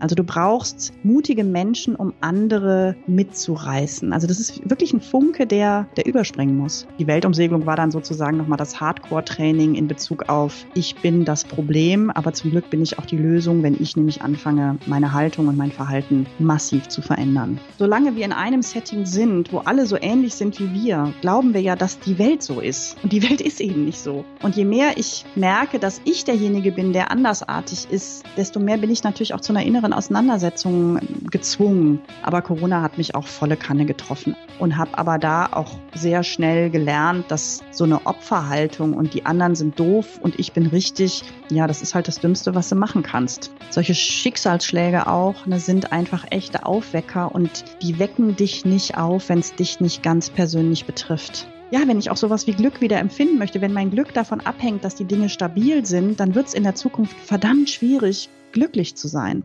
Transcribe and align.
Also 0.00 0.14
du 0.14 0.22
brauchst 0.22 0.92
mutige 1.02 1.42
Menschen, 1.42 1.96
um 1.96 2.12
andere 2.20 2.94
mitzureißen. 3.06 4.12
Also 4.12 4.26
das 4.28 4.38
ist 4.38 4.68
wirklich 4.70 4.92
ein 4.92 5.00
Funke, 5.00 5.46
der, 5.46 5.88
der 5.96 6.06
überspringen 6.06 6.56
muss. 6.56 6.86
Die 6.98 7.06
Weltumsegelung 7.06 7.66
war 7.66 7.74
dann 7.74 7.90
sozusagen 7.90 8.36
nochmal 8.36 8.58
das 8.58 8.80
Hardcore-Training 8.80 9.74
in 9.74 9.88
Bezug 9.88 10.28
auf, 10.28 10.66
ich 10.74 10.96
bin 10.96 11.24
das 11.24 11.44
Problem, 11.44 12.10
aber 12.10 12.32
zum 12.32 12.50
Glück 12.50 12.70
bin 12.70 12.82
ich 12.82 12.98
auch 12.98 13.06
die 13.06 13.16
Lösung, 13.16 13.62
wenn 13.62 13.76
ich 13.80 13.96
nämlich 13.96 14.22
anfange, 14.22 14.78
meine 14.86 15.12
Haltung 15.12 15.48
und 15.48 15.56
mein 15.56 15.72
Verhalten 15.72 16.26
massiv 16.38 16.88
zu 16.88 17.02
verändern. 17.02 17.58
Solange 17.78 18.14
wir 18.14 18.24
in 18.24 18.32
einem 18.32 18.62
Setting 18.62 19.04
sind, 19.04 19.52
wo 19.52 19.58
alle 19.58 19.86
so 19.86 19.96
ähnlich 20.00 20.34
sind 20.34 20.60
wie 20.60 20.72
wir, 20.72 21.12
glauben 21.20 21.54
wir 21.54 21.60
ja, 21.60 21.74
dass 21.74 21.98
die 21.98 22.18
Welt 22.18 22.42
so 22.42 22.60
ist. 22.60 22.96
Und 23.02 23.12
die 23.12 23.28
Welt 23.28 23.40
ist 23.48 23.60
eben 23.60 23.84
nicht 23.84 23.98
so. 23.98 24.24
Und 24.42 24.54
je 24.54 24.64
mehr 24.64 24.96
ich 24.96 25.24
merke, 25.34 25.80
dass 25.80 26.00
ich 26.04 26.24
derjenige 26.24 26.70
bin, 26.70 26.92
der 26.92 27.10
andersartig 27.10 27.88
ist, 27.90 28.22
desto 28.36 28.60
mehr 28.60 28.78
bin 28.78 28.90
ich 28.90 29.02
natürlich 29.02 29.34
auch 29.34 29.40
zu 29.40 29.52
einer 29.52 29.64
inneren 29.64 29.87
Auseinandersetzung 29.92 30.98
gezwungen. 31.30 32.00
Aber 32.22 32.42
Corona 32.42 32.82
hat 32.82 32.98
mich 32.98 33.14
auch 33.14 33.26
volle 33.26 33.56
Kanne 33.56 33.86
getroffen 33.86 34.36
und 34.58 34.76
habe 34.76 34.96
aber 34.96 35.18
da 35.18 35.48
auch 35.52 35.78
sehr 35.94 36.22
schnell 36.22 36.70
gelernt, 36.70 37.30
dass 37.30 37.62
so 37.70 37.84
eine 37.84 38.06
Opferhaltung 38.06 38.94
und 38.94 39.14
die 39.14 39.26
anderen 39.26 39.54
sind 39.54 39.78
doof 39.78 40.18
und 40.20 40.38
ich 40.38 40.52
bin 40.52 40.66
richtig, 40.66 41.22
ja, 41.50 41.66
das 41.66 41.82
ist 41.82 41.94
halt 41.94 42.08
das 42.08 42.20
Dümmste, 42.20 42.54
was 42.54 42.68
du 42.68 42.74
machen 42.74 43.02
kannst. 43.02 43.52
Solche 43.70 43.94
Schicksalsschläge 43.94 45.06
auch 45.06 45.46
ne, 45.46 45.60
sind 45.60 45.92
einfach 45.92 46.26
echte 46.30 46.66
Aufwecker 46.66 47.34
und 47.34 47.64
die 47.82 47.98
wecken 47.98 48.36
dich 48.36 48.64
nicht 48.64 48.96
auf, 48.96 49.28
wenn 49.28 49.38
es 49.40 49.54
dich 49.54 49.80
nicht 49.80 50.02
ganz 50.02 50.30
persönlich 50.30 50.84
betrifft 50.84 51.46
ja, 51.70 51.86
wenn 51.86 51.98
ich 51.98 52.10
auch 52.10 52.16
sowas 52.16 52.46
wie 52.46 52.54
Glück 52.54 52.80
wieder 52.80 52.98
empfinden 52.98 53.38
möchte, 53.38 53.60
wenn 53.60 53.72
mein 53.72 53.90
Glück 53.90 54.14
davon 54.14 54.40
abhängt, 54.40 54.84
dass 54.84 54.94
die 54.94 55.04
Dinge 55.04 55.28
stabil 55.28 55.84
sind, 55.84 56.20
dann 56.20 56.34
wird 56.34 56.48
es 56.48 56.54
in 56.54 56.62
der 56.62 56.74
Zukunft 56.74 57.16
verdammt 57.18 57.68
schwierig, 57.70 58.30
glücklich 58.52 58.96
zu 58.96 59.08
sein. 59.08 59.44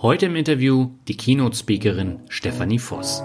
Heute 0.00 0.26
im 0.26 0.36
Interview 0.36 0.90
die 1.08 1.16
Keynote-Speakerin 1.16 2.20
Stefanie 2.28 2.78
Voss. 2.78 3.20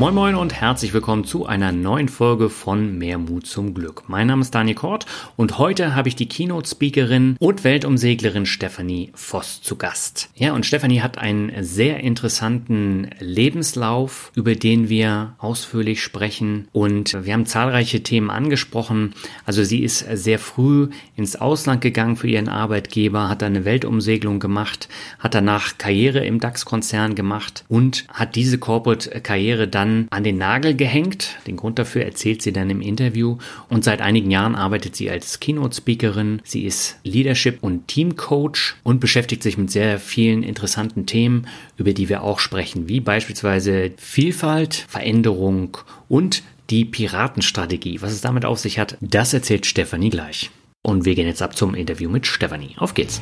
Moin 0.00 0.14
Moin 0.14 0.34
und 0.34 0.54
herzlich 0.54 0.94
willkommen 0.94 1.24
zu 1.24 1.44
einer 1.44 1.72
neuen 1.72 2.08
Folge 2.08 2.48
von 2.48 2.96
Mehr 2.96 3.18
Mut 3.18 3.46
zum 3.46 3.74
Glück. 3.74 4.04
Mein 4.06 4.28
Name 4.28 4.40
ist 4.40 4.54
Daniel 4.54 4.74
Kort 4.74 5.04
und 5.36 5.58
heute 5.58 5.94
habe 5.94 6.08
ich 6.08 6.16
die 6.16 6.26
Keynote-Speakerin 6.26 7.36
und 7.38 7.64
Weltumseglerin 7.64 8.46
Stefanie 8.46 9.10
Voss 9.12 9.60
zu 9.60 9.76
Gast. 9.76 10.30
Ja, 10.34 10.54
und 10.54 10.64
Stefanie 10.64 11.02
hat 11.02 11.18
einen 11.18 11.52
sehr 11.62 12.00
interessanten 12.00 13.10
Lebenslauf, 13.18 14.32
über 14.34 14.54
den 14.54 14.88
wir 14.88 15.34
ausführlich 15.36 16.02
sprechen 16.02 16.68
und 16.72 17.22
wir 17.26 17.34
haben 17.34 17.44
zahlreiche 17.44 18.02
Themen 18.02 18.30
angesprochen. 18.30 19.12
Also 19.44 19.64
sie 19.64 19.80
ist 19.80 20.06
sehr 20.14 20.38
früh 20.38 20.88
ins 21.14 21.36
Ausland 21.36 21.82
gegangen 21.82 22.16
für 22.16 22.28
ihren 22.28 22.48
Arbeitgeber, 22.48 23.28
hat 23.28 23.42
eine 23.42 23.66
Weltumsegelung 23.66 24.40
gemacht, 24.40 24.88
hat 25.18 25.34
danach 25.34 25.76
Karriere 25.76 26.24
im 26.24 26.40
DAX-Konzern 26.40 27.14
gemacht 27.14 27.66
und 27.68 28.06
hat 28.08 28.34
diese 28.34 28.56
Corporate-Karriere 28.56 29.68
dann 29.68 29.89
dann 29.90 30.08
an 30.10 30.24
den 30.24 30.38
Nagel 30.38 30.74
gehängt. 30.74 31.36
Den 31.46 31.56
Grund 31.56 31.78
dafür 31.78 32.04
erzählt 32.04 32.42
sie 32.42 32.52
dann 32.52 32.70
im 32.70 32.80
Interview. 32.80 33.38
Und 33.68 33.84
seit 33.84 34.00
einigen 34.00 34.30
Jahren 34.30 34.54
arbeitet 34.54 34.96
sie 34.96 35.10
als 35.10 35.40
Keynote-Speakerin. 35.40 36.40
Sie 36.44 36.64
ist 36.64 36.98
Leadership- 37.04 37.62
und 37.62 37.88
Teamcoach 37.88 38.74
und 38.82 39.00
beschäftigt 39.00 39.42
sich 39.42 39.58
mit 39.58 39.70
sehr 39.70 39.98
vielen 39.98 40.42
interessanten 40.42 41.06
Themen, 41.06 41.46
über 41.76 41.92
die 41.92 42.08
wir 42.08 42.22
auch 42.22 42.38
sprechen, 42.38 42.88
wie 42.88 43.00
beispielsweise 43.00 43.92
Vielfalt, 43.96 44.86
Veränderung 44.88 45.76
und 46.08 46.42
die 46.70 46.84
Piratenstrategie. 46.84 48.00
Was 48.00 48.12
es 48.12 48.20
damit 48.20 48.44
auf 48.44 48.58
sich 48.58 48.78
hat, 48.78 48.96
das 49.00 49.34
erzählt 49.34 49.66
Stefanie 49.66 50.10
gleich. 50.10 50.50
Und 50.82 51.04
wir 51.04 51.14
gehen 51.14 51.26
jetzt 51.26 51.42
ab 51.42 51.56
zum 51.56 51.74
Interview 51.74 52.08
mit 52.08 52.26
Stefanie. 52.26 52.74
Auf 52.78 52.94
geht's! 52.94 53.20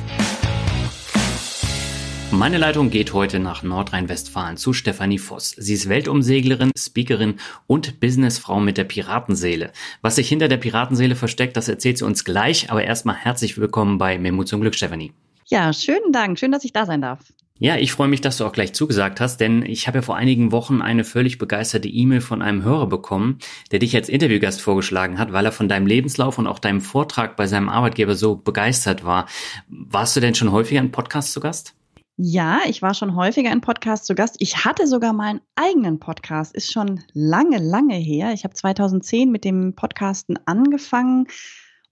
Meine 2.31 2.59
Leitung 2.59 2.91
geht 2.91 3.13
heute 3.13 3.39
nach 3.39 3.63
Nordrhein-Westfalen 3.63 4.55
zu 4.55 4.71
Stefanie 4.71 5.17
Voss. 5.17 5.55
Sie 5.57 5.73
ist 5.73 5.89
Weltumseglerin, 5.89 6.71
Speakerin 6.77 7.35
und 7.65 7.99
Businessfrau 7.99 8.59
mit 8.59 8.77
der 8.77 8.83
Piratenseele. 8.83 9.71
Was 10.01 10.15
sich 10.15 10.29
hinter 10.29 10.47
der 10.47 10.57
Piratenseele 10.57 11.15
versteckt, 11.15 11.57
das 11.57 11.67
erzählt 11.67 11.97
sie 11.97 12.05
uns 12.05 12.23
gleich. 12.23 12.69
Aber 12.69 12.83
erstmal 12.83 13.15
herzlich 13.15 13.57
willkommen 13.57 13.97
bei 13.97 14.19
Memo 14.19 14.43
zum 14.43 14.61
Glück, 14.61 14.75
Stefanie. 14.75 15.11
Ja, 15.47 15.73
schönen 15.73 16.11
Dank. 16.11 16.37
Schön, 16.37 16.51
dass 16.51 16.63
ich 16.63 16.71
da 16.71 16.85
sein 16.85 17.01
darf. 17.01 17.19
Ja, 17.57 17.75
ich 17.75 17.91
freue 17.91 18.07
mich, 18.07 18.21
dass 18.21 18.37
du 18.37 18.45
auch 18.45 18.53
gleich 18.53 18.73
zugesagt 18.73 19.19
hast, 19.19 19.41
denn 19.41 19.65
ich 19.65 19.87
habe 19.87 19.97
ja 19.97 20.01
vor 20.03 20.15
einigen 20.15 20.51
Wochen 20.53 20.81
eine 20.81 21.03
völlig 21.03 21.39
begeisterte 21.39 21.89
E-Mail 21.89 22.21
von 22.21 22.41
einem 22.41 22.63
Hörer 22.63 22.87
bekommen, 22.87 23.39
der 23.71 23.79
dich 23.79 23.95
als 23.95 24.07
Interviewgast 24.07 24.61
vorgeschlagen 24.61 25.17
hat, 25.17 25.33
weil 25.33 25.45
er 25.45 25.51
von 25.51 25.67
deinem 25.67 25.87
Lebenslauf 25.87 26.37
und 26.37 26.47
auch 26.47 26.59
deinem 26.59 26.79
Vortrag 26.79 27.35
bei 27.35 27.47
seinem 27.47 27.67
Arbeitgeber 27.67 28.15
so 28.15 28.35
begeistert 28.35 29.03
war. 29.03 29.25
Warst 29.67 30.15
du 30.15 30.21
denn 30.21 30.35
schon 30.35 30.53
häufiger 30.53 30.79
in 30.79 30.91
Podcasts 30.91 31.33
zu 31.33 31.41
Gast? 31.41 31.75
Ja, 32.21 32.59
ich 32.67 32.81
war 32.81 32.93
schon 32.93 33.15
häufiger 33.15 33.49
in 33.49 33.61
Podcasts 33.61 34.05
zu 34.05 34.13
Gast. 34.13 34.35
Ich 34.39 34.65
hatte 34.65 34.87
sogar 34.87 35.13
mal 35.13 35.29
einen 35.29 35.41
eigenen 35.55 35.99
Podcast. 36.01 36.53
Ist 36.53 36.69
schon 36.69 37.01
lange, 37.13 37.59
lange 37.59 37.95
her. 37.95 38.33
Ich 38.33 38.43
habe 38.43 38.53
2010 38.53 39.31
mit 39.31 39.45
dem 39.45 39.73
Podcasten 39.73 40.37
angefangen 40.45 41.27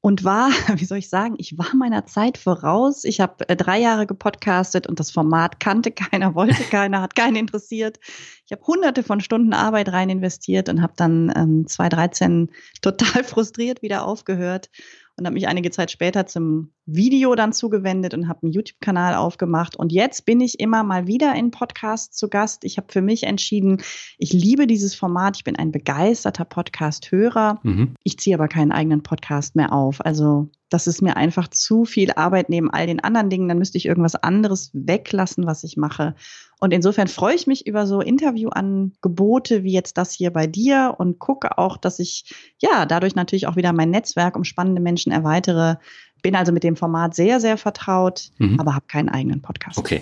und 0.01 0.25
war, 0.25 0.49
wie 0.75 0.83
soll 0.83 0.97
ich 0.97 1.07
sagen, 1.07 1.35
ich 1.37 1.57
war 1.57 1.73
meiner 1.73 2.07
Zeit 2.07 2.37
voraus. 2.37 3.05
Ich 3.05 3.21
habe 3.21 3.47
äh, 3.47 3.55
drei 3.55 3.79
Jahre 3.79 4.05
gepodcastet 4.05 4.85
und 4.85 4.99
das 4.99 5.11
Format 5.11 5.61
kannte 5.61 5.91
keiner, 5.91 6.35
wollte 6.35 6.61
keiner, 6.71 7.01
hat 7.01 7.15
keinen 7.15 7.37
interessiert. 7.37 7.97
Ich 8.45 8.51
habe 8.51 8.67
hunderte 8.67 9.03
von 9.03 9.21
Stunden 9.21 9.53
Arbeit 9.53 9.93
rein 9.93 10.09
investiert 10.09 10.67
und 10.67 10.81
habe 10.81 10.93
dann 10.97 11.31
ähm, 11.37 11.67
2013 11.67 12.51
total 12.81 13.23
frustriert 13.23 13.81
wieder 13.81 14.05
aufgehört 14.05 14.69
und 15.17 15.25
habe 15.25 15.33
mich 15.33 15.47
einige 15.47 15.71
Zeit 15.71 15.89
später 15.89 16.27
zum 16.27 16.71
Video 16.85 17.33
dann 17.33 17.51
zugewendet 17.51 18.13
und 18.13 18.27
habe 18.27 18.43
einen 18.43 18.51
YouTube-Kanal 18.51 19.15
aufgemacht. 19.15 19.75
Und 19.75 19.91
jetzt 19.91 20.25
bin 20.25 20.39
ich 20.41 20.59
immer 20.59 20.83
mal 20.83 21.07
wieder 21.07 21.33
in 21.33 21.49
Podcasts 21.49 22.15
zu 22.15 22.29
Gast. 22.29 22.63
Ich 22.63 22.77
habe 22.77 22.91
für 22.91 23.01
mich 23.01 23.23
entschieden, 23.23 23.81
ich 24.19 24.31
liebe 24.31 24.67
dieses 24.67 24.93
Format. 24.93 25.37
Ich 25.37 25.43
bin 25.43 25.55
ein 25.55 25.71
begeisterter 25.71 26.45
Podcast-Hörer. 26.45 27.59
Mhm. 27.63 27.95
Ich 28.03 28.19
ziehe 28.19 28.35
aber 28.35 28.47
keinen 28.47 28.71
eigenen 28.71 29.01
Podcast 29.01 29.55
mehr 29.55 29.73
auf. 29.73 30.05
Also 30.05 30.49
das 30.69 30.85
ist 30.85 31.01
mir 31.01 31.17
einfach 31.17 31.47
zu 31.47 31.85
viel 31.85 32.11
Arbeit 32.11 32.49
neben 32.49 32.69
all 32.69 32.85
den 32.85 32.99
anderen 32.99 33.29
Dingen. 33.29 33.47
Dann 33.47 33.57
müsste 33.57 33.77
ich 33.77 33.85
irgendwas 33.85 34.15
anderes 34.15 34.69
weglassen, 34.73 35.47
was 35.47 35.63
ich 35.63 35.77
mache. 35.77 36.13
Und 36.59 36.73
insofern 36.73 37.07
freue 37.07 37.35
ich 37.35 37.45
mich 37.45 37.67
über 37.67 37.85
so 37.85 38.01
Interviewangebote 38.01 39.63
wie 39.63 39.73
jetzt 39.73 39.97
das 39.97 40.11
hier 40.11 40.31
bei 40.31 40.47
dir 40.47 40.95
und 40.97 41.19
gucke 41.19 41.57
auch, 41.57 41.77
dass 41.77 41.99
ich 41.99 42.33
ja 42.59 42.85
dadurch 42.85 43.15
natürlich 43.15 43.47
auch 43.47 43.55
wieder 43.55 43.73
mein 43.73 43.91
Netzwerk 43.91 44.35
um 44.35 44.43
spannende 44.43 44.81
Menschen 44.81 45.11
erweitere. 45.11 45.75
Bin 46.23 46.35
also 46.35 46.51
mit 46.51 46.63
dem 46.63 46.75
Format 46.75 47.13
sehr, 47.13 47.39
sehr 47.39 47.57
vertraut, 47.57 48.31
mhm. 48.39 48.59
aber 48.59 48.73
habe 48.73 48.85
keinen 48.87 49.09
eigenen 49.09 49.43
Podcast. 49.43 49.77
Okay. 49.77 50.01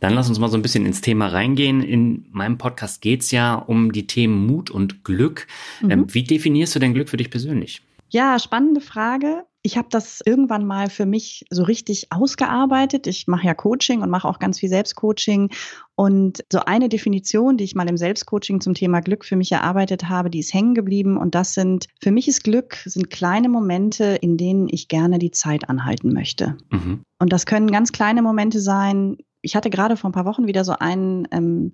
Dann 0.00 0.14
lass 0.14 0.30
uns 0.30 0.38
mal 0.38 0.48
so 0.48 0.56
ein 0.56 0.62
bisschen 0.62 0.86
ins 0.86 1.02
Thema 1.02 1.26
reingehen. 1.26 1.82
In 1.82 2.24
meinem 2.32 2.56
Podcast 2.56 3.02
geht 3.02 3.20
es 3.20 3.30
ja 3.30 3.54
um 3.54 3.92
die 3.92 4.06
Themen 4.06 4.46
Mut 4.46 4.70
und 4.70 5.04
Glück. 5.04 5.46
Mhm. 5.82 5.90
Ähm, 5.90 6.14
wie 6.14 6.22
definierst 6.22 6.74
du 6.74 6.78
denn 6.78 6.94
Glück 6.94 7.10
für 7.10 7.18
dich 7.18 7.30
persönlich? 7.30 7.82
Ja, 8.08 8.38
spannende 8.38 8.80
Frage. 8.80 9.44
Ich 9.66 9.76
habe 9.76 9.88
das 9.90 10.22
irgendwann 10.24 10.64
mal 10.64 10.88
für 10.90 11.06
mich 11.06 11.44
so 11.50 11.64
richtig 11.64 12.12
ausgearbeitet. 12.12 13.08
Ich 13.08 13.26
mache 13.26 13.48
ja 13.48 13.52
Coaching 13.52 14.00
und 14.00 14.10
mache 14.10 14.28
auch 14.28 14.38
ganz 14.38 14.60
viel 14.60 14.68
Selbstcoaching. 14.68 15.50
Und 15.96 16.44
so 16.52 16.60
eine 16.60 16.88
Definition, 16.88 17.56
die 17.56 17.64
ich 17.64 17.74
mal 17.74 17.88
im 17.88 17.96
Selbstcoaching 17.96 18.60
zum 18.60 18.74
Thema 18.74 19.00
Glück 19.00 19.24
für 19.24 19.34
mich 19.34 19.50
erarbeitet 19.50 20.08
habe, 20.08 20.30
die 20.30 20.38
ist 20.38 20.54
hängen 20.54 20.76
geblieben. 20.76 21.16
Und 21.16 21.34
das 21.34 21.52
sind, 21.54 21.88
für 22.00 22.12
mich 22.12 22.28
ist 22.28 22.44
Glück, 22.44 22.76
sind 22.84 23.10
kleine 23.10 23.48
Momente, 23.48 24.04
in 24.20 24.36
denen 24.36 24.68
ich 24.68 24.86
gerne 24.86 25.18
die 25.18 25.32
Zeit 25.32 25.68
anhalten 25.68 26.12
möchte. 26.12 26.56
Mhm. 26.70 27.02
Und 27.18 27.32
das 27.32 27.44
können 27.44 27.72
ganz 27.72 27.90
kleine 27.90 28.22
Momente 28.22 28.60
sein. 28.60 29.16
Ich 29.42 29.56
hatte 29.56 29.70
gerade 29.70 29.96
vor 29.96 30.10
ein 30.10 30.12
paar 30.12 30.26
Wochen 30.26 30.46
wieder 30.46 30.64
so 30.64 30.74
einen, 30.78 31.26
ähm, 31.32 31.72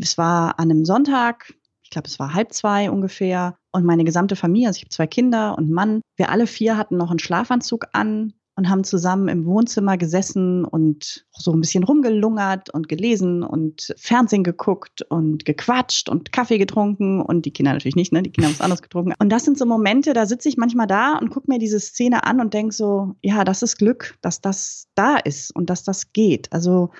es 0.00 0.16
war 0.16 0.58
an 0.58 0.70
einem 0.70 0.86
Sonntag, 0.86 1.52
ich 1.86 1.90
glaube, 1.90 2.08
es 2.08 2.18
war 2.18 2.34
halb 2.34 2.52
zwei 2.52 2.90
ungefähr. 2.90 3.56
Und 3.70 3.84
meine 3.84 4.02
gesamte 4.02 4.34
Familie, 4.34 4.66
also 4.66 4.78
ich 4.78 4.82
habe 4.82 4.90
zwei 4.90 5.06
Kinder 5.06 5.56
und 5.56 5.70
Mann, 5.70 6.00
wir 6.16 6.30
alle 6.30 6.48
vier 6.48 6.76
hatten 6.76 6.96
noch 6.96 7.10
einen 7.10 7.20
Schlafanzug 7.20 7.86
an. 7.92 8.34
und 8.56 8.70
haben 8.70 8.84
zusammen 8.84 9.28
im 9.28 9.44
Wohnzimmer 9.44 9.98
gesessen 9.98 10.64
und 10.64 11.26
so 11.30 11.52
ein 11.52 11.60
bisschen 11.60 11.84
rumgelungert 11.84 12.72
und 12.72 12.88
gelesen 12.88 13.42
und 13.42 13.94
Fernsehen 13.98 14.44
geguckt 14.44 15.02
und 15.02 15.44
gequatscht 15.44 16.08
und 16.08 16.32
Kaffee 16.32 16.56
getrunken 16.58 17.20
und 17.20 17.44
die 17.44 17.52
Kinder 17.52 17.74
natürlich 17.74 17.96
nicht, 17.96 18.12
ne? 18.12 18.22
Die 18.22 18.30
Kinder 18.30 18.48
haben 18.48 18.54
was 18.54 18.62
anderes 18.62 18.82
getrunken. 18.82 19.12
Und 19.18 19.28
das 19.28 19.44
sind 19.44 19.58
so 19.58 19.66
Momente, 19.66 20.14
da 20.14 20.24
sitze 20.24 20.48
ich 20.48 20.56
manchmal 20.56 20.86
da 20.86 21.18
und 21.18 21.28
gucke 21.28 21.50
mir 21.50 21.58
diese 21.58 21.78
Szene 21.78 22.24
an 22.24 22.40
und 22.40 22.54
denke 22.54 22.74
so, 22.74 23.14
ja, 23.22 23.44
das 23.44 23.62
ist 23.62 23.76
Glück, 23.76 24.16
dass 24.22 24.40
das 24.40 24.88
da 24.94 25.18
ist 25.18 25.54
und 25.54 25.68
dass 25.68 25.84
das 25.84 26.12
geht. 26.14 26.50
Also 26.52 26.90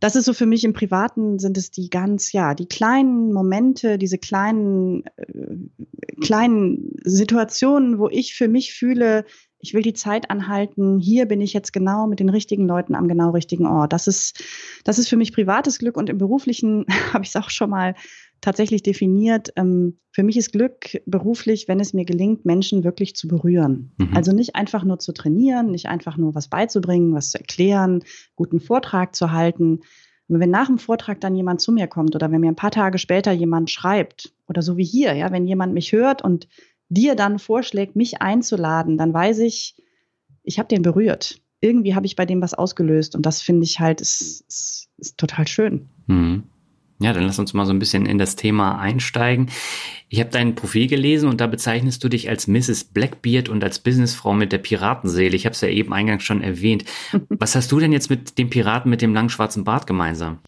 das 0.00 0.16
ist 0.16 0.24
so 0.24 0.34
für 0.34 0.46
mich 0.46 0.64
im 0.64 0.72
Privaten 0.72 1.38
sind 1.38 1.56
es 1.56 1.70
die 1.70 1.88
ganz, 1.88 2.32
ja, 2.32 2.54
die 2.54 2.66
kleinen 2.66 3.32
Momente, 3.32 3.98
diese 3.98 4.18
kleinen, 4.18 5.04
äh, 5.16 5.56
kleinen 6.20 6.96
Situationen, 7.04 7.98
wo 7.98 8.08
ich 8.08 8.34
für 8.34 8.48
mich 8.48 8.74
fühle, 8.74 9.24
ich 9.58 9.72
will 9.72 9.82
die 9.82 9.94
Zeit 9.94 10.30
anhalten, 10.30 10.98
hier 10.98 11.26
bin 11.26 11.40
ich 11.40 11.54
jetzt 11.54 11.72
genau 11.72 12.06
mit 12.06 12.20
den 12.20 12.28
richtigen 12.28 12.66
Leuten 12.66 12.94
am 12.94 13.08
genau 13.08 13.30
richtigen 13.30 13.66
Ort. 13.66 13.92
Das 13.92 14.06
ist, 14.06 14.44
das 14.84 14.98
ist 14.98 15.08
für 15.08 15.16
mich 15.16 15.32
privates 15.32 15.78
Glück 15.78 15.96
und 15.96 16.10
im 16.10 16.18
beruflichen 16.18 16.84
habe 17.12 17.24
ich 17.24 17.30
es 17.30 17.36
auch 17.36 17.50
schon 17.50 17.70
mal 17.70 17.94
tatsächlich 18.44 18.82
definiert. 18.82 19.52
Ähm, 19.56 19.98
für 20.12 20.22
mich 20.22 20.36
ist 20.36 20.52
Glück 20.52 21.02
beruflich, 21.06 21.66
wenn 21.66 21.80
es 21.80 21.94
mir 21.94 22.04
gelingt, 22.04 22.44
Menschen 22.44 22.84
wirklich 22.84 23.16
zu 23.16 23.26
berühren. 23.26 23.92
Mhm. 23.96 24.14
Also 24.14 24.32
nicht 24.32 24.54
einfach 24.54 24.84
nur 24.84 24.98
zu 24.98 25.12
trainieren, 25.12 25.70
nicht 25.70 25.86
einfach 25.86 26.16
nur 26.16 26.34
was 26.34 26.48
beizubringen, 26.48 27.14
was 27.14 27.30
zu 27.30 27.38
erklären, 27.38 28.04
guten 28.36 28.60
Vortrag 28.60 29.14
zu 29.14 29.32
halten. 29.32 29.80
Und 30.28 30.40
wenn 30.40 30.50
nach 30.50 30.66
dem 30.66 30.78
Vortrag 30.78 31.20
dann 31.20 31.34
jemand 31.34 31.60
zu 31.60 31.72
mir 31.72 31.86
kommt 31.86 32.14
oder 32.14 32.30
wenn 32.30 32.40
mir 32.40 32.48
ein 32.48 32.56
paar 32.56 32.70
Tage 32.70 32.98
später 32.98 33.32
jemand 33.32 33.70
schreibt 33.70 34.34
oder 34.46 34.62
so 34.62 34.76
wie 34.76 34.84
hier, 34.84 35.14
ja, 35.14 35.32
wenn 35.32 35.46
jemand 35.46 35.72
mich 35.72 35.92
hört 35.92 36.22
und 36.22 36.46
dir 36.88 37.14
dann 37.14 37.38
vorschlägt, 37.38 37.96
mich 37.96 38.20
einzuladen, 38.20 38.98
dann 38.98 39.12
weiß 39.12 39.38
ich, 39.38 39.76
ich 40.42 40.58
habe 40.58 40.68
den 40.68 40.82
berührt. 40.82 41.40
Irgendwie 41.60 41.94
habe 41.94 42.04
ich 42.04 42.14
bei 42.14 42.26
dem 42.26 42.42
was 42.42 42.52
ausgelöst 42.52 43.16
und 43.16 43.24
das 43.24 43.40
finde 43.40 43.64
ich 43.64 43.80
halt, 43.80 44.02
ist, 44.02 44.44
ist, 44.46 44.88
ist 44.98 45.16
total 45.16 45.48
schön. 45.48 45.88
Mhm. 46.06 46.44
Ja, 47.00 47.12
dann 47.12 47.24
lass 47.24 47.38
uns 47.38 47.54
mal 47.54 47.66
so 47.66 47.72
ein 47.72 47.78
bisschen 47.80 48.06
in 48.06 48.18
das 48.18 48.36
Thema 48.36 48.78
einsteigen. 48.78 49.50
Ich 50.08 50.20
habe 50.20 50.30
dein 50.30 50.54
Profil 50.54 50.86
gelesen 50.86 51.28
und 51.28 51.40
da 51.40 51.48
bezeichnest 51.48 52.04
du 52.04 52.08
dich 52.08 52.28
als 52.28 52.46
Mrs. 52.46 52.84
Blackbeard 52.84 53.48
und 53.48 53.64
als 53.64 53.80
Businessfrau 53.80 54.32
mit 54.32 54.52
der 54.52 54.58
Piratenseele. 54.58 55.34
Ich 55.34 55.44
habe 55.44 55.54
es 55.54 55.60
ja 55.60 55.68
eben 55.68 55.92
eingangs 55.92 56.22
schon 56.22 56.40
erwähnt. 56.40 56.84
Was 57.28 57.56
hast 57.56 57.72
du 57.72 57.80
denn 57.80 57.92
jetzt 57.92 58.10
mit 58.10 58.38
dem 58.38 58.48
Piraten 58.48 58.90
mit 58.90 59.02
dem 59.02 59.12
langen 59.12 59.30
schwarzen 59.30 59.64
Bart 59.64 59.86
gemeinsam? 59.86 60.38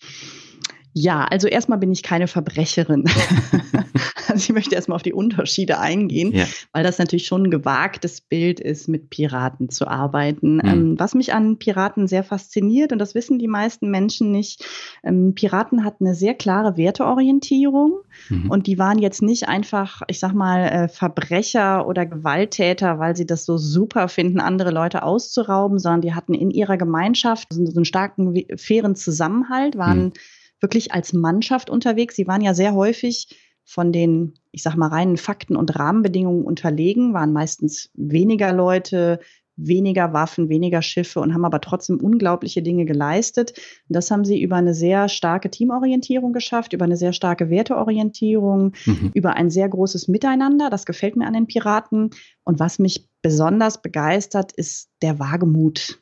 Ja, 0.98 1.26
also 1.26 1.46
erstmal 1.46 1.76
bin 1.76 1.92
ich 1.92 2.02
keine 2.02 2.26
Verbrecherin. 2.26 3.04
also 4.28 4.36
ich 4.38 4.48
möchte 4.48 4.74
erstmal 4.74 4.96
auf 4.96 5.02
die 5.02 5.12
Unterschiede 5.12 5.78
eingehen, 5.78 6.32
ja. 6.32 6.46
weil 6.72 6.84
das 6.84 6.96
natürlich 6.96 7.26
schon 7.26 7.42
ein 7.42 7.50
gewagtes 7.50 8.22
Bild 8.22 8.60
ist, 8.60 8.88
mit 8.88 9.10
Piraten 9.10 9.68
zu 9.68 9.88
arbeiten. 9.88 10.54
Mhm. 10.54 10.62
Ähm, 10.64 10.98
was 10.98 11.14
mich 11.14 11.34
an 11.34 11.58
Piraten 11.58 12.06
sehr 12.06 12.24
fasziniert, 12.24 12.92
und 12.92 12.98
das 12.98 13.14
wissen 13.14 13.38
die 13.38 13.46
meisten 13.46 13.90
Menschen 13.90 14.30
nicht, 14.30 14.64
ähm, 15.04 15.34
Piraten 15.34 15.84
hatten 15.84 16.06
eine 16.06 16.14
sehr 16.14 16.32
klare 16.32 16.78
Werteorientierung 16.78 17.98
mhm. 18.30 18.50
und 18.50 18.66
die 18.66 18.78
waren 18.78 18.98
jetzt 18.98 19.20
nicht 19.20 19.48
einfach, 19.48 20.00
ich 20.08 20.18
sag 20.18 20.32
mal, 20.32 20.60
äh, 20.62 20.88
Verbrecher 20.88 21.86
oder 21.86 22.06
Gewalttäter, 22.06 22.98
weil 22.98 23.14
sie 23.14 23.26
das 23.26 23.44
so 23.44 23.58
super 23.58 24.08
finden, 24.08 24.40
andere 24.40 24.70
Leute 24.70 25.02
auszurauben, 25.02 25.78
sondern 25.78 26.00
die 26.00 26.14
hatten 26.14 26.32
in 26.32 26.50
ihrer 26.50 26.78
Gemeinschaft 26.78 27.48
so 27.52 27.60
einen 27.60 27.84
starken, 27.84 28.46
fairen 28.56 28.96
Zusammenhalt, 28.96 29.76
waren 29.76 30.04
mhm 30.04 30.12
wirklich 30.60 30.92
als 30.92 31.12
Mannschaft 31.12 31.70
unterwegs. 31.70 32.16
Sie 32.16 32.26
waren 32.26 32.40
ja 32.40 32.54
sehr 32.54 32.74
häufig 32.74 33.28
von 33.64 33.92
den, 33.92 34.34
ich 34.52 34.62
sag 34.62 34.76
mal, 34.76 34.88
reinen 34.88 35.16
Fakten 35.16 35.56
und 35.56 35.76
Rahmenbedingungen 35.76 36.44
unterlegen, 36.44 37.14
waren 37.14 37.32
meistens 37.32 37.90
weniger 37.94 38.52
Leute, 38.52 39.18
weniger 39.56 40.12
Waffen, 40.12 40.48
weniger 40.48 40.82
Schiffe 40.82 41.20
und 41.20 41.32
haben 41.34 41.44
aber 41.44 41.60
trotzdem 41.60 41.98
unglaubliche 41.98 42.62
Dinge 42.62 42.84
geleistet. 42.84 43.52
Und 43.88 43.96
das 43.96 44.10
haben 44.10 44.24
sie 44.24 44.40
über 44.40 44.56
eine 44.56 44.74
sehr 44.74 45.08
starke 45.08 45.50
Teamorientierung 45.50 46.32
geschafft, 46.32 46.74
über 46.74 46.84
eine 46.84 46.96
sehr 46.96 47.12
starke 47.12 47.50
Werteorientierung, 47.50 48.72
mhm. 48.84 49.10
über 49.14 49.34
ein 49.34 49.50
sehr 49.50 49.68
großes 49.68 50.08
Miteinander. 50.08 50.70
Das 50.70 50.84
gefällt 50.84 51.16
mir 51.16 51.26
an 51.26 51.32
den 51.32 51.46
Piraten. 51.46 52.10
Und 52.44 52.60
was 52.60 52.78
mich 52.78 53.08
besonders 53.22 53.80
begeistert, 53.80 54.52
ist 54.52 54.90
der 55.02 55.18
Wagemut. 55.18 56.00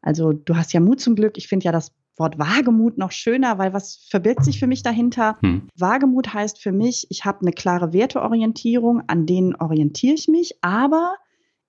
Also 0.00 0.32
du 0.32 0.56
hast 0.56 0.72
ja 0.72 0.80
Mut 0.80 1.00
zum 1.00 1.14
Glück. 1.14 1.36
Ich 1.36 1.46
finde 1.48 1.64
ja 1.64 1.72
das 1.72 1.92
Wort 2.16 2.38
Wagemut 2.38 2.96
noch 2.96 3.10
schöner, 3.10 3.58
weil 3.58 3.72
was 3.72 4.06
verbirgt 4.08 4.44
sich 4.44 4.60
für 4.60 4.66
mich 4.66 4.82
dahinter? 4.82 5.36
Hm. 5.40 5.68
Wagemut 5.76 6.32
heißt 6.32 6.62
für 6.62 6.72
mich, 6.72 7.06
ich 7.10 7.24
habe 7.24 7.40
eine 7.42 7.52
klare 7.52 7.92
Werteorientierung, 7.92 9.02
an 9.08 9.26
denen 9.26 9.56
orientiere 9.56 10.14
ich 10.14 10.28
mich, 10.28 10.58
aber 10.60 11.16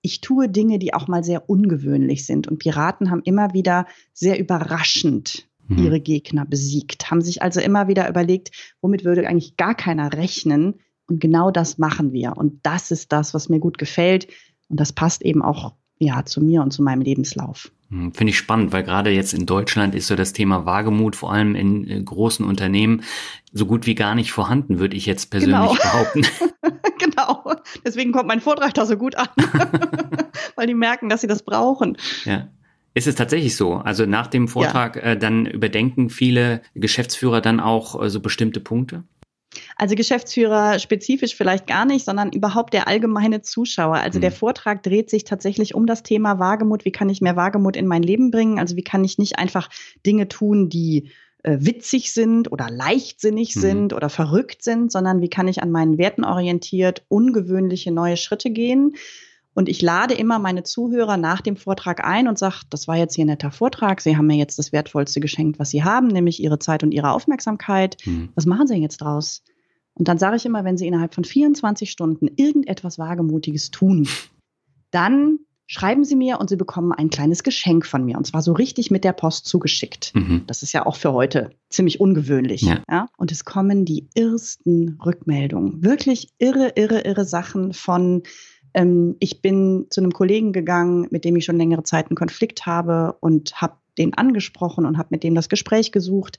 ich 0.02 0.20
tue 0.20 0.48
Dinge, 0.48 0.78
die 0.78 0.94
auch 0.94 1.08
mal 1.08 1.24
sehr 1.24 1.50
ungewöhnlich 1.50 2.26
sind. 2.26 2.46
Und 2.46 2.58
Piraten 2.58 3.10
haben 3.10 3.22
immer 3.24 3.54
wieder 3.54 3.86
sehr 4.12 4.38
überraschend 4.38 5.48
hm. 5.66 5.78
ihre 5.78 6.00
Gegner 6.00 6.44
besiegt, 6.44 7.10
haben 7.10 7.22
sich 7.22 7.42
also 7.42 7.60
immer 7.60 7.88
wieder 7.88 8.08
überlegt, 8.08 8.52
womit 8.80 9.04
würde 9.04 9.26
eigentlich 9.26 9.56
gar 9.56 9.74
keiner 9.74 10.12
rechnen. 10.12 10.74
Und 11.08 11.20
genau 11.20 11.50
das 11.50 11.78
machen 11.78 12.12
wir. 12.12 12.36
Und 12.36 12.60
das 12.64 12.92
ist 12.92 13.12
das, 13.12 13.34
was 13.34 13.48
mir 13.48 13.58
gut 13.58 13.78
gefällt. 13.78 14.28
Und 14.68 14.78
das 14.78 14.92
passt 14.92 15.22
eben 15.22 15.42
auch 15.42 15.74
ja, 15.98 16.24
zu 16.24 16.40
mir 16.40 16.62
und 16.62 16.72
zu 16.72 16.82
meinem 16.82 17.00
Lebenslauf. 17.00 17.72
Hm, 17.90 18.12
finde 18.12 18.30
ich 18.30 18.38
spannend, 18.38 18.72
weil 18.72 18.82
gerade 18.82 19.10
jetzt 19.10 19.32
in 19.32 19.46
Deutschland 19.46 19.94
ist 19.94 20.08
so 20.08 20.16
das 20.16 20.32
Thema 20.32 20.66
Wagemut, 20.66 21.14
vor 21.14 21.32
allem 21.32 21.54
in 21.54 21.88
äh, 21.88 22.02
großen 22.02 22.44
Unternehmen, 22.44 23.04
so 23.52 23.66
gut 23.66 23.86
wie 23.86 23.94
gar 23.94 24.14
nicht 24.14 24.32
vorhanden, 24.32 24.78
würde 24.80 24.96
ich 24.96 25.06
jetzt 25.06 25.30
persönlich 25.30 25.56
genau. 25.56 25.74
behaupten. 25.74 26.26
genau. 26.98 27.52
Deswegen 27.84 28.12
kommt 28.12 28.26
mein 28.26 28.40
Vortrag 28.40 28.74
da 28.74 28.86
so 28.86 28.96
gut 28.96 29.14
an, 29.14 29.28
weil 30.56 30.66
die 30.66 30.74
merken, 30.74 31.08
dass 31.08 31.20
sie 31.20 31.28
das 31.28 31.44
brauchen. 31.44 31.96
Ja. 32.24 32.48
Ist 32.94 33.06
es 33.06 33.14
tatsächlich 33.14 33.56
so? 33.56 33.74
Also 33.74 34.06
nach 34.06 34.26
dem 34.26 34.48
Vortrag 34.48 34.96
ja. 34.96 35.02
äh, 35.02 35.18
dann 35.18 35.46
überdenken 35.46 36.08
viele 36.08 36.62
Geschäftsführer 36.74 37.40
dann 37.40 37.60
auch 37.60 38.02
äh, 38.02 38.10
so 38.10 38.20
bestimmte 38.20 38.58
Punkte? 38.58 39.04
Also 39.76 39.94
Geschäftsführer 39.94 40.78
spezifisch 40.78 41.34
vielleicht 41.34 41.66
gar 41.66 41.84
nicht, 41.84 42.04
sondern 42.04 42.32
überhaupt 42.32 42.72
der 42.72 42.88
allgemeine 42.88 43.42
Zuschauer. 43.42 43.96
Also 43.96 44.18
mhm. 44.18 44.22
der 44.22 44.32
Vortrag 44.32 44.82
dreht 44.82 45.10
sich 45.10 45.24
tatsächlich 45.24 45.74
um 45.74 45.86
das 45.86 46.02
Thema 46.02 46.38
Wagemut. 46.38 46.84
Wie 46.84 46.92
kann 46.92 47.08
ich 47.08 47.20
mehr 47.20 47.36
Wagemut 47.36 47.76
in 47.76 47.86
mein 47.86 48.02
Leben 48.02 48.30
bringen? 48.30 48.58
Also 48.58 48.76
wie 48.76 48.84
kann 48.84 49.04
ich 49.04 49.18
nicht 49.18 49.38
einfach 49.38 49.68
Dinge 50.04 50.28
tun, 50.28 50.68
die 50.68 51.10
äh, 51.42 51.58
witzig 51.60 52.12
sind 52.12 52.50
oder 52.50 52.68
leichtsinnig 52.68 53.54
mhm. 53.54 53.60
sind 53.60 53.92
oder 53.92 54.08
verrückt 54.08 54.64
sind, 54.64 54.90
sondern 54.90 55.20
wie 55.20 55.30
kann 55.30 55.46
ich 55.46 55.62
an 55.62 55.70
meinen 55.70 55.96
Werten 55.96 56.24
orientiert 56.24 57.04
ungewöhnliche 57.08 57.92
neue 57.92 58.16
Schritte 58.16 58.50
gehen? 58.50 58.96
Und 59.56 59.70
ich 59.70 59.80
lade 59.80 60.12
immer 60.12 60.38
meine 60.38 60.64
Zuhörer 60.64 61.16
nach 61.16 61.40
dem 61.40 61.56
Vortrag 61.56 62.04
ein 62.04 62.28
und 62.28 62.38
sage, 62.38 62.56
das 62.68 62.86
war 62.88 62.96
jetzt 62.96 63.14
hier 63.14 63.24
ein 63.24 63.28
netter 63.28 63.50
Vortrag. 63.50 64.02
Sie 64.02 64.14
haben 64.14 64.26
mir 64.26 64.36
jetzt 64.36 64.58
das 64.58 64.70
Wertvollste 64.70 65.18
geschenkt, 65.18 65.58
was 65.58 65.70
Sie 65.70 65.82
haben, 65.82 66.08
nämlich 66.08 66.42
Ihre 66.42 66.58
Zeit 66.58 66.82
und 66.82 66.92
Ihre 66.92 67.10
Aufmerksamkeit. 67.10 67.96
Hm. 68.02 68.28
Was 68.34 68.44
machen 68.44 68.66
Sie 68.66 68.74
jetzt 68.74 68.98
draus? 68.98 69.42
Und 69.94 70.08
dann 70.08 70.18
sage 70.18 70.36
ich 70.36 70.44
immer, 70.44 70.64
wenn 70.64 70.76
Sie 70.76 70.86
innerhalb 70.86 71.14
von 71.14 71.24
24 71.24 71.90
Stunden 71.90 72.28
irgendetwas 72.36 72.98
Wagemutiges 72.98 73.70
tun, 73.70 74.06
dann 74.90 75.38
schreiben 75.66 76.04
Sie 76.04 76.16
mir 76.16 76.38
und 76.38 76.50
Sie 76.50 76.56
bekommen 76.56 76.92
ein 76.92 77.08
kleines 77.08 77.42
Geschenk 77.42 77.86
von 77.86 78.04
mir. 78.04 78.18
Und 78.18 78.26
zwar 78.26 78.42
so 78.42 78.52
richtig 78.52 78.90
mit 78.90 79.04
der 79.04 79.14
Post 79.14 79.46
zugeschickt. 79.46 80.14
Mhm. 80.14 80.42
Das 80.46 80.62
ist 80.62 80.74
ja 80.74 80.84
auch 80.84 80.96
für 80.96 81.14
heute 81.14 81.48
ziemlich 81.70 81.98
ungewöhnlich. 81.98 82.60
Ja. 82.60 82.82
ja. 82.90 83.08
Und 83.16 83.32
es 83.32 83.46
kommen 83.46 83.86
die 83.86 84.06
irrsten 84.12 84.98
Rückmeldungen. 85.02 85.82
Wirklich 85.82 86.28
irre, 86.36 86.72
irre, 86.76 87.00
irre 87.00 87.24
Sachen 87.24 87.72
von 87.72 88.22
ähm, 88.76 89.16
ich 89.18 89.40
bin 89.40 89.86
zu 89.90 90.00
einem 90.00 90.12
Kollegen 90.12 90.52
gegangen, 90.52 91.08
mit 91.10 91.24
dem 91.24 91.34
ich 91.34 91.46
schon 91.46 91.56
längere 91.56 91.82
Zeit 91.82 92.08
einen 92.08 92.16
Konflikt 92.16 92.66
habe 92.66 93.16
und 93.20 93.60
habe 93.60 93.74
den 93.98 94.14
angesprochen 94.14 94.84
und 94.84 94.98
habe 94.98 95.08
mit 95.10 95.24
dem 95.24 95.34
das 95.34 95.48
Gespräch 95.48 95.90
gesucht. 95.90 96.38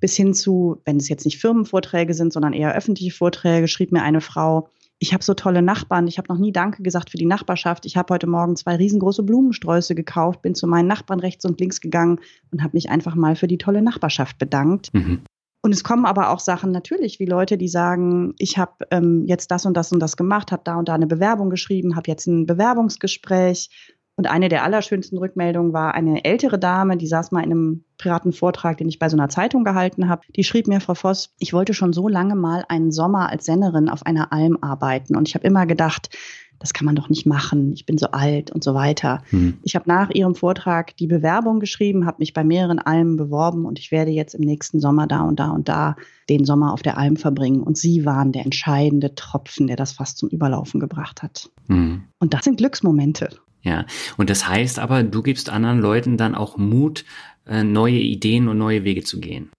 Bis 0.00 0.16
hin 0.16 0.34
zu, 0.34 0.80
wenn 0.86 0.96
es 0.96 1.08
jetzt 1.08 1.24
nicht 1.24 1.38
Firmenvorträge 1.38 2.14
sind, 2.14 2.32
sondern 2.32 2.52
eher 2.52 2.74
öffentliche 2.74 3.12
Vorträge, 3.12 3.68
schrieb 3.68 3.92
mir 3.92 4.02
eine 4.02 4.22
Frau, 4.22 4.68
ich 4.98 5.12
habe 5.12 5.22
so 5.22 5.34
tolle 5.34 5.60
Nachbarn, 5.60 6.06
ich 6.06 6.18
habe 6.18 6.32
noch 6.32 6.38
nie 6.38 6.52
Danke 6.52 6.82
gesagt 6.82 7.10
für 7.10 7.18
die 7.18 7.26
Nachbarschaft. 7.26 7.84
Ich 7.84 7.96
habe 7.96 8.14
heute 8.14 8.26
Morgen 8.26 8.56
zwei 8.56 8.76
riesengroße 8.76 9.22
Blumensträuße 9.22 9.94
gekauft, 9.94 10.40
bin 10.40 10.54
zu 10.54 10.66
meinen 10.66 10.88
Nachbarn 10.88 11.20
rechts 11.20 11.44
und 11.44 11.60
links 11.60 11.80
gegangen 11.80 12.20
und 12.50 12.62
habe 12.62 12.76
mich 12.76 12.88
einfach 12.88 13.14
mal 13.14 13.36
für 13.36 13.48
die 13.48 13.58
tolle 13.58 13.82
Nachbarschaft 13.82 14.38
bedankt. 14.38 14.94
Mhm. 14.94 15.20
Und 15.64 15.72
es 15.72 15.82
kommen 15.82 16.04
aber 16.04 16.28
auch 16.28 16.40
Sachen 16.40 16.72
natürlich, 16.72 17.20
wie 17.20 17.24
Leute, 17.24 17.56
die 17.56 17.68
sagen, 17.68 18.34
ich 18.36 18.58
habe 18.58 18.84
ähm, 18.90 19.24
jetzt 19.26 19.50
das 19.50 19.64
und 19.64 19.74
das 19.74 19.92
und 19.92 20.00
das 20.00 20.18
gemacht, 20.18 20.52
habe 20.52 20.60
da 20.62 20.76
und 20.76 20.90
da 20.90 20.94
eine 20.94 21.06
Bewerbung 21.06 21.48
geschrieben, 21.48 21.96
habe 21.96 22.10
jetzt 22.10 22.26
ein 22.26 22.44
Bewerbungsgespräch. 22.44 23.70
Und 24.14 24.26
eine 24.26 24.50
der 24.50 24.62
allerschönsten 24.62 25.16
Rückmeldungen 25.16 25.72
war 25.72 25.94
eine 25.94 26.22
ältere 26.26 26.58
Dame, 26.58 26.98
die 26.98 27.06
saß 27.06 27.32
mal 27.32 27.42
in 27.42 27.50
einem 27.50 27.84
privaten 27.96 28.34
Vortrag, 28.34 28.76
den 28.76 28.90
ich 28.90 28.98
bei 28.98 29.08
so 29.08 29.16
einer 29.16 29.30
Zeitung 29.30 29.64
gehalten 29.64 30.10
habe. 30.10 30.20
Die 30.36 30.44
schrieb 30.44 30.66
mir, 30.66 30.82
Frau 30.82 30.94
Voss, 30.94 31.34
ich 31.38 31.54
wollte 31.54 31.72
schon 31.72 31.94
so 31.94 32.08
lange 32.08 32.34
mal 32.34 32.66
einen 32.68 32.92
Sommer 32.92 33.30
als 33.30 33.46
Sennerin 33.46 33.88
auf 33.88 34.04
einer 34.04 34.34
Alm 34.34 34.58
arbeiten. 34.60 35.16
Und 35.16 35.28
ich 35.28 35.34
habe 35.34 35.46
immer 35.46 35.64
gedacht, 35.64 36.10
das 36.58 36.72
kann 36.72 36.86
man 36.86 36.94
doch 36.94 37.08
nicht 37.08 37.26
machen, 37.26 37.72
ich 37.72 37.86
bin 37.86 37.98
so 37.98 38.06
alt 38.08 38.50
und 38.50 38.64
so 38.64 38.74
weiter. 38.74 39.22
Mhm. 39.30 39.58
Ich 39.62 39.74
habe 39.74 39.88
nach 39.88 40.10
Ihrem 40.10 40.34
Vortrag 40.34 40.96
die 40.96 41.06
Bewerbung 41.06 41.60
geschrieben, 41.60 42.06
habe 42.06 42.18
mich 42.20 42.32
bei 42.32 42.44
mehreren 42.44 42.78
Almen 42.78 43.16
beworben 43.16 43.66
und 43.66 43.78
ich 43.78 43.90
werde 43.90 44.10
jetzt 44.10 44.34
im 44.34 44.42
nächsten 44.42 44.80
Sommer 44.80 45.06
da 45.06 45.22
und 45.22 45.40
da 45.40 45.50
und 45.50 45.68
da 45.68 45.96
den 46.28 46.44
Sommer 46.44 46.72
auf 46.72 46.82
der 46.82 46.96
Alm 46.96 47.16
verbringen. 47.16 47.62
Und 47.62 47.76
Sie 47.76 48.04
waren 48.04 48.32
der 48.32 48.44
entscheidende 48.44 49.14
Tropfen, 49.14 49.66
der 49.66 49.76
das 49.76 49.92
fast 49.92 50.18
zum 50.18 50.28
Überlaufen 50.28 50.80
gebracht 50.80 51.22
hat. 51.22 51.50
Mhm. 51.68 52.04
Und 52.18 52.34
das 52.34 52.44
sind 52.44 52.56
Glücksmomente. 52.56 53.28
Ja, 53.62 53.86
und 54.18 54.28
das 54.30 54.46
heißt 54.46 54.78
aber, 54.78 55.02
du 55.02 55.22
gibst 55.22 55.48
anderen 55.48 55.80
Leuten 55.80 56.16
dann 56.16 56.34
auch 56.34 56.58
Mut, 56.58 57.04
äh, 57.46 57.64
neue 57.64 57.98
Ideen 57.98 58.48
und 58.48 58.58
neue 58.58 58.84
Wege 58.84 59.02
zu 59.02 59.20
gehen. 59.20 59.50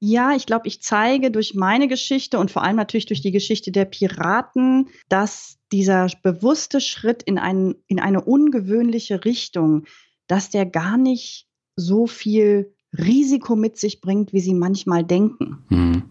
Ja, 0.00 0.34
ich 0.36 0.44
glaube, 0.44 0.68
ich 0.68 0.82
zeige 0.82 1.30
durch 1.30 1.54
meine 1.54 1.88
Geschichte 1.88 2.38
und 2.38 2.50
vor 2.50 2.62
allem 2.62 2.76
natürlich 2.76 3.06
durch 3.06 3.22
die 3.22 3.32
Geschichte 3.32 3.72
der 3.72 3.86
Piraten, 3.86 4.88
dass 5.08 5.56
dieser 5.74 6.06
bewusste 6.22 6.80
Schritt 6.80 7.24
in, 7.24 7.36
ein, 7.36 7.74
in 7.88 7.98
eine 7.98 8.20
ungewöhnliche 8.20 9.24
Richtung, 9.24 9.86
dass 10.28 10.48
der 10.48 10.66
gar 10.66 10.96
nicht 10.96 11.48
so 11.74 12.06
viel 12.06 12.76
Risiko 12.96 13.56
mit 13.56 13.76
sich 13.76 14.00
bringt, 14.00 14.32
wie 14.32 14.38
sie 14.38 14.54
manchmal 14.54 15.02
denken. 15.02 15.64
Mhm. 15.68 16.04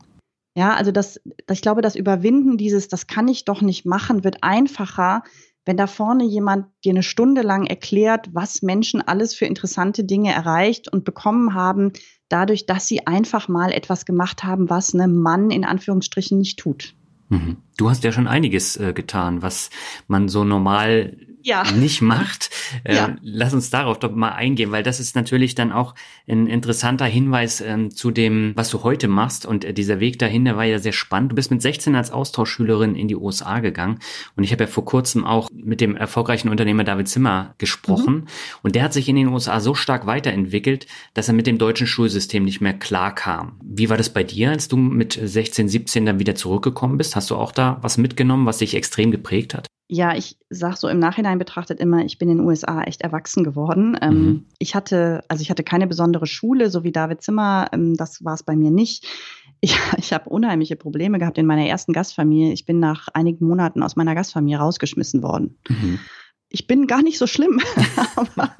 Ja, 0.53 0.73
also 0.73 0.91
das, 0.91 1.21
ich 1.49 1.61
glaube, 1.61 1.81
das 1.81 1.95
Überwinden 1.95 2.57
dieses, 2.57 2.89
das 2.89 3.07
kann 3.07 3.29
ich 3.29 3.45
doch 3.45 3.61
nicht 3.61 3.85
machen, 3.85 4.25
wird 4.25 4.43
einfacher, 4.43 5.23
wenn 5.63 5.77
da 5.77 5.87
vorne 5.87 6.25
jemand 6.25 6.65
dir 6.83 6.91
eine 6.91 7.01
Stunde 7.01 7.41
lang 7.41 7.65
erklärt, 7.65 8.31
was 8.33 8.63
Menschen 8.63 9.01
alles 9.01 9.33
für 9.33 9.45
interessante 9.45 10.03
Dinge 10.03 10.33
erreicht 10.33 10.91
und 10.91 11.05
bekommen 11.05 11.53
haben, 11.53 11.93
dadurch, 12.27 12.65
dass 12.65 12.85
sie 12.85 13.07
einfach 13.07 13.47
mal 13.47 13.71
etwas 13.71 14.05
gemacht 14.05 14.43
haben, 14.43 14.69
was 14.69 14.93
ein 14.93 15.15
Mann 15.15 15.51
in 15.51 15.63
Anführungsstrichen 15.63 16.37
nicht 16.37 16.59
tut. 16.59 16.95
Mhm. 17.29 17.57
Du 17.77 17.89
hast 17.89 18.03
ja 18.03 18.11
schon 18.11 18.27
einiges 18.27 18.77
äh, 18.77 18.93
getan, 18.93 19.41
was 19.41 19.69
man 20.07 20.29
so 20.29 20.43
normal 20.43 21.17
ja. 21.43 21.63
nicht 21.71 22.01
macht. 22.01 22.49
Äh, 22.83 22.95
ja. 22.95 23.15
Lass 23.21 23.53
uns 23.53 23.69
darauf 23.69 23.99
doch 23.99 24.11
mal 24.11 24.31
eingehen, 24.31 24.71
weil 24.71 24.83
das 24.83 24.99
ist 24.99 25.15
natürlich 25.15 25.55
dann 25.55 25.71
auch 25.71 25.95
ein 26.27 26.47
interessanter 26.47 27.05
Hinweis 27.05 27.61
äh, 27.61 27.89
zu 27.89 28.11
dem, 28.11 28.53
was 28.55 28.69
du 28.69 28.83
heute 28.83 29.07
machst. 29.07 29.45
Und 29.45 29.65
äh, 29.65 29.73
dieser 29.73 29.99
Weg 29.99 30.19
dahin, 30.19 30.45
der 30.45 30.57
war 30.57 30.63
ja 30.63 30.79
sehr 30.79 30.93
spannend. 30.93 31.31
Du 31.31 31.35
bist 31.35 31.51
mit 31.51 31.61
16 31.61 31.95
als 31.95 32.11
Austauschschülerin 32.11 32.95
in 32.95 33.07
die 33.07 33.15
USA 33.15 33.59
gegangen. 33.59 33.99
Und 34.35 34.43
ich 34.43 34.51
habe 34.51 34.63
ja 34.63 34.69
vor 34.69 34.85
kurzem 34.85 35.25
auch 35.25 35.49
mit 35.53 35.81
dem 35.81 35.95
erfolgreichen 35.95 36.49
Unternehmer 36.49 36.83
David 36.83 37.07
Zimmer 37.07 37.53
gesprochen. 37.57 38.15
Mhm. 38.15 38.27
Und 38.63 38.75
der 38.75 38.83
hat 38.83 38.93
sich 38.93 39.09
in 39.09 39.15
den 39.15 39.27
USA 39.27 39.59
so 39.59 39.75
stark 39.75 40.05
weiterentwickelt, 40.05 40.87
dass 41.13 41.27
er 41.27 41.33
mit 41.33 41.47
dem 41.47 41.57
deutschen 41.57 41.87
Schulsystem 41.87 42.43
nicht 42.43 42.61
mehr 42.61 42.73
klar 42.73 43.13
kam. 43.13 43.59
Wie 43.63 43.89
war 43.89 43.97
das 43.97 44.09
bei 44.09 44.23
dir, 44.23 44.51
als 44.51 44.67
du 44.67 44.77
mit 44.77 45.19
16, 45.21 45.69
17 45.69 46.05
dann 46.05 46.19
wieder 46.19 46.35
zurückgekommen 46.35 46.97
bist? 46.97 47.15
Hast 47.15 47.29
du 47.29 47.35
auch 47.35 47.51
da 47.51 47.77
was 47.81 47.97
mitgenommen, 47.97 48.45
was 48.45 48.59
dich 48.59 48.75
extrem 48.75 49.11
geprägt 49.11 49.53
hat? 49.53 49.67
Ja, 49.93 50.15
ich 50.15 50.39
sage 50.49 50.75
so 50.75 50.87
im 50.87 50.97
Nachhinein 50.97 51.37
betrachtet 51.37 51.79
immer, 51.79 52.03
ich 52.03 52.17
bin 52.17 52.27
in 52.27 52.39
den 52.39 52.47
USA 52.47 52.81
echt 52.81 53.01
erwachsen 53.01 53.43
geworden. 53.43 53.95
Ähm, 54.01 54.13
mhm. 54.15 54.45
Ich 54.57 54.73
hatte, 54.73 55.23
also 55.27 55.43
ich 55.43 55.51
hatte 55.51 55.63
keine 55.63 55.85
besondere 55.85 56.25
Schule, 56.25 56.71
so 56.71 56.83
wie 56.83 56.91
David 56.91 57.21
Zimmer, 57.21 57.67
ähm, 57.71 57.95
das 57.95 58.25
war 58.25 58.33
es 58.33 58.41
bei 58.41 58.55
mir 58.55 58.71
nicht. 58.71 59.05
Ich, 59.61 59.77
ich 59.97 60.11
habe 60.11 60.31
unheimliche 60.31 60.75
Probleme 60.75 61.19
gehabt 61.19 61.37
in 61.37 61.45
meiner 61.45 61.67
ersten 61.67 61.93
Gastfamilie. 61.93 62.53
Ich 62.53 62.65
bin 62.65 62.79
nach 62.79 63.07
einigen 63.13 63.45
Monaten 63.45 63.83
aus 63.83 63.95
meiner 63.95 64.15
Gastfamilie 64.15 64.57
rausgeschmissen 64.57 65.21
worden. 65.21 65.59
Mhm. 65.69 65.99
Ich 66.49 66.65
bin 66.65 66.87
gar 66.87 67.03
nicht 67.03 67.19
so 67.19 67.27
schlimm, 67.27 67.61
aber, 68.15 68.55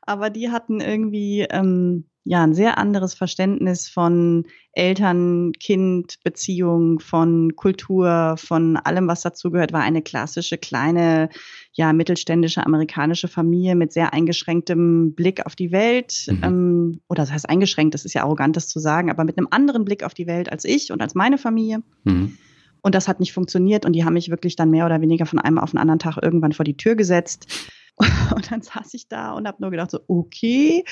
aber 0.00 0.30
die 0.30 0.50
hatten 0.50 0.80
irgendwie 0.80 1.42
ähm, 1.50 2.06
ja 2.24 2.44
ein 2.44 2.54
sehr 2.54 2.78
anderes 2.78 3.14
Verständnis 3.14 3.88
von 3.88 4.46
Eltern-Kind-Beziehung, 4.74 7.00
von 7.00 7.56
Kultur, 7.56 8.36
von 8.38 8.76
allem, 8.76 9.08
was 9.08 9.22
dazugehört, 9.22 9.72
war 9.72 9.82
eine 9.82 10.02
klassische 10.02 10.56
kleine, 10.56 11.30
ja 11.72 11.92
mittelständische 11.92 12.64
amerikanische 12.64 13.26
Familie 13.28 13.74
mit 13.74 13.92
sehr 13.92 14.12
eingeschränktem 14.12 15.14
Blick 15.14 15.44
auf 15.46 15.56
die 15.56 15.72
Welt. 15.72 16.26
Mhm. 16.28 16.40
Ähm, 16.42 17.00
oder 17.08 17.22
das 17.22 17.32
heißt 17.32 17.50
eingeschränkt, 17.50 17.94
das 17.94 18.04
ist 18.04 18.14
ja 18.14 18.22
arrogant, 18.22 18.54
das 18.56 18.68
zu 18.68 18.78
sagen, 18.78 19.10
aber 19.10 19.24
mit 19.24 19.36
einem 19.36 19.48
anderen 19.50 19.84
Blick 19.84 20.04
auf 20.04 20.14
die 20.14 20.28
Welt 20.28 20.50
als 20.50 20.64
ich 20.64 20.92
und 20.92 21.02
als 21.02 21.14
meine 21.14 21.38
Familie. 21.38 21.82
Mhm. 22.04 22.38
Und 22.82 22.94
das 22.94 23.08
hat 23.08 23.20
nicht 23.20 23.32
funktioniert 23.32 23.86
und 23.86 23.92
die 23.92 24.04
haben 24.04 24.14
mich 24.14 24.30
wirklich 24.30 24.56
dann 24.56 24.70
mehr 24.70 24.86
oder 24.86 25.00
weniger 25.00 25.26
von 25.26 25.38
einem 25.38 25.58
auf 25.58 25.70
den 25.70 25.78
anderen 25.78 26.00
Tag 26.00 26.18
irgendwann 26.20 26.50
vor 26.52 26.64
die 26.64 26.76
Tür 26.76 26.96
gesetzt. 26.96 27.46
Und 28.34 28.50
dann 28.50 28.62
saß 28.62 28.94
ich 28.94 29.06
da 29.06 29.32
und 29.32 29.46
habe 29.46 29.60
nur 29.60 29.70
gedacht, 29.70 29.90
so, 29.90 30.00
okay, 30.08 30.82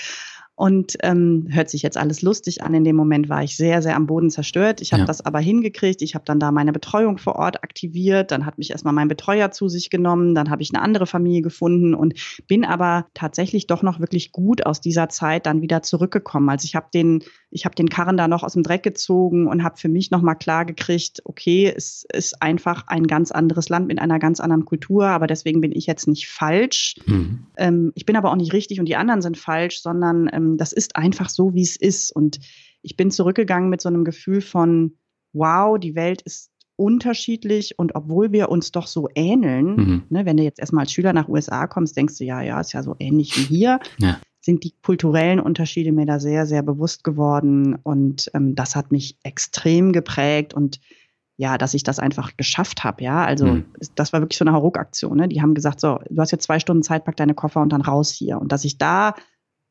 und 0.61 0.99
ähm, 1.03 1.47
hört 1.49 1.71
sich 1.71 1.81
jetzt 1.81 1.97
alles 1.97 2.21
lustig 2.21 2.63
an. 2.63 2.75
In 2.75 2.85
dem 2.85 2.95
Moment 2.95 3.31
war 3.31 3.43
ich 3.43 3.57
sehr, 3.57 3.81
sehr 3.81 3.97
am 3.97 4.07
Boden 4.07 4.29
zerstört. 4.29 4.83
Ich 4.83 4.93
habe 4.93 5.01
ja. 5.01 5.07
das 5.07 5.25
aber 5.25 5.39
hingekriegt. 5.39 6.03
Ich 6.03 6.15
habe 6.15 6.27
dann 6.27 6.39
da 6.39 6.53
meine 6.53 6.71
Betreuung 6.71 7.17
vor 7.17 7.37
Ort 7.37 7.65
aktiviert. 7.65 8.31
Dann 8.31 8.45
hat 8.45 8.59
mich 8.59 8.71
erstmal 8.71 8.93
mein 8.93 9.09
Betreuer 9.09 9.53
zu 9.53 9.71
sich 9.71 9.89
genommen. 9.89 10.35
Dann 10.35 10.51
habe 10.51 10.61
ich 10.61 10.75
eine 10.75 10.83
andere 10.83 11.07
Familie 11.07 11.41
gefunden 11.41 11.95
und 11.95 12.13
bin 12.47 12.67
aber 12.67 13.07
tatsächlich 13.15 13.69
doch 13.69 13.83
noch 13.83 14.01
wirklich 14.01 14.33
gut 14.33 14.67
aus 14.67 14.83
dieser 14.83 15.09
Zeit 15.09 15.47
dann 15.47 15.63
wieder 15.63 15.81
zurückgekommen. 15.81 16.51
Also 16.51 16.67
ich 16.67 16.75
habe 16.75 16.89
den, 16.93 17.25
ich 17.51 17.65
habe 17.65 17.75
den 17.75 17.89
Karren 17.89 18.19
da 18.19 18.29
noch 18.29 18.43
aus 18.43 18.53
dem 18.53 18.63
Dreck 18.63 18.83
gezogen 18.83 19.47
und 19.47 19.65
habe 19.65 19.79
für 19.79 19.89
mich 19.89 20.11
nochmal 20.11 20.37
klar 20.37 20.67
gekriegt, 20.67 21.23
okay, 21.25 21.73
es 21.75 22.05
ist 22.13 22.43
einfach 22.43 22.87
ein 22.87 23.07
ganz 23.07 23.33
anderes 23.33 23.71
Land 23.71 23.87
mit 23.87 23.99
einer 23.99 24.19
ganz 24.19 24.41
anderen 24.41 24.67
Kultur, 24.67 25.07
aber 25.07 25.27
deswegen 25.27 25.63
bin 25.63 25.73
ich 25.73 25.87
jetzt 25.87 26.07
nicht 26.07 26.29
falsch. 26.29 26.97
Mhm. 27.07 27.47
Ähm, 27.57 27.93
ich 27.95 28.05
bin 28.05 28.17
aber 28.17 28.31
auch 28.31 28.37
nicht 28.37 28.53
richtig 28.53 28.79
und 28.79 28.85
die 28.85 28.97
anderen 28.97 29.23
sind 29.23 29.39
falsch, 29.39 29.81
sondern 29.81 30.29
ähm, 30.31 30.50
ähm, 30.51 30.57
das 30.57 30.73
ist 30.73 30.97
einfach 30.97 31.29
so, 31.29 31.55
wie 31.55 31.63
es 31.63 31.77
ist. 31.77 32.15
Und 32.15 32.39
ich 32.83 32.97
bin 32.97 33.11
zurückgegangen 33.11 33.71
mit 33.71 33.81
so 33.81 33.89
einem 33.89 34.05
Gefühl 34.05 34.41
von, 34.41 34.97
wow, 35.33 35.79
die 35.79 35.95
Welt 35.95 36.23
ist 36.23 36.51
unterschiedlich 36.77 37.79
und 37.79 37.95
obwohl 37.95 38.33
wir 38.33 38.49
uns 38.49 38.73
doch 38.73 38.87
so 38.87 39.09
ähneln, 39.15 39.77
mhm. 39.77 40.03
ne, 40.09 40.25
wenn 40.25 40.39
du 40.39 40.43
jetzt 40.43 40.59
erstmal 40.59 40.85
als 40.85 40.93
Schüler 40.93 41.13
nach 41.13 41.29
USA 41.29 41.67
kommst, 41.67 41.95
denkst 41.95 42.17
du, 42.17 42.25
ja, 42.25 42.41
ja, 42.41 42.59
ist 42.59 42.73
ja 42.73 42.83
so 42.83 42.97
ähnlich 42.99 43.37
wie 43.37 43.43
hier, 43.43 43.81
ja. 43.99 44.19
sind 44.41 44.65
die 44.65 44.73
kulturellen 44.83 45.41
Unterschiede 45.41 45.93
mir 45.93 46.07
da 46.07 46.19
sehr, 46.19 46.47
sehr 46.47 46.63
bewusst 46.63 47.05
geworden 47.05 47.79
und 47.83 48.31
ähm, 48.33 48.55
das 48.55 48.77
hat 48.77 48.93
mich 48.93 49.19
extrem 49.25 49.93
geprägt 49.93 50.55
und 50.55 50.81
ja, 51.37 51.59
dass 51.59 51.75
ich 51.75 51.83
das 51.83 51.99
einfach 51.99 52.37
geschafft 52.39 52.83
habe, 52.85 53.03
ja. 53.03 53.25
Also 53.25 53.47
mhm. 53.47 53.65
das 53.95 54.15
war 54.15 54.21
wirklich 54.21 54.39
so 54.39 54.45
eine 54.45 54.53
Hauruck-Aktion. 54.53 55.17
Ne? 55.17 55.29
Die 55.29 55.41
haben 55.41 55.55
gesagt, 55.55 55.81
so, 55.81 55.99
du 56.09 56.21
hast 56.21 56.33
jetzt 56.33 56.45
zwei 56.45 56.61
Stunden 56.61 56.83
Zeit, 56.83 57.05
pack 57.05 57.17
deine 57.17 57.33
Koffer 57.33 57.63
und 57.63 57.73
dann 57.73 57.81
raus 57.81 58.11
hier. 58.11 58.39
Und 58.39 58.53
dass 58.53 58.65
ich 58.67 58.77
da 58.77 59.15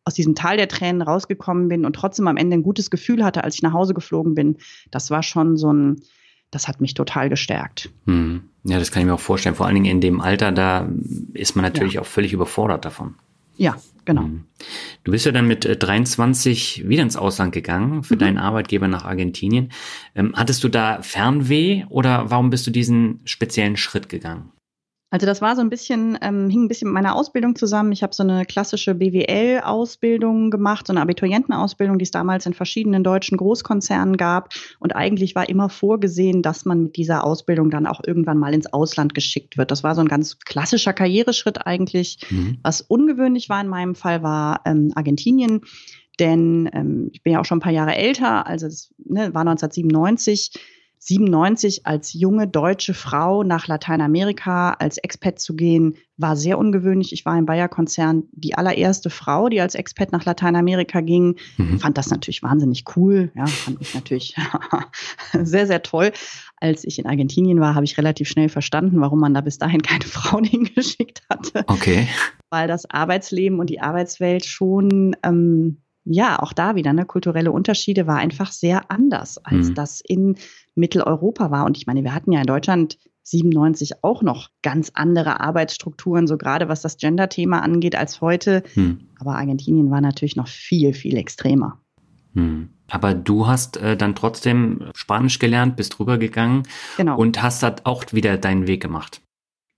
aus 0.09 0.15
diesem 0.15 0.33
Tal 0.33 0.57
der 0.57 0.67
Tränen 0.67 1.03
rausgekommen 1.03 1.67
bin 1.67 1.85
und 1.85 1.93
trotzdem 1.93 2.27
am 2.27 2.35
Ende 2.35 2.57
ein 2.57 2.63
gutes 2.63 2.89
Gefühl 2.89 3.23
hatte, 3.23 3.43
als 3.43 3.53
ich 3.53 3.61
nach 3.61 3.73
Hause 3.73 3.93
geflogen 3.93 4.33
bin, 4.33 4.57
das 4.89 5.11
war 5.11 5.21
schon 5.21 5.55
so 5.55 5.71
ein, 5.71 6.01
das 6.49 6.67
hat 6.67 6.81
mich 6.81 6.95
total 6.95 7.29
gestärkt. 7.29 7.91
Hm. 8.07 8.41
Ja, 8.63 8.79
das 8.79 8.91
kann 8.91 9.01
ich 9.01 9.05
mir 9.05 9.13
auch 9.13 9.19
vorstellen. 9.19 9.53
Vor 9.53 9.67
allen 9.67 9.75
Dingen 9.75 9.85
in 9.85 10.01
dem 10.01 10.19
Alter, 10.19 10.51
da 10.51 10.89
ist 11.33 11.55
man 11.55 11.63
natürlich 11.63 11.93
ja. 11.93 12.01
auch 12.01 12.07
völlig 12.07 12.33
überfordert 12.33 12.85
davon. 12.85 13.13
Ja, 13.55 13.77
genau. 14.03 14.23
Hm. 14.23 14.45
Du 15.03 15.11
bist 15.11 15.27
ja 15.27 15.31
dann 15.31 15.47
mit 15.47 15.67
23 15.79 16.85
äh, 16.85 16.89
wieder 16.89 17.03
ins 17.03 17.15
Ausland 17.15 17.53
gegangen, 17.53 18.01
für 18.01 18.15
mhm. 18.15 18.19
deinen 18.19 18.37
Arbeitgeber 18.39 18.87
nach 18.87 19.05
Argentinien. 19.05 19.71
Ähm, 20.15 20.33
hattest 20.35 20.63
du 20.63 20.69
da 20.69 21.03
Fernweh 21.03 21.85
oder 21.89 22.31
warum 22.31 22.49
bist 22.49 22.65
du 22.65 22.71
diesen 22.71 23.19
speziellen 23.25 23.77
Schritt 23.77 24.09
gegangen? 24.09 24.51
Also 25.11 25.25
das 25.25 25.41
war 25.41 25.55
so 25.55 25.61
ein 25.61 25.69
bisschen, 25.69 26.17
ähm, 26.21 26.49
hing 26.49 26.65
ein 26.65 26.67
bisschen 26.67 26.89
mit 26.89 26.93
meiner 26.93 27.15
Ausbildung 27.15 27.55
zusammen. 27.55 27.91
Ich 27.91 28.03
habe 28.03 28.13
so 28.13 28.21
eine 28.21 28.45
klassische 28.45 28.93
BWL-Ausbildung 28.93 30.51
gemacht, 30.51 30.85
so 30.85 30.93
eine 30.93 31.01
Abiturientenausbildung, 31.01 31.97
die 31.97 32.03
es 32.03 32.11
damals 32.11 32.45
in 32.45 32.53
verschiedenen 32.53 33.03
deutschen 33.03 33.37
Großkonzernen 33.37 34.17
gab. 34.17 34.53
Und 34.79 34.95
eigentlich 34.95 35.33
war 35.33 35.49
immer 35.49 35.69
vorgesehen, 35.69 36.43
dass 36.43 36.65
man 36.65 36.83
mit 36.83 36.95
dieser 36.95 37.23
Ausbildung 37.23 37.71
dann 37.71 37.87
auch 37.87 38.01
irgendwann 38.05 38.37
mal 38.37 38.53
ins 38.53 38.71
Ausland 38.71 39.15
geschickt 39.15 39.57
wird. 39.57 39.71
Das 39.71 39.83
war 39.83 39.95
so 39.95 40.01
ein 40.01 40.07
ganz 40.07 40.39
klassischer 40.39 40.93
Karriereschritt 40.93 41.65
eigentlich. 41.65 42.19
Mhm. 42.29 42.59
Was 42.61 42.81
ungewöhnlich 42.81 43.49
war 43.49 43.61
in 43.61 43.67
meinem 43.67 43.95
Fall, 43.95 44.21
war 44.21 44.61
ähm, 44.65 44.91
Argentinien. 44.93 45.61
Denn 46.19 46.69
ähm, 46.73 47.09
ich 47.13 47.23
bin 47.23 47.33
ja 47.33 47.39
auch 47.39 47.45
schon 47.45 47.57
ein 47.57 47.61
paar 47.61 47.71
Jahre 47.71 47.95
älter, 47.95 48.45
also 48.45 48.67
das 48.67 48.93
ne, 48.97 49.33
war 49.33 49.41
1997 49.41 50.51
97 51.01 51.85
als 51.85 52.11
junge 52.13 52.47
deutsche 52.47 52.93
Frau 52.93 53.43
nach 53.43 53.67
Lateinamerika 53.67 54.71
als 54.73 54.97
Expat 54.97 55.39
zu 55.39 55.55
gehen, 55.55 55.95
war 56.17 56.35
sehr 56.35 56.57
ungewöhnlich. 56.57 57.13
Ich 57.13 57.25
war 57.25 57.37
im 57.37 57.45
Bayer-Konzern 57.45 58.23
die 58.33 58.55
allererste 58.55 59.09
Frau, 59.09 59.47
die 59.47 59.61
als 59.61 59.75
Expat 59.75 60.11
nach 60.11 60.25
Lateinamerika 60.25 60.99
ging. 60.99 61.37
Mhm. 61.55 61.79
Fand 61.79 61.97
das 61.97 62.09
natürlich 62.09 62.43
wahnsinnig 62.43 62.83
cool. 62.97 63.31
Ja, 63.33 63.45
fand 63.45 63.81
ich 63.81 63.95
natürlich 63.95 64.35
sehr, 65.41 65.67
sehr 65.67 65.81
toll. 65.81 66.11
Als 66.57 66.83
ich 66.83 66.99
in 66.99 67.07
Argentinien 67.07 67.61
war, 67.61 67.75
habe 67.75 67.85
ich 67.85 67.97
relativ 67.97 68.27
schnell 68.27 68.49
verstanden, 68.49 68.99
warum 68.99 69.21
man 69.21 69.33
da 69.33 69.39
bis 69.39 69.57
dahin 69.57 69.81
keine 69.81 70.03
Frauen 70.05 70.43
hingeschickt 70.43 71.21
hatte. 71.29 71.63
Okay. 71.67 72.07
Weil 72.49 72.67
das 72.67 72.89
Arbeitsleben 72.89 73.59
und 73.59 73.69
die 73.69 73.79
Arbeitswelt 73.79 74.43
schon 74.43 75.15
ähm, 75.23 75.77
ja, 76.11 76.39
auch 76.39 76.53
da 76.53 76.75
wieder, 76.75 76.91
ne, 76.91 77.05
kulturelle 77.05 77.51
Unterschiede 77.51 78.07
war 78.07 78.17
einfach 78.17 78.51
sehr 78.51 78.89
anders, 78.89 79.37
als 79.37 79.69
mhm. 79.69 79.75
das 79.75 80.01
in 80.01 80.35
Mitteleuropa 80.75 81.51
war. 81.51 81.65
Und 81.65 81.77
ich 81.77 81.85
meine, 81.85 82.03
wir 82.03 82.13
hatten 82.13 82.31
ja 82.31 82.39
in 82.39 82.47
Deutschland 82.47 82.97
97 83.23 84.03
auch 84.03 84.23
noch 84.23 84.49
ganz 84.63 84.91
andere 84.95 85.39
Arbeitsstrukturen, 85.39 86.25
so 86.25 86.37
gerade 86.37 86.67
was 86.67 86.81
das 86.81 86.97
Gender-Thema 86.97 87.61
angeht, 87.61 87.95
als 87.95 88.21
heute. 88.21 88.63
Mhm. 88.73 89.01
Aber 89.19 89.35
Argentinien 89.35 89.91
war 89.91 90.01
natürlich 90.01 90.35
noch 90.35 90.47
viel, 90.47 90.93
viel 90.93 91.15
extremer. 91.15 91.79
Mhm. 92.33 92.69
Aber 92.89 93.13
du 93.13 93.45
hast 93.45 93.77
äh, 93.77 93.95
dann 93.95 94.15
trotzdem 94.15 94.89
Spanisch 94.95 95.37
gelernt, 95.37 95.75
bist 95.75 95.99
rübergegangen 95.99 96.63
genau. 96.97 97.17
und 97.17 97.41
hast 97.41 97.61
da 97.61 97.75
auch 97.83 98.03
wieder 98.11 98.37
deinen 98.37 98.65
Weg 98.65 98.81
gemacht. 98.81 99.21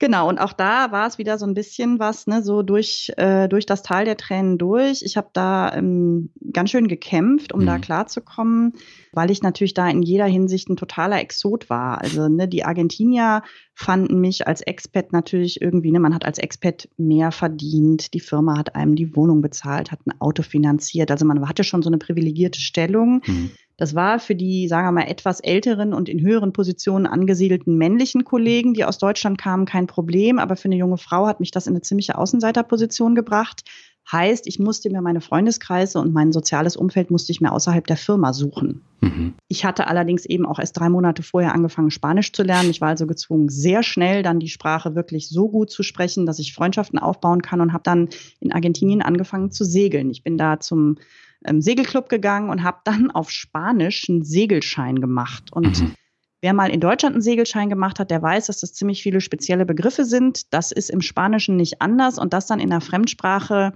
Genau, 0.02 0.28
und 0.28 0.40
auch 0.40 0.54
da 0.54 0.92
war 0.92 1.06
es 1.06 1.20
wieder 1.20 1.38
so 1.38 1.46
ein 1.46 1.54
bisschen 1.54 2.00
was, 2.00 2.26
ne, 2.26 2.42
so 2.42 2.64
durch, 2.64 3.12
äh, 3.18 3.48
durch 3.48 3.68
das 3.68 3.84
Tal 3.84 4.04
der 4.04 4.18
Tränen 4.18 4.58
durch. 4.58 5.04
Ich 5.04 5.16
habe 5.16 5.30
da 5.32 5.72
ähm, 5.76 6.32
ganz 6.52 6.72
schön 6.72 6.88
gekämpft, 6.88 7.54
um 7.54 7.62
mhm. 7.62 7.66
da 7.68 7.78
klarzukommen, 7.78 8.74
weil 9.12 9.30
ich 9.30 9.44
natürlich 9.44 9.76
da 9.76 9.88
in 9.88 10.02
jeder 10.02 10.26
Hinsicht 10.26 10.70
ein 10.70 10.76
totaler 10.76 11.22
Exot 11.22 11.70
war. 11.70 12.02
Also 12.02 12.30
ne, 12.30 12.48
die 12.48 12.66
Argentinier 12.66 13.44
fanden 13.76 14.20
mich 14.20 14.48
als 14.48 14.62
Expat 14.62 15.14
natürlich 15.14 15.62
irgendwie, 15.62 15.92
ne, 15.92 16.00
man 16.00 16.16
hat 16.16 16.26
als 16.26 16.40
Expat 16.40 16.90
mehr 16.98 17.32
verdient, 17.32 18.16
die 18.16 18.22
Firma 18.22 18.58
hat 18.58 18.74
einem 18.74 18.96
die 18.96 19.16
Wohnung 19.16 19.44
bezahlt, 19.44 19.92
hat 19.92 20.08
ein 20.08 20.20
Auto 20.20 20.42
finanziert. 20.42 21.12
Also 21.12 21.26
man 21.26 21.48
hatte 21.48 21.64
schon 21.64 21.84
so 21.84 21.92
eine 21.92 22.00
privilegierte 22.00 22.60
Stellung. 22.60 23.22
Mhm. 23.28 23.52
Das 23.82 23.96
war 23.96 24.20
für 24.20 24.36
die, 24.36 24.68
sagen 24.68 24.86
wir 24.86 24.92
mal, 24.92 25.10
etwas 25.10 25.40
älteren 25.40 25.96
und 25.96 26.08
in 26.08 26.22
höheren 26.22 26.54
Positionen 26.54 27.08
angesiedelten 27.08 27.80
männlichen 27.80 28.26
Kollegen, 28.26 28.76
die 28.76 28.86
aus 28.86 29.00
Deutschland 29.00 29.40
kamen, 29.40 29.66
kein 29.66 29.88
Problem. 29.88 30.38
Aber 30.38 30.56
für 30.56 30.66
eine 30.66 30.76
junge 30.76 31.00
Frau 31.00 31.26
hat 31.26 31.40
mich 31.40 31.50
das 31.50 31.66
in 31.66 31.74
eine 31.74 31.82
ziemliche 31.82 32.16
Außenseiterposition 32.16 33.16
gebracht. 33.16 33.64
Heißt, 34.12 34.46
ich 34.46 34.60
musste 34.60 34.92
mir 34.92 35.02
meine 35.02 35.20
Freundeskreise 35.20 35.98
und 35.98 36.14
mein 36.14 36.32
soziales 36.32 36.78
Umfeld 36.78 37.10
musste 37.10 37.32
ich 37.32 37.42
mir 37.42 37.52
außerhalb 37.52 37.88
der 37.88 37.98
Firma 37.98 38.34
suchen. 38.34 38.84
Mhm. 39.02 39.34
Ich 39.48 39.66
hatte 39.66 39.88
allerdings 39.88 40.28
eben 40.28 40.46
auch 40.46 40.60
erst 40.60 40.80
drei 40.80 40.90
Monate 40.90 41.24
vorher 41.24 41.56
angefangen, 41.56 41.90
Spanisch 41.90 42.34
zu 42.34 42.44
lernen. 42.44 42.70
Ich 42.70 42.82
war 42.82 42.90
also 42.90 43.08
gezwungen, 43.08 43.50
sehr 43.50 43.82
schnell 43.82 44.22
dann 44.22 44.40
die 44.40 44.50
Sprache 44.50 44.94
wirklich 44.94 45.28
so 45.28 45.50
gut 45.50 45.72
zu 45.72 45.82
sprechen, 45.82 46.28
dass 46.28 46.38
ich 46.38 46.54
Freundschaften 46.54 47.00
aufbauen 47.00 47.42
kann 47.42 47.62
und 47.62 47.74
habe 47.74 47.84
dann 47.84 48.10
in 48.42 48.52
Argentinien 48.52 49.02
angefangen 49.02 49.50
zu 49.50 49.66
segeln. 49.66 50.12
Ich 50.12 50.22
bin 50.22 50.38
da 50.38 50.60
zum 50.60 50.98
ähm, 51.46 51.62
Segelclub 51.62 52.10
gegangen 52.10 52.50
und 52.50 52.64
habe 52.64 52.80
dann 52.84 53.12
auf 53.12 53.32
Spanisch 53.32 54.10
einen 54.10 54.24
Segelschein 54.24 55.02
gemacht. 55.02 55.52
Und 55.52 55.82
mhm. 55.82 55.94
wer 56.42 56.54
mal 56.54 56.70
in 56.70 56.80
Deutschland 56.80 57.16
einen 57.16 57.22
Segelschein 57.22 57.70
gemacht 57.70 58.00
hat, 58.00 58.12
der 58.12 58.22
weiß, 58.22 58.48
dass 58.48 58.60
das 58.60 58.74
ziemlich 58.74 59.04
viele 59.04 59.22
spezielle 59.22 59.66
Begriffe 59.66 60.06
sind. 60.06 60.54
Das 60.54 60.72
ist 60.72 60.90
im 60.90 61.02
Spanischen 61.02 61.56
nicht 61.56 61.82
anders 61.82 62.18
und 62.18 62.34
das 62.34 62.48
dann 62.48 62.60
in 62.60 62.70
der 62.70 62.82
Fremdsprache 62.82 63.74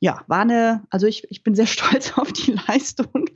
ja, 0.00 0.22
war 0.28 0.40
eine, 0.40 0.84
also 0.90 1.06
ich, 1.06 1.26
ich 1.30 1.42
bin 1.42 1.54
sehr 1.54 1.66
stolz 1.66 2.16
auf 2.16 2.32
die 2.32 2.56
Leistung. 2.68 3.26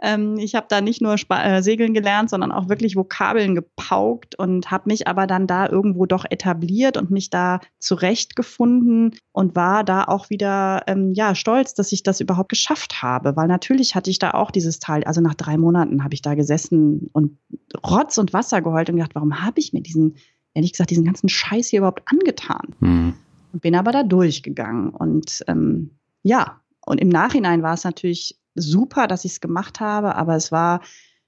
Ähm, 0.00 0.36
ich 0.38 0.54
habe 0.54 0.66
da 0.68 0.80
nicht 0.80 1.02
nur 1.02 1.14
Sp 1.18 1.34
äh, 1.34 1.62
Segeln 1.62 1.94
gelernt, 1.94 2.30
sondern 2.30 2.52
auch 2.52 2.68
wirklich 2.68 2.96
Vokabeln 2.96 3.54
gepaukt 3.54 4.34
und 4.38 4.70
habe 4.70 4.84
mich 4.86 5.08
aber 5.08 5.26
dann 5.26 5.46
da 5.46 5.68
irgendwo 5.68 6.06
doch 6.06 6.24
etabliert 6.28 6.96
und 6.96 7.10
mich 7.10 7.30
da 7.30 7.60
zurechtgefunden 7.78 9.16
und 9.32 9.56
war 9.56 9.84
da 9.84 10.04
auch 10.04 10.30
wieder 10.30 10.82
ähm, 10.86 11.12
ja 11.14 11.34
stolz, 11.34 11.74
dass 11.74 11.92
ich 11.92 12.02
das 12.02 12.20
überhaupt 12.20 12.50
geschafft 12.50 13.02
habe, 13.02 13.36
weil 13.36 13.48
natürlich 13.48 13.94
hatte 13.94 14.10
ich 14.10 14.18
da 14.18 14.32
auch 14.32 14.50
dieses 14.50 14.78
Teil, 14.78 15.04
also 15.04 15.20
nach 15.20 15.34
drei 15.34 15.56
Monaten 15.56 16.04
habe 16.04 16.14
ich 16.14 16.22
da 16.22 16.34
gesessen 16.34 17.08
und 17.12 17.38
Rotz 17.84 18.18
und 18.18 18.32
Wasser 18.32 18.62
geheult 18.62 18.90
und 18.90 18.96
gedacht, 18.96 19.14
warum 19.14 19.42
habe 19.42 19.58
ich 19.58 19.72
mir 19.72 19.82
diesen, 19.82 20.16
ehrlich 20.54 20.72
gesagt, 20.72 20.90
diesen 20.90 21.04
ganzen 21.04 21.28
Scheiß 21.28 21.68
hier 21.68 21.80
überhaupt 21.80 22.02
angetan? 22.06 22.74
Mhm. 22.80 23.14
Und 23.52 23.60
bin 23.60 23.74
aber 23.74 23.92
da 23.92 24.02
durchgegangen 24.02 24.90
und 24.90 25.44
ähm, 25.46 25.90
ja, 26.22 26.60
und 26.84 27.00
im 27.00 27.08
Nachhinein 27.08 27.62
war 27.62 27.74
es 27.74 27.84
natürlich 27.84 28.38
super, 28.54 29.06
dass 29.06 29.24
ich 29.24 29.32
es 29.32 29.40
gemacht 29.40 29.80
habe, 29.80 30.14
aber 30.16 30.36
es 30.36 30.52
war 30.52 30.80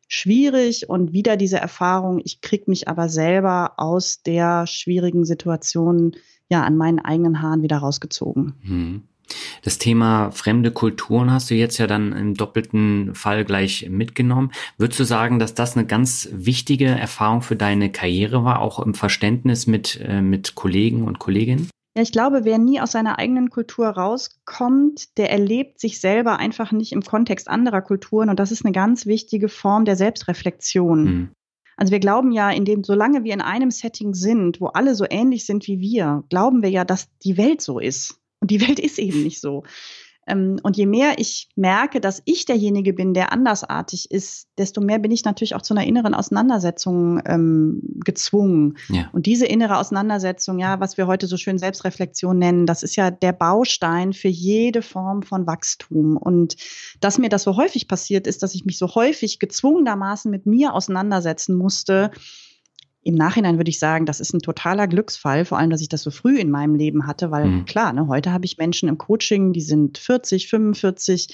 schwierig 0.09 0.89
und 0.89 1.13
wieder 1.13 1.37
diese 1.37 1.59
Erfahrung, 1.59 2.21
ich 2.25 2.41
kriege 2.41 2.65
mich 2.67 2.89
aber 2.89 3.09
selber 3.09 3.75
aus 3.79 4.23
der 4.23 4.67
schwierigen 4.67 5.25
Situation 5.25 6.15
ja 6.49 6.63
an 6.63 6.77
meinen 6.77 6.99
eigenen 6.99 7.41
Haaren 7.41 7.63
wieder 7.63 7.79
rausgezogen. 7.79 8.55
Hm. 8.63 9.03
Das 9.63 9.79
Thema 9.79 10.31
fremde 10.31 10.71
Kulturen 10.71 11.31
hast 11.31 11.51
du 11.51 11.55
jetzt 11.55 11.79
ja 11.79 11.87
dann 11.87 12.13
im 12.13 12.35
doppelten 12.35 13.15
Fall 13.15 13.47
gleich 13.47 13.89
mitgenommen. 13.89 14.53
Würdest 14.77 15.01
du 15.01 15.05
sagen, 15.05 15.39
dass 15.39 15.55
das 15.55 15.77
eine 15.77 15.87
ganz 15.87 16.29
wichtige 16.31 16.87
Erfahrung 16.87 17.41
für 17.41 17.57
deine 17.57 17.91
Karriere 17.91 18.45
war, 18.45 18.61
auch 18.61 18.79
im 18.81 18.93
Verständnis 18.93 19.67
mit, 19.67 19.99
äh, 20.07 20.21
mit 20.21 20.55
Kollegen 20.55 21.05
und 21.05 21.19
Kolleginnen? 21.19 21.71
Ja, 21.97 22.03
ich 22.03 22.11
glaube, 22.11 22.45
wer 22.45 22.59
nie 22.59 22.81
aus 22.81 22.93
seiner 22.93 23.19
eigenen 23.19 23.51
Kultur 23.51 23.87
rauskommt, 23.87 25.17
der 25.17 25.31
erlebt 25.31 25.79
sich 25.81 26.01
selber 26.01 26.39
einfach 26.39 26.73
nicht 26.73 26.93
im 26.93 27.03
Kontext 27.03 27.49
anderer 27.49 27.83
Kulturen. 27.83 28.31
Und 28.31 28.41
das 28.41 28.51
ist 28.51 28.65
eine 28.65 28.73
ganz 28.73 29.07
wichtige 29.07 29.49
Form 29.49 29.85
der 29.85 29.95
Selbstreflexion. 29.95 31.05
Mhm. 31.05 31.29
Also 31.77 31.93
wir 31.93 32.01
glauben 32.01 32.33
ja, 32.33 32.51
in 32.51 32.65
dem, 32.65 32.85
solange 32.85 33.25
wir 33.25 33.33
in 33.33 33.41
einem 33.41 33.71
Setting 33.71 34.15
sind, 34.15 34.61
wo 34.61 34.67
alle 34.67 34.95
so 34.95 35.07
ähnlich 35.09 35.47
sind 35.47 35.67
wie 35.67 35.81
wir, 35.81 36.25
glauben 36.31 36.63
wir 36.63 36.71
ja, 36.71 36.85
dass 36.85 37.09
die 37.25 37.37
Welt 37.37 37.61
so 37.61 37.79
ist. 37.79 38.21
Und 38.41 38.51
die 38.51 38.61
Welt 38.61 38.79
ist 38.79 38.99
eben 38.99 39.23
nicht 39.23 39.41
so. 39.41 39.65
Ähm, 40.26 40.59
und 40.62 40.76
je 40.76 40.87
mehr 40.87 41.14
ich 41.19 41.49
merke, 41.57 42.00
dass 42.00 42.23
ich 42.25 42.45
derjenige 42.45 42.93
bin, 42.93 43.14
der 43.14 43.33
andersartig 43.33 44.11
ist, 44.11 44.49
desto 44.59 44.81
mehr 44.81 44.99
bin 44.99 45.11
ich 45.11 45.25
natürlich 45.25 45.54
auch 45.54 45.62
zu 45.62 45.75
einer 45.75 45.87
inneren 45.87 46.14
Auseinandersetzung 46.14 47.21
ähm, 47.26 47.83
gezwungen. 48.04 48.76
Ja. 48.88 49.09
Und 49.12 49.26
diese 49.26 49.47
innere 49.47 49.78
Auseinandersetzung, 49.78 50.59
ja, 50.59 50.81
was 50.81 50.97
wir 50.97 51.07
heute 51.07 51.26
so 51.26 51.37
schön 51.37 51.59
Selbstreflexion 51.59 52.38
nennen, 52.38 52.66
das 52.66 52.83
ist 52.83 52.96
ja 52.96 53.11
der 53.11 53.33
Baustein 53.33 54.12
für 54.12 54.29
jede 54.29 54.83
Form 54.83 55.22
von 55.22 55.46
Wachstum. 55.46 56.16
Und 56.16 56.57
dass 57.01 57.18
mir 57.18 57.29
das 57.29 57.42
so 57.42 57.57
häufig 57.57 57.88
passiert 57.88 58.27
ist, 58.27 58.42
dass 58.42 58.55
ich 58.55 58.64
mich 58.64 58.79
so 58.79 58.94
häufig 58.94 59.38
gezwungenermaßen 59.38 60.31
mit 60.31 60.46
mir 60.46 60.75
auseinandersetzen 60.75 61.57
musste, 61.57 62.11
im 63.05 63.14
Nachhinein 63.14 63.59
würde 63.59 63.69
ich 63.69 63.79
sagen, 63.79 64.07
das 64.07 64.19
ist 64.19 64.33
ein 64.33 64.40
totaler 64.40 64.88
Glücksfall, 64.88 65.45
vor 65.45 65.59
allem, 65.59 65.71
dass 65.71 65.83
ich 65.83 65.90
das 65.90 66.03
so 66.03 66.11
früh 66.11 66.38
in 66.38 66.51
meinem 66.51 66.75
Leben 66.75 67.07
hatte, 67.07 67.31
weil 67.31 67.47
mhm. 67.47 67.64
klar, 67.67 67.93
ne, 67.93 68.09
heute 68.09 68.33
habe 68.33 68.47
ich 68.47 68.59
Menschen 68.59 68.88
im 68.88 68.99
Coaching, 68.99 69.53
die 69.53 69.61
sind 69.61 69.99
40, 69.99 70.49
45 70.49 71.29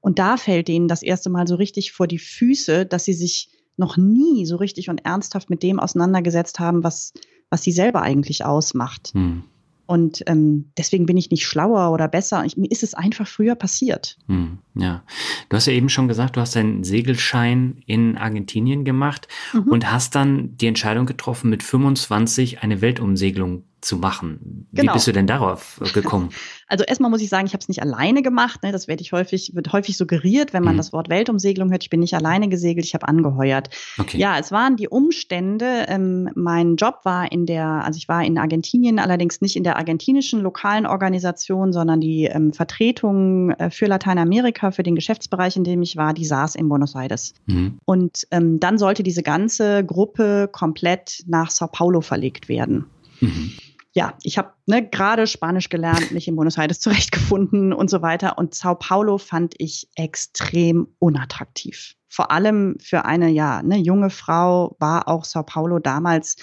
und 0.00 0.20
da 0.20 0.36
fällt 0.36 0.68
denen 0.68 0.86
das 0.86 1.02
erste 1.02 1.28
Mal 1.28 1.48
so 1.48 1.56
richtig 1.56 1.92
vor 1.92 2.06
die 2.06 2.20
Füße, 2.20 2.86
dass 2.86 3.04
sie 3.04 3.12
sich 3.12 3.50
noch 3.76 3.96
nie 3.96 4.46
so 4.46 4.56
richtig 4.56 4.88
und 4.88 5.04
ernsthaft 5.04 5.50
mit 5.50 5.62
dem 5.62 5.80
auseinandergesetzt 5.80 6.60
haben, 6.60 6.84
was, 6.84 7.12
was 7.50 7.62
sie 7.62 7.72
selber 7.72 8.02
eigentlich 8.02 8.44
ausmacht. 8.44 9.14
Mhm. 9.14 9.44
Und 9.86 10.22
ähm, 10.26 10.70
deswegen 10.76 11.06
bin 11.06 11.16
ich 11.16 11.30
nicht 11.30 11.46
schlauer 11.46 11.92
oder 11.92 12.08
besser. 12.08 12.44
Ich, 12.44 12.56
mir 12.56 12.70
ist 12.70 12.82
es 12.82 12.94
einfach 12.94 13.26
früher 13.26 13.54
passiert. 13.54 14.18
Hm, 14.26 14.58
ja. 14.74 15.04
Du 15.48 15.56
hast 15.56 15.66
ja 15.66 15.72
eben 15.72 15.88
schon 15.88 16.08
gesagt, 16.08 16.36
du 16.36 16.40
hast 16.40 16.56
deinen 16.56 16.84
Segelschein 16.84 17.82
in 17.86 18.18
Argentinien 18.18 18.84
gemacht 18.84 19.28
mhm. 19.52 19.70
und 19.70 19.90
hast 19.90 20.14
dann 20.14 20.56
die 20.56 20.66
Entscheidung 20.66 21.06
getroffen, 21.06 21.50
mit 21.50 21.62
25 21.62 22.62
eine 22.62 22.80
Weltumsegelung 22.80 23.62
zu 23.86 23.96
machen. 23.96 24.66
Genau. 24.72 24.92
Wie 24.92 24.94
bist 24.94 25.06
du 25.06 25.12
denn 25.12 25.26
darauf 25.26 25.80
gekommen? 25.94 26.30
Also 26.68 26.82
erstmal 26.82 27.12
muss 27.12 27.22
ich 27.22 27.28
sagen, 27.28 27.46
ich 27.46 27.52
habe 27.52 27.60
es 27.60 27.68
nicht 27.68 27.80
alleine 27.80 28.22
gemacht. 28.22 28.64
Ne? 28.64 28.72
Das 28.72 28.88
werde 28.88 29.00
ich 29.00 29.12
häufig, 29.12 29.54
wird 29.54 29.72
häufig 29.72 29.96
suggeriert, 29.96 30.52
wenn 30.52 30.64
man 30.64 30.74
mhm. 30.74 30.78
das 30.78 30.92
Wort 30.92 31.08
Weltumsegelung 31.08 31.70
hört. 31.70 31.84
Ich 31.84 31.90
bin 31.90 32.00
nicht 32.00 32.14
alleine 32.14 32.48
gesegelt, 32.48 32.84
ich 32.84 32.94
habe 32.94 33.06
angeheuert. 33.06 33.70
Okay. 33.98 34.18
Ja, 34.18 34.36
es 34.36 34.50
waren 34.50 34.74
die 34.76 34.88
Umstände. 34.88 35.86
Ähm, 35.86 36.28
mein 36.34 36.74
Job 36.74 37.02
war 37.04 37.30
in 37.30 37.46
der, 37.46 37.84
also 37.84 37.98
ich 37.98 38.08
war 38.08 38.24
in 38.24 38.36
Argentinien, 38.36 38.98
allerdings 38.98 39.40
nicht 39.40 39.54
in 39.54 39.62
der 39.62 39.76
argentinischen 39.76 40.40
lokalen 40.40 40.86
Organisation, 40.86 41.72
sondern 41.72 42.00
die 42.00 42.24
ähm, 42.24 42.52
Vertretung 42.52 43.50
äh, 43.50 43.70
für 43.70 43.86
Lateinamerika, 43.86 44.72
für 44.72 44.82
den 44.82 44.96
Geschäftsbereich, 44.96 45.56
in 45.56 45.62
dem 45.62 45.82
ich 45.82 45.96
war, 45.96 46.14
die 46.14 46.24
saß 46.24 46.56
in 46.56 46.68
Buenos 46.68 46.96
Aires. 46.96 47.32
Mhm. 47.46 47.78
Und 47.84 48.26
ähm, 48.32 48.58
dann 48.58 48.78
sollte 48.78 49.04
diese 49.04 49.22
ganze 49.22 49.84
Gruppe 49.84 50.48
komplett 50.50 51.22
nach 51.28 51.52
Sao 51.52 51.68
Paulo 51.68 52.00
verlegt 52.00 52.48
werden. 52.48 52.86
Mhm 53.20 53.52
ja, 53.96 54.12
ich 54.22 54.36
habe 54.36 54.52
ne, 54.66 54.86
gerade 54.86 55.26
Spanisch 55.26 55.70
gelernt, 55.70 56.12
mich 56.12 56.28
in 56.28 56.36
Buenos 56.36 56.58
Aires 56.58 56.80
zurechtgefunden 56.80 57.72
und 57.72 57.88
so 57.88 58.02
weiter. 58.02 58.36
Und 58.36 58.54
Sao 58.54 58.74
Paulo 58.74 59.16
fand 59.16 59.54
ich 59.56 59.88
extrem 59.96 60.88
unattraktiv. 60.98 61.94
Vor 62.06 62.30
allem 62.30 62.76
für 62.78 63.06
eine 63.06 63.30
ja 63.30 63.62
ne, 63.62 63.78
junge 63.78 64.10
Frau 64.10 64.76
war 64.80 65.08
auch 65.08 65.24
Sao 65.24 65.44
Paulo 65.44 65.78
damals 65.78 66.36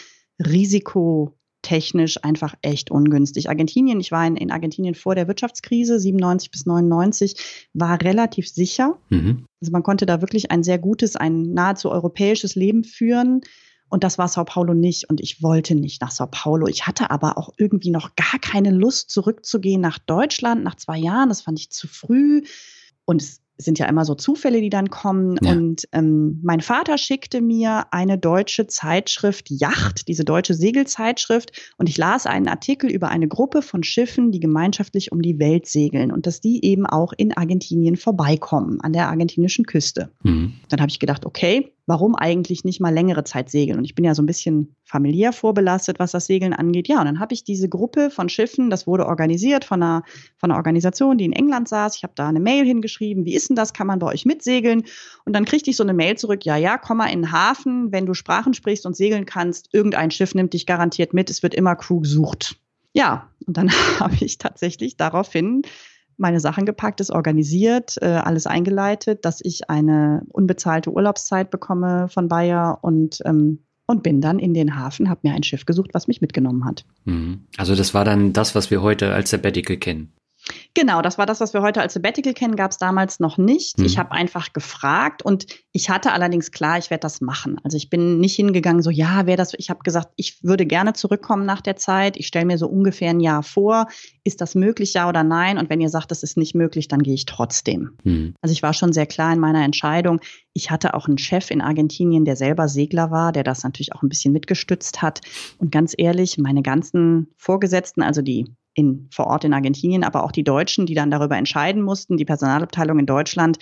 risikotechnisch 0.43 2.23
einfach 2.23 2.55
echt 2.63 2.89
ungünstig. 2.89 3.49
Argentinien, 3.49 3.99
ich 3.99 4.11
war 4.11 4.25
in, 4.25 4.35
in 4.35 4.49
Argentinien 4.49 4.95
vor 4.95 5.13
der 5.13 5.27
Wirtschaftskrise, 5.27 5.99
97 5.99 6.49
bis 6.49 6.65
99, 6.65 7.35
war 7.73 8.01
relativ 8.01 8.49
sicher. 8.49 8.97
Mhm. 9.09 9.45
Also 9.61 9.71
man 9.71 9.83
konnte 9.83 10.07
da 10.07 10.21
wirklich 10.21 10.49
ein 10.49 10.63
sehr 10.63 10.79
gutes, 10.79 11.15
ein 11.15 11.53
nahezu 11.53 11.91
europäisches 11.91 12.55
Leben 12.55 12.83
führen. 12.83 13.41
Und 13.93 14.03
das 14.03 14.17
war 14.17 14.27
Sao 14.27 14.43
Paulo 14.43 14.73
nicht. 14.73 15.07
Und 15.11 15.21
ich 15.21 15.43
wollte 15.43 15.75
nicht 15.75 16.01
nach 16.01 16.09
Sao 16.09 16.25
Paulo. 16.25 16.65
Ich 16.65 16.87
hatte 16.87 17.11
aber 17.11 17.37
auch 17.37 17.53
irgendwie 17.57 17.91
noch 17.91 18.15
gar 18.15 18.39
keine 18.41 18.71
Lust, 18.71 19.11
zurückzugehen 19.11 19.81
nach 19.81 19.99
Deutschland 19.99 20.63
nach 20.63 20.73
zwei 20.73 20.97
Jahren. 20.97 21.29
Das 21.29 21.43
fand 21.43 21.59
ich 21.59 21.69
zu 21.69 21.87
früh. 21.87 22.41
Und 23.05 23.21
es 23.21 23.43
sind 23.57 23.79
ja 23.79 23.85
immer 23.87 24.05
so 24.05 24.15
Zufälle, 24.15 24.61
die 24.61 24.69
dann 24.69 24.89
kommen. 24.89 25.37
Ja. 25.41 25.51
Und 25.51 25.87
ähm, 25.91 26.39
mein 26.43 26.61
Vater 26.61 26.97
schickte 26.97 27.41
mir 27.41 27.85
eine 27.91 28.17
deutsche 28.17 28.67
Zeitschrift 28.67 29.49
Yacht, 29.49 30.07
diese 30.07 30.25
deutsche 30.25 30.53
Segelzeitschrift. 30.53 31.51
Und 31.77 31.89
ich 31.89 31.97
las 31.97 32.25
einen 32.25 32.47
Artikel 32.47 32.89
über 32.89 33.09
eine 33.09 33.27
Gruppe 33.27 33.61
von 33.61 33.83
Schiffen, 33.83 34.31
die 34.31 34.39
gemeinschaftlich 34.39 35.11
um 35.11 35.21
die 35.21 35.39
Welt 35.39 35.67
segeln 35.67 36.11
und 36.11 36.25
dass 36.25 36.41
die 36.41 36.65
eben 36.65 36.85
auch 36.85 37.13
in 37.15 37.35
Argentinien 37.35 37.95
vorbeikommen, 37.95 38.81
an 38.81 38.93
der 38.93 39.07
argentinischen 39.07 39.65
Küste. 39.65 40.11
Mhm. 40.23 40.53
Dann 40.69 40.81
habe 40.81 40.89
ich 40.89 40.99
gedacht, 40.99 41.25
okay, 41.25 41.73
warum 41.85 42.15
eigentlich 42.15 42.63
nicht 42.63 42.79
mal 42.79 42.93
längere 42.93 43.23
Zeit 43.23 43.49
segeln? 43.49 43.77
Und 43.77 43.85
ich 43.85 43.95
bin 43.95 44.05
ja 44.05 44.15
so 44.15 44.21
ein 44.21 44.25
bisschen 44.27 44.75
familiär 44.85 45.33
vorbelastet, 45.33 45.99
was 45.99 46.11
das 46.11 46.27
Segeln 46.27 46.53
angeht. 46.53 46.87
Ja, 46.87 46.99
und 46.99 47.05
dann 47.05 47.19
habe 47.19 47.33
ich 47.33 47.43
diese 47.43 47.67
Gruppe 47.67 48.09
von 48.09 48.29
Schiffen, 48.29 48.69
das 48.69 48.87
wurde 48.87 49.05
organisiert 49.05 49.65
von 49.65 49.83
einer, 49.83 50.03
von 50.37 50.51
einer 50.51 50.57
Organisation, 50.57 51.17
die 51.17 51.25
in 51.25 51.33
England 51.33 51.67
saß. 51.67 51.97
Ich 51.97 52.03
habe 52.03 52.13
da 52.15 52.29
eine 52.29 52.39
Mail 52.39 52.65
hingeschrieben, 52.65 53.25
wie 53.25 53.35
ist 53.35 53.42
denn 53.49 53.55
das? 53.55 53.73
Kann 53.73 53.87
man 53.87 53.99
bei 53.99 54.07
euch 54.07 54.25
mitsegeln? 54.25 54.83
Und 55.25 55.33
dann 55.33 55.45
kriegte 55.45 55.69
ich 55.69 55.77
so 55.77 55.83
eine 55.83 55.93
Mail 55.93 56.17
zurück, 56.17 56.45
ja, 56.45 56.57
ja, 56.57 56.77
komm 56.77 56.97
mal 56.97 57.07
in 57.07 57.23
den 57.23 57.31
Hafen, 57.31 57.91
wenn 57.91 58.05
du 58.05 58.13
Sprachen 58.13 58.53
sprichst 58.53 58.85
und 58.85 58.95
segeln 58.95 59.25
kannst, 59.25 59.69
irgendein 59.73 60.11
Schiff 60.11 60.35
nimmt 60.35 60.53
dich 60.53 60.65
garantiert 60.65 61.13
mit, 61.13 61.29
es 61.29 61.43
wird 61.43 61.53
immer 61.53 61.75
Crew 61.75 62.01
gesucht. 62.01 62.57
Ja, 62.93 63.29
und 63.45 63.57
dann 63.57 63.69
habe 63.99 64.15
ich 64.19 64.37
tatsächlich 64.37 64.97
daraufhin 64.97 65.63
meine 66.17 66.39
Sachen 66.39 66.65
gepackt, 66.65 67.01
ist 67.01 67.11
organisiert, 67.11 67.95
äh, 68.01 68.05
alles 68.05 68.45
eingeleitet, 68.45 69.25
dass 69.25 69.39
ich 69.41 69.69
eine 69.69 70.21
unbezahlte 70.29 70.91
Urlaubszeit 70.91 71.49
bekomme 71.49 72.07
von 72.07 72.27
Bayer 72.27 72.79
und 72.81 73.19
ähm, 73.25 73.59
und 73.85 74.01
bin 74.01 74.21
dann 74.21 74.39
in 74.39 74.53
den 74.53 74.75
Hafen, 74.75 75.09
habe 75.09 75.21
mir 75.23 75.33
ein 75.33 75.43
Schiff 75.43 75.65
gesucht, 75.65 75.89
was 75.93 76.07
mich 76.07 76.21
mitgenommen 76.21 76.65
hat. 76.65 76.85
Mhm. 77.05 77.47
Also 77.57 77.75
das 77.75 77.93
war 77.93 78.05
dann 78.05 78.33
das, 78.33 78.55
was 78.55 78.71
wir 78.71 78.81
heute 78.81 79.13
als 79.13 79.29
Sabbatical 79.29 79.77
kennen. 79.77 80.13
Genau, 80.73 81.01
das 81.01 81.17
war 81.17 81.25
das, 81.25 81.39
was 81.39 81.53
wir 81.53 81.61
heute 81.61 81.81
als 81.81 81.93
Sabbatical 81.93 82.33
kennen, 82.33 82.55
gab 82.55 82.71
es 82.71 82.77
damals 82.77 83.19
noch 83.19 83.37
nicht. 83.37 83.77
Hm. 83.77 83.85
Ich 83.85 83.97
habe 83.97 84.11
einfach 84.11 84.53
gefragt 84.53 85.23
und 85.23 85.45
ich 85.71 85.89
hatte 85.89 86.11
allerdings 86.11 86.51
klar, 86.51 86.77
ich 86.77 86.89
werde 86.89 87.01
das 87.01 87.21
machen. 87.21 87.59
Also 87.63 87.77
ich 87.77 87.89
bin 87.89 88.19
nicht 88.19 88.35
hingegangen, 88.35 88.81
so 88.81 88.89
ja, 88.89 89.25
wer 89.25 89.37
das, 89.37 89.53
ich 89.57 89.69
habe 89.69 89.83
gesagt, 89.83 90.09
ich 90.15 90.43
würde 90.43 90.65
gerne 90.65 90.93
zurückkommen 90.93 91.45
nach 91.45 91.61
der 91.61 91.75
Zeit. 91.75 92.17
Ich 92.17 92.27
stelle 92.27 92.45
mir 92.45 92.57
so 92.57 92.67
ungefähr 92.67 93.11
ein 93.11 93.19
Jahr 93.19 93.43
vor. 93.43 93.87
Ist 94.23 94.41
das 94.41 94.55
möglich, 94.55 94.93
ja 94.93 95.07
oder 95.07 95.23
nein? 95.23 95.57
Und 95.57 95.69
wenn 95.69 95.81
ihr 95.81 95.89
sagt, 95.89 96.11
das 96.11 96.23
ist 96.23 96.37
nicht 96.37 96.55
möglich, 96.55 96.87
dann 96.87 97.03
gehe 97.03 97.13
ich 97.13 97.25
trotzdem. 97.25 97.97
Hm. 98.03 98.35
Also 98.41 98.51
ich 98.51 98.63
war 98.63 98.73
schon 98.73 98.93
sehr 98.93 99.05
klar 99.05 99.31
in 99.31 99.39
meiner 99.39 99.63
Entscheidung. 99.63 100.19
Ich 100.53 100.71
hatte 100.71 100.93
auch 100.93 101.07
einen 101.07 101.17
Chef 101.17 101.51
in 101.51 101.61
Argentinien, 101.61 102.25
der 102.25 102.35
selber 102.35 102.67
Segler 102.67 103.11
war, 103.11 103.31
der 103.31 103.43
das 103.43 103.63
natürlich 103.63 103.93
auch 103.93 104.03
ein 104.03 104.09
bisschen 104.09 104.33
mitgestützt 104.33 105.01
hat. 105.01 105.21
Und 105.57 105.71
ganz 105.71 105.93
ehrlich, 105.97 106.37
meine 106.37 106.61
ganzen 106.61 107.27
Vorgesetzten, 107.37 108.01
also 108.01 108.21
die 108.21 108.45
in, 108.73 109.07
vor 109.11 109.27
Ort 109.27 109.43
in 109.43 109.53
Argentinien, 109.53 110.03
aber 110.03 110.23
auch 110.23 110.31
die 110.31 110.43
Deutschen, 110.43 110.85
die 110.85 110.95
dann 110.95 111.11
darüber 111.11 111.37
entscheiden 111.37 111.81
mussten, 111.81 112.17
die 112.17 112.25
Personalabteilung 112.25 112.99
in 112.99 113.05
Deutschland, 113.05 113.59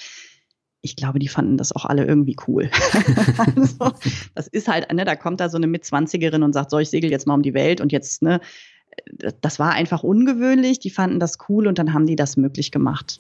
ich 0.82 0.96
glaube, 0.96 1.20
die 1.20 1.28
fanden 1.28 1.58
das 1.58 1.76
auch 1.76 1.86
alle 1.86 2.06
irgendwie 2.06 2.36
cool. 2.48 2.72
also, 3.38 3.92
das 4.34 4.48
ist 4.48 4.68
halt, 4.68 4.92
ne, 4.92 5.06
da 5.06 5.16
kommt 5.16 5.40
da 5.40 5.50
so 5.50 5.58
eine 5.58 5.68
Mitzwanzigerin 5.68 6.42
und 6.44 6.54
sagt, 6.54 6.72
so, 6.72 6.80
ich 6.80 6.90
segel 6.90 7.12
jetzt 7.12 7.28
mal 7.28 7.36
um 7.36 7.44
die 7.44 7.54
Welt 7.54 7.82
und 7.82 7.92
jetzt, 7.92 8.24
ne, 8.24 8.42
das 9.42 9.60
war 9.60 9.72
einfach 9.72 10.04
ungewöhnlich. 10.04 10.80
Die 10.80 10.90
fanden 10.90 11.20
das 11.20 11.38
cool 11.50 11.68
und 11.68 11.78
dann 11.78 11.94
haben 11.94 12.06
die 12.06 12.16
das 12.16 12.38
möglich 12.38 12.72
gemacht. 12.72 13.20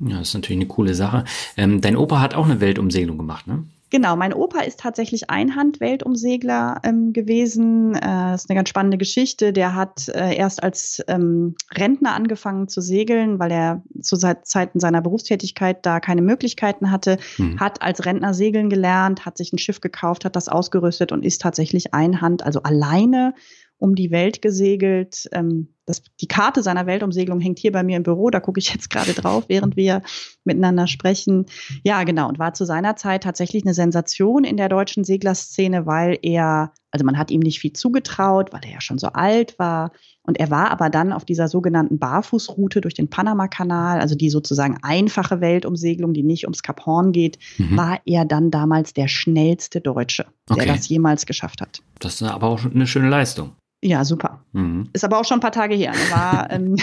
Ja, 0.00 0.18
das 0.18 0.28
ist 0.28 0.34
natürlich 0.34 0.60
eine 0.60 0.68
coole 0.68 0.94
Sache. 0.94 1.24
Ähm, 1.56 1.80
dein 1.80 1.96
Opa 1.96 2.20
hat 2.20 2.34
auch 2.34 2.44
eine 2.44 2.60
Weltumsegelung 2.60 3.18
gemacht, 3.18 3.46
ne? 3.46 3.64
Genau, 3.92 4.16
mein 4.16 4.32
Opa 4.32 4.60
ist 4.60 4.80
tatsächlich 4.80 5.28
Einhand-Weltumsegler 5.28 6.80
ähm, 6.82 7.12
gewesen. 7.12 7.94
Äh, 7.94 8.00
das 8.00 8.44
ist 8.44 8.50
eine 8.50 8.56
ganz 8.56 8.70
spannende 8.70 8.96
Geschichte. 8.96 9.52
Der 9.52 9.74
hat 9.74 10.08
äh, 10.08 10.34
erst 10.34 10.62
als 10.62 11.04
ähm, 11.08 11.56
Rentner 11.76 12.14
angefangen 12.14 12.68
zu 12.68 12.80
segeln, 12.80 13.38
weil 13.38 13.52
er 13.52 13.82
zu 14.00 14.16
Zeiten 14.16 14.80
seiner 14.80 15.02
Berufstätigkeit 15.02 15.84
da 15.84 16.00
keine 16.00 16.22
Möglichkeiten 16.22 16.90
hatte. 16.90 17.18
Mhm. 17.36 17.60
Hat 17.60 17.82
als 17.82 18.06
Rentner 18.06 18.32
segeln 18.32 18.70
gelernt, 18.70 19.26
hat 19.26 19.36
sich 19.36 19.52
ein 19.52 19.58
Schiff 19.58 19.82
gekauft, 19.82 20.24
hat 20.24 20.36
das 20.36 20.48
ausgerüstet 20.48 21.12
und 21.12 21.22
ist 21.22 21.42
tatsächlich 21.42 21.92
Einhand, 21.92 22.42
also 22.42 22.62
alleine 22.62 23.34
um 23.82 23.96
die 23.96 24.12
Welt 24.12 24.42
gesegelt. 24.42 25.28
Ähm, 25.32 25.74
das, 25.86 26.04
die 26.20 26.28
Karte 26.28 26.62
seiner 26.62 26.86
Weltumsegelung 26.86 27.40
hängt 27.40 27.58
hier 27.58 27.72
bei 27.72 27.82
mir 27.82 27.96
im 27.96 28.04
Büro, 28.04 28.30
da 28.30 28.38
gucke 28.38 28.60
ich 28.60 28.72
jetzt 28.72 28.90
gerade 28.90 29.12
drauf, 29.12 29.46
während 29.48 29.76
wir 29.76 30.02
miteinander 30.44 30.86
sprechen. 30.86 31.46
Ja, 31.82 32.04
genau, 32.04 32.28
und 32.28 32.38
war 32.38 32.54
zu 32.54 32.64
seiner 32.64 32.94
Zeit 32.94 33.24
tatsächlich 33.24 33.64
eine 33.64 33.74
Sensation 33.74 34.44
in 34.44 34.56
der 34.56 34.68
deutschen 34.68 35.02
Seglerszene, 35.02 35.84
weil 35.84 36.16
er, 36.22 36.72
also 36.92 37.04
man 37.04 37.18
hat 37.18 37.32
ihm 37.32 37.40
nicht 37.40 37.58
viel 37.58 37.72
zugetraut, 37.72 38.52
weil 38.52 38.60
er 38.64 38.74
ja 38.74 38.80
schon 38.80 38.98
so 38.98 39.08
alt 39.08 39.58
war. 39.58 39.90
Und 40.22 40.38
er 40.38 40.50
war 40.50 40.70
aber 40.70 40.88
dann 40.88 41.12
auf 41.12 41.24
dieser 41.24 41.48
sogenannten 41.48 41.98
Barfußroute 41.98 42.80
durch 42.80 42.94
den 42.94 43.10
Panamakanal, 43.10 44.00
also 44.00 44.14
die 44.14 44.30
sozusagen 44.30 44.78
einfache 44.82 45.40
Weltumsegelung, 45.40 46.14
die 46.14 46.22
nicht 46.22 46.44
ums 46.44 46.62
Kap 46.62 46.86
Horn 46.86 47.10
geht, 47.10 47.38
mhm. 47.58 47.76
war 47.76 47.98
er 48.04 48.24
dann 48.24 48.52
damals 48.52 48.94
der 48.94 49.08
schnellste 49.08 49.80
Deutsche, 49.80 50.26
der 50.56 50.66
das 50.66 50.88
jemals 50.88 51.26
geschafft 51.26 51.60
hat. 51.60 51.82
Das 51.98 52.20
ist 52.20 52.22
aber 52.22 52.46
auch 52.46 52.64
eine 52.64 52.86
schöne 52.86 53.08
Leistung. 53.08 53.56
Ja, 53.84 54.04
super. 54.04 54.44
Mhm. 54.52 54.88
Ist 54.92 55.04
aber 55.04 55.18
auch 55.18 55.24
schon 55.24 55.38
ein 55.38 55.40
paar 55.40 55.50
Tage 55.50 55.74
her. 55.74 55.90
Ne? 55.90 55.98
War 56.10 56.50
ähm, 56.52 56.76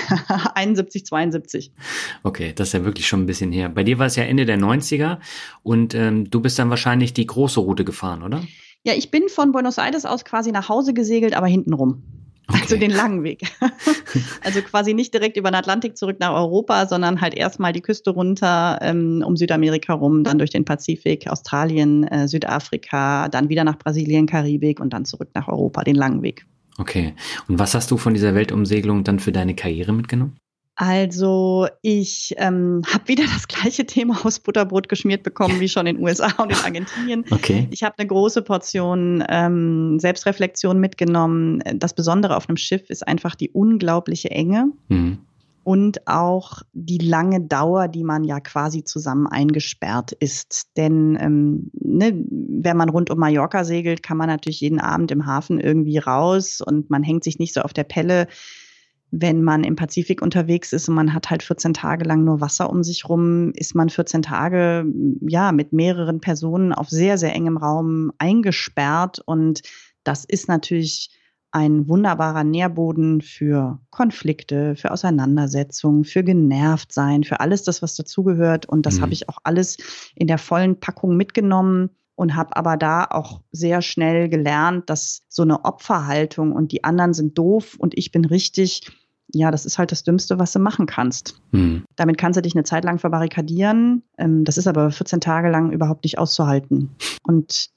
71, 0.55 1.05
72. 1.05 1.71
Okay, 2.23 2.51
das 2.53 2.69
ist 2.69 2.73
ja 2.73 2.83
wirklich 2.83 3.07
schon 3.07 3.21
ein 3.21 3.25
bisschen 3.25 3.53
her. 3.53 3.69
Bei 3.69 3.83
dir 3.83 3.99
war 3.99 4.07
es 4.07 4.17
ja 4.17 4.23
Ende 4.23 4.45
der 4.45 4.59
90er 4.59 5.19
und 5.63 5.95
ähm, 5.95 6.29
du 6.29 6.41
bist 6.41 6.59
dann 6.59 6.69
wahrscheinlich 6.69 7.13
die 7.13 7.25
große 7.25 7.61
Route 7.61 7.85
gefahren, 7.85 8.21
oder? 8.21 8.41
Ja, 8.83 8.93
ich 8.93 9.11
bin 9.11 9.29
von 9.29 9.53
Buenos 9.53 9.77
Aires 9.77 10.05
aus 10.05 10.25
quasi 10.25 10.51
nach 10.51 10.67
Hause 10.67 10.93
gesegelt, 10.93 11.35
aber 11.35 11.47
hintenrum. 11.47 12.03
Okay. 12.49 12.59
Also 12.63 12.77
den 12.77 12.91
langen 12.91 13.23
Weg. 13.23 13.43
also 14.43 14.61
quasi 14.61 14.93
nicht 14.93 15.13
direkt 15.13 15.37
über 15.37 15.51
den 15.51 15.55
Atlantik 15.55 15.95
zurück 15.95 16.17
nach 16.19 16.33
Europa, 16.33 16.85
sondern 16.85 17.21
halt 17.21 17.33
erstmal 17.33 17.71
die 17.71 17.81
Küste 17.81 18.09
runter 18.09 18.79
ähm, 18.81 19.23
um 19.25 19.37
Südamerika 19.37 19.93
rum, 19.93 20.25
dann 20.25 20.37
durch 20.37 20.49
den 20.49 20.65
Pazifik, 20.65 21.29
Australien, 21.29 22.03
äh, 22.07 22.27
Südafrika, 22.27 23.29
dann 23.29 23.47
wieder 23.47 23.63
nach 23.63 23.77
Brasilien, 23.77 24.25
Karibik 24.25 24.81
und 24.81 24.91
dann 24.91 25.05
zurück 25.05 25.29
nach 25.33 25.47
Europa, 25.47 25.83
den 25.83 25.95
langen 25.95 26.23
Weg. 26.23 26.45
Okay. 26.79 27.13
Und 27.47 27.59
was 27.59 27.75
hast 27.75 27.91
du 27.91 27.97
von 27.97 28.13
dieser 28.13 28.33
Weltumsegelung 28.33 29.03
dann 29.03 29.19
für 29.19 29.31
deine 29.31 29.53
Karriere 29.53 29.91
mitgenommen? 29.93 30.37
Also 30.81 31.67
ich 31.81 32.33
ähm, 32.37 32.83
habe 32.91 33.09
wieder 33.09 33.25
das 33.33 33.49
gleiche 33.49 33.85
Thema 33.85 34.25
aus 34.25 34.39
Butterbrot 34.39 34.87
geschmiert 34.87 35.23
bekommen 35.23 35.59
wie 35.59 35.67
schon 35.67 35.85
in 35.87 35.97
den 35.97 36.05
USA 36.05 36.31
und 36.41 36.51
in 36.53 36.57
Argentinien. 36.63 37.25
Okay. 37.31 37.67
Ich 37.69 37.83
habe 37.83 37.95
eine 37.97 38.07
große 38.07 38.41
Portion 38.43 39.21
ähm, 39.27 39.99
Selbstreflexion 39.99 40.79
mitgenommen. 40.79 41.61
Das 41.75 41.93
Besondere 41.93 42.37
auf 42.37 42.47
einem 42.47 42.55
Schiff 42.55 42.89
ist 42.89 43.05
einfach 43.05 43.35
die 43.35 43.49
unglaubliche 43.49 44.31
Enge. 44.31 44.71
Mhm 44.87 45.19
und 45.63 46.07
auch 46.07 46.61
die 46.73 46.97
lange 46.97 47.41
Dauer, 47.41 47.87
die 47.87 48.03
man 48.03 48.23
ja 48.23 48.39
quasi 48.39 48.83
zusammen 48.83 49.27
eingesperrt 49.27 50.11
ist. 50.13 50.69
Denn 50.77 51.17
ähm, 51.19 51.71
ne, 51.73 52.25
wenn 52.29 52.77
man 52.77 52.89
rund 52.89 53.09
um 53.09 53.19
Mallorca 53.19 53.63
segelt, 53.63 54.03
kann 54.03 54.17
man 54.17 54.27
natürlich 54.27 54.61
jeden 54.61 54.79
Abend 54.79 55.11
im 55.11 55.25
Hafen 55.25 55.59
irgendwie 55.59 55.97
raus 55.97 56.61
und 56.61 56.89
man 56.89 57.03
hängt 57.03 57.23
sich 57.23 57.39
nicht 57.39 57.53
so 57.53 57.61
auf 57.61 57.73
der 57.73 57.83
Pelle, 57.83 58.27
wenn 59.11 59.43
man 59.43 59.63
im 59.63 59.75
Pazifik 59.75 60.21
unterwegs 60.21 60.71
ist 60.71 60.87
und 60.87 60.95
man 60.95 61.13
hat 61.13 61.29
halt 61.29 61.41
14 61.41 61.73
Tage 61.73 62.05
lang 62.05 62.23
nur 62.23 62.41
Wasser 62.41 62.69
um 62.69 62.83
sich 62.83 63.09
rum, 63.09 63.51
ist 63.55 63.73
man 63.73 63.89
14 63.89 64.21
Tage 64.21 64.85
ja 65.21 65.51
mit 65.51 65.73
mehreren 65.73 66.21
Personen 66.21 66.73
auf 66.73 66.89
sehr, 66.89 67.17
sehr 67.17 67.33
engem 67.33 67.57
Raum 67.57 68.11
eingesperrt 68.19 69.19
und 69.25 69.61
das 70.03 70.25
ist 70.25 70.47
natürlich 70.47 71.09
ein 71.51 71.87
wunderbarer 71.87 72.43
Nährboden 72.43 73.21
für 73.21 73.79
Konflikte, 73.89 74.75
für 74.75 74.91
Auseinandersetzungen, 74.91 76.03
für 76.03 76.23
genervt 76.23 76.91
sein, 76.91 77.23
für 77.23 77.39
alles 77.39 77.63
das, 77.63 77.81
was 77.81 77.95
dazugehört. 77.95 78.67
Und 78.67 78.85
das 78.85 78.97
mhm. 78.97 79.01
habe 79.01 79.13
ich 79.13 79.29
auch 79.29 79.39
alles 79.43 79.77
in 80.15 80.27
der 80.27 80.37
vollen 80.37 80.79
Packung 80.79 81.17
mitgenommen 81.17 81.89
und 82.15 82.35
habe 82.35 82.55
aber 82.55 82.77
da 82.77 83.05
auch 83.09 83.41
sehr 83.51 83.81
schnell 83.81 84.29
gelernt, 84.29 84.89
dass 84.89 85.21
so 85.29 85.41
eine 85.41 85.63
Opferhaltung 85.63 86.51
und 86.51 86.71
die 86.71 86.83
anderen 86.83 87.13
sind 87.13 87.37
doof 87.37 87.77
und 87.79 87.97
ich 87.97 88.11
bin 88.11 88.25
richtig, 88.25 88.91
ja, 89.33 89.51
das 89.51 89.65
ist 89.65 89.79
halt 89.79 89.91
das 89.91 90.03
Dümmste, 90.03 90.37
was 90.37 90.51
du 90.51 90.59
machen 90.59 90.85
kannst. 90.85 91.41
Mhm. 91.51 91.85
Damit 91.95 92.17
kannst 92.17 92.35
du 92.35 92.41
dich 92.41 92.55
eine 92.55 92.65
Zeit 92.65 92.83
lang 92.83 92.99
verbarrikadieren. 92.99 94.03
Ähm, 94.17 94.43
das 94.43 94.57
ist 94.57 94.67
aber 94.67 94.91
14 94.91 95.21
Tage 95.21 95.49
lang 95.49 95.71
überhaupt 95.71 96.03
nicht 96.03 96.17
auszuhalten. 96.17 96.95
Und 97.23 97.69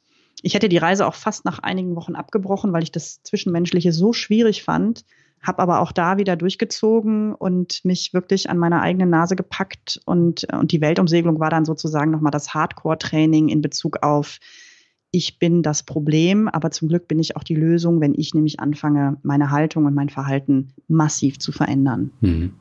ich 0.43 0.55
hätte 0.55 0.69
die 0.69 0.79
Reise 0.79 1.07
auch 1.07 1.15
fast 1.15 1.45
nach 1.45 1.61
einigen 1.61 1.97
Wochen 1.97 2.15
abgebrochen, 2.15 2.73
weil 2.73 2.83
ich 2.83 2.93
das 2.93 3.23
Zwischenmenschliche 3.23 3.93
so 3.93 4.13
schwierig 4.13 4.63
fand, 4.63 5.05
habe 5.41 5.61
aber 5.61 5.81
auch 5.81 5.93
da 5.93 6.19
wieder 6.19 6.37
durchgezogen 6.37 7.35
und 7.35 7.85
mich 7.85 8.13
wirklich 8.13 8.51
an 8.51 8.59
meiner 8.59 8.83
eigenen 8.83 9.11
Nase 9.11 9.37
gepackt 9.37 10.01
und, 10.05 10.45
und 10.53 10.73
die 10.73 10.81
Weltumsegelung 10.81 11.41
war 11.41 11.51
dann 11.51 11.65
sozusagen 11.65 12.11
nochmal 12.11 12.31
das 12.31 12.55
Hardcore-Training 12.55 13.49
in 13.49 13.63
Bezug 13.63 14.03
auf, 14.03 14.39
ich 15.15 15.39
bin 15.39 15.63
das 15.63 15.83
Problem, 15.83 16.49
aber 16.49 16.71
zum 16.71 16.89
Glück 16.89 17.07
bin 17.07 17.19
ich 17.19 17.37
auch 17.37 17.45
die 17.45 17.55
Lösung, 17.55 18.01
wenn 18.01 18.15
ich 18.15 18.33
nämlich 18.33 18.61
anfange, 18.61 19.19
meine 19.23 19.51
Haltung 19.51 19.85
und 19.85 19.95
mein 19.95 20.09
Verhalten 20.09 20.73
massiv 20.89 21.39
zu 21.39 21.53
verändern. 21.53 22.11
Mhm. 22.21 22.55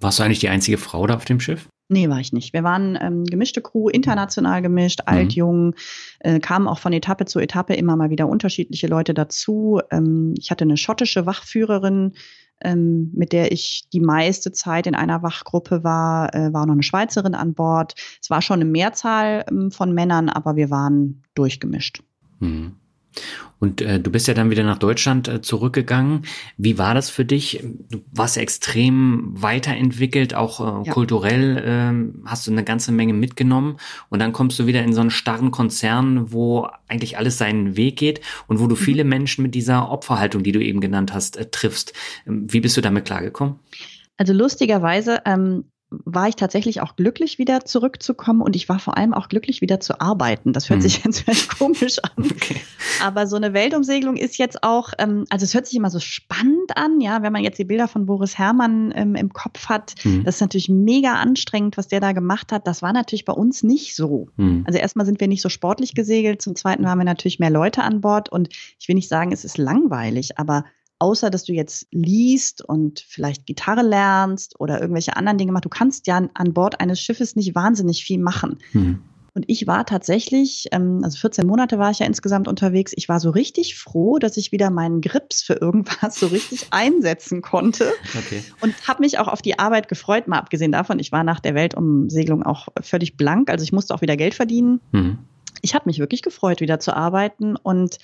Warst 0.00 0.18
du 0.18 0.22
eigentlich 0.22 0.38
die 0.38 0.48
einzige 0.48 0.78
Frau 0.78 1.06
da 1.06 1.16
auf 1.16 1.24
dem 1.24 1.40
Schiff? 1.40 1.68
Nee, 1.88 2.08
war 2.08 2.18
ich 2.18 2.32
nicht. 2.32 2.52
Wir 2.52 2.64
waren 2.64 2.98
ähm, 3.00 3.24
gemischte 3.24 3.62
Crew, 3.62 3.88
international 3.88 4.60
gemischt, 4.60 5.00
mhm. 5.00 5.12
alt, 5.12 5.32
jung, 5.34 5.74
äh, 6.18 6.40
kamen 6.40 6.66
auch 6.66 6.78
von 6.78 6.92
Etappe 6.92 7.26
zu 7.26 7.38
Etappe 7.38 7.74
immer 7.74 7.96
mal 7.96 8.10
wieder 8.10 8.28
unterschiedliche 8.28 8.88
Leute 8.88 9.14
dazu. 9.14 9.80
Ähm, 9.90 10.34
ich 10.36 10.50
hatte 10.50 10.64
eine 10.64 10.76
schottische 10.76 11.26
Wachführerin, 11.26 12.14
ähm, 12.60 13.12
mit 13.14 13.32
der 13.32 13.52
ich 13.52 13.88
die 13.92 14.00
meiste 14.00 14.50
Zeit 14.50 14.86
in 14.86 14.94
einer 14.94 15.22
Wachgruppe 15.22 15.84
war, 15.84 16.34
äh, 16.34 16.52
war 16.52 16.66
noch 16.66 16.72
eine 16.72 16.82
Schweizerin 16.82 17.34
an 17.34 17.54
Bord. 17.54 17.94
Es 18.20 18.30
war 18.30 18.42
schon 18.42 18.60
eine 18.60 18.70
Mehrzahl 18.70 19.44
ähm, 19.48 19.70
von 19.70 19.92
Männern, 19.92 20.28
aber 20.28 20.56
wir 20.56 20.70
waren 20.70 21.22
durchgemischt. 21.34 22.02
Mhm. 22.40 22.76
Und 23.58 23.80
äh, 23.80 23.98
du 23.98 24.10
bist 24.10 24.28
ja 24.28 24.34
dann 24.34 24.50
wieder 24.50 24.64
nach 24.64 24.78
Deutschland 24.78 25.28
äh, 25.28 25.40
zurückgegangen. 25.40 26.26
Wie 26.58 26.76
war 26.76 26.94
das 26.94 27.08
für 27.08 27.24
dich? 27.24 27.64
Du 27.90 28.02
warst 28.12 28.36
extrem 28.36 29.32
weiterentwickelt, 29.34 30.34
auch 30.34 30.60
äh, 30.60 30.86
ja. 30.86 30.92
kulturell 30.92 31.56
äh, 31.56 32.28
hast 32.28 32.46
du 32.46 32.50
eine 32.50 32.64
ganze 32.64 32.92
Menge 32.92 33.14
mitgenommen. 33.14 33.78
Und 34.10 34.18
dann 34.18 34.32
kommst 34.32 34.58
du 34.58 34.66
wieder 34.66 34.82
in 34.82 34.92
so 34.92 35.00
einen 35.00 35.10
starren 35.10 35.50
Konzern, 35.50 36.32
wo 36.32 36.68
eigentlich 36.86 37.16
alles 37.16 37.38
seinen 37.38 37.76
Weg 37.76 37.96
geht 37.96 38.20
und 38.46 38.60
wo 38.60 38.66
du 38.66 38.74
mhm. 38.74 38.80
viele 38.80 39.04
Menschen 39.04 39.42
mit 39.42 39.54
dieser 39.54 39.90
Opferhaltung, 39.90 40.42
die 40.42 40.52
du 40.52 40.62
eben 40.62 40.80
genannt 40.80 41.14
hast, 41.14 41.38
äh, 41.38 41.46
triffst. 41.46 41.94
Ähm, 42.26 42.46
wie 42.50 42.60
bist 42.60 42.76
du 42.76 42.82
damit 42.82 43.06
klargekommen? 43.06 43.56
Also 44.18 44.32
lustigerweise 44.32 45.22
ähm, 45.24 45.64
war 46.04 46.28
ich 46.28 46.36
tatsächlich 46.36 46.80
auch 46.80 46.96
glücklich, 46.96 47.38
wieder 47.38 47.64
zurückzukommen 47.64 48.42
und 48.42 48.56
ich 48.56 48.68
war 48.68 48.78
vor 48.78 48.96
allem 48.96 49.14
auch 49.14 49.28
glücklich, 49.28 49.60
wieder 49.60 49.80
zu 49.80 50.00
arbeiten. 50.00 50.52
Das 50.52 50.68
hört 50.68 50.82
hm. 50.82 50.88
sich 50.88 50.98
jetzt 51.04 51.20
vielleicht 51.20 51.58
komisch 51.58 51.98
an. 52.02 52.24
Okay. 52.30 52.60
Aber 53.02 53.26
so 53.26 53.36
eine 53.36 53.52
Weltumsegelung 53.52 54.16
ist 54.16 54.38
jetzt 54.38 54.62
auch, 54.62 54.92
ähm, 54.98 55.24
also 55.30 55.44
es 55.44 55.54
hört 55.54 55.66
sich 55.66 55.76
immer 55.76 55.90
so 55.90 56.00
spannend 56.00 56.76
an, 56.76 57.00
ja, 57.00 57.22
wenn 57.22 57.32
man 57.32 57.42
jetzt 57.42 57.58
die 57.58 57.64
Bilder 57.64 57.88
von 57.88 58.06
Boris 58.06 58.38
Herrmann 58.38 58.92
ähm, 58.94 59.14
im 59.14 59.32
Kopf 59.32 59.68
hat. 59.68 59.94
Hm. 60.02 60.24
Das 60.24 60.36
ist 60.36 60.40
natürlich 60.40 60.68
mega 60.68 61.14
anstrengend, 61.14 61.76
was 61.76 61.88
der 61.88 62.00
da 62.00 62.12
gemacht 62.12 62.52
hat. 62.52 62.66
Das 62.66 62.82
war 62.82 62.92
natürlich 62.92 63.24
bei 63.24 63.32
uns 63.32 63.62
nicht 63.62 63.94
so. 63.94 64.28
Hm. 64.36 64.64
Also 64.66 64.78
erstmal 64.78 65.06
sind 65.06 65.20
wir 65.20 65.28
nicht 65.28 65.42
so 65.42 65.48
sportlich 65.48 65.94
gesegelt, 65.94 66.42
zum 66.42 66.56
Zweiten 66.56 66.84
waren 66.84 66.98
wir 66.98 67.04
natürlich 67.04 67.38
mehr 67.38 67.50
Leute 67.50 67.82
an 67.82 68.00
Bord 68.00 68.30
und 68.30 68.48
ich 68.78 68.88
will 68.88 68.94
nicht 68.94 69.08
sagen, 69.08 69.32
es 69.32 69.44
ist 69.44 69.58
langweilig, 69.58 70.38
aber 70.38 70.64
außer 70.98 71.30
dass 71.30 71.44
du 71.44 71.52
jetzt 71.52 71.86
liest 71.90 72.62
und 72.62 73.04
vielleicht 73.06 73.46
Gitarre 73.46 73.82
lernst 73.82 74.58
oder 74.58 74.80
irgendwelche 74.80 75.16
anderen 75.16 75.38
Dinge 75.38 75.52
machst, 75.52 75.64
du 75.64 75.70
kannst 75.70 76.06
ja 76.06 76.28
an 76.34 76.54
Bord 76.54 76.80
eines 76.80 77.00
Schiffes 77.00 77.36
nicht 77.36 77.54
wahnsinnig 77.54 78.04
viel 78.04 78.18
machen. 78.18 78.58
Hm. 78.72 79.02
Und 79.36 79.44
ich 79.48 79.66
war 79.66 79.84
tatsächlich, 79.84 80.68
ähm, 80.72 81.00
also 81.04 81.18
14 81.18 81.46
Monate 81.46 81.78
war 81.78 81.90
ich 81.90 81.98
ja 81.98 82.06
insgesamt 82.06 82.48
unterwegs, 82.48 82.94
ich 82.96 83.10
war 83.10 83.20
so 83.20 83.28
richtig 83.28 83.76
froh, 83.76 84.18
dass 84.18 84.38
ich 84.38 84.50
wieder 84.50 84.70
meinen 84.70 85.02
Grips 85.02 85.42
für 85.42 85.52
irgendwas 85.52 86.18
so 86.18 86.28
richtig 86.28 86.68
einsetzen 86.70 87.42
konnte. 87.42 87.92
Okay. 88.16 88.42
Und 88.62 88.74
habe 88.88 89.02
mich 89.02 89.18
auch 89.18 89.28
auf 89.28 89.42
die 89.42 89.58
Arbeit 89.58 89.88
gefreut, 89.88 90.26
mal 90.26 90.38
abgesehen 90.38 90.72
davon, 90.72 90.98
ich 90.98 91.12
war 91.12 91.22
nach 91.22 91.40
der 91.40 91.54
Weltumsegelung 91.54 92.44
auch 92.44 92.68
völlig 92.80 93.18
blank, 93.18 93.50
also 93.50 93.62
ich 93.62 93.72
musste 93.72 93.94
auch 93.94 94.00
wieder 94.00 94.16
Geld 94.16 94.32
verdienen. 94.32 94.80
Hm. 94.92 95.18
Ich 95.60 95.74
habe 95.74 95.84
mich 95.86 95.98
wirklich 95.98 96.22
gefreut, 96.22 96.62
wieder 96.62 96.80
zu 96.80 96.96
arbeiten 96.96 97.56
und 97.56 97.98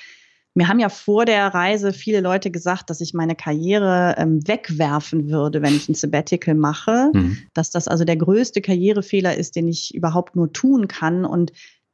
mir 0.55 0.69
haben 0.69 0.81
ja 0.81 0.88
vor 0.88 1.25
der 1.25 1.49
Reise 1.49 1.93
viele 1.93 2.21
Leute 2.21 2.51
gesagt, 2.51 2.91
dass 2.91 3.01
ich 3.01 3.15
meine 3.15 3.35
Karriere 3.35 4.15
ähm, 4.19 4.47
wegwerfen 4.47 5.31
würde, 5.31 5.62
wenn 5.62 5.75
ich 5.75 5.88
ein 5.88 5.95
Sabbatical 5.95 6.55
mache. 6.55 7.11
Mhm. 7.12 7.38
Dass 7.55 7.71
das 7.71 7.88
also 7.88 8.05
der 8.05 8.17
größte 8.17 8.61
Karrierefehler 8.61 9.37
ist, 9.37 9.57
den 9.57 9.69
ich 9.69 9.95
überhaupt 9.95 10.37
nur 10.37 10.53
tun 10.53 10.88
kann. 10.88 11.25
Und 11.25 11.53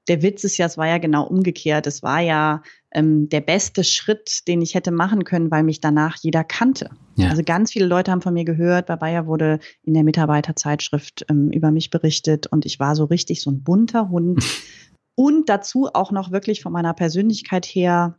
der 0.08 0.22
Witz 0.22 0.42
ist 0.42 0.56
ja, 0.56 0.66
es 0.66 0.76
war 0.76 0.88
ja 0.88 0.98
genau 0.98 1.24
umgekehrt. 1.26 1.86
Es 1.86 2.02
war 2.02 2.20
ja 2.20 2.62
ähm, 2.90 3.28
der 3.28 3.42
beste 3.42 3.84
Schritt, 3.84 4.48
den 4.48 4.60
ich 4.60 4.74
hätte 4.74 4.90
machen 4.90 5.22
können, 5.22 5.52
weil 5.52 5.62
mich 5.62 5.80
danach 5.80 6.16
jeder 6.20 6.42
kannte. 6.42 6.90
Ja. 7.14 7.28
Also 7.28 7.42
ganz 7.44 7.72
viele 7.72 7.86
Leute 7.86 8.10
haben 8.10 8.22
von 8.22 8.34
mir 8.34 8.44
gehört. 8.44 8.86
Bei 8.86 8.96
Bayer 8.96 9.26
wurde 9.26 9.60
in 9.82 9.94
der 9.94 10.04
Mitarbeiterzeitschrift 10.04 11.26
ähm, 11.28 11.50
über 11.52 11.70
mich 11.70 11.90
berichtet 11.90 12.48
und 12.48 12.66
ich 12.66 12.80
war 12.80 12.96
so 12.96 13.04
richtig 13.04 13.40
so 13.40 13.50
ein 13.50 13.62
bunter 13.62 14.08
Hund. 14.08 14.44
und 15.14 15.48
dazu 15.48 15.90
auch 15.92 16.10
noch 16.10 16.32
wirklich 16.32 16.62
von 16.62 16.72
meiner 16.72 16.94
Persönlichkeit 16.94 17.66
her 17.66 18.16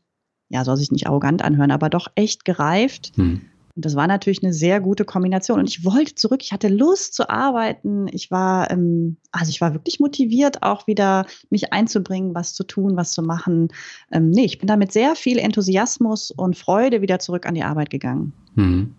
ja, 0.49 0.65
soll 0.65 0.77
sich 0.77 0.91
nicht 0.91 1.07
arrogant 1.07 1.43
anhören, 1.43 1.71
aber 1.71 1.89
doch 1.89 2.07
echt 2.15 2.45
gereift. 2.45 3.11
Hm. 3.15 3.41
Und 3.75 3.85
das 3.85 3.95
war 3.95 4.07
natürlich 4.07 4.43
eine 4.43 4.51
sehr 4.51 4.81
gute 4.81 5.05
Kombination. 5.05 5.59
Und 5.59 5.69
ich 5.69 5.85
wollte 5.85 6.15
zurück, 6.15 6.41
ich 6.43 6.51
hatte 6.51 6.67
Lust 6.67 7.13
zu 7.13 7.29
arbeiten. 7.29 8.07
Ich 8.11 8.29
war, 8.29 8.69
ähm, 8.71 9.15
also 9.31 9.51
ich 9.51 9.61
war 9.61 9.73
wirklich 9.73 10.01
motiviert, 10.01 10.63
auch 10.63 10.85
wieder 10.85 11.25
mich 11.49 11.71
einzubringen, 11.71 12.35
was 12.35 12.53
zu 12.53 12.65
tun, 12.65 12.97
was 12.97 13.13
zu 13.13 13.21
machen. 13.21 13.69
Ähm, 14.11 14.31
nee, 14.31 14.43
ich 14.43 14.57
bin 14.57 14.67
da 14.67 14.75
mit 14.75 14.91
sehr 14.91 15.15
viel 15.15 15.37
Enthusiasmus 15.37 16.31
und 16.31 16.57
Freude 16.57 17.01
wieder 17.01 17.19
zurück 17.19 17.45
an 17.45 17.55
die 17.55 17.63
Arbeit 17.63 17.89
gegangen. 17.89 18.33
Hm. 18.55 18.95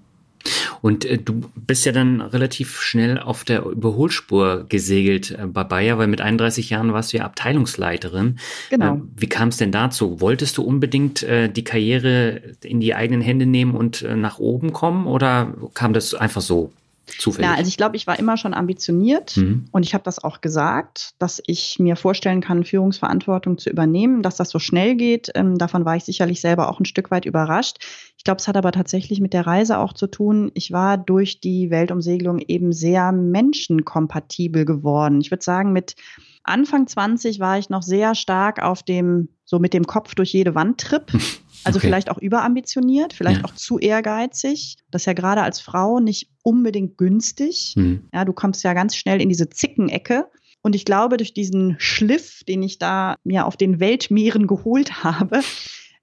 Und 0.81 1.05
äh, 1.05 1.19
du 1.19 1.43
bist 1.55 1.85
ja 1.85 1.93
dann 1.93 2.21
relativ 2.21 2.81
schnell 2.81 3.19
auf 3.19 3.45
der 3.45 3.65
Überholspur 3.65 4.67
gesegelt 4.69 5.33
äh, 5.33 5.47
bei 5.47 5.65
Bayer, 5.65 5.99
weil 5.99 6.07
mit 6.07 6.21
31 6.21 6.71
Jahren 6.71 6.93
warst 6.93 7.13
du 7.13 7.19
ja 7.19 7.25
Abteilungsleiterin. 7.25 8.39
Genau. 8.71 8.97
Äh, 8.97 9.01
wie 9.17 9.29
kam 9.29 9.49
es 9.49 9.59
denn 9.59 9.73
dazu? 9.73 10.21
Wolltest 10.21 10.59
du 10.59 10.63
unbedingt 10.63 11.23
äh, 11.23 11.49
die 11.49 11.65
Karriere 11.65 12.41
in 12.63 12.81
die 12.81 12.95
eigenen 12.95 13.23
Hände 13.23 13.47
nehmen 13.47 13.75
und 13.75 14.03
äh, 14.03 14.17
nach 14.17 14.39
oben 14.39 14.73
kommen 14.73 15.07
oder 15.07 15.55
kam 15.75 15.93
das 15.93 16.15
einfach 16.15 16.41
so? 16.41 16.73
Zufällig. 17.19 17.51
Ja, 17.51 17.57
also 17.57 17.69
ich 17.69 17.77
glaube, 17.77 17.97
ich 17.97 18.07
war 18.07 18.19
immer 18.19 18.37
schon 18.37 18.55
ambitioniert 18.55 19.37
mhm. 19.37 19.67
und 19.73 19.85
ich 19.85 19.95
habe 19.95 20.05
das 20.05 20.23
auch 20.23 20.41
gesagt, 20.41 21.15
dass 21.19 21.43
ich 21.47 21.79
mir 21.79 21.97
vorstellen 21.97 22.41
kann, 22.41 22.65
Führungsverantwortung 22.65 23.59
zu 23.59 23.71
übernehmen, 23.71 24.23
dass 24.23 24.37
das 24.37 24.51
so 24.51 24.59
schnell 24.59 24.97
geht. 24.97 25.31
Ähm, 25.35 25.59
davon 25.59 25.85
war 25.85 25.97
ich 25.97 26.05
sicherlich 26.05 26.41
selber 26.41 26.69
auch 26.69 26.81
ein 26.81 26.85
Stück 26.85 27.11
weit 27.11 27.25
überrascht. 27.25 27.79
Ich 28.17 28.25
glaube, 28.25 28.39
es 28.39 28.49
hat 28.49 28.57
aber 28.57 28.73
tatsächlich 28.73 29.21
mit 29.21 29.33
der 29.33 29.47
Reise 29.47 29.79
auch 29.79 29.93
zu 29.93 30.07
tun. 30.07 30.51
Ich 30.55 30.73
war 30.73 30.99
durch 30.99 31.41
die 31.41 31.71
Weltumsegelung 31.71 32.39
eben 32.39 32.73
sehr 32.73 33.13
menschenkompatibel 33.13 34.65
geworden. 34.65 35.21
Ich 35.21 35.31
würde 35.31 35.45
sagen, 35.45 35.73
mit 35.73 35.97
Anfang 36.43 36.87
20 36.87 37.41
war 37.41 37.59
ich 37.59 37.71
noch 37.71 37.83
sehr 37.83 38.15
stark 38.15 38.63
auf 38.63 38.83
dem, 38.83 39.29
so 39.45 39.59
mit 39.59 39.75
dem 39.75 39.87
Kopf 39.87 40.15
durch 40.15 40.33
jede 40.33 40.55
Wand 40.55 40.81
Trip. 40.81 41.11
Also 41.65 41.79
okay. 41.79 41.87
vielleicht 41.87 42.11
auch 42.11 42.19
überambitioniert, 42.19 43.13
vielleicht 43.13 43.41
ja. 43.41 43.45
auch 43.45 43.55
zu 43.55 43.79
ehrgeizig. 43.79 44.79
Das 44.91 45.03
ist 45.03 45.07
ja 45.07 45.13
gerade 45.13 45.43
als 45.43 45.61
Frau 45.61 46.01
nicht 46.01 46.31
unbedingt 46.43 46.97
günstig. 46.97 47.75
Mhm. 47.77 48.09
Ja, 48.13 48.25
du 48.25 48.33
kommst 48.33 48.63
ja 48.65 48.73
ganz 48.73 48.97
schnell 48.97 49.21
in 49.21 49.29
diese 49.29 49.51
Zickenecke. 49.51 50.27
Und 50.63 50.75
ich 50.75 50.85
glaube, 50.85 51.17
durch 51.17 51.33
diesen 51.33 51.77
Schliff, 51.79 52.45
den 52.45 52.63
ich 52.63 52.79
da 52.79 53.17
mir 53.25 53.47
auf 53.47 53.57
den 53.57 53.81
Weltmeeren 53.81 54.47
geholt 54.47 55.05
habe, 55.05 55.41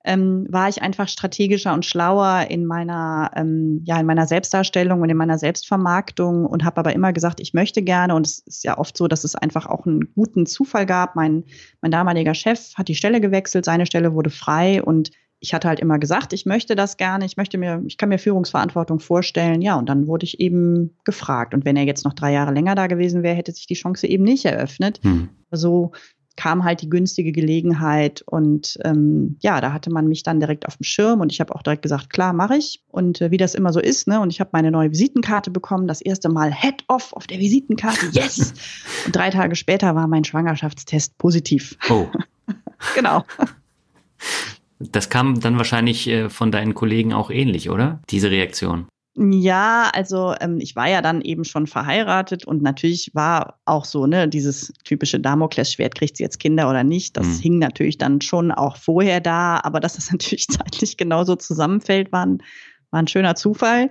ähm, 0.07 0.47
war 0.49 0.69
ich 0.69 0.81
einfach 0.81 1.09
strategischer 1.09 1.73
und 1.73 1.85
schlauer 1.85 2.47
in 2.49 2.65
meiner, 2.65 3.29
ähm, 3.35 3.81
ja, 3.85 3.99
in 3.99 4.05
meiner 4.05 4.25
Selbstdarstellung 4.25 5.01
und 5.01 5.09
in 5.09 5.17
meiner 5.17 5.37
Selbstvermarktung 5.37 6.45
und 6.45 6.63
habe 6.63 6.77
aber 6.77 6.93
immer 6.93 7.11
gesagt, 7.11 7.41
ich 7.41 7.53
möchte 7.53 7.83
gerne. 7.83 8.15
Und 8.15 8.25
es 8.25 8.39
ist 8.39 8.63
ja 8.63 8.77
oft 8.77 8.95
so, 8.95 9.07
dass 9.07 9.25
es 9.25 9.35
einfach 9.35 9.65
auch 9.65 9.85
einen 9.85 10.13
guten 10.15 10.45
Zufall 10.45 10.85
gab. 10.85 11.15
Mein, 11.15 11.43
mein 11.81 11.91
damaliger 11.91 12.33
Chef 12.33 12.73
hat 12.75 12.87
die 12.87 12.95
Stelle 12.95 13.19
gewechselt, 13.19 13.65
seine 13.65 13.85
Stelle 13.85 14.13
wurde 14.13 14.29
frei 14.29 14.81
und 14.81 15.11
ich 15.39 15.53
hatte 15.53 15.67
halt 15.67 15.79
immer 15.79 15.99
gesagt, 15.99 16.33
ich 16.33 16.45
möchte 16.45 16.75
das 16.75 16.97
gerne, 16.97 17.25
ich 17.25 17.37
möchte 17.37 17.57
mir, 17.57 17.83
ich 17.85 17.97
kann 17.97 18.09
mir 18.09 18.17
Führungsverantwortung 18.17 18.99
vorstellen. 18.99 19.61
Ja, 19.61 19.75
und 19.75 19.87
dann 19.87 20.07
wurde 20.07 20.25
ich 20.25 20.39
eben 20.39 20.95
gefragt. 21.03 21.53
Und 21.53 21.65
wenn 21.65 21.77
er 21.77 21.83
jetzt 21.83 22.05
noch 22.05 22.13
drei 22.13 22.33
Jahre 22.33 22.53
länger 22.53 22.75
da 22.75 22.87
gewesen 22.87 23.23
wäre, 23.23 23.35
hätte 23.35 23.51
sich 23.51 23.67
die 23.67 23.75
Chance 23.75 24.07
eben 24.07 24.23
nicht 24.23 24.45
eröffnet. 24.45 24.99
Hm. 25.03 25.29
So 25.51 25.91
kam 26.37 26.63
halt 26.63 26.81
die 26.81 26.89
günstige 26.89 27.31
Gelegenheit 27.31 28.21
und 28.21 28.77
ähm, 28.85 29.37
ja, 29.41 29.59
da 29.59 29.73
hatte 29.73 29.89
man 29.89 30.07
mich 30.07 30.21
dann 30.21 30.39
direkt 30.39 30.67
auf 30.67 30.77
dem 30.77 30.83
Schirm 30.83 31.19
und 31.19 31.31
ich 31.31 31.41
habe 31.41 31.53
auch 31.53 31.63
direkt 31.63 31.81
gesagt, 31.81 32.11
klar, 32.11 32.31
mache 32.31 32.55
ich. 32.55 32.83
Und 32.89 33.19
äh, 33.21 33.31
wie 33.31 33.37
das 33.37 33.55
immer 33.55 33.73
so 33.73 33.79
ist, 33.79 34.07
ne, 34.07 34.21
und 34.21 34.29
ich 34.29 34.39
habe 34.39 34.51
meine 34.53 34.69
neue 34.69 34.91
Visitenkarte 34.91 35.49
bekommen, 35.49 35.87
das 35.87 35.99
erste 35.99 36.29
Mal 36.29 36.53
Head-Off 36.53 37.11
auf 37.13 37.25
der 37.25 37.39
Visitenkarte, 37.39 38.05
yes! 38.11 38.53
und 39.05 39.15
drei 39.15 39.31
Tage 39.31 39.55
später 39.55 39.95
war 39.95 40.07
mein 40.07 40.23
Schwangerschaftstest 40.23 41.17
positiv. 41.17 41.75
Oh. 41.89 42.05
genau. 42.95 43.23
Das 44.79 45.09
kam 45.09 45.39
dann 45.39 45.57
wahrscheinlich 45.57 46.07
äh, 46.07 46.29
von 46.29 46.51
deinen 46.51 46.73
Kollegen 46.73 47.13
auch 47.13 47.31
ähnlich, 47.31 47.69
oder? 47.69 48.01
Diese 48.09 48.29
Reaktion. 48.29 48.87
Ja, 49.19 49.89
also 49.93 50.35
ähm, 50.39 50.59
ich 50.61 50.75
war 50.75 50.87
ja 50.87 51.01
dann 51.01 51.21
eben 51.21 51.43
schon 51.43 51.65
verheiratet 51.65 52.45
und 52.45 52.61
natürlich 52.61 53.09
war 53.15 53.59
auch 53.65 53.83
so, 53.83 54.05
ne, 54.05 54.27
dieses 54.27 54.71
typische 54.83 55.19
Damoklesschwert, 55.19 55.95
kriegt 55.95 56.17
sie 56.17 56.23
jetzt 56.23 56.39
Kinder 56.39 56.69
oder 56.69 56.83
nicht, 56.83 57.17
das 57.17 57.25
mhm. 57.25 57.39
hing 57.39 57.59
natürlich 57.59 57.97
dann 57.97 58.21
schon 58.21 58.51
auch 58.51 58.77
vorher 58.77 59.19
da, 59.19 59.59
aber 59.63 59.79
dass 59.79 59.95
das 59.95 60.11
natürlich 60.11 60.47
zeitlich 60.47 60.97
genauso 60.97 61.35
zusammenfällt, 61.35 62.11
war 62.11 62.27
ein, 62.27 62.43
war 62.91 63.01
ein 63.01 63.07
schöner 63.07 63.33
Zufall. 63.33 63.89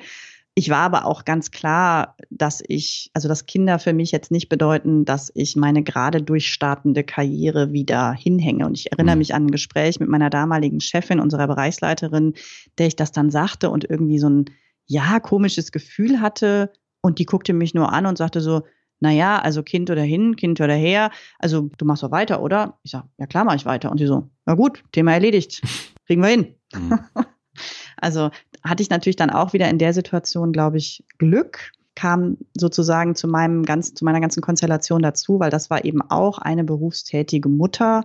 Ich 0.58 0.70
war 0.70 0.78
aber 0.78 1.04
auch 1.04 1.26
ganz 1.26 1.50
klar, 1.50 2.16
dass 2.30 2.62
ich, 2.66 3.10
also 3.12 3.28
dass 3.28 3.44
Kinder 3.44 3.78
für 3.78 3.92
mich 3.92 4.10
jetzt 4.10 4.30
nicht 4.30 4.48
bedeuten, 4.48 5.04
dass 5.04 5.30
ich 5.34 5.54
meine 5.54 5.82
gerade 5.82 6.22
durchstartende 6.22 7.04
Karriere 7.04 7.72
wieder 7.72 8.12
hinhänge. 8.12 8.64
Und 8.64 8.78
ich 8.78 8.90
erinnere 8.90 9.16
mhm. 9.16 9.18
mich 9.18 9.34
an 9.34 9.44
ein 9.44 9.50
Gespräch 9.50 10.00
mit 10.00 10.08
meiner 10.08 10.30
damaligen 10.30 10.80
Chefin, 10.80 11.20
unserer 11.20 11.46
Bereichsleiterin, 11.46 12.32
der 12.78 12.86
ich 12.86 12.96
das 12.96 13.12
dann 13.12 13.30
sagte 13.30 13.68
und 13.68 13.84
irgendwie 13.84 14.18
so 14.18 14.30
ein, 14.30 14.46
ja, 14.86 15.20
komisches 15.20 15.72
Gefühl 15.72 16.22
hatte. 16.22 16.72
Und 17.02 17.18
die 17.18 17.26
guckte 17.26 17.52
mich 17.52 17.74
nur 17.74 17.92
an 17.92 18.06
und 18.06 18.16
sagte 18.16 18.40
so, 18.40 18.62
na 18.98 19.10
ja, 19.10 19.38
also 19.38 19.62
Kind 19.62 19.90
oder 19.90 20.02
hin, 20.02 20.36
Kind 20.36 20.58
oder 20.58 20.74
her, 20.74 21.10
also 21.38 21.68
du 21.76 21.84
machst 21.84 22.02
doch 22.02 22.12
weiter, 22.12 22.40
oder? 22.40 22.78
Ich 22.82 22.92
sag, 22.92 23.04
ja 23.18 23.26
klar 23.26 23.44
mache 23.44 23.56
ich 23.56 23.66
weiter. 23.66 23.90
Und 23.90 23.98
sie 23.98 24.06
so, 24.06 24.30
na 24.46 24.54
gut, 24.54 24.82
Thema 24.92 25.12
erledigt, 25.12 25.60
kriegen 26.06 26.22
wir 26.22 26.30
hin. 26.30 26.54
Mhm. 26.72 26.98
Also 27.96 28.30
hatte 28.62 28.82
ich 28.82 28.90
natürlich 28.90 29.16
dann 29.16 29.30
auch 29.30 29.52
wieder 29.52 29.68
in 29.68 29.78
der 29.78 29.92
Situation, 29.92 30.52
glaube 30.52 30.78
ich, 30.78 31.04
Glück, 31.18 31.72
kam 31.94 32.36
sozusagen 32.54 33.14
zu 33.14 33.26
meinem 33.26 33.64
ganz, 33.64 33.94
zu 33.94 34.04
meiner 34.04 34.20
ganzen 34.20 34.42
Konstellation 34.42 35.02
dazu, 35.02 35.40
weil 35.40 35.50
das 35.50 35.70
war 35.70 35.84
eben 35.84 36.02
auch 36.02 36.38
eine 36.38 36.62
berufstätige 36.62 37.48
Mutter, 37.48 38.04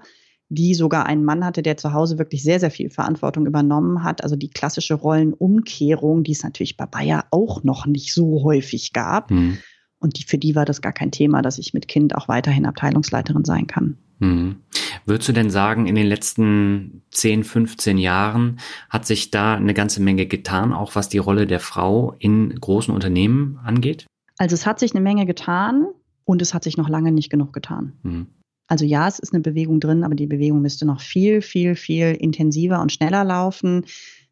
die 0.49 0.73
sogar 0.75 1.05
einen 1.05 1.23
Mann 1.23 1.45
hatte, 1.45 1.61
der 1.61 1.77
zu 1.77 1.93
Hause 1.93 2.17
wirklich 2.17 2.43
sehr, 2.43 2.59
sehr 2.59 2.71
viel 2.71 2.89
Verantwortung 2.89 3.45
übernommen 3.45 4.03
hat. 4.03 4.23
Also 4.23 4.35
die 4.35 4.49
klassische 4.49 4.95
Rollenumkehrung, 4.95 6.23
die 6.23 6.33
es 6.33 6.43
natürlich 6.43 6.75
bei 6.75 6.85
Bayer 6.85 7.25
auch 7.31 7.63
noch 7.63 7.85
nicht 7.85 8.13
so 8.13 8.43
häufig 8.43 8.91
gab. 8.91 9.31
Mhm. 9.31 9.59
Und 9.99 10.17
die, 10.17 10.23
für 10.23 10.37
die 10.37 10.55
war 10.55 10.65
das 10.65 10.81
gar 10.81 10.91
kein 10.91 11.11
Thema, 11.11 11.41
dass 11.41 11.57
ich 11.57 11.73
mit 11.73 11.87
Kind 11.87 12.15
auch 12.15 12.27
weiterhin 12.27 12.65
Abteilungsleiterin 12.65 13.45
sein 13.45 13.67
kann. 13.67 13.97
Mhm. 14.21 14.57
Würdest 15.05 15.27
du 15.27 15.33
denn 15.33 15.49
sagen, 15.49 15.87
in 15.87 15.95
den 15.95 16.07
letzten 16.07 17.01
10, 17.11 17.43
15 17.43 17.97
Jahren 17.97 18.59
hat 18.89 19.05
sich 19.05 19.31
da 19.31 19.55
eine 19.55 19.73
ganze 19.73 20.01
Menge 20.01 20.27
getan, 20.27 20.73
auch 20.73 20.95
was 20.95 21.09
die 21.09 21.17
Rolle 21.17 21.47
der 21.47 21.59
Frau 21.59 22.15
in 22.19 22.55
großen 22.55 22.93
Unternehmen 22.93 23.59
angeht? 23.63 24.05
Also 24.37 24.53
es 24.53 24.65
hat 24.65 24.79
sich 24.79 24.93
eine 24.93 25.01
Menge 25.01 25.25
getan 25.25 25.87
und 26.23 26.41
es 26.41 26.53
hat 26.53 26.63
sich 26.63 26.77
noch 26.77 26.87
lange 26.87 27.11
nicht 27.11 27.29
genug 27.29 27.51
getan. 27.51 27.93
Mhm. 28.03 28.27
Also 28.67 28.85
ja, 28.85 29.07
es 29.07 29.19
ist 29.19 29.33
eine 29.33 29.41
Bewegung 29.41 29.79
drin, 29.79 30.03
aber 30.03 30.15
die 30.15 30.27
Bewegung 30.27 30.61
müsste 30.61 30.85
noch 30.85 31.01
viel, 31.01 31.41
viel, 31.41 31.75
viel 31.75 32.13
intensiver 32.13 32.81
und 32.81 32.91
schneller 32.91 33.25
laufen 33.25 33.85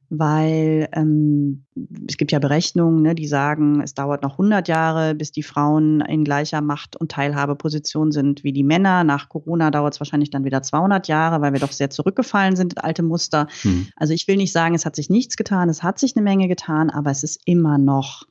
weil 0.10 0.89
ähm, 0.93 1.65
es 2.08 2.17
gibt 2.17 2.32
ja 2.32 2.39
Berechnungen, 2.39 3.04
ne, 3.04 3.13
die 3.13 3.28
sagen, 3.28 3.82
es 3.82 3.93
dauert 3.93 4.24
noch 4.24 4.34
100 4.34 4.67
Jahre, 4.67 5.13
bis 5.13 5.32
die 5.32 5.43
Frauen 5.43 6.02
in 6.02 6.24
gleicher 6.24 6.62
Macht- 6.62 6.95
und 6.95 7.12
Teilhabeposition 7.12 8.12
sind 8.12 8.43
wie 8.43 8.52
die 8.52 8.63
Männer. 8.63 9.04
Nach 9.04 9.30
Corona 9.30 9.69
dauert 9.69 9.93
es 9.93 10.00
wahrscheinlich 10.00 10.32
dann 10.32 10.45
wieder 10.45 10.63
200 10.63 11.08
Jahre, 11.08 11.41
weil 11.41 11.54
wir 11.54 11.60
doch 11.60 11.72
sehr 11.72 11.91
zurückgefallen 11.91 12.56
sind 12.56 12.74
in 12.74 12.80
alte 12.80 13.04
Muster. 13.04 13.48
Mhm. 13.63 13.88
Also 13.95 14.13
ich 14.13 14.28
will 14.28 14.38
nicht 14.38 14.52
sagen, 14.52 14.74
es 14.74 14.86
hat 14.86 14.95
sich 14.95 15.10
nichts 15.10 15.38
getan, 15.38 15.69
es 15.69 15.84
hat 15.84 16.00
sich 16.00 16.15
eine 16.15 16.24
Menge 16.24 16.48
getan, 16.48 16.89
aber 16.89 17.12
es 17.12 17.24
ist 17.24 17.41
immer 17.45 17.78
noch 17.78 18.26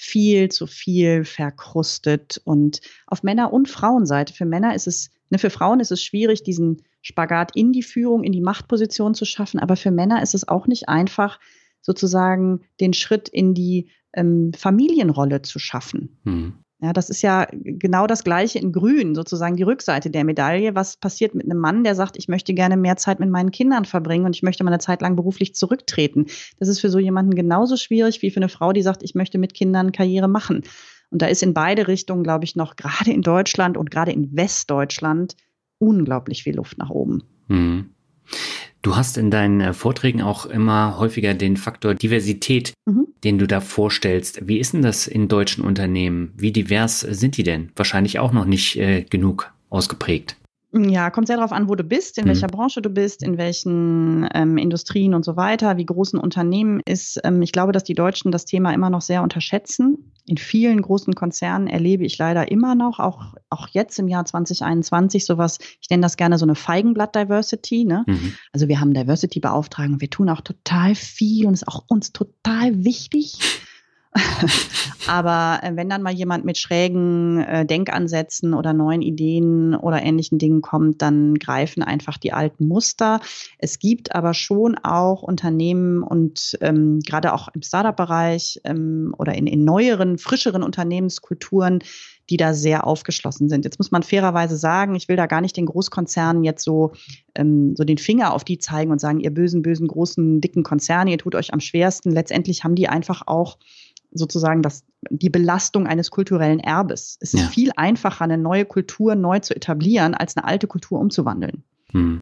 viel 0.00 0.48
zu 0.48 0.68
viel 0.68 1.24
verkrustet 1.24 2.40
und 2.44 2.80
auf 3.08 3.24
Männer- 3.24 3.52
und 3.52 3.68
Frauenseite. 3.68 4.32
Für 4.32 4.44
Männer 4.44 4.76
ist 4.76 4.86
es, 4.86 5.10
ne, 5.30 5.38
für 5.40 5.50
Frauen 5.50 5.80
ist 5.80 5.90
es 5.90 6.04
schwierig, 6.04 6.44
diesen 6.44 6.82
Spagat 7.02 7.52
in 7.54 7.72
die 7.72 7.82
Führung, 7.82 8.24
in 8.24 8.32
die 8.32 8.40
Machtposition 8.40 9.14
zu 9.14 9.24
schaffen. 9.24 9.60
Aber 9.60 9.76
für 9.76 9.90
Männer 9.90 10.22
ist 10.22 10.34
es 10.34 10.46
auch 10.46 10.66
nicht 10.66 10.88
einfach, 10.88 11.38
sozusagen 11.80 12.60
den 12.80 12.92
Schritt 12.92 13.28
in 13.28 13.54
die 13.54 13.90
ähm, 14.12 14.52
Familienrolle 14.56 15.42
zu 15.42 15.58
schaffen. 15.58 16.18
Mhm. 16.24 16.54
Ja, 16.80 16.92
das 16.92 17.10
ist 17.10 17.22
ja 17.22 17.48
genau 17.50 18.06
das 18.06 18.22
Gleiche 18.22 18.60
in 18.60 18.70
Grün, 18.70 19.16
sozusagen 19.16 19.56
die 19.56 19.64
Rückseite 19.64 20.10
der 20.10 20.22
Medaille. 20.22 20.76
Was 20.76 20.96
passiert 20.96 21.34
mit 21.34 21.44
einem 21.44 21.58
Mann, 21.58 21.82
der 21.82 21.96
sagt, 21.96 22.16
ich 22.16 22.28
möchte 22.28 22.54
gerne 22.54 22.76
mehr 22.76 22.96
Zeit 22.96 23.18
mit 23.18 23.30
meinen 23.30 23.50
Kindern 23.50 23.84
verbringen 23.84 24.26
und 24.26 24.36
ich 24.36 24.44
möchte 24.44 24.62
mal 24.62 24.70
eine 24.70 24.78
Zeit 24.78 25.02
lang 25.02 25.16
beruflich 25.16 25.56
zurücktreten? 25.56 26.26
Das 26.60 26.68
ist 26.68 26.78
für 26.78 26.88
so 26.88 27.00
jemanden 27.00 27.34
genauso 27.34 27.76
schwierig 27.76 28.22
wie 28.22 28.30
für 28.30 28.36
eine 28.36 28.48
Frau, 28.48 28.72
die 28.72 28.82
sagt, 28.82 29.02
ich 29.02 29.16
möchte 29.16 29.38
mit 29.38 29.54
Kindern 29.54 29.90
Karriere 29.90 30.28
machen. 30.28 30.62
Und 31.10 31.20
da 31.20 31.26
ist 31.26 31.42
in 31.42 31.52
beide 31.52 31.88
Richtungen, 31.88 32.22
glaube 32.22 32.44
ich, 32.44 32.54
noch 32.54 32.76
gerade 32.76 33.10
in 33.10 33.22
Deutschland 33.22 33.76
und 33.76 33.90
gerade 33.90 34.12
in 34.12 34.36
Westdeutschland 34.36 35.34
unglaublich 35.78 36.42
viel 36.42 36.56
Luft 36.56 36.78
nach 36.78 36.90
oben. 36.90 37.22
Mhm. 37.48 37.90
Du 38.82 38.96
hast 38.96 39.18
in 39.18 39.30
deinen 39.30 39.60
äh, 39.60 39.72
Vorträgen 39.74 40.22
auch 40.22 40.46
immer 40.46 40.98
häufiger 40.98 41.34
den 41.34 41.56
Faktor 41.56 41.94
Diversität, 41.94 42.74
mhm. 42.86 43.08
den 43.24 43.38
du 43.38 43.46
da 43.46 43.60
vorstellst. 43.60 44.46
Wie 44.46 44.58
ist 44.58 44.72
denn 44.72 44.82
das 44.82 45.06
in 45.06 45.28
deutschen 45.28 45.64
Unternehmen? 45.64 46.32
Wie 46.36 46.52
divers 46.52 47.00
sind 47.00 47.36
die 47.36 47.42
denn? 47.42 47.70
Wahrscheinlich 47.74 48.18
auch 48.18 48.32
noch 48.32 48.44
nicht 48.44 48.76
äh, 48.76 49.02
genug 49.02 49.52
ausgeprägt. 49.68 50.36
Ja, 50.84 51.10
kommt 51.10 51.26
sehr 51.26 51.36
darauf 51.36 51.52
an, 51.52 51.68
wo 51.68 51.74
du 51.74 51.84
bist, 51.84 52.18
in 52.18 52.24
mhm. 52.24 52.28
welcher 52.28 52.46
Branche 52.46 52.82
du 52.82 52.90
bist, 52.90 53.22
in 53.22 53.38
welchen 53.38 54.28
ähm, 54.34 54.58
Industrien 54.58 55.14
und 55.14 55.24
so 55.24 55.36
weiter, 55.36 55.76
wie 55.76 55.86
groß 55.86 56.14
ein 56.14 56.18
Unternehmen 56.18 56.80
ist. 56.84 57.20
Ähm, 57.24 57.42
ich 57.42 57.52
glaube, 57.52 57.72
dass 57.72 57.84
die 57.84 57.94
Deutschen 57.94 58.32
das 58.32 58.44
Thema 58.44 58.72
immer 58.72 58.90
noch 58.90 59.00
sehr 59.00 59.22
unterschätzen. 59.22 60.12
In 60.26 60.36
vielen 60.36 60.82
großen 60.82 61.14
Konzernen 61.14 61.68
erlebe 61.68 62.04
ich 62.04 62.18
leider 62.18 62.50
immer 62.50 62.74
noch, 62.74 62.98
auch, 62.98 63.34
auch 63.48 63.68
jetzt 63.68 63.98
im 63.98 64.08
Jahr 64.08 64.24
2021, 64.24 65.24
sowas, 65.24 65.58
ich 65.80 65.88
nenne 65.88 66.02
das 66.02 66.16
gerne 66.16 66.38
so 66.38 66.44
eine 66.44 66.54
Feigenblatt-Diversity. 66.54 67.84
Ne? 67.84 68.04
Mhm. 68.06 68.34
Also 68.52 68.68
wir 68.68 68.80
haben 68.80 68.92
Diversity-Beauftragten, 68.92 70.00
wir 70.00 70.10
tun 70.10 70.28
auch 70.28 70.42
total 70.42 70.94
viel 70.94 71.46
und 71.46 71.54
ist 71.54 71.66
auch 71.66 71.84
uns 71.88 72.12
total 72.12 72.84
wichtig. 72.84 73.38
Aber 75.06 75.60
äh, 75.62 75.74
wenn 75.76 75.88
dann 75.88 76.02
mal 76.02 76.12
jemand 76.12 76.44
mit 76.44 76.58
schrägen 76.58 77.42
äh, 77.42 77.64
Denkansätzen 77.64 78.54
oder 78.54 78.72
neuen 78.72 79.02
Ideen 79.02 79.74
oder 79.74 80.02
ähnlichen 80.02 80.38
Dingen 80.38 80.60
kommt, 80.60 81.02
dann 81.02 81.36
greifen 81.36 81.82
einfach 81.82 82.18
die 82.18 82.32
alten 82.32 82.66
Muster. 82.66 83.20
Es 83.58 83.78
gibt 83.78 84.14
aber 84.14 84.34
schon 84.34 84.76
auch 84.76 85.22
Unternehmen 85.22 86.02
und 86.02 86.58
ähm, 86.60 87.00
gerade 87.00 87.32
auch 87.32 87.48
im 87.48 87.62
Startup-Bereich 87.62 88.60
ähm, 88.64 89.14
oder 89.18 89.34
in, 89.34 89.46
in 89.46 89.64
neueren, 89.64 90.18
frischeren 90.18 90.62
Unternehmenskulturen, 90.62 91.80
die 92.30 92.36
da 92.36 92.52
sehr 92.52 92.86
aufgeschlossen 92.86 93.48
sind. 93.48 93.64
Jetzt 93.64 93.78
muss 93.78 93.90
man 93.90 94.02
fairerweise 94.02 94.56
sagen, 94.56 94.94
ich 94.94 95.08
will 95.08 95.16
da 95.16 95.26
gar 95.26 95.40
nicht 95.40 95.56
den 95.56 95.66
Großkonzernen 95.66 96.44
jetzt 96.44 96.62
so, 96.62 96.92
ähm, 97.34 97.74
so 97.76 97.84
den 97.84 97.98
Finger 97.98 98.34
auf 98.34 98.44
die 98.44 98.58
zeigen 98.58 98.90
und 98.90 99.00
sagen, 99.00 99.20
ihr 99.20 99.32
bösen, 99.32 99.62
bösen, 99.62 99.88
großen, 99.88 100.40
dicken 100.40 100.62
Konzerne, 100.62 101.10
ihr 101.10 101.18
tut 101.18 101.34
euch 101.34 101.54
am 101.54 101.60
schwersten. 101.60 102.10
Letztendlich 102.10 102.64
haben 102.64 102.74
die 102.74 102.88
einfach 102.88 103.22
auch 103.26 103.56
sozusagen 104.12 104.62
das, 104.62 104.84
die 105.10 105.30
Belastung 105.30 105.86
eines 105.86 106.10
kulturellen 106.10 106.60
Erbes. 106.60 107.18
Es 107.20 107.34
ist 107.34 107.40
ja. 107.40 107.48
viel 107.48 107.70
einfacher, 107.76 108.24
eine 108.24 108.38
neue 108.38 108.64
Kultur 108.64 109.14
neu 109.14 109.40
zu 109.40 109.54
etablieren, 109.54 110.14
als 110.14 110.36
eine 110.36 110.46
alte 110.46 110.66
Kultur 110.66 110.98
umzuwandeln. 110.98 111.62
Hm. 111.92 112.20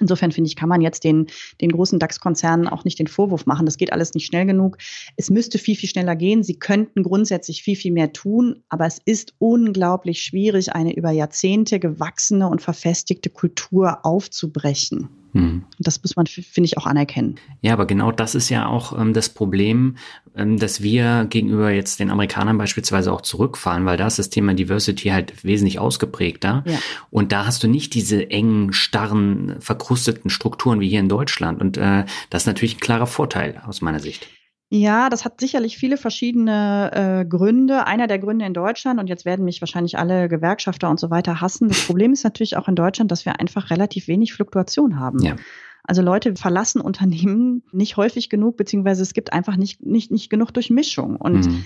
Insofern 0.00 0.32
finde 0.32 0.48
ich, 0.48 0.56
kann 0.56 0.68
man 0.68 0.80
jetzt 0.80 1.04
den, 1.04 1.26
den 1.60 1.72
großen 1.72 1.98
DAX-Konzernen 1.98 2.68
auch 2.68 2.84
nicht 2.84 2.98
den 2.98 3.06
Vorwurf 3.06 3.46
machen. 3.46 3.66
Das 3.66 3.78
geht 3.78 3.92
alles 3.92 4.14
nicht 4.14 4.26
schnell 4.26 4.46
genug. 4.46 4.76
Es 5.16 5.30
müsste 5.30 5.58
viel, 5.58 5.76
viel 5.76 5.88
schneller 5.88 6.16
gehen. 6.16 6.42
Sie 6.42 6.58
könnten 6.58 7.02
grundsätzlich 7.02 7.62
viel, 7.62 7.76
viel 7.76 7.92
mehr 7.92 8.12
tun. 8.12 8.62
Aber 8.68 8.86
es 8.86 9.00
ist 9.04 9.34
unglaublich 9.38 10.20
schwierig, 10.20 10.74
eine 10.74 10.94
über 10.94 11.10
Jahrzehnte 11.10 11.80
gewachsene 11.80 12.48
und 12.48 12.60
verfestigte 12.60 13.30
Kultur 13.30 14.04
aufzubrechen. 14.04 15.08
Hm. 15.36 15.64
Das 15.78 16.02
muss 16.02 16.16
man, 16.16 16.26
finde 16.26 16.66
ich, 16.66 16.78
auch 16.78 16.86
anerkennen. 16.86 17.36
Ja, 17.60 17.72
aber 17.72 17.86
genau 17.86 18.12
das 18.12 18.34
ist 18.34 18.48
ja 18.48 18.66
auch 18.66 18.98
ähm, 18.98 19.12
das 19.12 19.28
Problem, 19.28 19.96
ähm, 20.34 20.58
dass 20.58 20.82
wir 20.82 21.26
gegenüber 21.28 21.70
jetzt 21.70 22.00
den 22.00 22.10
Amerikanern 22.10 22.58
beispielsweise 22.58 23.12
auch 23.12 23.20
zurückfahren, 23.20 23.84
weil 23.84 23.96
da 23.96 24.06
ist 24.06 24.18
das 24.18 24.30
Thema 24.30 24.54
Diversity 24.54 25.08
halt 25.08 25.44
wesentlich 25.44 25.78
ausgeprägter. 25.78 26.64
Ja. 26.66 26.78
Und 27.10 27.32
da 27.32 27.46
hast 27.46 27.62
du 27.62 27.68
nicht 27.68 27.94
diese 27.94 28.30
engen, 28.30 28.72
starren, 28.72 29.56
verkrusteten 29.60 30.30
Strukturen 30.30 30.80
wie 30.80 30.88
hier 30.88 31.00
in 31.00 31.08
Deutschland. 31.08 31.60
Und 31.60 31.76
äh, 31.76 32.04
das 32.30 32.42
ist 32.42 32.46
natürlich 32.46 32.76
ein 32.76 32.80
klarer 32.80 33.06
Vorteil 33.06 33.62
aus 33.66 33.80
meiner 33.80 34.00
Sicht. 34.00 34.28
Ja, 34.68 35.10
das 35.10 35.24
hat 35.24 35.40
sicherlich 35.40 35.78
viele 35.78 35.96
verschiedene 35.96 36.90
äh, 36.92 37.24
Gründe. 37.24 37.86
Einer 37.86 38.08
der 38.08 38.18
Gründe 38.18 38.46
in 38.46 38.54
Deutschland, 38.54 38.98
und 38.98 39.08
jetzt 39.08 39.24
werden 39.24 39.44
mich 39.44 39.60
wahrscheinlich 39.60 39.96
alle 39.96 40.28
Gewerkschafter 40.28 40.90
und 40.90 40.98
so 40.98 41.08
weiter 41.08 41.40
hassen. 41.40 41.68
Das 41.68 41.86
Problem 41.86 42.12
ist 42.12 42.24
natürlich 42.24 42.56
auch 42.56 42.66
in 42.66 42.74
Deutschland, 42.74 43.12
dass 43.12 43.24
wir 43.24 43.38
einfach 43.38 43.70
relativ 43.70 44.08
wenig 44.08 44.32
Fluktuation 44.32 44.98
haben. 44.98 45.20
Ja. 45.20 45.36
Also 45.84 46.02
Leute 46.02 46.34
verlassen 46.34 46.80
Unternehmen 46.80 47.62
nicht 47.70 47.96
häufig 47.96 48.28
genug, 48.28 48.56
beziehungsweise 48.56 49.02
es 49.02 49.14
gibt 49.14 49.32
einfach 49.32 49.56
nicht, 49.56 49.86
nicht, 49.86 50.10
nicht 50.10 50.30
genug 50.30 50.52
Durchmischung. 50.52 51.14
Und 51.14 51.46
mhm. 51.46 51.64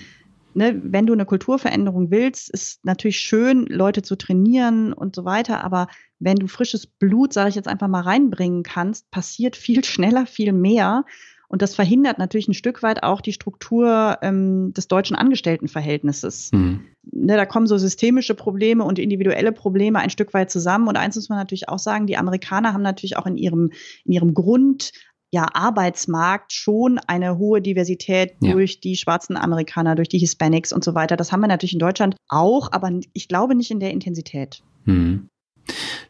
ne, 0.53 0.79
wenn 0.83 1.07
du 1.07 1.13
eine 1.13 1.25
Kulturveränderung 1.25 2.11
willst, 2.11 2.51
ist 2.51 2.85
natürlich 2.85 3.17
schön, 3.17 3.65
Leute 3.65 4.03
zu 4.03 4.15
trainieren 4.15 4.93
und 4.93 5.15
so 5.15 5.25
weiter. 5.25 5.63
Aber 5.63 5.87
wenn 6.19 6.35
du 6.35 6.45
frisches 6.45 6.85
Blut, 6.85 7.33
sage 7.33 7.49
ich 7.49 7.55
jetzt 7.55 7.67
einfach 7.67 7.87
mal, 7.87 8.01
reinbringen 8.01 8.61
kannst, 8.61 9.09
passiert 9.09 9.55
viel 9.55 9.83
schneller, 9.85 10.27
viel 10.27 10.53
mehr 10.53 11.03
und 11.51 11.61
das 11.61 11.75
verhindert 11.75 12.17
natürlich 12.17 12.47
ein 12.47 12.53
Stück 12.53 12.81
weit 12.81 13.03
auch 13.03 13.19
die 13.19 13.33
Struktur 13.33 14.17
ähm, 14.21 14.71
des 14.73 14.87
deutschen 14.87 15.17
Angestelltenverhältnisses. 15.17 16.49
Mhm. 16.53 16.85
Ne, 17.11 17.35
da 17.35 17.45
kommen 17.45 17.67
so 17.67 17.77
systemische 17.77 18.35
Probleme 18.35 18.85
und 18.85 18.97
individuelle 18.97 19.51
Probleme 19.51 19.99
ein 19.99 20.09
Stück 20.09 20.33
weit 20.33 20.49
zusammen. 20.49 20.87
Und 20.87 20.95
eins 20.95 21.17
muss 21.17 21.27
man 21.27 21.37
natürlich 21.37 21.67
auch 21.67 21.79
sagen, 21.79 22.07
die 22.07 22.15
Amerikaner 22.15 22.71
haben 22.71 22.83
natürlich 22.83 23.17
auch 23.17 23.25
in 23.25 23.35
ihrem, 23.35 23.71
in 24.05 24.13
ihrem 24.13 24.33
Grund 24.33 24.93
ja, 25.29 25.45
Arbeitsmarkt 25.53 26.53
schon 26.53 26.99
eine 27.07 27.37
hohe 27.37 27.61
Diversität 27.61 28.35
ja. 28.41 28.53
durch 28.53 28.79
die 28.79 28.95
schwarzen 28.95 29.35
Amerikaner, 29.35 29.95
durch 29.95 30.07
die 30.07 30.19
Hispanics 30.19 30.71
und 30.71 30.85
so 30.85 30.95
weiter. 30.95 31.17
Das 31.17 31.33
haben 31.33 31.41
wir 31.41 31.47
natürlich 31.47 31.73
in 31.73 31.79
Deutschland 31.79 32.15
auch, 32.29 32.71
aber 32.71 32.97
ich 33.11 33.27
glaube 33.27 33.55
nicht 33.55 33.71
in 33.71 33.81
der 33.81 33.91
Intensität. 33.91 34.63
Mhm. 34.85 35.27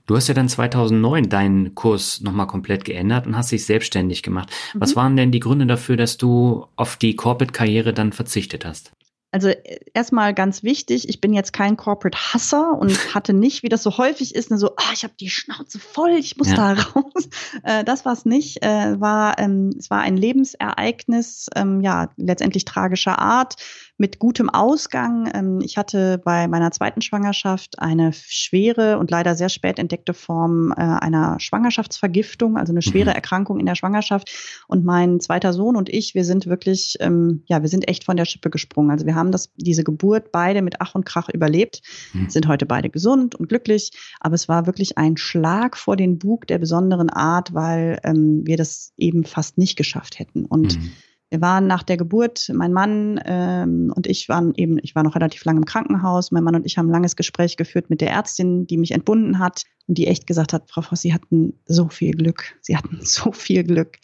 Du 0.05 0.15
hast 0.15 0.27
ja 0.27 0.33
dann 0.33 0.49
2009 0.49 1.29
deinen 1.29 1.75
Kurs 1.75 2.21
nochmal 2.21 2.47
komplett 2.47 2.85
geändert 2.85 3.27
und 3.27 3.37
hast 3.37 3.51
dich 3.51 3.65
selbstständig 3.65 4.23
gemacht. 4.23 4.49
Mhm. 4.73 4.81
Was 4.81 4.95
waren 4.95 5.15
denn 5.15 5.31
die 5.31 5.39
Gründe 5.39 5.65
dafür, 5.65 5.97
dass 5.97 6.17
du 6.17 6.67
auf 6.75 6.97
die 6.97 7.15
Corporate-Karriere 7.15 7.93
dann 7.93 8.11
verzichtet 8.11 8.65
hast? 8.65 8.91
Also 9.33 9.47
äh, 9.47 9.79
erstmal 9.93 10.33
ganz 10.33 10.61
wichtig, 10.61 11.07
ich 11.07 11.21
bin 11.21 11.31
jetzt 11.31 11.53
kein 11.53 11.77
Corporate 11.77 12.17
Hasser 12.17 12.77
und 12.77 12.91
hatte 13.15 13.33
nicht, 13.33 13.63
wie 13.63 13.69
das 13.69 13.83
so 13.83 13.97
häufig 13.97 14.35
ist, 14.35 14.51
ne, 14.51 14.57
so, 14.57 14.75
ah, 14.75 14.91
ich 14.93 15.03
habe 15.03 15.13
die 15.19 15.29
Schnauze 15.29 15.79
voll, 15.79 16.11
ich 16.11 16.35
muss 16.37 16.49
ja. 16.49 16.75
da 16.75 16.81
raus. 16.95 17.29
Äh, 17.63 17.83
das 17.85 18.05
war 18.05 18.13
es 18.13 18.25
nicht. 18.25 18.61
Äh, 18.61 18.99
war, 18.99 19.39
ähm, 19.39 19.73
es 19.77 19.89
war 19.89 20.01
ein 20.01 20.17
Lebensereignis, 20.17 21.47
ähm, 21.55 21.81
ja, 21.81 22.09
letztendlich 22.17 22.65
tragischer 22.65 23.19
Art 23.19 23.55
mit 23.97 24.19
gutem 24.19 24.49
Ausgang. 24.49 25.29
Ähm, 25.33 25.59
ich 25.61 25.77
hatte 25.77 26.19
bei 26.23 26.47
meiner 26.47 26.71
zweiten 26.71 27.01
Schwangerschaft 27.01 27.79
eine 27.79 28.11
schwere 28.13 28.97
und 28.97 29.11
leider 29.11 29.35
sehr 29.35 29.49
spät 29.49 29.79
entdeckte 29.79 30.13
Form 30.13 30.73
äh, 30.75 30.81
einer 30.81 31.39
Schwangerschaftsvergiftung, 31.39 32.57
also 32.57 32.73
eine 32.73 32.81
schwere 32.81 33.11
mhm. 33.11 33.15
Erkrankung 33.15 33.59
in 33.59 33.65
der 33.65 33.75
Schwangerschaft. 33.75 34.31
Und 34.67 34.85
mein 34.85 35.19
zweiter 35.19 35.53
Sohn 35.53 35.75
und 35.75 35.89
ich, 35.89 36.15
wir 36.15 36.25
sind 36.25 36.47
wirklich, 36.47 36.97
ähm, 36.99 37.43
ja, 37.47 37.61
wir 37.61 37.69
sind 37.69 37.87
echt 37.87 38.03
von 38.03 38.17
der 38.17 38.25
Schippe 38.25 38.49
gesprungen. 38.49 38.91
Also 38.91 39.05
wir 39.05 39.15
haben 39.15 39.31
das, 39.31 39.51
diese 39.55 39.83
Geburt 39.83 40.31
beide 40.31 40.61
mit 40.61 40.75
Ach 40.79 40.95
und 40.95 41.05
Krach 41.05 41.29
überlebt, 41.29 41.81
mhm. 42.13 42.29
sind 42.29 42.47
heute 42.47 42.65
beide 42.65 42.89
gesund 42.89 43.35
und 43.35 43.49
glücklich. 43.49 43.91
Aber 44.19 44.35
es 44.35 44.47
war 44.47 44.65
wirklich 44.65 44.97
ein 44.97 45.17
Schlag 45.17 45.77
vor 45.77 45.95
den 45.95 46.17
Bug 46.17 46.47
der 46.47 46.57
besonderen 46.57 47.09
Art, 47.09 47.53
weil 47.53 47.99
ähm, 48.03 48.41
wir 48.45 48.57
das 48.57 48.93
eben 48.97 49.23
fast 49.23 49.57
nicht 49.57 49.75
geschafft 49.75 50.19
hätten. 50.19 50.45
Und 50.45 50.77
mhm 50.77 50.91
Wir 51.31 51.39
waren 51.39 51.65
nach 51.65 51.83
der 51.83 51.95
Geburt, 51.95 52.51
mein 52.53 52.73
Mann 52.73 53.17
ähm, 53.23 53.93
und 53.95 54.05
ich 54.05 54.27
waren 54.27 54.53
eben, 54.55 54.77
ich 54.83 54.95
war 54.95 55.03
noch 55.03 55.15
relativ 55.15 55.45
lange 55.45 55.59
im 55.59 55.65
Krankenhaus. 55.65 56.33
Mein 56.33 56.43
Mann 56.43 56.55
und 56.55 56.65
ich 56.65 56.77
haben 56.77 56.89
ein 56.89 56.91
langes 56.91 57.15
Gespräch 57.15 57.55
geführt 57.55 57.89
mit 57.89 58.01
der 58.01 58.11
Ärztin, 58.11 58.67
die 58.67 58.77
mich 58.77 58.91
entbunden 58.91 59.39
hat 59.39 59.63
und 59.87 59.97
die 59.97 60.07
echt 60.07 60.27
gesagt 60.27 60.51
hat, 60.51 60.69
Frau 60.69 60.81
Voss, 60.81 61.01
Sie 61.01 61.13
hatten 61.13 61.53
so 61.65 61.87
viel 61.87 62.11
Glück. 62.11 62.57
Sie 62.59 62.75
hatten 62.75 62.99
so 63.01 63.31
viel 63.31 63.63
Glück. 63.63 63.97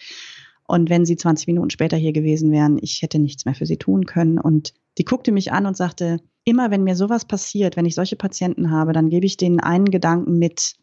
Und 0.67 0.89
wenn 0.89 1.05
Sie 1.05 1.17
20 1.17 1.47
Minuten 1.47 1.69
später 1.69 1.97
hier 1.97 2.13
gewesen 2.13 2.49
wären, 2.53 2.77
ich 2.81 3.01
hätte 3.01 3.19
nichts 3.19 3.43
mehr 3.43 3.55
für 3.55 3.65
Sie 3.65 3.77
tun 3.77 4.05
können. 4.05 4.39
Und 4.39 4.73
die 4.97 5.03
guckte 5.05 5.33
mich 5.33 5.51
an 5.51 5.65
und 5.65 5.75
sagte, 5.75 6.21
immer 6.45 6.71
wenn 6.71 6.85
mir 6.85 6.95
sowas 6.95 7.25
passiert, 7.25 7.75
wenn 7.75 7.85
ich 7.85 7.95
solche 7.95 8.15
Patienten 8.15 8.71
habe, 8.71 8.93
dann 8.93 9.09
gebe 9.09 9.25
ich 9.25 9.35
denen 9.35 9.59
einen 9.59 9.91
Gedanken 9.91 10.39
mit. 10.39 10.75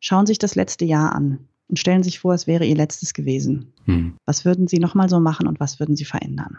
Schauen 0.00 0.26
Sie 0.26 0.32
sich 0.32 0.38
das 0.38 0.54
letzte 0.54 0.84
Jahr 0.84 1.14
an 1.14 1.48
und 1.68 1.78
stellen 1.78 2.02
sich 2.02 2.18
vor, 2.18 2.34
es 2.34 2.46
wäre 2.46 2.64
ihr 2.64 2.76
letztes 2.76 3.14
gewesen. 3.14 3.72
Hm. 3.84 4.14
Was 4.24 4.44
würden 4.44 4.66
sie 4.66 4.78
nochmal 4.78 5.08
so 5.08 5.20
machen 5.20 5.46
und 5.46 5.60
was 5.60 5.78
würden 5.78 5.96
sie 5.96 6.04
verändern? 6.04 6.58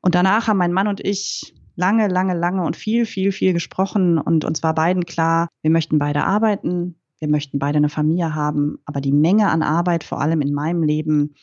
Und 0.00 0.14
danach 0.14 0.48
haben 0.48 0.58
mein 0.58 0.72
Mann 0.72 0.88
und 0.88 1.00
ich 1.04 1.54
lange, 1.76 2.08
lange, 2.08 2.34
lange 2.34 2.64
und 2.64 2.76
viel, 2.76 3.06
viel, 3.06 3.32
viel 3.32 3.52
gesprochen 3.52 4.18
und 4.18 4.44
uns 4.44 4.62
war 4.62 4.74
beiden 4.74 5.04
klar, 5.04 5.48
wir 5.62 5.70
möchten 5.70 5.98
beide 5.98 6.24
arbeiten, 6.24 6.96
wir 7.18 7.28
möchten 7.28 7.58
beide 7.58 7.78
eine 7.78 7.88
Familie 7.88 8.34
haben, 8.34 8.78
aber 8.84 9.00
die 9.00 9.12
Menge 9.12 9.48
an 9.50 9.62
Arbeit, 9.62 10.04
vor 10.04 10.20
allem 10.20 10.40
in 10.40 10.52
meinem 10.52 10.82
Leben, 10.82 11.34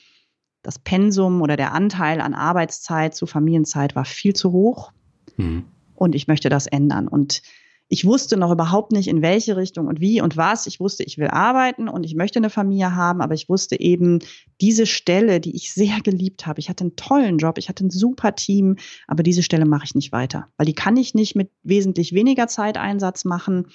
das 0.64 0.80
Pensum 0.80 1.42
oder 1.42 1.56
der 1.56 1.74
Anteil 1.74 2.20
an 2.20 2.34
Arbeitszeit 2.34 3.16
zu 3.16 3.26
Familienzeit 3.26 3.96
war 3.96 4.06
viel 4.06 4.34
zu 4.34 4.52
hoch. 4.52 4.92
Hm. 5.36 5.64
Und 5.96 6.14
ich 6.14 6.28
möchte 6.28 6.50
das 6.50 6.68
ändern. 6.68 7.08
Und 7.08 7.42
ich 7.90 8.06
wusste 8.06 8.38
noch 8.38 8.52
überhaupt 8.52 8.92
nicht, 8.92 9.08
in 9.08 9.22
welche 9.22 9.56
Richtung 9.56 9.88
und 9.88 10.02
wie 10.02 10.22
und 10.22 10.36
was. 10.36 10.68
Ich 10.68 10.80
wusste, 10.80 11.04
ich 11.04 11.18
will 11.18 11.28
arbeiten 11.28 11.88
und 11.88 12.04
ich 12.06 12.16
möchte 12.16 12.40
eine 12.40 12.50
Familie 12.50 12.96
haben, 12.96 13.22
aber 13.22 13.34
ich 13.34 13.48
wusste 13.48 13.80
eben, 13.80 14.20
diese 14.60 14.86
Stelle, 14.86 15.40
die 15.40 15.56
ich 15.56 15.74
sehr 15.74 16.02
geliebt 16.02 16.46
habe, 16.46 16.60
ich 16.60 16.70
hatte 16.70 16.84
einen 16.84 16.96
tollen 16.96 17.38
Job, 17.38 17.58
ich 17.58 17.70
hatte 17.70 17.86
ein 17.86 17.90
super 17.90 18.36
Team, 18.36 18.76
aber 19.08 19.24
diese 19.24 19.44
Stelle 19.44 19.66
mache 19.66 19.86
ich 19.86 19.96
nicht 19.96 20.12
weiter, 20.12 20.48
weil 20.58 20.66
die 20.66 20.74
kann 20.74 20.98
ich 20.98 21.14
nicht 21.14 21.36
mit 21.36 21.52
wesentlich 21.64 22.14
weniger 22.14 22.48
Zeiteinsatz 22.48 23.24
machen. 23.24 23.68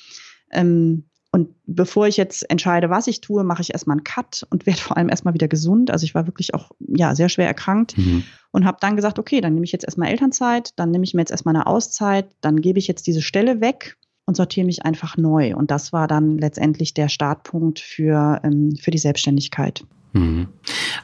Ähm, 0.50 1.04
und 1.34 1.48
bevor 1.64 2.06
ich 2.06 2.18
jetzt 2.18 2.50
entscheide, 2.50 2.90
was 2.90 3.06
ich 3.06 3.22
tue, 3.22 3.42
mache 3.42 3.62
ich 3.62 3.72
erstmal 3.72 3.96
einen 3.96 4.04
Cut 4.04 4.46
und 4.50 4.66
werde 4.66 4.80
vor 4.80 4.98
allem 4.98 5.08
erstmal 5.08 5.32
wieder 5.32 5.48
gesund. 5.48 5.90
Also 5.90 6.04
ich 6.04 6.14
war 6.14 6.26
wirklich 6.26 6.52
auch 6.52 6.72
ja 6.86 7.14
sehr 7.14 7.30
schwer 7.30 7.46
erkrankt 7.46 7.96
mhm. 7.96 8.24
und 8.50 8.66
habe 8.66 8.76
dann 8.80 8.96
gesagt, 8.96 9.18
okay, 9.18 9.40
dann 9.40 9.54
nehme 9.54 9.64
ich 9.64 9.72
jetzt 9.72 9.84
erstmal 9.84 10.10
Elternzeit, 10.10 10.78
dann 10.78 10.90
nehme 10.90 11.04
ich 11.04 11.14
mir 11.14 11.22
jetzt 11.22 11.30
erstmal 11.30 11.56
eine 11.56 11.66
Auszeit, 11.66 12.28
dann 12.42 12.60
gebe 12.60 12.78
ich 12.78 12.86
jetzt 12.86 13.06
diese 13.06 13.22
Stelle 13.22 13.62
weg 13.62 13.96
und 14.26 14.36
sortiere 14.36 14.66
mich 14.66 14.84
einfach 14.84 15.16
neu. 15.16 15.54
Und 15.56 15.70
das 15.70 15.92
war 15.92 16.06
dann 16.06 16.38
letztendlich 16.38 16.94
der 16.94 17.08
Startpunkt 17.08 17.80
für, 17.80 18.40
ähm, 18.44 18.76
für 18.76 18.90
die 18.90 18.98
Selbstständigkeit. 18.98 19.84
Mhm. 20.12 20.48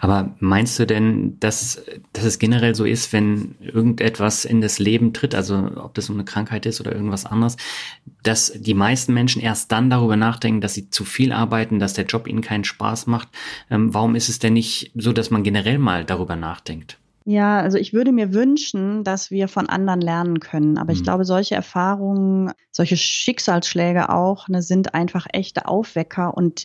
Aber 0.01 0.35
meinst 0.39 0.79
du 0.79 0.87
denn, 0.87 1.41
dass, 1.41 1.83
dass 2.13 2.25
es 2.25 2.39
generell 2.39 2.75
so 2.75 2.85
ist, 2.85 3.13
wenn 3.13 3.55
irgendetwas 3.61 4.45
in 4.45 4.61
das 4.61 4.79
Leben 4.79 5.15
tritt, 5.15 5.35
also 5.35 5.71
ob 5.77 5.95
das 5.95 6.11
um 6.11 6.17
eine 6.17 6.25
Krankheit 6.25 6.67
ist 6.67 6.81
oder 6.81 6.93
irgendwas 6.93 7.25
anderes, 7.25 7.57
dass 8.23 8.53
die 8.53 8.75
meisten 8.75 9.15
Menschen 9.15 9.41
erst 9.41 9.73
dann 9.73 9.89
darüber 9.89 10.17
nachdenken, 10.17 10.61
dass 10.61 10.75
sie 10.75 10.91
zu 10.91 11.05
viel 11.05 11.33
arbeiten, 11.33 11.79
dass 11.79 11.95
der 11.95 12.05
Job 12.05 12.29
ihnen 12.29 12.43
keinen 12.43 12.65
Spaß 12.65 13.07
macht? 13.07 13.29
Ähm, 13.71 13.95
warum 13.95 14.15
ist 14.15 14.29
es 14.29 14.39
denn 14.39 14.53
nicht 14.53 14.93
so, 14.95 15.13
dass 15.13 15.31
man 15.31 15.43
generell 15.43 15.79
mal 15.79 16.05
darüber 16.05 16.37
nachdenkt? 16.37 16.99
Ja, 17.31 17.61
also 17.61 17.77
ich 17.77 17.93
würde 17.93 18.11
mir 18.11 18.33
wünschen, 18.33 19.05
dass 19.05 19.31
wir 19.31 19.49
von 19.49 19.69
anderen 19.69 20.01
lernen 20.01 20.41
können. 20.41 20.79
Aber 20.79 20.95
mhm. 20.95 20.99
ich 20.99 21.03
glaube, 21.03 21.27
solche 21.27 21.55
Erfahrungen, 21.55 22.53
solche 22.71 22.97
Schicksalsschläge 22.97 24.09
auch, 24.09 24.49
ne, 24.49 24.63
sind 24.63 24.95
einfach 24.95 25.27
echte 25.31 25.69
Aufwecker 25.69 26.35
und 26.35 26.65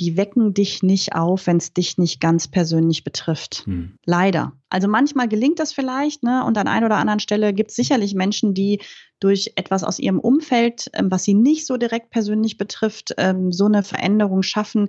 die 0.00 0.16
wecken 0.16 0.52
dich 0.52 0.82
nicht 0.82 1.14
auf, 1.14 1.46
wenn 1.46 1.58
es 1.58 1.74
dich 1.74 1.96
nicht 1.96 2.20
ganz 2.20 2.48
persönlich 2.48 3.04
betrifft. 3.04 3.68
Mhm. 3.68 3.96
Leider. 4.04 4.54
Also 4.68 4.88
manchmal 4.88 5.28
gelingt 5.28 5.60
das 5.60 5.72
vielleicht, 5.72 6.24
ne? 6.24 6.44
Und 6.44 6.58
an 6.58 6.66
einer 6.66 6.86
oder 6.86 6.96
anderen 6.96 7.20
Stelle 7.20 7.54
gibt 7.54 7.70
es 7.70 7.76
sicherlich 7.76 8.16
Menschen, 8.16 8.52
die 8.52 8.80
durch 9.20 9.52
etwas 9.54 9.84
aus 9.84 10.00
ihrem 10.00 10.18
Umfeld, 10.18 10.90
ähm, 10.94 11.08
was 11.12 11.22
sie 11.22 11.34
nicht 11.34 11.66
so 11.66 11.76
direkt 11.76 12.10
persönlich 12.10 12.58
betrifft, 12.58 13.14
ähm, 13.16 13.52
so 13.52 13.66
eine 13.66 13.84
Veränderung 13.84 14.42
schaffen. 14.42 14.88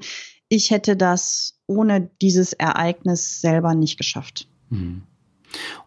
Ich 0.49 0.71
hätte 0.71 0.97
das 0.97 1.59
ohne 1.67 2.09
dieses 2.23 2.53
Ereignis 2.53 3.39
selber 3.39 3.75
nicht 3.75 3.97
geschafft. 3.97 4.47
Mhm. 4.69 5.03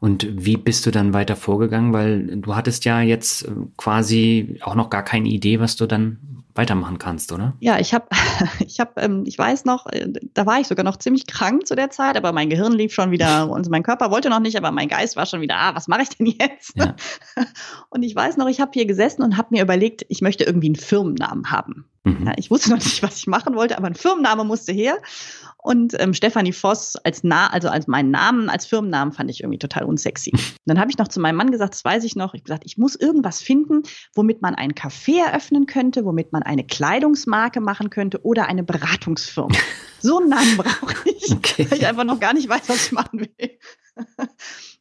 Und 0.01 0.27
wie 0.31 0.57
bist 0.57 0.87
du 0.87 0.91
dann 0.91 1.13
weiter 1.13 1.37
vorgegangen? 1.37 1.93
Weil 1.93 2.39
du 2.39 2.57
hattest 2.57 2.85
ja 2.85 3.01
jetzt 3.01 3.47
äh, 3.47 3.51
quasi 3.77 4.59
auch 4.63 4.75
noch 4.75 4.91
gar 4.91 5.03
keine 5.03 5.29
Idee, 5.29 5.61
was 5.61 5.77
du 5.77 5.87
dann 5.87 6.19
weitermachen 6.59 6.99
kannst, 6.99 7.31
oder? 7.31 7.55
Ja, 7.61 7.79
ich 7.79 7.95
habe, 7.95 8.07
ich 8.67 8.81
habe, 8.81 9.01
ähm, 9.01 9.23
ich 9.27 9.39
weiß 9.39 9.65
noch, 9.65 9.87
äh, 9.87 10.09
da 10.35 10.45
war 10.45 10.61
ich 10.61 10.67
sogar 10.67 10.85
noch 10.85 10.97
ziemlich 10.97 11.27
krank 11.27 11.67
zu 11.67 11.77
der 11.77 11.91
Zeit, 11.91 12.17
aber 12.17 12.33
mein 12.33 12.51
Gehirn 12.51 12.73
lief 12.73 12.93
schon 12.93 13.13
wieder 13.13 13.49
und 13.51 13.71
mein 13.71 13.85
Körper 13.85 14.11
wollte 14.11 14.29
noch 14.29 14.41
nicht, 14.41 14.57
aber 14.57 14.73
mein 14.73 14.89
Geist 14.89 15.17
war 15.17 15.25
schon 15.25 15.41
wieder, 15.41 15.57
ah, 15.57 15.75
was 15.75 15.87
mache 15.87 16.03
ich 16.03 16.09
denn 16.11 16.27
jetzt? 16.27 16.77
Ja. 16.77 16.97
Und 17.91 18.03
ich 18.03 18.15
weiß 18.15 18.37
noch, 18.37 18.49
ich 18.49 18.61
habe 18.61 18.73
hier 18.75 18.87
gesessen 18.87 19.23
und 19.23 19.37
habe 19.37 19.49
mir 19.53 19.63
überlegt, 19.63 20.05
ich 20.09 20.21
möchte 20.21 20.45
irgendwie 20.45 20.67
einen 20.67 20.77
Firmennamen 20.77 21.51
haben. 21.51 21.87
Mhm. 22.05 22.27
Ja, 22.27 22.33
ich 22.37 22.51
wusste 22.51 22.71
noch 22.71 22.79
nicht, 22.79 23.03
was 23.03 23.17
ich 23.17 23.27
machen 23.27 23.55
wollte, 23.55 23.77
aber 23.77 23.87
ein 23.87 23.95
Firmenname 23.95 24.45
musste 24.45 24.73
her. 24.73 24.99
Und 25.61 26.01
ähm, 26.01 26.15
Stefanie 26.15 26.53
Voss 26.53 26.97
als 26.97 27.25
Na, 27.25 27.49
also 27.49 27.69
als 27.69 27.89
meinen 27.89 28.11
Namen, 28.11 28.49
als 28.49 28.67
Firmennamen 28.67 29.13
fand 29.13 29.31
ich 29.31 29.41
irgendwie 29.41 29.59
total 29.59 29.85
unsexy. 29.85 30.31
Und 30.33 30.41
dann 30.67 30.79
habe 30.79 30.91
ich 30.91 30.99
noch 30.99 31.09
zu 31.09 31.21
meinem 31.21 31.37
Mann 31.37 31.51
gesagt, 31.51 31.75
das 31.75 31.85
weiß 31.85 32.05
ich 32.05 32.17
noch, 32.17 32.35
ich 32.35 32.45
gesagt, 32.45 32.63
ich 32.65 32.79
muss 32.79 32.95
irgendwas 32.95 33.43
finden, 33.43 33.83
womit 34.15 34.41
man 34.41 34.55
ein 34.55 34.73
Café 34.73 35.27
eröffnen 35.27 35.67
könnte, 35.67 36.05
womit 36.05 36.33
man 36.33 36.43
eine 36.43 36.65
Kleidungsmarke 36.65 37.61
machen 37.61 37.91
könnte 37.91 38.25
oder 38.25 38.47
eine 38.47 38.63
Beratungsfirma. 38.63 39.55
So 40.01 40.21
einen 40.21 40.29
Namen 40.29 40.57
brauche 40.57 40.95
ich, 41.07 41.33
okay. 41.33 41.67
weil 41.69 41.79
ich 41.79 41.87
einfach 41.89 42.05
noch 42.05 42.21
gar 42.21 42.33
nicht 42.33 42.49
weiß, 42.49 42.69
was 42.69 42.87
ich 42.87 42.93
machen 42.93 43.19
will. 43.19 43.59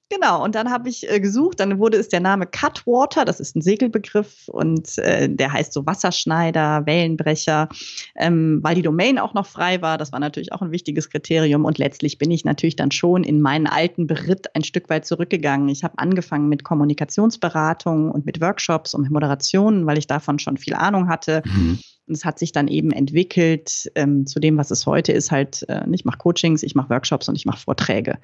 Genau, 0.10 0.41
und 0.41 0.55
dann 0.55 0.72
habe 0.72 0.88
ich 0.88 1.10
äh, 1.10 1.20
gesucht, 1.20 1.60
dann 1.60 1.80
wurde 1.80 1.97
es 1.97 2.08
der 2.08 2.22
Name 2.22 2.47
Cutwater, 2.47 3.26
das 3.26 3.41
ist 3.41 3.58
ein 3.58 3.62
Segelbegriff 3.62 4.47
und 4.47 4.97
äh, 4.99 5.28
der 5.30 5.51
heißt 5.51 5.74
so 5.74 5.86
Wasserschneider, 5.86 6.86
Wellenbrecher, 6.86 7.68
ähm, 8.16 8.60
weil 8.64 8.76
die 8.76 8.84
Domain 8.84 9.20
auch 9.20 9.34
noch 9.34 9.45
frei 9.45 9.82
war, 9.82 9.97
das 9.97 10.14
war 10.14 10.22
natürlich 10.22 10.53
auch 10.53 10.62
ein 10.62 10.72
wichtiges 10.72 11.10
Kriterium 11.10 11.66
und 11.66 11.78
letztlich 11.78 12.18
bin 12.18 12.32
ich 12.32 12.45
natürlich 12.45 12.78
dann 12.78 12.91
schon 12.91 13.26
in 13.26 13.41
meinen 13.41 13.68
alten 13.68 14.08
Beritt 14.08 14.55
ein 14.55 14.64
Stück 14.64 14.89
weit 14.89 15.05
zurückgegangen. 15.05 15.68
Ich 15.68 15.84
habe 15.84 15.97
angefangen 15.97 16.47
mit 16.47 16.64
Kommunikationsberatung 16.64 18.10
und 18.10 18.26
mit 18.26 18.39
Workshops 18.39 18.93
und 18.93 19.12
Moderationen, 19.12 19.86
weil 19.88 19.97
ich 19.97 20.08
davon 20.08 20.39
schon 20.39 20.55
viel 20.55 20.76
Ahnung 20.76 21.10
hatte. 21.10 21.41
Mhm. 21.45 21.80
Und 22.08 22.14
es 22.14 22.24
hat 22.24 22.39
sich 22.39 22.53
dann 22.53 22.70
eben 22.70 22.91
entwickelt 22.91 23.91
ähm, 23.95 24.26
zu 24.26 24.39
dem, 24.39 24.58
was 24.58 24.72
es 24.72 24.86
heute 24.86 25.12
ist, 25.12 25.32
halt, 25.32 25.66
äh, 25.68 25.84
ich 25.91 26.05
mache 26.05 26.18
Coachings, 26.18 26.64
ich 26.64 26.74
mache 26.74 26.89
Workshops 26.89 27.28
und 27.28 27.36
ich 27.36 27.45
mache 27.45 27.60
Vorträge 27.60 28.20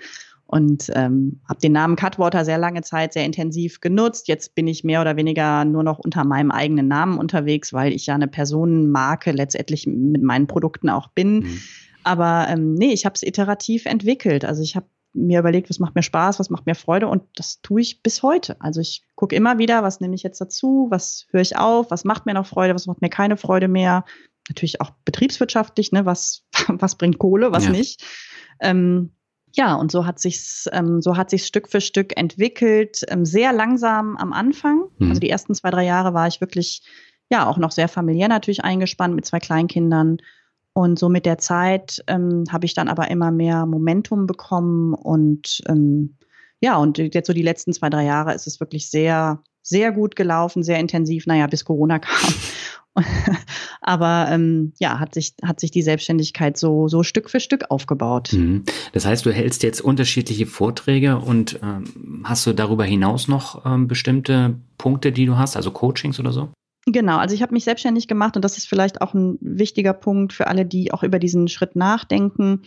und 0.54 0.91
ähm, 0.93 1.41
habe 1.49 1.60
den 1.62 1.72
Namen 1.72 1.95
Cutwater 1.95 2.45
sehr 2.45 2.60
lange 2.60 2.84
Zeit 2.84 3.14
sehr 3.14 3.26
intensiv 3.26 3.82
genutzt. 3.82 4.28
Jetzt 4.28 4.54
bin 4.54 4.68
ich 4.68 4.84
mehr 4.84 5.01
oder 5.01 5.16
weniger 5.16 5.66
nur 5.66 5.82
noch 5.82 5.97
unter 5.97 6.24
meinem 6.26 6.51
eigenen 6.51 6.88
Namen 6.88 7.18
unterwegs, 7.18 7.74
weil 7.74 7.91
ich 7.91 8.06
ja 8.06 8.14
eine 8.14 8.28
Personenmarke 8.28 9.32
letztendlich 9.32 9.88
mit 9.88 10.22
meinen 10.22 10.45
Produkten 10.45 10.89
auch 10.89 11.08
bin. 11.08 11.39
Mhm. 11.39 11.62
Aber 12.04 12.45
ähm, 12.49 12.76
nee, 12.76 12.93
ich 12.93 13.04
habe 13.04 13.16
es 13.16 13.24
iterativ 13.24 13.88
entwickelt. 13.88 14.45
Also 14.45 14.62
ich 14.62 14.76
habe 14.76 14.86
mir 15.14 15.39
überlegt, 15.39 15.72
was 15.72 15.80
macht 15.80 15.95
mir 15.95 16.04
Spaß, 16.04 16.38
was 16.38 16.51
macht 16.51 16.68
mir 16.68 16.76
Freude 16.76 17.08
und 17.08 17.24
das 17.36 17.60
tue 17.64 17.82
ich 17.82 18.04
bis 18.04 18.22
heute. 18.22 18.56
Also 18.62 18.80
ich 18.80 19.01
gucke 19.16 19.36
immer 19.36 19.58
wieder, 19.58 19.82
was 19.82 20.01
nehme 20.01 20.14
ich 20.14 20.22
jetzt 20.22 20.39
dazu, 20.39 20.86
was 20.91 21.26
höre 21.32 21.41
ich 21.41 21.58
auf, 21.58 21.89
was 21.89 22.04
macht 22.04 22.28
mir 22.28 22.36
noch 22.36 22.45
Freude, 22.45 22.76
was 22.76 22.86
macht 22.86 23.01
mir 23.01 23.10
keine 23.10 23.38
Freude 23.38 23.68
mehr. 23.68 24.06
Natürlich 24.49 24.82
auch 24.82 24.91
betriebswirtschaftlich, 25.04 25.91
ne, 25.93 26.06
was, 26.06 26.43
was 26.68 26.93
bringt 26.93 27.18
Kohle, 27.18 27.51
was 27.51 27.66
ja. 27.66 27.72
nicht. 27.72 28.06
Ähm, 28.60 29.14
ja, 29.56 29.76
und 29.76 29.91
so 29.91 30.06
hat 30.06 30.20
sich's, 30.20 30.68
ähm, 30.72 31.01
so 31.01 31.16
hat 31.16 31.30
sich's 31.30 31.47
Stück 31.47 31.70
für 31.70 31.82
Stück 31.82 32.18
entwickelt, 32.18 33.01
ähm, 33.10 33.26
sehr 33.26 33.54
langsam 33.54 34.18
am 34.18 34.34
Anfang. 34.34 34.86
Mhm. 34.97 35.10
Also 35.10 35.20
die 35.20 35.30
ersten 35.30 35.54
zwei, 35.54 35.70
drei 35.70 35.86
Jahre 35.86 36.14
war 36.14 36.28
ich 36.28 36.41
wirklich, 36.41 36.82
ja, 37.30 37.47
auch 37.47 37.58
noch 37.58 37.72
sehr 37.72 37.88
familiär 37.88 38.28
natürlich 38.28 38.64
eingespannt 38.64 39.16
mit 39.16 39.26
zwei 39.26 39.39
Kleinkindern. 39.39 40.18
Und 40.74 40.97
so 40.97 41.08
mit 41.08 41.28
der 41.28 41.38
Zeit 41.38 42.04
ähm, 42.08 42.45
habe 42.51 42.66
ich 42.66 42.74
dann 42.74 42.88
aber 42.88 43.12
immer 43.12 43.30
mehr 43.30 43.68
Momentum 43.68 44.26
bekommen 44.26 44.95
und 44.95 45.62
ähm, 45.68 46.18
ja, 46.62 46.78
und 46.78 46.97
jetzt 46.97 47.28
so 47.28 47.34
die 47.34 47.43
letzten 47.43 47.74
zwei, 47.74 47.89
drei 47.89 48.06
Jahre 48.06 48.34
ist 48.34 48.47
es 48.47 48.60
wirklich 48.60 48.89
sehr, 48.89 49.43
sehr 49.62 49.91
gut 49.91 50.16
gelaufen, 50.16 50.64
sehr 50.64 50.80
intensiv, 50.80 51.28
naja, 51.28 51.45
bis 51.45 51.66
Corona 51.66 51.99
kam. 51.99 52.34
Aber 53.81 54.27
ähm, 54.29 54.73
ja, 54.79 54.99
hat 54.99 55.13
sich, 55.13 55.33
hat 55.43 55.59
sich 55.59 55.71
die 55.71 55.81
Selbstständigkeit 55.81 56.57
so, 56.57 56.87
so 56.87 57.03
Stück 57.03 57.29
für 57.29 57.39
Stück 57.39 57.69
aufgebaut. 57.69 58.33
Mhm. 58.33 58.63
Das 58.93 59.05
heißt, 59.05 59.25
du 59.25 59.31
hältst 59.31 59.63
jetzt 59.63 59.81
unterschiedliche 59.81 60.45
Vorträge 60.45 61.17
und 61.17 61.59
ähm, 61.63 62.23
hast 62.23 62.45
du 62.45 62.53
darüber 62.53 62.85
hinaus 62.85 63.27
noch 63.27 63.65
ähm, 63.65 63.87
bestimmte 63.87 64.55
Punkte, 64.77 65.11
die 65.11 65.25
du 65.25 65.37
hast, 65.37 65.55
also 65.55 65.71
Coachings 65.71 66.19
oder 66.19 66.31
so? 66.31 66.49
Genau, 66.85 67.17
also 67.17 67.33
ich 67.33 67.41
habe 67.41 67.53
mich 67.53 67.63
selbstständig 67.63 68.07
gemacht 68.07 68.35
und 68.35 68.43
das 68.43 68.57
ist 68.57 68.67
vielleicht 68.67 69.01
auch 69.01 69.13
ein 69.13 69.37
wichtiger 69.39 69.93
Punkt 69.93 70.33
für 70.33 70.47
alle, 70.47 70.65
die 70.65 70.91
auch 70.91 71.03
über 71.03 71.17
diesen 71.17 71.47
Schritt 71.47 71.77
nachdenken 71.77 72.63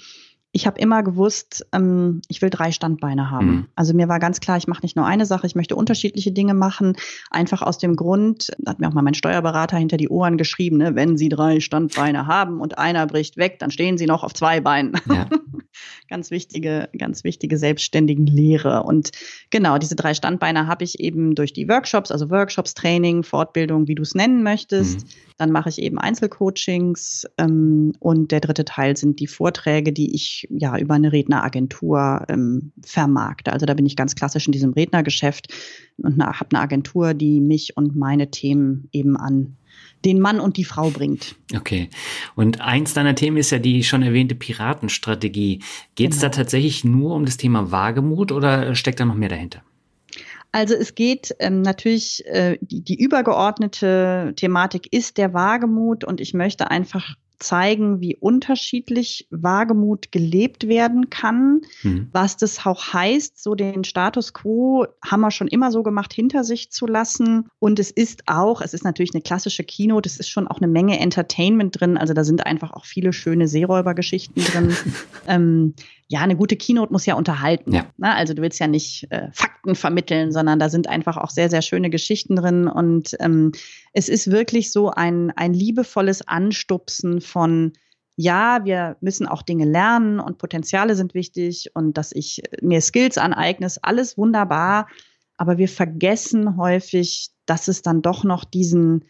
ich 0.56 0.66
habe 0.66 0.80
immer 0.80 1.02
gewusst, 1.02 1.66
ähm, 1.72 2.22
ich 2.28 2.40
will 2.40 2.48
drei 2.48 2.72
Standbeine 2.72 3.30
haben. 3.30 3.46
Mhm. 3.46 3.66
Also 3.74 3.92
mir 3.92 4.08
war 4.08 4.18
ganz 4.18 4.40
klar, 4.40 4.56
ich 4.56 4.66
mache 4.66 4.80
nicht 4.80 4.96
nur 4.96 5.04
eine 5.04 5.26
Sache, 5.26 5.46
ich 5.46 5.54
möchte 5.54 5.76
unterschiedliche 5.76 6.32
Dinge 6.32 6.54
machen. 6.54 6.96
Einfach 7.30 7.60
aus 7.60 7.76
dem 7.76 7.94
Grund, 7.94 8.48
hat 8.66 8.80
mir 8.80 8.88
auch 8.88 8.94
mal 8.94 9.02
mein 9.02 9.12
Steuerberater 9.12 9.76
hinter 9.76 9.98
die 9.98 10.08
Ohren 10.08 10.38
geschrieben, 10.38 10.78
ne, 10.78 10.94
wenn 10.94 11.18
Sie 11.18 11.28
drei 11.28 11.60
Standbeine 11.60 12.26
haben 12.26 12.62
und 12.62 12.78
einer 12.78 13.06
bricht 13.06 13.36
weg, 13.36 13.58
dann 13.58 13.70
stehen 13.70 13.98
Sie 13.98 14.06
noch 14.06 14.24
auf 14.24 14.32
zwei 14.32 14.60
Beinen. 14.60 14.94
Ja. 15.12 15.28
ganz 16.08 16.30
wichtige, 16.30 16.88
ganz 16.96 17.24
wichtige 17.24 17.58
selbstständigen 17.58 18.26
Lehre. 18.26 18.84
Und 18.84 19.10
genau, 19.50 19.78
diese 19.78 19.96
drei 19.96 20.14
Standbeine 20.14 20.66
habe 20.66 20.84
ich 20.84 21.00
eben 21.00 21.34
durch 21.34 21.52
die 21.52 21.68
Workshops, 21.68 22.10
also 22.10 22.30
Workshops, 22.30 22.74
Training, 22.74 23.22
Fortbildung, 23.22 23.88
wie 23.88 23.94
du 23.94 24.02
es 24.02 24.14
nennen 24.14 24.42
möchtest. 24.42 25.00
Mhm. 25.00 25.10
Dann 25.38 25.50
mache 25.50 25.68
ich 25.68 25.80
eben 25.80 25.98
Einzelcoachings 25.98 27.26
ähm, 27.38 27.92
und 27.98 28.32
der 28.32 28.40
dritte 28.40 28.64
Teil 28.64 28.96
sind 28.96 29.20
die 29.20 29.26
Vorträge, 29.26 29.92
die 29.92 30.14
ich 30.14 30.45
ja 30.50 30.78
über 30.78 30.94
eine 30.94 31.12
Redneragentur 31.12 32.24
ähm, 32.28 32.72
vermarkte. 32.84 33.52
Also 33.52 33.66
da 33.66 33.74
bin 33.74 33.86
ich 33.86 33.96
ganz 33.96 34.14
klassisch 34.14 34.46
in 34.46 34.52
diesem 34.52 34.72
Rednergeschäft 34.72 35.52
und 35.98 36.22
habe 36.22 36.50
eine 36.50 36.60
Agentur, 36.60 37.14
die 37.14 37.40
mich 37.40 37.76
und 37.76 37.96
meine 37.96 38.30
Themen 38.30 38.88
eben 38.92 39.16
an 39.16 39.56
den 40.04 40.20
Mann 40.20 40.40
und 40.40 40.56
die 40.56 40.64
Frau 40.64 40.90
bringt. 40.90 41.34
Okay. 41.54 41.88
Und 42.34 42.60
eins 42.60 42.94
deiner 42.94 43.14
Themen 43.14 43.36
ist 43.38 43.50
ja 43.50 43.58
die 43.58 43.82
schon 43.82 44.02
erwähnte 44.02 44.34
Piratenstrategie. 44.34 45.62
Geht 45.94 46.12
es 46.12 46.20
genau. 46.20 46.30
da 46.30 46.36
tatsächlich 46.36 46.84
nur 46.84 47.14
um 47.14 47.24
das 47.24 47.36
Thema 47.36 47.70
Wagemut 47.72 48.30
oder 48.30 48.74
steckt 48.74 49.00
da 49.00 49.04
noch 49.04 49.14
mehr 49.14 49.28
dahinter? 49.28 49.62
Also 50.52 50.74
es 50.74 50.94
geht 50.94 51.34
ähm, 51.38 51.60
natürlich, 51.62 52.24
äh, 52.26 52.56
die, 52.60 52.82
die 52.82 52.98
übergeordnete 52.98 54.32
Thematik 54.36 54.92
ist 54.92 55.18
der 55.18 55.34
Wagemut 55.34 56.04
und 56.04 56.20
ich 56.20 56.34
möchte 56.34 56.70
einfach 56.70 57.16
zeigen, 57.38 58.00
wie 58.00 58.16
unterschiedlich 58.16 59.26
Wagemut 59.30 60.12
gelebt 60.12 60.68
werden 60.68 61.10
kann, 61.10 61.62
mhm. 61.82 62.08
was 62.12 62.36
das 62.36 62.64
auch 62.66 62.92
heißt, 62.92 63.42
so 63.42 63.54
den 63.54 63.84
Status 63.84 64.32
quo 64.32 64.86
haben 65.04 65.20
wir 65.20 65.30
schon 65.30 65.48
immer 65.48 65.70
so 65.70 65.82
gemacht, 65.82 66.12
hinter 66.12 66.44
sich 66.44 66.70
zu 66.70 66.86
lassen. 66.86 67.48
Und 67.58 67.78
es 67.78 67.90
ist 67.90 68.24
auch, 68.26 68.60
es 68.60 68.74
ist 68.74 68.84
natürlich 68.84 69.14
eine 69.14 69.22
klassische 69.22 69.64
Keynote, 69.64 70.08
es 70.08 70.18
ist 70.18 70.28
schon 70.28 70.48
auch 70.48 70.58
eine 70.58 70.68
Menge 70.68 70.98
Entertainment 70.98 71.80
drin, 71.80 71.96
also 71.96 72.14
da 72.14 72.24
sind 72.24 72.46
einfach 72.46 72.72
auch 72.72 72.84
viele 72.84 73.12
schöne 73.12 73.48
Seeräubergeschichten 73.48 74.44
drin. 74.44 74.76
ähm, 75.26 75.74
ja, 76.08 76.20
eine 76.20 76.36
gute 76.36 76.56
Keynote 76.56 76.92
muss 76.92 77.06
ja 77.06 77.14
unterhalten. 77.14 77.72
Ja. 77.72 77.86
Ne? 77.96 78.14
Also 78.14 78.32
du 78.32 78.42
willst 78.42 78.60
ja 78.60 78.68
nicht 78.68 79.10
äh, 79.10 79.28
Fakten 79.32 79.74
vermitteln, 79.74 80.30
sondern 80.30 80.58
da 80.58 80.68
sind 80.68 80.88
einfach 80.88 81.16
auch 81.16 81.30
sehr, 81.30 81.50
sehr 81.50 81.62
schöne 81.62 81.90
Geschichten 81.90 82.36
drin. 82.36 82.68
Und 82.68 83.16
ähm, 83.18 83.52
es 83.92 84.08
ist 84.08 84.30
wirklich 84.30 84.70
so 84.70 84.90
ein, 84.90 85.32
ein 85.32 85.52
liebevolles 85.52 86.26
Anstupsen 86.26 87.20
von, 87.20 87.72
ja, 88.14 88.64
wir 88.64 88.96
müssen 89.00 89.26
auch 89.26 89.42
Dinge 89.42 89.64
lernen 89.64 90.20
und 90.20 90.38
Potenziale 90.38 90.94
sind 90.94 91.14
wichtig 91.14 91.72
und 91.74 91.98
dass 91.98 92.12
ich 92.12 92.42
mir 92.62 92.80
Skills 92.80 93.18
aneigne, 93.18 93.66
ist 93.66 93.84
alles 93.84 94.16
wunderbar. 94.16 94.86
Aber 95.36 95.58
wir 95.58 95.68
vergessen 95.68 96.56
häufig, 96.56 97.30
dass 97.46 97.68
es 97.68 97.82
dann 97.82 98.00
doch 98.00 98.22
noch 98.22 98.44
diesen, 98.44 99.04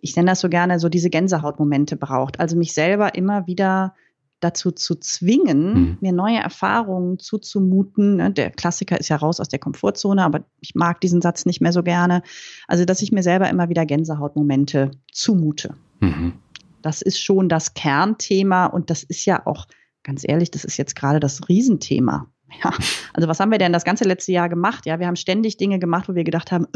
ich 0.00 0.16
nenne 0.16 0.32
das 0.32 0.40
so 0.40 0.48
gerne, 0.48 0.80
so 0.80 0.88
diese 0.88 1.08
Gänsehautmomente 1.08 1.96
braucht. 1.96 2.40
Also 2.40 2.56
mich 2.56 2.74
selber 2.74 3.14
immer 3.14 3.46
wieder 3.46 3.94
dazu 4.40 4.70
zu 4.70 4.96
zwingen, 4.96 5.72
mhm. 5.72 5.98
mir 6.00 6.12
neue 6.12 6.38
Erfahrungen 6.38 7.18
zuzumuten. 7.18 8.16
Ne? 8.16 8.30
Der 8.32 8.50
Klassiker 8.50 8.98
ist 9.00 9.08
ja 9.08 9.16
raus 9.16 9.40
aus 9.40 9.48
der 9.48 9.58
Komfortzone, 9.58 10.22
aber 10.22 10.44
ich 10.60 10.74
mag 10.74 11.00
diesen 11.00 11.22
Satz 11.22 11.46
nicht 11.46 11.60
mehr 11.60 11.72
so 11.72 11.82
gerne. 11.82 12.22
Also, 12.68 12.84
dass 12.84 13.02
ich 13.02 13.12
mir 13.12 13.22
selber 13.22 13.48
immer 13.48 13.68
wieder 13.68 13.86
Gänsehautmomente 13.86 14.90
zumute. 15.10 15.74
Mhm. 16.00 16.34
Das 16.82 17.02
ist 17.02 17.20
schon 17.20 17.48
das 17.48 17.74
Kernthema 17.74 18.66
und 18.66 18.90
das 18.90 19.02
ist 19.02 19.24
ja 19.24 19.46
auch, 19.46 19.66
ganz 20.02 20.22
ehrlich, 20.26 20.50
das 20.50 20.64
ist 20.64 20.76
jetzt 20.76 20.94
gerade 20.94 21.20
das 21.20 21.48
Riesenthema. 21.48 22.26
Ja, 22.62 22.72
also 23.12 23.26
was 23.26 23.40
haben 23.40 23.50
wir 23.50 23.58
denn 23.58 23.72
das 23.72 23.84
ganze 23.84 24.04
letzte 24.04 24.30
Jahr 24.30 24.48
gemacht? 24.48 24.86
Ja, 24.86 25.00
wir 25.00 25.08
haben 25.08 25.16
ständig 25.16 25.56
Dinge 25.56 25.80
gemacht, 25.80 26.08
wo 26.08 26.14
wir 26.14 26.22
gedacht 26.22 26.52
haben, 26.52 26.66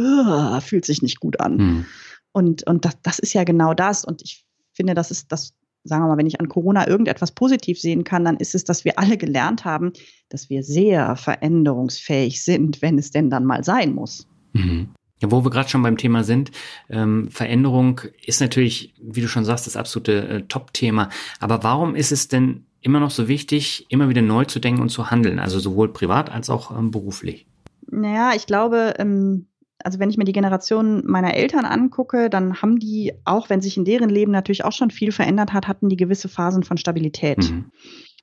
fühlt 0.60 0.84
sich 0.84 1.00
nicht 1.00 1.20
gut 1.20 1.38
an. 1.40 1.56
Mhm. 1.56 1.86
Und, 2.32 2.66
und 2.66 2.84
das, 2.84 3.00
das 3.02 3.18
ist 3.20 3.34
ja 3.34 3.44
genau 3.44 3.72
das. 3.72 4.04
Und 4.04 4.20
ich 4.20 4.44
finde, 4.72 4.94
das 4.94 5.12
ist 5.12 5.30
das 5.30 5.54
sagen 5.84 6.02
wir 6.02 6.08
mal, 6.08 6.18
wenn 6.18 6.26
ich 6.26 6.40
an 6.40 6.48
Corona 6.48 6.86
irgendetwas 6.86 7.32
positiv 7.32 7.80
sehen 7.80 8.04
kann, 8.04 8.24
dann 8.24 8.36
ist 8.36 8.54
es, 8.54 8.64
dass 8.64 8.84
wir 8.84 8.98
alle 8.98 9.16
gelernt 9.16 9.64
haben, 9.64 9.92
dass 10.28 10.50
wir 10.50 10.62
sehr 10.62 11.16
veränderungsfähig 11.16 12.44
sind, 12.44 12.82
wenn 12.82 12.98
es 12.98 13.10
denn 13.10 13.30
dann 13.30 13.44
mal 13.44 13.64
sein 13.64 13.94
muss. 13.94 14.28
Mhm. 14.52 14.90
Ja, 15.22 15.30
wo 15.30 15.44
wir 15.44 15.50
gerade 15.50 15.68
schon 15.68 15.82
beim 15.82 15.98
Thema 15.98 16.24
sind, 16.24 16.50
ähm, 16.88 17.28
Veränderung 17.30 18.00
ist 18.24 18.40
natürlich, 18.40 18.94
wie 19.02 19.20
du 19.20 19.28
schon 19.28 19.44
sagst, 19.44 19.66
das 19.66 19.76
absolute 19.76 20.28
äh, 20.28 20.42
Top-Thema. 20.42 21.10
Aber 21.40 21.62
warum 21.62 21.94
ist 21.94 22.10
es 22.10 22.28
denn 22.28 22.64
immer 22.80 23.00
noch 23.00 23.10
so 23.10 23.28
wichtig, 23.28 23.86
immer 23.90 24.08
wieder 24.08 24.22
neu 24.22 24.46
zu 24.46 24.60
denken 24.60 24.80
und 24.80 24.88
zu 24.88 25.10
handeln, 25.10 25.38
also 25.38 25.58
sowohl 25.58 25.92
privat 25.92 26.30
als 26.30 26.48
auch 26.48 26.76
ähm, 26.76 26.90
beruflich? 26.90 27.46
Naja, 27.90 28.32
ich 28.34 28.46
glaube, 28.46 28.94
ähm, 28.98 29.46
also 29.84 29.98
wenn 29.98 30.10
ich 30.10 30.16
mir 30.16 30.24
die 30.24 30.32
Generation 30.32 31.02
meiner 31.06 31.34
Eltern 31.34 31.64
angucke, 31.64 32.30
dann 32.30 32.62
haben 32.62 32.78
die, 32.78 33.12
auch 33.24 33.50
wenn 33.50 33.60
sich 33.60 33.76
in 33.76 33.84
deren 33.84 34.08
Leben 34.08 34.32
natürlich 34.32 34.64
auch 34.64 34.72
schon 34.72 34.90
viel 34.90 35.12
verändert 35.12 35.52
hat, 35.52 35.68
hatten 35.68 35.88
die 35.88 35.96
gewisse 35.96 36.28
Phasen 36.28 36.62
von 36.62 36.76
Stabilität. 36.76 37.38
Mhm. 37.38 37.70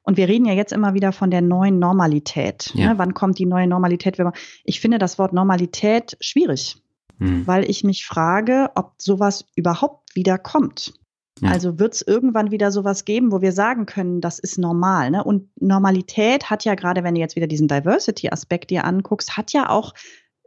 Und 0.04 0.16
wir 0.16 0.30
reden 0.30 0.46
ja 0.46 0.54
jetzt 0.54 0.72
immer 0.72 0.94
wieder 0.94 1.12
von 1.12 1.32
der 1.32 1.42
neuen 1.42 1.80
Normalität. 1.80 2.72
Ja. 2.74 2.94
Ne? 2.94 2.98
Wann 2.98 3.14
kommt 3.14 3.40
die 3.40 3.46
neue 3.46 3.68
Normalität? 3.68 4.18
Ich 4.64 4.80
finde 4.80 5.00
das 5.00 5.20
Wort 5.20 5.34
Normalität 5.34 6.16
schwierig, 6.22 6.78
mhm. 7.20 7.46
weil 7.46 7.70
ich 7.70 7.84
mich 7.84 8.06
frage, 8.06 8.70
ob 8.76 8.94
sowas 8.98 9.46
überhaupt 9.56 10.16
wieder 10.16 10.38
kommt. 10.38 10.94
Ja. 11.42 11.52
Also 11.52 11.78
wird 11.78 11.94
es 11.94 12.02
irgendwann 12.02 12.52
wieder 12.52 12.72
sowas 12.72 13.06
geben, 13.06 13.32
wo 13.32 13.42
wir 13.42 13.52
sagen 13.52 13.86
können, 13.86 14.22
das 14.22 14.40
ist 14.40 14.58
normal. 14.58 15.12
Ne? 15.12 15.24
Und 15.24 15.50
Normalität 15.62 16.50
hat 16.50 16.66
ja 16.66 16.76
gerade, 16.76 17.04
wenn 17.04 17.16
du 17.16 17.22
jetzt 17.22 17.36
wieder 17.36 17.48
diesen 17.48 17.68
Diversity-Aspekt 17.68 18.70
dir 18.70 18.86
anguckst, 18.86 19.38
hat 19.38 19.54
ja 19.54 19.70
auch 19.70 19.94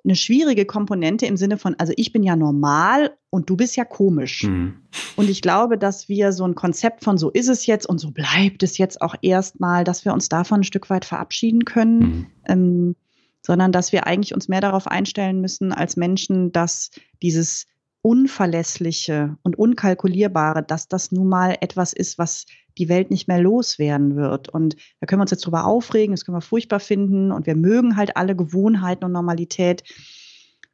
eine 0.05 0.17
schwierige 0.17 0.65
Komponente 0.65 1.27
im 1.27 1.37
Sinne 1.37 1.59
von, 1.59 1.75
also 1.79 1.93
ich 1.97 2.13
bin 2.13 2.23
ja 2.23 2.37
normal 2.37 3.17
und 3.29 3.51
du 3.51 3.57
bist 3.57 3.77
ja 3.77 3.85
komisch. 3.85 4.45
Mhm. 4.45 4.77
Und 5.17 5.29
ich 5.29 5.43
glaube, 5.43 5.77
dass 5.79 6.09
wir 6.09 6.33
so 6.33 6.45
ein 6.45 6.55
Konzept 6.55 7.05
von 7.05 7.19
so 7.19 7.31
ist 7.31 7.49
es 7.49 7.67
jetzt 7.67 7.87
und 7.87 7.99
so 7.99 8.11
bleibt 8.11 8.63
es 8.63 8.79
jetzt 8.79 9.03
auch 9.03 9.15
erstmal, 9.21 9.85
dass 9.85 10.05
wir 10.05 10.13
uns 10.13 10.29
davon 10.29 10.61
ein 10.61 10.65
Stück 10.65 10.91
weit 10.91 11.05
verabschieden 11.05 11.65
können, 11.65 11.99
mhm. 11.99 12.27
ähm, 12.47 12.97
sondern 13.45 13.73
dass 13.73 13.93
wir 13.93 14.07
eigentlich 14.07 14.35
uns 14.35 14.49
mehr 14.49 14.61
darauf 14.61 14.87
einstellen 14.87 15.41
müssen 15.41 15.73
als 15.73 15.97
Menschen, 15.97 16.53
dass 16.53 16.91
dieses 17.23 17.67
Unverlässliche 18.03 19.37
und 19.43 19.59
Unkalkulierbare, 19.59 20.63
dass 20.63 20.89
das 20.89 21.13
nun 21.13 21.29
mal 21.29 21.57
etwas 21.61 21.93
ist, 21.93 22.19
was 22.19 22.47
die 22.81 22.89
Welt 22.89 23.11
nicht 23.11 23.29
mehr 23.29 23.41
loswerden 23.41 24.17
wird. 24.17 24.49
Und 24.49 24.77
da 24.99 25.07
können 25.07 25.21
wir 25.21 25.25
uns 25.25 25.31
jetzt 25.31 25.47
drüber 25.47 25.67
aufregen, 25.67 26.15
das 26.15 26.25
können 26.25 26.37
wir 26.37 26.43
furchtbar 26.43 26.81
finden 26.81 27.31
und 27.31 27.47
wir 27.47 27.55
mögen 27.55 27.97
halt 27.97 28.17
alle 28.17 28.35
Gewohnheiten 28.35 29.05
und 29.05 29.13
Normalität. 29.13 29.85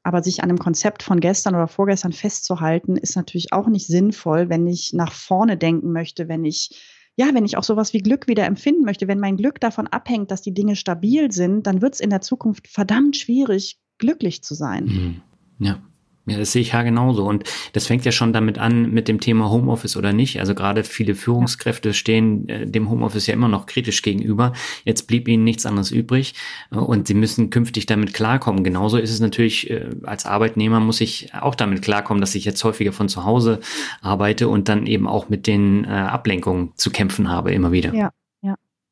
Aber 0.02 0.22
sich 0.22 0.42
an 0.42 0.50
einem 0.50 0.58
Konzept 0.58 1.02
von 1.02 1.18
gestern 1.18 1.56
oder 1.56 1.66
vorgestern 1.66 2.12
festzuhalten, 2.12 2.96
ist 2.96 3.16
natürlich 3.16 3.52
auch 3.52 3.66
nicht 3.66 3.88
sinnvoll, 3.88 4.48
wenn 4.48 4.66
ich 4.66 4.92
nach 4.92 5.12
vorne 5.12 5.56
denken 5.56 5.92
möchte, 5.92 6.28
wenn 6.28 6.44
ich 6.44 6.70
ja, 7.18 7.30
wenn 7.32 7.46
ich 7.46 7.56
auch 7.56 7.64
sowas 7.64 7.94
wie 7.94 8.02
Glück 8.02 8.28
wieder 8.28 8.44
empfinden 8.44 8.84
möchte, 8.84 9.08
wenn 9.08 9.18
mein 9.18 9.38
Glück 9.38 9.58
davon 9.58 9.86
abhängt, 9.86 10.30
dass 10.30 10.42
die 10.42 10.52
Dinge 10.52 10.76
stabil 10.76 11.32
sind, 11.32 11.66
dann 11.66 11.80
wird 11.80 11.94
es 11.94 12.00
in 12.00 12.10
der 12.10 12.20
Zukunft 12.20 12.68
verdammt 12.68 13.16
schwierig, 13.16 13.78
glücklich 13.96 14.44
zu 14.44 14.54
sein. 14.54 14.84
Mhm. 14.84 15.22
Ja. 15.58 15.82
Ja, 16.26 16.38
das 16.38 16.50
sehe 16.50 16.62
ich 16.62 16.72
ja 16.72 16.82
genauso. 16.82 17.24
Und 17.24 17.44
das 17.72 17.86
fängt 17.86 18.04
ja 18.04 18.10
schon 18.10 18.32
damit 18.32 18.58
an 18.58 18.90
mit 18.90 19.06
dem 19.06 19.20
Thema 19.20 19.48
Homeoffice 19.48 19.96
oder 19.96 20.12
nicht. 20.12 20.40
Also 20.40 20.56
gerade 20.56 20.82
viele 20.82 21.14
Führungskräfte 21.14 21.94
stehen 21.94 22.48
äh, 22.48 22.66
dem 22.66 22.90
Homeoffice 22.90 23.28
ja 23.28 23.34
immer 23.34 23.48
noch 23.48 23.66
kritisch 23.66 24.02
gegenüber. 24.02 24.52
Jetzt 24.84 25.06
blieb 25.06 25.28
ihnen 25.28 25.44
nichts 25.44 25.66
anderes 25.66 25.92
übrig 25.92 26.34
äh, 26.72 26.76
und 26.76 27.06
sie 27.06 27.14
müssen 27.14 27.50
künftig 27.50 27.86
damit 27.86 28.12
klarkommen. 28.12 28.64
Genauso 28.64 28.98
ist 28.98 29.12
es 29.12 29.20
natürlich, 29.20 29.70
äh, 29.70 29.90
als 30.02 30.26
Arbeitnehmer 30.26 30.80
muss 30.80 31.00
ich 31.00 31.32
auch 31.32 31.54
damit 31.54 31.82
klarkommen, 31.82 32.20
dass 32.20 32.34
ich 32.34 32.44
jetzt 32.44 32.62
häufiger 32.64 32.92
von 32.92 33.08
zu 33.08 33.24
Hause 33.24 33.60
arbeite 34.00 34.48
und 34.48 34.68
dann 34.68 34.86
eben 34.86 35.06
auch 35.06 35.28
mit 35.28 35.46
den 35.46 35.84
äh, 35.84 35.88
Ablenkungen 35.88 36.72
zu 36.74 36.90
kämpfen 36.90 37.28
habe 37.28 37.52
immer 37.52 37.70
wieder. 37.70 37.94
Ja, 37.94 38.10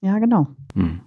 ja, 0.04 0.18
genau. 0.18 0.48
Hm. 0.74 1.00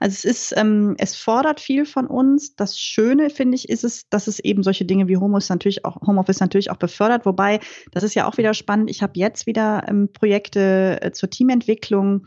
Also 0.00 0.14
es 0.14 0.24
ist, 0.24 0.54
ähm, 0.56 0.96
es 0.98 1.14
fordert 1.14 1.60
viel 1.60 1.86
von 1.86 2.08
uns. 2.08 2.56
Das 2.56 2.76
Schöne, 2.76 3.30
finde 3.30 3.54
ich, 3.54 3.68
ist 3.68 3.84
es, 3.84 4.08
dass 4.08 4.26
es 4.26 4.40
eben 4.40 4.64
solche 4.64 4.84
Dinge 4.84 5.06
wie 5.06 5.16
Homeoffice 5.16 5.48
natürlich 5.48 5.84
auch, 5.84 6.00
Homeoffice 6.04 6.40
natürlich 6.40 6.72
auch 6.72 6.76
befördert. 6.76 7.24
Wobei, 7.24 7.60
das 7.92 8.02
ist 8.02 8.14
ja 8.14 8.26
auch 8.26 8.38
wieder 8.38 8.52
spannend. 8.52 8.90
Ich 8.90 9.00
habe 9.00 9.12
jetzt 9.14 9.46
wieder 9.46 9.84
ähm, 9.88 10.08
Projekte 10.12 10.98
äh, 11.00 11.12
zur 11.12 11.30
Teamentwicklung 11.30 12.26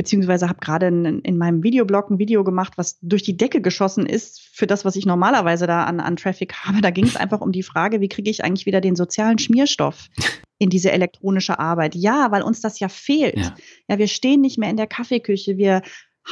beziehungsweise 0.00 0.48
habe 0.48 0.60
gerade 0.60 0.86
in, 0.86 1.18
in, 1.18 1.36
meinem 1.36 1.62
Videoblog 1.62 2.08
ein 2.08 2.18
Video 2.18 2.42
gemacht, 2.42 2.72
was 2.76 2.98
durch 3.02 3.22
die 3.22 3.36
Decke 3.36 3.60
geschossen 3.60 4.06
ist 4.06 4.40
für 4.40 4.66
das, 4.66 4.86
was 4.86 4.96
ich 4.96 5.04
normalerweise 5.04 5.66
da 5.66 5.84
an, 5.84 6.00
an 6.00 6.16
Traffic 6.16 6.54
habe. 6.54 6.80
Da 6.80 6.88
ging 6.88 7.04
es 7.04 7.16
einfach 7.18 7.42
um 7.42 7.52
die 7.52 7.62
Frage, 7.62 8.00
wie 8.00 8.08
kriege 8.08 8.30
ich 8.30 8.42
eigentlich 8.42 8.64
wieder 8.64 8.80
den 8.80 8.96
sozialen 8.96 9.36
Schmierstoff 9.38 10.08
in 10.58 10.70
diese 10.70 10.90
elektronische 10.90 11.58
Arbeit? 11.58 11.94
Ja, 11.94 12.30
weil 12.30 12.40
uns 12.40 12.62
das 12.62 12.80
ja 12.80 12.88
fehlt. 12.88 13.36
Ja. 13.36 13.54
ja, 13.88 13.98
wir 13.98 14.08
stehen 14.08 14.40
nicht 14.40 14.56
mehr 14.56 14.70
in 14.70 14.78
der 14.78 14.86
Kaffeeküche, 14.86 15.58
wir 15.58 15.82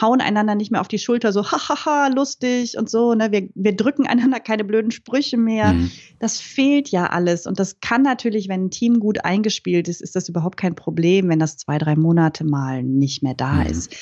hauen 0.01 0.21
einander 0.21 0.55
nicht 0.55 0.71
mehr 0.71 0.81
auf 0.81 0.89
die 0.89 0.99
Schulter, 0.99 1.33
so 1.33 1.51
hahaha, 1.51 2.09
lustig 2.09 2.77
und 2.77 2.91
so. 2.91 3.15
Ne? 3.15 3.33
Wir, 3.33 3.49
wir 3.55 3.77
drücken 3.77 4.07
einander 4.07 4.41
keine 4.41 4.65
blöden 4.65 4.91
Sprüche 4.91 5.37
mehr. 5.37 5.73
Mhm. 5.73 5.91
Das 6.19 6.41
fehlt 6.41 6.89
ja 6.89 7.07
alles. 7.07 7.47
Und 7.47 7.59
das 7.59 7.81
kann 7.81 8.03
natürlich, 8.03 8.49
wenn 8.49 8.67
ein 8.67 8.71
Team 8.71 9.01
gut 9.01 9.25
eingespielt 9.25 9.89
ist, 9.89 10.01
ist 10.03 10.17
das 10.17 10.29
überhaupt 10.29 10.57
kein 10.57 10.75
Problem, 10.75 11.29
wenn 11.29 11.39
das 11.39 11.57
zwei, 11.57 11.79
drei 11.79 11.97
Monate 11.97 12.45
mal 12.45 12.83
nicht 12.83 13.23
mehr 13.23 13.35
da 13.35 13.55
mhm. 13.55 13.67
ist. 13.67 13.95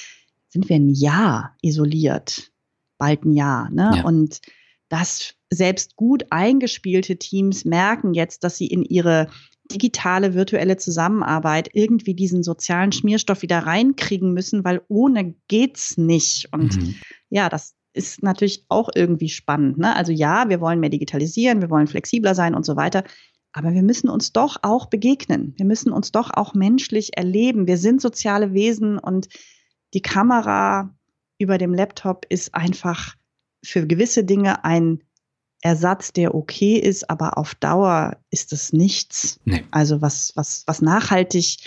Sind 0.49 0.69
wir 0.69 0.77
ein 0.77 0.91
Jahr 0.91 1.57
isoliert, 1.63 2.51
bald 2.99 3.25
ein 3.25 3.33
Jahr. 3.33 3.71
Ne? 3.71 3.93
Ja. 3.97 4.05
Und 4.05 4.41
das 4.89 5.35
selbst 5.51 5.97
gut 5.97 6.27
eingespielte 6.31 7.17
Teams 7.17 7.65
merken 7.65 8.15
jetzt, 8.15 8.45
dass 8.45 8.57
sie 8.57 8.67
in 8.67 8.83
ihre 8.83 9.29
digitale, 9.71 10.35
virtuelle 10.35 10.77
Zusammenarbeit 10.77 11.69
irgendwie 11.73 12.15
diesen 12.15 12.43
sozialen 12.43 12.93
Schmierstoff 12.93 13.43
wieder 13.43 13.61
reinkriegen 13.61 14.33
müssen, 14.33 14.65
weil 14.65 14.83
ohne 14.89 15.35
geht's 15.49 15.97
nicht. 15.97 16.49
Und 16.53 16.77
mhm. 16.77 16.95
ja, 17.31 17.49
das 17.49 17.75
ist 17.93 18.23
natürlich 18.23 18.65
auch 18.69 18.91
irgendwie 18.95 19.29
spannend. 19.29 19.79
Ne? 19.79 19.97
Also 19.97 20.13
ja, 20.13 20.49
wir 20.49 20.61
wollen 20.61 20.81
mehr 20.81 20.91
digitalisieren, 20.91 21.63
wir 21.63 21.71
wollen 21.71 21.87
flexibler 21.87 22.35
sein 22.35 22.55
und 22.55 22.65
so 22.65 22.77
weiter. 22.77 23.05
Aber 23.53 23.73
wir 23.73 23.83
müssen 23.83 24.11
uns 24.11 24.33
doch 24.33 24.59
auch 24.63 24.87
begegnen. 24.87 25.55
Wir 25.57 25.65
müssen 25.65 25.91
uns 25.91 26.13
doch 26.13 26.31
auch 26.35 26.53
menschlich 26.53 27.17
erleben. 27.17 27.67
Wir 27.67 27.79
sind 27.79 28.03
soziale 28.03 28.53
Wesen 28.53 28.99
und 28.99 29.29
die 29.95 30.03
Kamera 30.03 30.95
über 31.39 31.57
dem 31.57 31.73
Laptop 31.73 32.27
ist 32.29 32.55
einfach 32.55 33.15
für 33.65 33.87
gewisse 33.87 34.25
Dinge 34.25 34.65
ein 34.65 35.03
Ersatz, 35.63 36.13
der 36.13 36.35
okay 36.35 36.77
ist, 36.77 37.11
aber 37.11 37.39
auf 37.39 37.55
Dauer 37.55 38.17
ist 38.31 38.53
es 38.53 38.73
nichts. 38.73 39.41
Nee. 39.45 39.65
Also 39.71 40.03
was, 40.03 40.33
was, 40.37 40.65
was 40.67 40.83
nachhaltig 40.83 41.59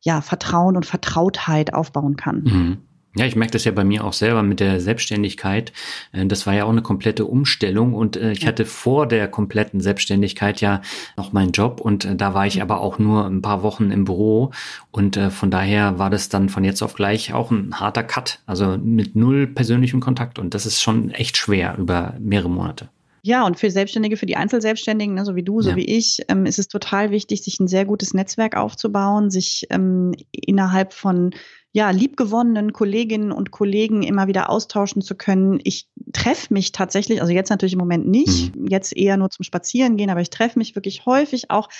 ja, 0.00 0.20
Vertrauen 0.20 0.76
und 0.76 0.86
Vertrautheit 0.86 1.72
aufbauen 1.72 2.16
kann. 2.16 2.42
Mhm. 2.42 2.78
Ja, 3.16 3.26
ich 3.26 3.36
merke 3.36 3.52
das 3.52 3.64
ja 3.64 3.70
bei 3.70 3.84
mir 3.84 4.04
auch 4.04 4.12
selber 4.12 4.42
mit 4.42 4.58
der 4.58 4.80
Selbstständigkeit. 4.80 5.72
Äh, 6.12 6.26
das 6.26 6.46
war 6.46 6.54
ja 6.54 6.64
auch 6.64 6.70
eine 6.70 6.82
komplette 6.82 7.26
Umstellung 7.26 7.94
und 7.94 8.16
äh, 8.16 8.32
ich 8.32 8.46
hatte 8.46 8.64
vor 8.64 9.06
der 9.06 9.28
kompletten 9.28 9.80
Selbstständigkeit 9.80 10.60
ja 10.60 10.82
noch 11.16 11.32
meinen 11.32 11.52
Job 11.52 11.80
und 11.80 12.04
äh, 12.04 12.16
da 12.16 12.34
war 12.34 12.46
ich 12.46 12.60
aber 12.60 12.80
auch 12.80 12.98
nur 12.98 13.26
ein 13.26 13.40
paar 13.40 13.62
Wochen 13.62 13.92
im 13.92 14.04
Büro 14.04 14.50
und 14.90 15.16
von 15.16 15.50
daher 15.50 15.98
war 15.98 16.10
das 16.10 16.28
dann 16.28 16.48
von 16.48 16.64
jetzt 16.64 16.82
auf 16.82 16.94
gleich 16.94 17.32
auch 17.32 17.50
ein 17.50 17.78
harter 17.78 18.02
Cut, 18.02 18.40
also 18.46 18.76
mit 18.78 19.14
null 19.14 19.46
persönlichem 19.46 20.00
Kontakt 20.00 20.38
und 20.38 20.54
das 20.54 20.66
ist 20.66 20.82
schon 20.82 21.10
echt 21.10 21.36
schwer 21.36 21.76
über 21.78 22.14
mehrere 22.18 22.50
Monate. 22.50 22.88
Ja, 23.26 23.46
und 23.46 23.58
für 23.58 23.70
Selbstständige, 23.70 24.18
für 24.18 24.26
die 24.26 24.36
Einzelselbstständigen, 24.36 25.14
ne, 25.14 25.24
so 25.24 25.34
wie 25.34 25.42
du, 25.42 25.62
so 25.62 25.70
ja. 25.70 25.76
wie 25.76 25.86
ich, 25.86 26.20
ähm, 26.28 26.44
ist 26.44 26.58
es 26.58 26.68
total 26.68 27.10
wichtig, 27.10 27.42
sich 27.42 27.58
ein 27.58 27.68
sehr 27.68 27.86
gutes 27.86 28.12
Netzwerk 28.12 28.54
aufzubauen, 28.54 29.30
sich 29.30 29.66
ähm, 29.70 30.14
innerhalb 30.30 30.92
von 30.92 31.30
ja, 31.72 31.88
liebgewonnenen 31.88 32.74
Kolleginnen 32.74 33.32
und 33.32 33.50
Kollegen 33.50 34.02
immer 34.02 34.26
wieder 34.26 34.50
austauschen 34.50 35.00
zu 35.00 35.14
können. 35.14 35.58
Ich 35.64 35.88
treffe 36.12 36.52
mich 36.52 36.72
tatsächlich, 36.72 37.22
also 37.22 37.32
jetzt 37.32 37.48
natürlich 37.48 37.72
im 37.72 37.78
Moment 37.78 38.06
nicht, 38.06 38.54
mhm. 38.54 38.66
jetzt 38.66 38.94
eher 38.94 39.16
nur 39.16 39.30
zum 39.30 39.42
Spazieren 39.42 39.96
gehen, 39.96 40.10
aber 40.10 40.20
ich 40.20 40.28
treffe 40.28 40.58
mich 40.58 40.74
wirklich 40.74 41.06
häufig 41.06 41.50
auch, 41.50 41.70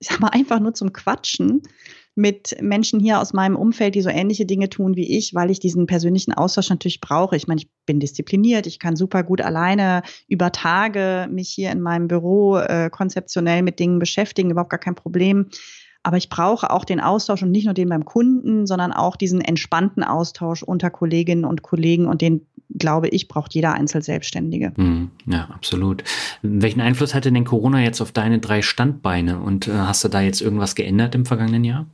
ich 0.00 0.08
sag 0.08 0.20
mal, 0.20 0.28
einfach 0.28 0.60
nur 0.60 0.74
zum 0.74 0.92
Quatschen 0.92 1.62
mit 2.20 2.56
Menschen 2.60 3.00
hier 3.00 3.20
aus 3.20 3.32
meinem 3.32 3.56
Umfeld, 3.56 3.94
die 3.94 4.02
so 4.02 4.10
ähnliche 4.10 4.46
Dinge 4.46 4.68
tun 4.68 4.94
wie 4.94 5.16
ich, 5.16 5.34
weil 5.34 5.50
ich 5.50 5.58
diesen 5.58 5.86
persönlichen 5.86 6.32
Austausch 6.32 6.68
natürlich 6.68 7.00
brauche. 7.00 7.36
Ich 7.36 7.48
meine, 7.48 7.60
ich 7.60 7.68
bin 7.86 7.98
diszipliniert, 7.98 8.66
ich 8.66 8.78
kann 8.78 8.94
super 8.94 9.22
gut 9.22 9.40
alleine 9.40 10.02
über 10.28 10.52
Tage 10.52 11.28
mich 11.30 11.48
hier 11.48 11.70
in 11.70 11.80
meinem 11.80 12.08
Büro 12.08 12.58
äh, 12.58 12.90
konzeptionell 12.90 13.62
mit 13.62 13.78
Dingen 13.78 13.98
beschäftigen, 13.98 14.50
überhaupt 14.50 14.70
gar 14.70 14.78
kein 14.78 14.94
Problem. 14.94 15.46
Aber 16.02 16.16
ich 16.16 16.30
brauche 16.30 16.70
auch 16.70 16.84
den 16.84 17.00
Austausch 17.00 17.42
und 17.42 17.50
nicht 17.50 17.66
nur 17.66 17.74
den 17.74 17.90
beim 17.90 18.06
Kunden, 18.06 18.66
sondern 18.66 18.92
auch 18.92 19.16
diesen 19.16 19.40
entspannten 19.42 20.02
Austausch 20.02 20.62
unter 20.62 20.88
Kolleginnen 20.88 21.44
und 21.44 21.62
Kollegen 21.62 22.06
und 22.06 22.22
den 22.22 22.46
glaube 22.78 23.08
ich, 23.08 23.26
braucht 23.26 23.52
jeder 23.52 23.74
Einzelselbstständige. 23.74 24.72
Hm, 24.76 25.10
ja, 25.26 25.48
absolut. 25.52 26.04
Welchen 26.42 26.80
Einfluss 26.80 27.14
hatte 27.14 27.32
denn 27.32 27.44
Corona 27.44 27.80
jetzt 27.80 28.00
auf 28.00 28.12
deine 28.12 28.38
drei 28.38 28.62
Standbeine 28.62 29.40
und 29.40 29.66
äh, 29.66 29.72
hast 29.72 30.04
du 30.04 30.08
da 30.08 30.20
jetzt 30.20 30.40
irgendwas 30.40 30.76
geändert 30.76 31.16
im 31.16 31.26
vergangenen 31.26 31.64
Jahr? 31.64 31.86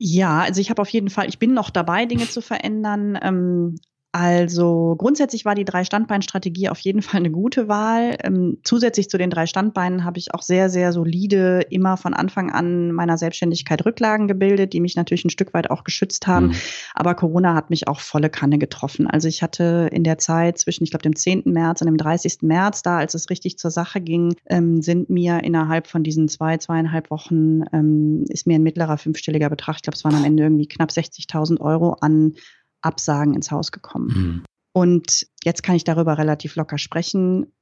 Ja, 0.00 0.40
also 0.42 0.60
ich 0.60 0.70
habe 0.70 0.80
auf 0.82 0.88
jeden 0.90 1.10
Fall, 1.10 1.28
ich 1.28 1.38
bin 1.40 1.54
noch 1.54 1.70
dabei, 1.70 2.06
Dinge 2.06 2.28
zu 2.28 2.40
verändern. 2.40 3.18
Ähm, 3.20 3.76
also 4.12 4.96
grundsätzlich 4.96 5.44
war 5.44 5.54
die 5.54 5.66
Drei-Standbein-Strategie 5.66 6.70
auf 6.70 6.78
jeden 6.80 7.02
Fall 7.02 7.20
eine 7.20 7.30
gute 7.30 7.68
Wahl. 7.68 8.16
Ähm, 8.22 8.58
zusätzlich 8.64 9.10
zu 9.10 9.18
den 9.18 9.30
drei 9.30 9.46
Standbeinen 9.46 10.04
habe 10.04 10.18
ich 10.18 10.32
auch 10.34 10.42
sehr, 10.42 10.70
sehr 10.70 10.92
solide 10.92 11.60
immer 11.70 11.96
von 11.96 12.14
Anfang 12.14 12.50
an 12.50 12.92
meiner 12.92 13.18
Selbstständigkeit 13.18 13.84
Rücklagen 13.84 14.26
gebildet, 14.26 14.72
die 14.72 14.80
mich 14.80 14.96
natürlich 14.96 15.24
ein 15.24 15.30
Stück 15.30 15.52
weit 15.52 15.70
auch 15.70 15.84
geschützt 15.84 16.26
haben. 16.26 16.48
Mhm. 16.48 16.54
Aber 16.94 17.14
Corona 17.14 17.54
hat 17.54 17.70
mich 17.70 17.86
auch 17.86 18.00
volle 18.00 18.30
Kanne 18.30 18.58
getroffen. 18.58 19.06
Also 19.06 19.28
ich 19.28 19.42
hatte 19.42 19.88
in 19.92 20.04
der 20.04 20.18
Zeit 20.18 20.58
zwischen, 20.58 20.84
ich 20.84 20.90
glaube, 20.90 21.02
dem 21.02 21.14
10. 21.14 21.42
März 21.46 21.82
und 21.82 21.86
dem 21.86 21.98
30. 21.98 22.38
März, 22.42 22.82
da 22.82 22.98
als 22.98 23.14
es 23.14 23.28
richtig 23.28 23.58
zur 23.58 23.70
Sache 23.70 24.00
ging, 24.00 24.34
ähm, 24.46 24.80
sind 24.80 25.10
mir 25.10 25.44
innerhalb 25.44 25.86
von 25.86 26.02
diesen 26.02 26.28
zwei, 26.28 26.56
zweieinhalb 26.56 27.10
Wochen, 27.10 27.62
ähm, 27.72 28.24
ist 28.28 28.46
mir 28.46 28.54
ein 28.54 28.62
mittlerer 28.62 28.96
fünfstelliger 28.96 29.50
Betrag, 29.50 29.76
ich 29.76 29.82
glaube, 29.82 29.96
es 29.96 30.04
waren 30.04 30.14
am 30.14 30.24
Ende 30.24 30.44
irgendwie 30.44 30.68
knapp 30.68 30.90
60.000 30.90 31.60
Euro 31.60 31.96
an 32.00 32.34
Absagen 32.82 33.34
ins 33.34 33.50
Haus 33.50 33.72
gekommen. 33.72 34.08
Mhm. 34.08 34.42
Und 34.72 35.26
jetzt 35.44 35.62
kann 35.62 35.76
ich 35.76 35.84
darüber 35.84 36.18
relativ 36.18 36.56
locker 36.56 36.78
sprechen. 36.78 37.52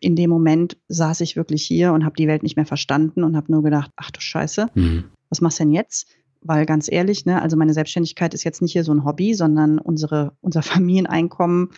In 0.00 0.16
dem 0.16 0.30
Moment 0.30 0.76
saß 0.88 1.20
ich 1.20 1.36
wirklich 1.36 1.64
hier 1.64 1.92
und 1.92 2.04
habe 2.04 2.16
die 2.16 2.28
Welt 2.28 2.42
nicht 2.42 2.56
mehr 2.56 2.66
verstanden 2.66 3.24
und 3.24 3.36
habe 3.36 3.52
nur 3.52 3.62
gedacht, 3.62 3.90
ach 3.96 4.10
du 4.10 4.20
Scheiße, 4.20 4.68
mhm. 4.74 5.04
was 5.28 5.40
machst 5.40 5.58
du 5.58 5.64
denn 5.64 5.72
jetzt? 5.72 6.08
Weil 6.40 6.66
ganz 6.66 6.90
ehrlich, 6.90 7.24
ne, 7.24 7.40
also 7.40 7.56
meine 7.56 7.72
Selbstständigkeit 7.72 8.34
ist 8.34 8.44
jetzt 8.44 8.60
nicht 8.60 8.72
hier 8.72 8.84
so 8.84 8.92
ein 8.92 9.04
Hobby, 9.04 9.34
sondern 9.34 9.78
unsere, 9.78 10.36
unser 10.40 10.62
Familieneinkommen 10.62 11.70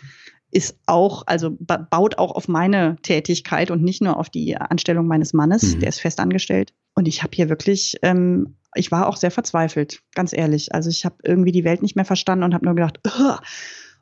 ist 0.56 0.78
auch, 0.86 1.24
also 1.26 1.56
baut 1.60 2.18
auch 2.18 2.32
auf 2.32 2.48
meine 2.48 2.96
Tätigkeit 3.02 3.70
und 3.70 3.82
nicht 3.82 4.00
nur 4.00 4.16
auf 4.16 4.30
die 4.30 4.56
Anstellung 4.56 5.06
meines 5.06 5.34
Mannes, 5.34 5.74
mhm. 5.74 5.80
der 5.80 5.90
ist 5.90 6.00
fest 6.00 6.18
angestellt. 6.18 6.72
Und 6.94 7.06
ich 7.06 7.22
habe 7.22 7.32
hier 7.34 7.50
wirklich 7.50 7.96
ähm, 8.02 8.56
ich 8.76 8.92
war 8.92 9.08
auch 9.08 9.16
sehr 9.16 9.30
verzweifelt, 9.30 10.02
ganz 10.14 10.32
ehrlich. 10.32 10.74
Also 10.74 10.90
ich 10.90 11.04
habe 11.04 11.16
irgendwie 11.24 11.52
die 11.52 11.64
Welt 11.64 11.82
nicht 11.82 11.96
mehr 11.96 12.04
verstanden 12.04 12.44
und 12.44 12.54
habe 12.54 12.64
nur 12.64 12.74
gedacht, 12.74 13.00
Ugh! 13.06 13.38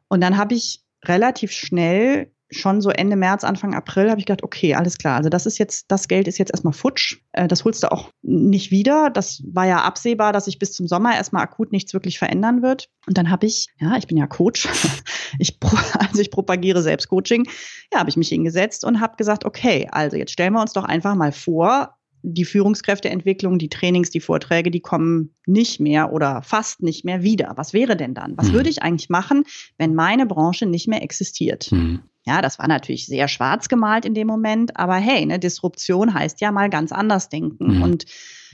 und 0.09 0.21
dann 0.21 0.37
habe 0.37 0.55
ich 0.55 0.83
relativ 1.05 1.53
schnell 1.53 2.33
schon 2.59 2.81
so 2.81 2.91
Ende 2.91 3.17
März, 3.17 3.45
Anfang 3.45 3.75
April 3.75 4.11
habe 4.11 4.21
ich 4.21 4.27
gedacht, 4.27 4.43
okay, 4.43 4.75
alles 4.75 4.99
klar. 4.99 5.17
Also 5.17 5.29
das 5.29 5.47
ist 5.47 5.59
jetzt, 5.59 5.87
das 5.89 6.09
Geld 6.09 6.29
ist 6.29 6.39
jetzt 6.39 6.51
erstmal 6.51 6.73
futsch. 6.73 7.19
Äh, 7.33 7.49
das 7.49 7.65
holst 7.65 7.83
du 7.83 7.93
auch 7.93 8.11
nicht 8.23 8.71
wieder. 8.71 9.11
Das 9.11 9.43
war 9.47 9.67
ja 9.67 9.83
absehbar, 9.83 10.33
dass 10.33 10.47
sich 10.47 10.59
bis 10.59 10.73
zum 10.73 10.87
Sommer 10.87 11.15
erstmal 11.15 11.43
akut 11.43 11.73
nichts 11.73 11.93
wirklich 11.93 12.19
verändern 12.19 12.63
wird. 12.63 12.89
Und 13.07 13.19
dann 13.19 13.31
habe 13.31 13.47
ich, 13.47 13.69
ja, 13.79 13.97
ich 13.97 14.07
bin 14.07 14.17
ja 14.17 14.27
Coach. 14.27 14.69
Ich, 15.41 15.59
also 15.99 16.21
ich 16.21 16.31
propagiere 16.31 16.81
Selbstcoaching. 16.81 17.49
Ja, 17.93 17.99
habe 17.99 18.09
ich 18.09 18.17
mich 18.17 18.29
hingesetzt 18.29 18.85
und 18.85 19.01
habe 19.01 19.17
gesagt, 19.17 19.45
okay, 19.45 19.89
also 19.91 20.17
jetzt 20.17 20.31
stellen 20.31 20.53
wir 20.53 20.61
uns 20.61 20.73
doch 20.73 20.85
einfach 20.85 21.17
mal 21.17 21.33
vor, 21.33 21.97
die 22.25 22.45
Führungskräfteentwicklung, 22.45 23.59
die 23.59 23.69
Trainings, 23.69 24.11
die 24.11 24.21
Vorträge, 24.21 24.71
die 24.71 24.81
kommen 24.81 25.35
nicht 25.47 25.79
mehr 25.79 26.13
oder 26.13 26.41
fast 26.41 26.83
nicht 26.83 27.05
mehr 27.05 27.23
wieder. 27.23 27.53
Was 27.57 27.75
wäre 27.75 27.97
denn 27.97 28.15
dann? 28.15 28.37
Was 28.37 28.49
mhm. 28.49 28.53
würde 28.55 28.71
ich 28.71 28.83
eigentlich 28.83 29.11
machen, 29.11 29.45
wenn 29.77 29.95
meine 29.95 30.25
Branche 30.25 30.65
nicht 30.65 30.89
mehr 30.89 31.03
existiert? 31.03 31.71
Mhm. 31.71 32.01
Ja, 32.27 32.41
das 32.41 32.59
war 32.59 32.67
natürlich 32.67 33.05
sehr 33.05 33.29
schwarz 33.29 33.69
gemalt 33.69 34.07
in 34.07 34.15
dem 34.15 34.27
Moment, 34.27 34.79
aber 34.79 34.95
hey, 34.95 35.27
ne, 35.27 35.39
Disruption 35.39 36.15
heißt 36.15 36.41
ja 36.41 36.51
mal 36.51 36.71
ganz 36.71 36.91
anders 36.91 37.29
denken. 37.29 37.77
Mhm. 37.77 37.83
Und 37.83 38.07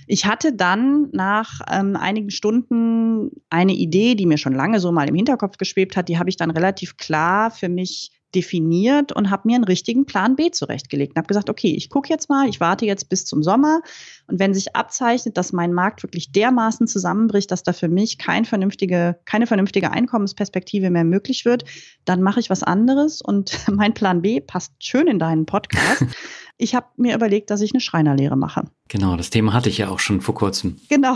ich 0.09 0.27
hatte 0.27 0.53
dann 0.53 1.09
nach 1.13 1.61
ähm, 1.71 1.95
einigen 1.95 2.31
Stunden 2.31 3.31
eine 3.49 3.75
Idee, 3.75 4.17
die 4.17 4.27
mir 4.27 4.39
schon 4.39 4.55
lange 4.55 4.81
so 4.81 4.91
mal 4.91 5.09
im 5.09 5.15
Hinterkopf 5.15 5.57
geschwebt 5.57 5.97
hat, 5.97 6.09
die 6.09 6.19
habe 6.19 6.29
ich 6.29 6.37
dann 6.37 6.51
relativ 6.51 6.97
klar 6.97 7.53
für 7.53 7.69
mich 7.69 8.11
definiert 8.35 9.13
und 9.13 9.31
habe 9.31 9.43
mir 9.47 9.57
einen 9.57 9.65
richtigen 9.65 10.07
Plan 10.07 10.37
B 10.37 10.51
zurechtgelegt 10.51 11.13
und 11.13 11.19
habe 11.19 11.27
gesagt, 11.27 11.51
okay, 11.51 11.75
ich 11.75 11.91
gucke 11.91 12.09
jetzt 12.09 12.29
mal, 12.29 12.49
ich 12.49 12.61
warte 12.61 12.87
jetzt 12.87 13.09
bis 13.09 13.25
zum 13.25 13.43
Sommer 13.43 13.81
und 14.27 14.39
wenn 14.39 14.55
sich 14.55 14.77
abzeichnet, 14.77 15.37
dass 15.37 15.53
mein 15.53 15.73
Markt 15.73 16.03
wirklich 16.03 16.33
dermaßen 16.33 16.87
zusammenbricht, 16.87 17.51
dass 17.51 17.63
da 17.63 17.73
für 17.73 17.89
mich 17.89 18.19
kein 18.19 18.45
vernünftige, 18.45 19.19
keine 19.25 19.47
vernünftige 19.47 19.91
Einkommensperspektive 19.91 20.91
mehr 20.91 21.05
möglich 21.05 21.45
wird, 21.45 21.65
dann 22.05 22.23
mache 22.23 22.41
ich 22.41 22.51
was 22.51 22.63
anderes 22.63 23.21
und 23.21 23.59
mein 23.71 23.95
Plan 23.95 24.23
B 24.23 24.41
passt 24.41 24.73
schön 24.79 25.07
in 25.07 25.19
deinen 25.19 25.47
Podcast. 25.47 26.05
ich 26.57 26.75
habe 26.75 26.87
mir 26.97 27.15
überlegt, 27.15 27.51
dass 27.51 27.61
ich 27.61 27.73
eine 27.73 27.81
Schreinerlehre 27.81 28.37
mache. 28.37 28.65
Genau, 28.91 29.15
das 29.15 29.31
Thema 29.31 29.53
hatte 29.53 29.69
ich 29.69 29.79
ja 29.79 29.89
auch 29.89 30.01
schon 30.01 30.21
vor 30.21 30.35
kurzem. 30.35 30.77
Genau. 30.89 31.15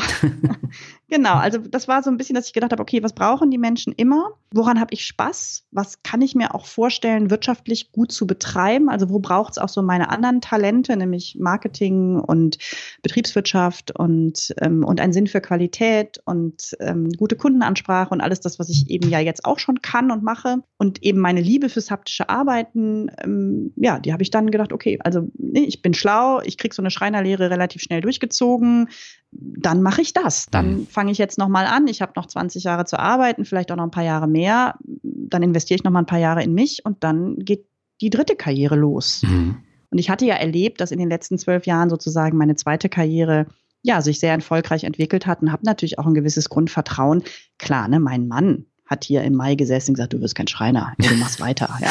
genau, 1.08 1.34
also 1.34 1.58
das 1.58 1.88
war 1.88 2.04
so 2.04 2.10
ein 2.10 2.16
bisschen, 2.16 2.36
dass 2.36 2.46
ich 2.46 2.52
gedacht 2.52 2.70
habe, 2.70 2.80
okay, 2.80 3.02
was 3.02 3.14
brauchen 3.14 3.50
die 3.50 3.58
Menschen 3.58 3.92
immer? 3.92 4.30
Woran 4.52 4.78
habe 4.78 4.94
ich 4.94 5.04
Spaß? 5.04 5.64
Was 5.72 6.00
kann 6.04 6.22
ich 6.22 6.36
mir 6.36 6.54
auch 6.54 6.66
vorstellen, 6.66 7.30
wirtschaftlich 7.30 7.90
gut 7.90 8.12
zu 8.12 8.28
betreiben? 8.28 8.88
Also 8.88 9.10
wo 9.10 9.18
braucht 9.18 9.54
es 9.54 9.58
auch 9.58 9.68
so 9.68 9.82
meine 9.82 10.10
anderen 10.10 10.40
Talente, 10.40 10.96
nämlich 10.96 11.36
Marketing 11.40 12.20
und 12.20 12.58
Betriebswirtschaft 13.02 13.90
und, 13.98 14.54
ähm, 14.60 14.84
und 14.84 15.00
einen 15.00 15.12
Sinn 15.12 15.26
für 15.26 15.40
Qualität 15.40 16.20
und 16.26 16.76
ähm, 16.78 17.10
gute 17.10 17.34
Kundenansprache 17.34 18.14
und 18.14 18.20
alles 18.20 18.38
das, 18.38 18.60
was 18.60 18.68
ich 18.68 18.88
eben 18.88 19.08
ja 19.08 19.18
jetzt 19.18 19.44
auch 19.44 19.58
schon 19.58 19.82
kann 19.82 20.12
und 20.12 20.22
mache. 20.22 20.58
Und 20.78 21.02
eben 21.02 21.18
meine 21.18 21.40
Liebe 21.40 21.68
fürs 21.68 21.90
haptische 21.90 22.28
Arbeiten, 22.28 23.10
ähm, 23.20 23.72
ja, 23.74 23.98
die 23.98 24.12
habe 24.12 24.22
ich 24.22 24.30
dann 24.30 24.52
gedacht, 24.52 24.72
okay, 24.72 25.00
also 25.02 25.28
nee, 25.36 25.64
ich 25.64 25.82
bin 25.82 25.92
schlau, 25.92 26.40
ich 26.40 26.56
kriege 26.56 26.72
so 26.72 26.80
eine 26.80 26.92
Schreinerlehre 26.92 27.50
relativ 27.50 27.63
schnell 27.72 28.00
durchgezogen, 28.00 28.88
dann 29.32 29.82
mache 29.82 30.02
ich 30.02 30.12
das. 30.12 30.46
Dann 30.50 30.80
mhm. 30.80 30.86
fange 30.86 31.12
ich 31.12 31.18
jetzt 31.18 31.38
nochmal 31.38 31.66
an. 31.66 31.86
Ich 31.86 32.02
habe 32.02 32.12
noch 32.16 32.26
20 32.26 32.64
Jahre 32.64 32.84
zu 32.84 32.98
arbeiten, 32.98 33.44
vielleicht 33.44 33.72
auch 33.72 33.76
noch 33.76 33.84
ein 33.84 33.90
paar 33.90 34.04
Jahre 34.04 34.28
mehr. 34.28 34.76
Dann 35.02 35.42
investiere 35.42 35.76
ich 35.76 35.84
noch 35.84 35.90
mal 35.90 36.00
ein 36.00 36.06
paar 36.06 36.18
Jahre 36.18 36.42
in 36.42 36.54
mich 36.54 36.84
und 36.84 37.02
dann 37.02 37.36
geht 37.38 37.66
die 38.00 38.10
dritte 38.10 38.36
Karriere 38.36 38.76
los. 38.76 39.22
Mhm. 39.22 39.56
Und 39.90 39.98
ich 39.98 40.10
hatte 40.10 40.26
ja 40.26 40.34
erlebt, 40.34 40.80
dass 40.80 40.90
in 40.90 40.98
den 40.98 41.08
letzten 41.08 41.38
zwölf 41.38 41.66
Jahren 41.66 41.88
sozusagen 41.88 42.36
meine 42.36 42.56
zweite 42.56 42.88
Karriere 42.88 43.46
ja 43.82 44.00
sich 44.00 44.18
sehr 44.18 44.32
erfolgreich 44.32 44.84
entwickelt 44.84 45.26
hat 45.26 45.42
und 45.42 45.52
habe 45.52 45.64
natürlich 45.64 45.98
auch 45.98 46.06
ein 46.06 46.14
gewisses 46.14 46.48
Grundvertrauen. 46.48 47.22
Klar, 47.58 47.86
ne, 47.88 48.00
mein 48.00 48.26
Mann 48.26 48.66
hat 48.86 49.04
hier 49.04 49.22
im 49.22 49.34
Mai 49.34 49.54
gesessen 49.54 49.90
und 49.90 49.94
gesagt, 49.94 50.12
du 50.12 50.20
wirst 50.20 50.34
kein 50.34 50.48
Schreiner, 50.48 50.94
du 50.98 51.14
machst 51.16 51.40
weiter. 51.40 51.70
Ja? 51.80 51.90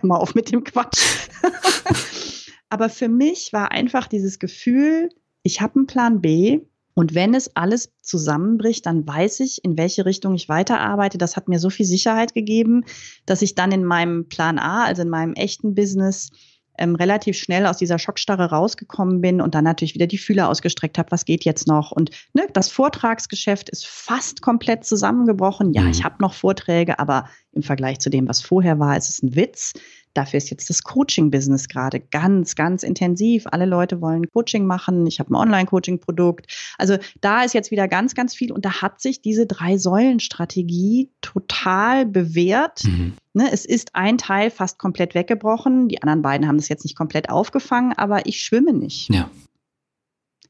Mal 0.02 0.16
auf 0.16 0.34
mit 0.34 0.50
dem 0.50 0.64
Quatsch. 0.64 1.28
Aber 2.74 2.88
für 2.88 3.08
mich 3.08 3.52
war 3.52 3.70
einfach 3.70 4.08
dieses 4.08 4.40
Gefühl, 4.40 5.08
ich 5.44 5.60
habe 5.60 5.76
einen 5.76 5.86
Plan 5.86 6.20
B. 6.20 6.62
Und 6.92 7.14
wenn 7.14 7.32
es 7.32 7.54
alles 7.54 7.92
zusammenbricht, 8.02 8.84
dann 8.86 9.06
weiß 9.06 9.38
ich, 9.40 9.62
in 9.62 9.78
welche 9.78 10.04
Richtung 10.04 10.34
ich 10.34 10.48
weiterarbeite. 10.48 11.16
Das 11.16 11.36
hat 11.36 11.46
mir 11.46 11.60
so 11.60 11.70
viel 11.70 11.86
Sicherheit 11.86 12.34
gegeben, 12.34 12.84
dass 13.26 13.42
ich 13.42 13.54
dann 13.54 13.70
in 13.70 13.84
meinem 13.84 14.28
Plan 14.28 14.58
A, 14.58 14.86
also 14.86 15.02
in 15.02 15.08
meinem 15.08 15.34
echten 15.34 15.76
Business, 15.76 16.30
ähm, 16.76 16.96
relativ 16.96 17.38
schnell 17.38 17.66
aus 17.66 17.76
dieser 17.76 18.00
Schockstarre 18.00 18.46
rausgekommen 18.50 19.20
bin 19.20 19.40
und 19.40 19.54
dann 19.54 19.62
natürlich 19.62 19.94
wieder 19.94 20.08
die 20.08 20.18
Fühler 20.18 20.48
ausgestreckt 20.48 20.98
habe, 20.98 21.12
was 21.12 21.26
geht 21.26 21.44
jetzt 21.44 21.68
noch? 21.68 21.92
Und 21.92 22.10
ne, 22.32 22.48
das 22.54 22.70
Vortragsgeschäft 22.70 23.70
ist 23.70 23.86
fast 23.86 24.42
komplett 24.42 24.84
zusammengebrochen. 24.84 25.74
Ja, 25.74 25.86
ich 25.88 26.00
mhm. 26.00 26.04
habe 26.04 26.16
noch 26.18 26.34
Vorträge, 26.34 26.98
aber 26.98 27.28
im 27.52 27.62
Vergleich 27.62 28.00
zu 28.00 28.10
dem, 28.10 28.26
was 28.26 28.42
vorher 28.42 28.80
war, 28.80 28.96
ist 28.96 29.10
es 29.10 29.22
ein 29.22 29.36
Witz. 29.36 29.74
Dafür 30.14 30.38
ist 30.38 30.50
jetzt 30.50 30.70
das 30.70 30.82
Coaching-Business 30.82 31.68
gerade 31.68 32.00
ganz, 32.00 32.54
ganz 32.54 32.82
intensiv. 32.82 33.46
Alle 33.50 33.66
Leute 33.66 34.00
wollen 34.00 34.30
Coaching 34.30 34.64
machen. 34.64 35.06
Ich 35.06 35.20
habe 35.20 35.32
ein 35.32 35.34
Online-Coaching-Produkt. 35.34 36.46
Also 36.78 36.96
da 37.20 37.42
ist 37.42 37.52
jetzt 37.52 37.70
wieder 37.70 37.88
ganz, 37.88 38.14
ganz 38.14 38.34
viel. 38.34 38.52
Und 38.52 38.64
da 38.64 38.80
hat 38.80 39.00
sich 39.00 39.20
diese 39.20 39.46
Drei-Säulen-Strategie 39.46 41.10
total 41.20 42.06
bewährt. 42.06 42.84
Mhm. 42.84 43.14
Ne, 43.34 43.50
es 43.52 43.64
ist 43.64 43.96
ein 43.96 44.16
Teil 44.16 44.50
fast 44.50 44.78
komplett 44.78 45.16
weggebrochen. 45.16 45.88
Die 45.88 46.00
anderen 46.00 46.22
beiden 46.22 46.46
haben 46.46 46.56
das 46.56 46.68
jetzt 46.68 46.84
nicht 46.84 46.96
komplett 46.96 47.30
aufgefangen, 47.30 47.92
aber 47.92 48.26
ich 48.26 48.40
schwimme 48.40 48.72
nicht. 48.72 49.12
Ja. 49.12 49.28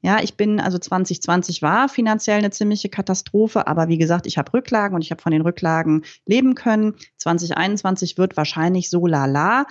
Ja, 0.04 0.22
ich 0.22 0.36
bin, 0.36 0.60
also 0.60 0.76
2020 0.76 1.62
war 1.62 1.88
finanziell 1.88 2.36
eine 2.36 2.50
ziemliche 2.50 2.90
Katastrophe, 2.90 3.66
aber 3.66 3.88
wie 3.88 3.96
gesagt, 3.96 4.26
ich 4.26 4.36
habe 4.36 4.52
Rücklagen 4.52 4.94
und 4.94 5.00
ich 5.00 5.10
habe 5.10 5.22
von 5.22 5.32
den 5.32 5.40
Rücklagen 5.40 6.04
leben 6.26 6.54
können. 6.54 6.92
2021 7.16 8.18
wird 8.18 8.36
wahrscheinlich 8.36 8.90
so 8.90 9.06
lala. 9.06 9.64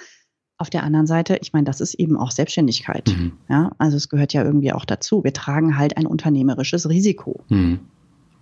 Auf 0.58 0.72
der 0.72 0.82
anderen 0.82 1.06
Seite, 1.06 1.38
ich 1.40 1.54
meine, 1.54 1.66
das 1.66 1.82
ist 1.82 1.94
eben 1.94 2.18
auch 2.18 2.32
Selbstständigkeit. 2.32 3.10
Mhm. 3.16 3.34
Ja, 3.48 3.74
also 3.78 3.96
es 3.96 4.10
gehört 4.10 4.34
ja 4.34 4.44
irgendwie 4.44 4.74
auch 4.74 4.86
dazu. 4.86 5.24
Wir 5.24 5.34
tragen 5.34 5.78
halt 5.78 5.98
ein 5.98 6.08
unternehmerisches 6.08 6.90
Risiko. 6.90 7.42
Mhm. 7.50 7.82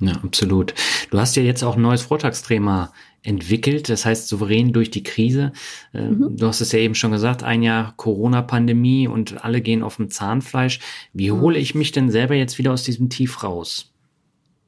Ja, 0.01 0.13
absolut. 0.23 0.73
Du 1.11 1.19
hast 1.19 1.35
ja 1.35 1.43
jetzt 1.43 1.63
auch 1.63 1.75
ein 1.75 1.81
neues 1.81 2.01
Vortragsthema 2.01 2.91
entwickelt, 3.23 3.87
das 3.87 4.03
heißt 4.03 4.27
souverän 4.27 4.73
durch 4.73 4.89
die 4.89 5.03
Krise. 5.03 5.53
Äh, 5.93 6.09
mhm. 6.09 6.37
Du 6.37 6.47
hast 6.47 6.59
es 6.59 6.71
ja 6.71 6.79
eben 6.79 6.95
schon 6.95 7.11
gesagt, 7.11 7.43
ein 7.43 7.61
Jahr 7.61 7.93
Corona-Pandemie 7.97 9.07
und 9.07 9.45
alle 9.45 9.61
gehen 9.61 9.83
auf 9.83 9.97
dem 9.97 10.09
Zahnfleisch. 10.09 10.79
Wie 11.13 11.29
mhm. 11.29 11.41
hole 11.41 11.59
ich 11.59 11.75
mich 11.75 11.91
denn 11.91 12.09
selber 12.09 12.33
jetzt 12.33 12.57
wieder 12.57 12.73
aus 12.73 12.83
diesem 12.83 13.09
Tief 13.09 13.43
raus? 13.43 13.93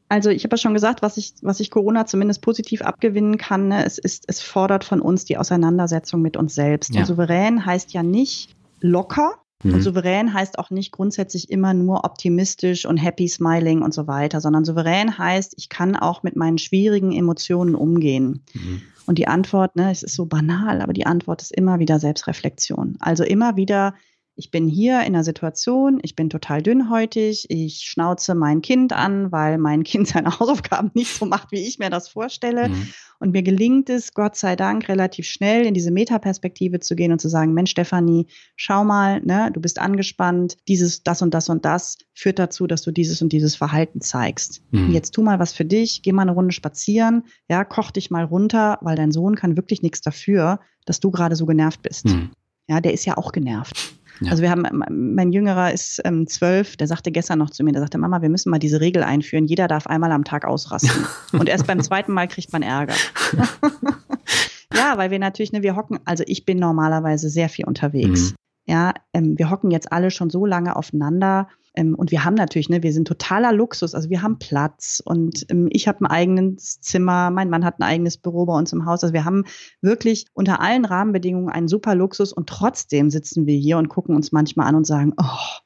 Also 0.08 0.30
ich 0.30 0.44
habe 0.44 0.54
ja 0.54 0.58
schon 0.58 0.76
gesagt, 0.76 1.02
was 1.02 1.18
ich, 1.18 1.34
was 1.42 1.60
ich 1.60 1.72
Corona 1.72 2.06
zumindest 2.06 2.44
positiv 2.44 2.84
abgewinnen 2.84 3.38
kann, 3.40 3.70
ne, 3.70 3.84
es, 3.84 3.98
ist, 3.98 4.26
es 4.28 4.44
fordert 4.44 4.84
von 4.84 5.02
uns 5.02 5.26
die 5.26 5.38
Auseinandersetzung 5.38 6.22
mit 6.22 6.38
uns 6.38 6.54
selbst. 6.54 6.94
Ja. 6.94 7.02
Und 7.02 7.08
souverän 7.08 7.66
heißt 7.66 7.92
ja 7.94 8.04
nicht 8.04 8.56
locker, 8.80 9.43
Mhm. 9.64 9.76
Und 9.76 9.82
souverän 9.82 10.34
heißt 10.34 10.60
auch 10.60 10.70
nicht 10.70 10.92
grundsätzlich 10.92 11.50
immer 11.50 11.74
nur 11.74 12.04
optimistisch 12.06 12.86
und 12.86 12.98
happy 12.98 13.28
smiling 13.28 13.82
und 13.82 13.94
so 13.94 14.08
weiter, 14.08 14.42
sondern 14.42 14.66
souverän 14.66 15.18
heißt, 15.18 15.54
ich 15.58 15.70
kann 15.70 15.96
auch 15.96 16.24
mit 16.24 16.36
meinen 16.36 16.58
schwierigen 16.58 17.12
Emotionen 17.12 17.76
umgehen. 17.76 18.44
Mhm. 18.54 18.82
Und 19.06 19.18
die 19.18 19.28
Antwort, 19.28 19.76
ne, 19.76 19.92
es 19.92 20.04
ist 20.04 20.16
so 20.16 20.26
banal, 20.26 20.82
aber 20.82 20.94
die 20.94 21.06
Antwort 21.06 21.42
ist 21.42 21.52
immer 21.52 21.80
wieder 21.80 22.00
Selbstreflexion. 22.00 22.98
Also 23.00 23.24
immer 23.24 23.56
wieder 23.56 23.96
ich 24.36 24.50
bin 24.50 24.68
hier 24.68 25.02
in 25.02 25.14
einer 25.14 25.24
Situation, 25.24 26.00
ich 26.02 26.16
bin 26.16 26.30
total 26.30 26.64
dünnhäutig, 26.64 27.46
ich 27.50 27.82
schnauze 27.82 28.34
mein 28.34 28.62
Kind 28.62 28.92
an, 28.92 29.32
weil 29.32 29.58
mein 29.58 29.84
Kind 29.94 30.08
seine 30.08 30.40
Hausaufgaben 30.40 30.92
nicht 30.94 31.16
so 31.16 31.26
macht, 31.26 31.52
wie 31.52 31.66
ich 31.68 31.78
mir 31.80 31.90
das 31.90 32.10
vorstelle. 32.10 32.70
Mhm. 32.70 32.88
Und 33.20 33.32
mir 33.32 33.44
gelingt 33.44 33.90
es, 33.90 34.14
Gott 34.14 34.36
sei 34.36 34.56
Dank, 34.56 34.90
relativ 34.90 35.28
schnell 35.28 35.66
in 35.66 35.74
diese 35.74 35.92
Metaperspektive 35.92 36.80
zu 36.80 36.96
gehen 36.96 37.12
und 37.12 37.20
zu 37.20 37.30
sagen, 37.30 37.54
Mensch, 37.54 37.72
Stefanie, 37.72 38.26
schau 38.56 38.84
mal, 38.84 39.22
ne, 39.22 39.50
du 39.54 39.62
bist 39.62 39.80
angespannt, 39.80 40.58
dieses, 40.68 41.04
das 41.04 41.22
und 41.22 41.34
das 41.34 41.48
und 41.48 41.64
das 41.64 41.98
führt 42.14 42.40
dazu, 42.40 42.68
dass 42.68 42.82
du 42.82 42.92
dieses 42.92 43.22
und 43.22 43.32
dieses 43.32 43.56
Verhalten 43.56 44.02
zeigst. 44.02 44.62
Mhm. 44.72 44.92
Jetzt 44.92 45.12
tu 45.12 45.22
mal 45.22 45.40
was 45.40 45.54
für 45.54 45.66
dich, 45.66 46.02
geh 46.02 46.12
mal 46.12 46.24
eine 46.24 46.32
Runde 46.32 46.54
spazieren, 46.54 47.24
ja, 47.50 47.64
koch 47.64 47.92
dich 47.92 48.10
mal 48.10 48.26
runter, 48.26 48.80
weil 48.82 48.96
dein 48.96 49.12
Sohn 49.12 49.36
kann 49.36 49.58
wirklich 49.58 49.84
nichts 49.84 50.02
dafür, 50.02 50.60
dass 50.86 51.00
du 51.00 51.12
gerade 51.12 51.36
so 51.36 51.46
genervt 51.46 51.82
bist. 51.82 52.06
Mhm. 52.06 52.32
Ja, 52.68 52.82
der 52.82 52.94
ist 52.94 53.06
ja 53.06 53.18
auch 53.18 53.32
genervt. 53.32 53.94
Ja. 54.22 54.32
Also 54.32 54.44
wir 54.44 54.50
haben, 54.50 54.66
mein 54.90 55.32
Jüngerer 55.32 55.74
ist 55.74 56.02
ähm, 56.06 56.28
zwölf, 56.28 56.78
der 56.78 56.88
sagte 56.88 57.12
gestern 57.12 57.40
noch 57.40 57.50
zu 57.50 57.64
mir, 57.64 57.72
der 57.72 57.82
sagte, 57.82 57.98
Mama, 57.98 58.22
wir 58.22 58.30
müssen 58.30 58.50
mal 58.50 58.60
diese 58.60 58.80
Regel 58.80 59.04
einführen, 59.04 59.46
jeder 59.46 59.68
darf 59.68 59.88
einmal 59.88 60.12
am 60.12 60.24
Tag 60.24 60.46
ausrasten. 60.46 61.06
Und 61.32 61.50
erst 61.50 61.68
beim 61.68 61.82
zweiten 61.82 62.14
Mal 62.14 62.28
kriegt 62.28 62.54
man 62.54 62.62
Ärger. 62.62 62.96
ja, 64.74 64.98
weil 64.98 65.12
wir 65.12 65.20
natürlich, 65.20 65.52
ne, 65.52 65.64
wir 65.64 65.76
hocken, 65.76 66.00
also 66.06 66.24
ich 66.28 66.46
bin 66.46 66.58
normalerweise 66.60 67.30
sehr 67.30 67.50
viel 67.50 67.66
unterwegs. 67.66 68.32
Mhm. 68.32 68.36
Ja, 68.66 68.94
ähm, 69.14 69.38
wir 69.38 69.50
hocken 69.50 69.72
jetzt 69.72 69.92
alle 69.92 70.10
schon 70.10 70.30
so 70.30 70.46
lange 70.46 70.76
aufeinander 70.76 71.50
ähm, 71.76 71.96
und 71.96 72.12
wir 72.12 72.24
haben 72.24 72.36
natürlich, 72.36 72.70
ne, 72.70 72.84
wir 72.84 72.94
sind 72.94 73.08
totaler 73.08 73.52
Luxus. 73.52 73.96
Also 73.96 74.10
wir 74.10 74.22
haben 74.22 74.38
Platz 74.38 75.02
und 75.04 75.46
ähm, 75.50 75.68
ich 75.72 75.88
habe 75.88 76.02
ein 76.02 76.08
eigenes 76.08 76.80
Zimmer, 76.82 77.32
mein 77.32 77.50
Mann 77.50 77.66
hat 77.66 77.80
ein 77.80 77.84
eigenes 77.84 78.18
Büro 78.18 78.46
bei 78.46 78.58
uns 78.58 78.72
im 78.74 78.86
Haus. 78.86 79.04
Also 79.04 79.14
wir 79.14 79.26
haben 79.26 79.46
wirklich 79.82 80.28
unter 80.34 80.60
allen 80.60 80.86
Rahmenbedingungen 80.86 81.50
einen 81.50 81.68
super 81.68 81.96
Luxus 81.96 82.32
und 82.32 82.48
trotzdem 82.48 83.10
sitzen 83.10 83.48
wir 83.48 83.58
hier 83.58 83.78
und 83.78 83.90
gucken 83.90 84.16
uns 84.16 84.32
manchmal 84.32 84.68
an 84.68 84.76
und 84.76 84.86
sagen, 84.86 85.14
oh, 85.18 85.62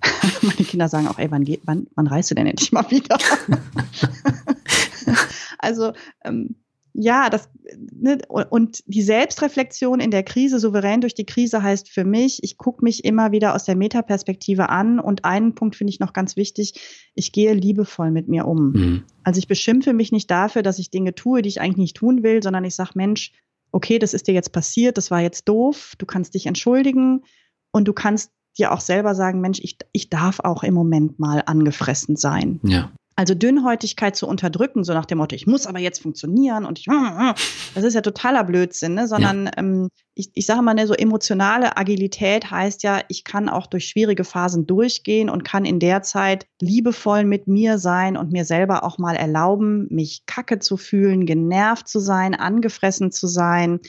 meine 0.42 0.54
Kinder 0.54 0.88
sagen 0.88 1.08
auch, 1.08 1.18
ey, 1.18 1.30
wann, 1.30 1.44
geht, 1.44 1.62
wann, 1.64 1.88
wann 1.96 2.06
reist 2.06 2.30
du 2.30 2.36
denn 2.36 2.46
endlich 2.46 2.70
mal 2.70 2.88
wieder? 2.90 3.18
also 5.58 5.92
ähm, 6.24 6.54
ja, 7.00 7.30
das 7.30 7.48
ne, 7.92 8.18
und 8.28 8.82
die 8.86 9.02
Selbstreflexion 9.02 10.00
in 10.00 10.10
der 10.10 10.24
Krise, 10.24 10.58
souverän 10.58 11.00
durch 11.00 11.14
die 11.14 11.26
Krise 11.26 11.62
heißt 11.62 11.88
für 11.88 12.04
mich, 12.04 12.42
ich 12.42 12.58
gucke 12.58 12.84
mich 12.84 13.04
immer 13.04 13.30
wieder 13.30 13.54
aus 13.54 13.64
der 13.64 13.76
Metaperspektive 13.76 14.68
an 14.68 14.98
und 14.98 15.24
einen 15.24 15.54
Punkt 15.54 15.76
finde 15.76 15.92
ich 15.92 16.00
noch 16.00 16.12
ganz 16.12 16.36
wichtig, 16.36 17.10
ich 17.14 17.30
gehe 17.30 17.54
liebevoll 17.54 18.10
mit 18.10 18.26
mir 18.26 18.48
um. 18.48 18.72
Mhm. 18.72 19.02
Also 19.22 19.38
ich 19.38 19.46
beschimpfe 19.46 19.92
mich 19.92 20.10
nicht 20.10 20.28
dafür, 20.28 20.62
dass 20.62 20.80
ich 20.80 20.90
Dinge 20.90 21.14
tue, 21.14 21.40
die 21.40 21.48
ich 21.48 21.60
eigentlich 21.60 21.76
nicht 21.76 21.96
tun 21.96 22.24
will, 22.24 22.42
sondern 22.42 22.64
ich 22.64 22.74
sage, 22.74 22.90
Mensch, 22.94 23.32
okay, 23.70 24.00
das 24.00 24.12
ist 24.12 24.26
dir 24.26 24.34
jetzt 24.34 24.52
passiert, 24.52 24.98
das 24.98 25.12
war 25.12 25.20
jetzt 25.20 25.48
doof, 25.48 25.94
du 25.98 26.06
kannst 26.06 26.34
dich 26.34 26.46
entschuldigen 26.46 27.22
und 27.70 27.86
du 27.86 27.92
kannst 27.92 28.32
dir 28.58 28.72
auch 28.72 28.80
selber 28.80 29.14
sagen, 29.14 29.40
Mensch, 29.40 29.60
ich, 29.62 29.78
ich 29.92 30.10
darf 30.10 30.40
auch 30.40 30.64
im 30.64 30.74
Moment 30.74 31.20
mal 31.20 31.44
angefressen 31.46 32.16
sein. 32.16 32.58
Ja. 32.64 32.90
Also 33.18 33.34
Dünnhäutigkeit 33.34 34.14
zu 34.14 34.28
unterdrücken, 34.28 34.84
so 34.84 34.92
nach 34.92 35.04
dem 35.04 35.18
Motto, 35.18 35.34
ich 35.34 35.48
muss 35.48 35.66
aber 35.66 35.80
jetzt 35.80 36.00
funktionieren 36.00 36.64
und 36.64 36.78
ich, 36.78 36.84
das 37.74 37.82
ist 37.82 37.94
ja 37.94 38.00
totaler 38.00 38.44
Blödsinn, 38.44 38.94
ne? 38.94 39.08
sondern 39.08 39.46
ja. 39.46 39.52
ähm, 39.56 39.88
ich, 40.14 40.30
ich 40.34 40.46
sage 40.46 40.62
mal, 40.62 40.74
ne, 40.74 40.86
so 40.86 40.94
emotionale 40.94 41.76
Agilität 41.76 42.48
heißt 42.52 42.84
ja, 42.84 43.00
ich 43.08 43.24
kann 43.24 43.48
auch 43.48 43.66
durch 43.66 43.88
schwierige 43.88 44.22
Phasen 44.22 44.68
durchgehen 44.68 45.30
und 45.30 45.42
kann 45.42 45.64
in 45.64 45.80
der 45.80 46.02
Zeit 46.02 46.46
liebevoll 46.60 47.24
mit 47.24 47.48
mir 47.48 47.78
sein 47.78 48.16
und 48.16 48.30
mir 48.30 48.44
selber 48.44 48.84
auch 48.84 48.98
mal 48.98 49.16
erlauben, 49.16 49.88
mich 49.90 50.24
kacke 50.26 50.60
zu 50.60 50.76
fühlen, 50.76 51.26
genervt 51.26 51.88
zu 51.88 51.98
sein, 51.98 52.36
angefressen 52.36 53.10
zu 53.10 53.26
sein 53.26 53.80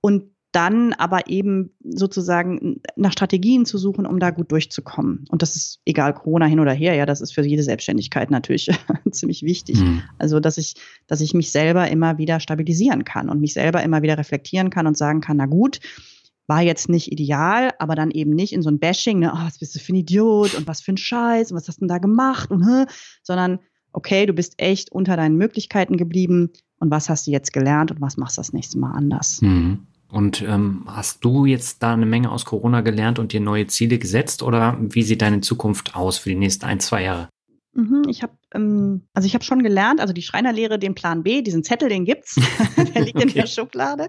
und 0.00 0.30
dann 0.52 0.92
aber 0.94 1.28
eben 1.28 1.70
sozusagen 1.84 2.80
nach 2.96 3.12
Strategien 3.12 3.66
zu 3.66 3.78
suchen, 3.78 4.04
um 4.04 4.18
da 4.18 4.30
gut 4.30 4.50
durchzukommen. 4.50 5.24
Und 5.28 5.42
das 5.42 5.54
ist 5.54 5.80
egal, 5.84 6.12
Corona 6.14 6.46
hin 6.46 6.60
oder 6.60 6.72
her, 6.72 6.94
ja, 6.94 7.06
das 7.06 7.20
ist 7.20 7.32
für 7.32 7.42
jede 7.42 7.62
Selbstständigkeit 7.62 8.30
natürlich 8.30 8.68
ziemlich 9.10 9.42
wichtig. 9.42 9.80
Mhm. 9.80 10.02
Also, 10.18 10.40
dass 10.40 10.58
ich, 10.58 10.74
dass 11.06 11.20
ich 11.20 11.34
mich 11.34 11.52
selber 11.52 11.88
immer 11.88 12.18
wieder 12.18 12.40
stabilisieren 12.40 13.04
kann 13.04 13.28
und 13.28 13.40
mich 13.40 13.54
selber 13.54 13.82
immer 13.82 14.02
wieder 14.02 14.18
reflektieren 14.18 14.70
kann 14.70 14.86
und 14.86 14.96
sagen 14.96 15.20
kann, 15.20 15.36
na 15.36 15.46
gut, 15.46 15.80
war 16.48 16.62
jetzt 16.62 16.88
nicht 16.88 17.12
ideal, 17.12 17.70
aber 17.78 17.94
dann 17.94 18.10
eben 18.10 18.32
nicht 18.32 18.52
in 18.52 18.62
so 18.62 18.70
ein 18.70 18.80
Bashing, 18.80 19.20
ne, 19.20 19.32
oh, 19.32 19.46
was 19.46 19.58
bist 19.58 19.76
du 19.76 19.78
für 19.78 19.92
ein 19.92 19.96
Idiot 19.96 20.54
und 20.54 20.66
was 20.66 20.80
für 20.80 20.92
ein 20.92 20.96
Scheiß 20.96 21.52
und 21.52 21.56
was 21.56 21.68
hast 21.68 21.76
du 21.76 21.82
denn 21.82 21.88
da 21.88 21.98
gemacht 21.98 22.50
und, 22.50 22.88
sondern 23.22 23.60
okay, 23.92 24.26
du 24.26 24.32
bist 24.32 24.54
echt 24.56 24.90
unter 24.90 25.16
deinen 25.16 25.36
Möglichkeiten 25.36 25.96
geblieben 25.96 26.50
und 26.80 26.90
was 26.90 27.08
hast 27.08 27.28
du 27.28 27.30
jetzt 27.30 27.52
gelernt 27.52 27.92
und 27.92 28.00
was 28.00 28.16
machst 28.16 28.36
du 28.36 28.40
das 28.40 28.52
nächste 28.52 28.78
Mal 28.78 28.92
anders? 28.92 29.40
Mhm. 29.42 29.86
Und 30.10 30.42
ähm, 30.42 30.84
hast 30.86 31.24
du 31.24 31.46
jetzt 31.46 31.82
da 31.82 31.92
eine 31.92 32.06
Menge 32.06 32.30
aus 32.30 32.44
Corona 32.44 32.80
gelernt 32.80 33.18
und 33.18 33.32
dir 33.32 33.40
neue 33.40 33.66
Ziele 33.68 33.98
gesetzt 33.98 34.42
oder 34.42 34.76
wie 34.80 35.02
sieht 35.02 35.22
deine 35.22 35.40
Zukunft 35.40 35.94
aus 35.94 36.18
für 36.18 36.30
die 36.30 36.36
nächsten 36.36 36.64
ein, 36.64 36.80
zwei 36.80 37.04
Jahre? 37.04 37.28
Mhm, 37.74 38.04
ich 38.08 38.22
habe 38.22 38.32
ähm, 38.54 39.02
also 39.14 39.26
ich 39.26 39.34
habe 39.34 39.44
schon 39.44 39.62
gelernt, 39.62 40.00
also 40.00 40.12
die 40.12 40.22
Schreinerlehre, 40.22 40.78
den 40.78 40.94
Plan 40.94 41.22
B, 41.22 41.42
diesen 41.42 41.62
Zettel, 41.62 41.88
den 41.88 42.04
gibt's, 42.04 42.34
der 42.94 43.02
liegt 43.02 43.16
okay. 43.16 43.28
in 43.28 43.34
der 43.34 43.46
Schublade. 43.46 44.08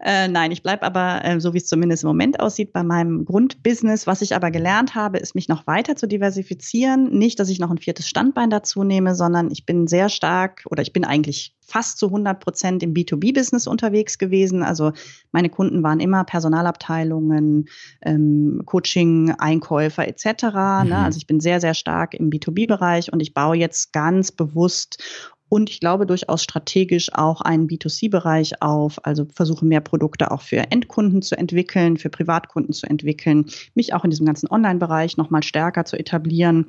Äh, 0.00 0.28
nein, 0.28 0.50
ich 0.52 0.62
bleib 0.62 0.82
aber, 0.82 1.24
äh, 1.24 1.40
so 1.40 1.54
wie 1.54 1.58
es 1.58 1.66
zumindest 1.66 2.04
im 2.04 2.08
Moment 2.08 2.40
aussieht, 2.40 2.72
bei 2.72 2.82
meinem 2.82 3.24
Grundbusiness. 3.24 4.06
Was 4.06 4.22
ich 4.22 4.34
aber 4.34 4.50
gelernt 4.50 4.94
habe, 4.94 5.18
ist 5.18 5.34
mich 5.34 5.48
noch 5.48 5.66
weiter 5.66 5.96
zu 5.96 6.06
diversifizieren. 6.06 7.10
Nicht, 7.10 7.38
dass 7.40 7.48
ich 7.48 7.58
noch 7.58 7.70
ein 7.70 7.78
viertes 7.78 8.08
Standbein 8.08 8.50
dazu 8.50 8.84
nehme, 8.84 9.14
sondern 9.14 9.50
ich 9.50 9.66
bin 9.66 9.86
sehr 9.86 10.08
stark 10.08 10.64
oder 10.70 10.82
ich 10.82 10.92
bin 10.92 11.04
eigentlich 11.04 11.54
fast 11.66 11.98
zu 11.98 12.06
100 12.06 12.40
Prozent 12.40 12.82
im 12.82 12.92
B2B-Business 12.92 13.66
unterwegs 13.66 14.18
gewesen. 14.18 14.62
Also 14.62 14.92
meine 15.32 15.48
Kunden 15.48 15.82
waren 15.82 16.00
immer 16.00 16.24
Personalabteilungen, 16.24 17.66
ähm, 18.02 18.62
Coaching, 18.66 19.34
Einkäufer 19.38 20.06
etc. 20.06 20.24
Ne? 20.24 20.80
Mhm. 20.82 20.88
Ne? 20.90 20.98
Also 20.98 21.16
ich 21.16 21.26
bin 21.26 21.40
sehr, 21.40 21.60
sehr 21.60 21.74
stark 21.74 22.14
im 22.14 22.30
B2B-Bereich 22.30 23.12
und 23.12 23.20
ich 23.20 23.34
baue 23.34 23.56
jetzt 23.56 23.73
jetzt 23.74 23.92
ganz 23.92 24.30
bewusst 24.30 25.02
und 25.48 25.70
ich 25.70 25.78
glaube 25.78 26.06
durchaus 26.06 26.42
strategisch 26.42 27.12
auch 27.12 27.40
einen 27.40 27.68
B2C-Bereich 27.68 28.62
auf, 28.62 29.04
also 29.04 29.26
versuche 29.32 29.64
mehr 29.64 29.80
Produkte 29.80 30.30
auch 30.30 30.40
für 30.40 30.56
Endkunden 30.70 31.22
zu 31.22 31.36
entwickeln, 31.36 31.96
für 31.96 32.08
Privatkunden 32.08 32.72
zu 32.72 32.86
entwickeln, 32.86 33.46
mich 33.74 33.94
auch 33.94 34.04
in 34.04 34.10
diesem 34.10 34.26
ganzen 34.26 34.48
Online-Bereich 34.48 35.16
nochmal 35.16 35.42
stärker 35.42 35.84
zu 35.84 35.96
etablieren, 35.96 36.66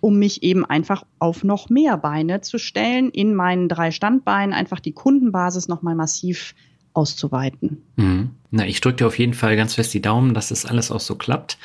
um 0.00 0.18
mich 0.18 0.42
eben 0.42 0.64
einfach 0.64 1.04
auf 1.18 1.44
noch 1.44 1.70
mehr 1.70 1.96
Beine 1.96 2.40
zu 2.40 2.58
stellen, 2.58 3.10
in 3.10 3.34
meinen 3.34 3.68
drei 3.68 3.90
Standbeinen 3.90 4.52
einfach 4.52 4.80
die 4.80 4.92
Kundenbasis 4.92 5.68
nochmal 5.68 5.94
massiv 5.94 6.54
auszuweiten. 6.92 7.82
Mhm. 7.96 8.30
Na, 8.50 8.66
ich 8.66 8.80
drücke 8.80 8.96
dir 8.96 9.06
auf 9.06 9.18
jeden 9.18 9.34
Fall 9.34 9.56
ganz 9.56 9.74
fest 9.74 9.94
die 9.94 10.02
Daumen, 10.02 10.34
dass 10.34 10.48
das 10.48 10.66
alles 10.66 10.90
auch 10.90 11.00
so 11.00 11.14
klappt. 11.14 11.58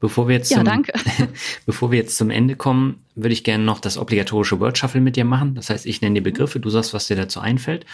Bevor 0.00 0.28
wir 0.28 0.36
jetzt, 0.36 0.48
zum, 0.48 0.64
ja, 0.64 0.80
bevor 1.66 1.90
wir 1.92 1.98
jetzt 1.98 2.16
zum 2.16 2.30
Ende 2.30 2.56
kommen, 2.56 3.04
würde 3.14 3.34
ich 3.34 3.44
gerne 3.44 3.64
noch 3.64 3.80
das 3.80 3.98
obligatorische 3.98 4.58
Word 4.58 4.78
Shuffle 4.78 5.02
mit 5.02 5.16
dir 5.16 5.26
machen. 5.26 5.54
Das 5.54 5.68
heißt, 5.68 5.84
ich 5.84 6.00
nenne 6.00 6.14
dir 6.14 6.22
Begriffe, 6.22 6.58
du 6.58 6.70
sagst, 6.70 6.94
was 6.94 7.06
dir 7.06 7.16
dazu 7.16 7.40
einfällt. 7.40 7.84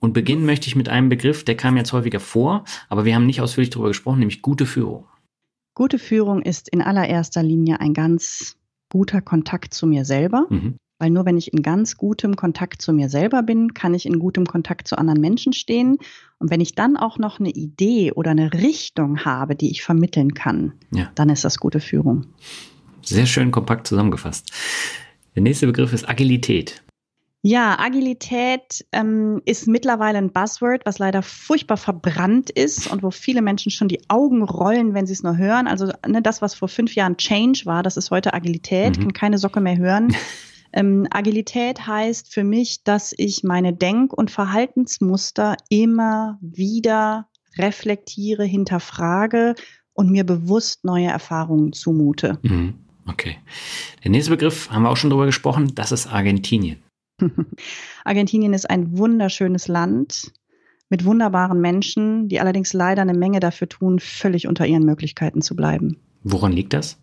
Und 0.00 0.12
beginnen 0.12 0.44
möchte 0.44 0.66
ich 0.66 0.74
mit 0.74 0.88
einem 0.88 1.08
Begriff, 1.08 1.44
der 1.44 1.56
kam 1.56 1.76
jetzt 1.76 1.92
häufiger 1.92 2.20
vor, 2.20 2.64
aber 2.88 3.04
wir 3.04 3.14
haben 3.14 3.24
nicht 3.24 3.40
ausführlich 3.40 3.70
darüber 3.70 3.88
gesprochen, 3.88 4.18
nämlich 4.18 4.42
gute 4.42 4.66
Führung. 4.66 5.06
Gute 5.74 5.98
Führung 5.98 6.42
ist 6.42 6.68
in 6.68 6.82
allererster 6.82 7.42
Linie 7.42 7.80
ein 7.80 7.94
ganz 7.94 8.56
guter 8.90 9.20
Kontakt 9.20 9.74
zu 9.74 9.86
mir 9.86 10.04
selber. 10.04 10.46
Mhm. 10.50 10.76
Weil 10.98 11.10
nur 11.10 11.26
wenn 11.26 11.36
ich 11.36 11.52
in 11.52 11.62
ganz 11.62 11.96
gutem 11.96 12.36
Kontakt 12.36 12.80
zu 12.80 12.92
mir 12.92 13.08
selber 13.08 13.42
bin, 13.42 13.74
kann 13.74 13.94
ich 13.94 14.06
in 14.06 14.18
gutem 14.18 14.46
Kontakt 14.46 14.86
zu 14.86 14.96
anderen 14.96 15.20
Menschen 15.20 15.52
stehen. 15.52 15.98
Und 16.38 16.50
wenn 16.50 16.60
ich 16.60 16.74
dann 16.74 16.96
auch 16.96 17.18
noch 17.18 17.40
eine 17.40 17.50
Idee 17.50 18.12
oder 18.12 18.30
eine 18.30 18.52
Richtung 18.52 19.24
habe, 19.24 19.56
die 19.56 19.70
ich 19.70 19.82
vermitteln 19.82 20.34
kann, 20.34 20.72
ja. 20.92 21.10
dann 21.14 21.30
ist 21.30 21.44
das 21.44 21.58
gute 21.58 21.80
Führung. 21.80 22.26
Sehr 23.02 23.26
schön 23.26 23.50
kompakt 23.50 23.86
zusammengefasst. 23.86 24.52
Der 25.34 25.42
nächste 25.42 25.66
Begriff 25.66 25.92
ist 25.92 26.08
Agilität. 26.08 26.84
Ja, 27.46 27.78
Agilität 27.78 28.86
ähm, 28.92 29.42
ist 29.44 29.68
mittlerweile 29.68 30.16
ein 30.16 30.32
Buzzword, 30.32 30.86
was 30.86 30.98
leider 30.98 31.22
furchtbar 31.22 31.76
verbrannt 31.76 32.48
ist 32.48 32.90
und 32.90 33.02
wo 33.02 33.10
viele 33.10 33.42
Menschen 33.42 33.70
schon 33.70 33.88
die 33.88 34.00
Augen 34.08 34.42
rollen, 34.42 34.94
wenn 34.94 35.04
sie 35.04 35.12
es 35.12 35.22
nur 35.22 35.36
hören. 35.36 35.66
Also 35.66 35.92
ne, 36.08 36.22
das, 36.22 36.40
was 36.40 36.54
vor 36.54 36.68
fünf 36.68 36.94
Jahren 36.94 37.18
Change 37.18 37.66
war, 37.66 37.82
das 37.82 37.98
ist 37.98 38.10
heute 38.10 38.32
Agilität, 38.32 38.96
mhm. 38.96 39.02
kann 39.02 39.12
keine 39.12 39.38
Socke 39.38 39.60
mehr 39.60 39.76
hören. 39.76 40.16
Ähm, 40.74 41.06
Agilität 41.10 41.86
heißt 41.86 42.32
für 42.32 42.42
mich, 42.42 42.82
dass 42.82 43.14
ich 43.16 43.44
meine 43.44 43.72
Denk- 43.72 44.12
und 44.12 44.32
Verhaltensmuster 44.32 45.56
immer 45.68 46.36
wieder 46.40 47.28
reflektiere, 47.56 48.44
hinterfrage 48.44 49.54
und 49.92 50.10
mir 50.10 50.24
bewusst 50.24 50.84
neue 50.84 51.06
Erfahrungen 51.06 51.72
zumute. 51.72 52.38
Mhm. 52.42 52.74
Okay. 53.06 53.36
Der 54.02 54.10
nächste 54.10 54.32
Begriff 54.32 54.68
haben 54.70 54.82
wir 54.82 54.90
auch 54.90 54.96
schon 54.96 55.10
drüber 55.10 55.26
gesprochen, 55.26 55.72
das 55.76 55.92
ist 55.92 56.08
Argentinien. 56.08 56.82
Argentinien 58.04 58.52
ist 58.52 58.68
ein 58.68 58.98
wunderschönes 58.98 59.68
Land 59.68 60.32
mit 60.88 61.04
wunderbaren 61.04 61.60
Menschen, 61.60 62.28
die 62.28 62.40
allerdings 62.40 62.72
leider 62.72 63.02
eine 63.02 63.14
Menge 63.14 63.38
dafür 63.38 63.68
tun, 63.68 64.00
völlig 64.00 64.48
unter 64.48 64.66
ihren 64.66 64.84
Möglichkeiten 64.84 65.40
zu 65.40 65.54
bleiben. 65.54 65.98
Woran 66.24 66.52
liegt 66.52 66.72
das? 66.72 66.98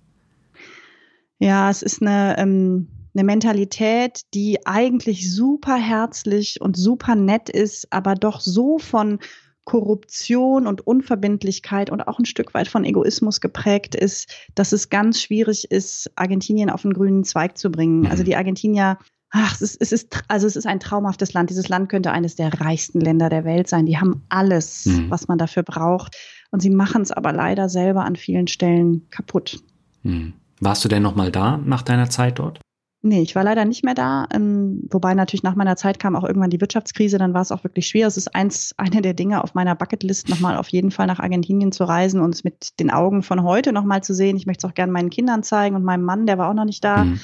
Ja, 1.40 1.70
es 1.70 1.82
ist 1.82 2.02
eine 2.02 2.38
ähm, 2.38 2.88
eine 3.14 3.24
Mentalität, 3.24 4.22
die 4.34 4.66
eigentlich 4.66 5.34
super 5.34 5.76
herzlich 5.76 6.62
und 6.62 6.78
super 6.78 7.16
nett 7.16 7.50
ist, 7.50 7.92
aber 7.92 8.16
doch 8.16 8.40
so 8.40 8.78
von 8.78 9.20
Korruption 9.66 10.66
und 10.66 10.86
Unverbindlichkeit 10.88 11.90
und 11.90 12.02
auch 12.08 12.20
ein 12.20 12.26
Stück 12.26 12.54
weit 12.54 12.68
von 12.68 12.84
Egoismus 12.84 13.42
geprägt 13.42 13.96
ist, 13.96 14.34
dass 14.56 14.72
es 14.72 14.90
ganz 14.90 15.22
schwierig 15.22 15.70
ist, 15.70 16.12
Argentinien 16.16 16.70
auf 16.70 16.82
den 16.82 16.94
grünen 16.94 17.24
Zweig 17.24 17.58
zu 17.58 17.70
bringen. 17.70 18.08
Also 18.08 18.24
mhm. 18.24 18.26
die 18.26 18.36
Argentinier 18.36 18.98
Ach, 19.34 19.54
es 19.54 19.62
ist, 19.62 19.82
es 19.82 19.92
ist, 19.94 20.24
also 20.28 20.46
es 20.46 20.58
ist 20.58 20.68
ein 20.68 20.82
traumhaftes 20.82 21.32
Land. 21.32 21.50
Dieses 21.50 21.70
Land 21.70 21.88
könnte 21.88 22.12
eines 22.12 22.36
der 22.36 22.60
reichsten 22.60 23.00
Länder 23.00 23.30
der 23.30 23.46
Welt 23.46 23.70
sein. 23.70 23.86
Die 23.86 23.98
haben 23.98 24.24
alles, 24.28 24.86
mhm. 24.86 25.10
was 25.10 25.30
man 25.30 25.38
dafür 25.38 25.64
braucht. 25.64 26.18
Und 26.52 26.62
sie 26.62 26.70
machen 26.70 27.02
es 27.02 27.12
aber 27.12 27.32
leider 27.32 27.70
selber 27.70 28.04
an 28.04 28.18
vielen 28.18 28.48
Stellen 28.48 29.08
kaputt. 29.10 29.64
Mhm. 30.04 30.34
Warst 30.60 30.84
du 30.84 30.90
denn 30.90 31.02
noch 31.02 31.16
mal 31.16 31.32
da 31.32 31.58
nach 31.58 31.82
deiner 31.82 32.10
Zeit 32.10 32.40
dort? 32.40 32.61
Nee, 33.04 33.24
ich 33.24 33.36
war 33.36 33.44
leider 33.44 33.66
nicht 33.66 33.84
mehr 33.84 33.96
da. 33.96 34.28
Ähm, 34.32 34.84
wobei 34.92 35.16
natürlich 35.16 35.42
nach 35.42 35.56
meiner 35.56 35.76
Zeit 35.76 35.98
kam 35.98 36.16
auch 36.16 36.24
irgendwann 36.24 36.52
die 36.52 36.62
Wirtschaftskrise, 36.62 37.18
dann 37.18 37.34
war 37.34 37.42
es 37.42 37.52
auch 37.52 37.64
wirklich 37.64 37.88
schwer. 37.88 38.06
Es 38.06 38.16
ist 38.16 38.36
eins, 38.36 38.74
eine 38.78 39.02
der 39.02 39.16
Dinge 39.16 39.44
auf 39.44 39.56
meiner 39.56 39.76
Bucketlist, 39.76 40.30
nochmal 40.30 40.56
auf 40.56 40.68
jeden 40.68 40.92
Fall 40.92 41.08
nach 41.08 41.20
Argentinien 41.20 41.72
zu 41.72 41.84
reisen 41.84 42.22
und 42.22 42.36
es 42.36 42.44
mit 42.44 42.80
den 42.80 42.92
Augen 42.92 43.24
von 43.24 43.44
heute 43.44 43.74
nochmal 43.74 44.04
zu 44.04 44.14
sehen. 44.14 44.38
Ich 44.38 44.46
möchte 44.46 44.68
es 44.68 44.72
auch 44.72 44.76
gerne 44.76 44.92
meinen 44.92 45.10
Kindern 45.10 45.42
zeigen 45.42 45.76
und 45.76 45.84
meinem 45.84 46.04
Mann, 46.04 46.28
der 46.28 46.38
war 46.38 46.50
auch 46.50 46.54
noch 46.54 46.66
nicht 46.66 46.84
da. 46.84 47.06
Mhm. 47.06 47.20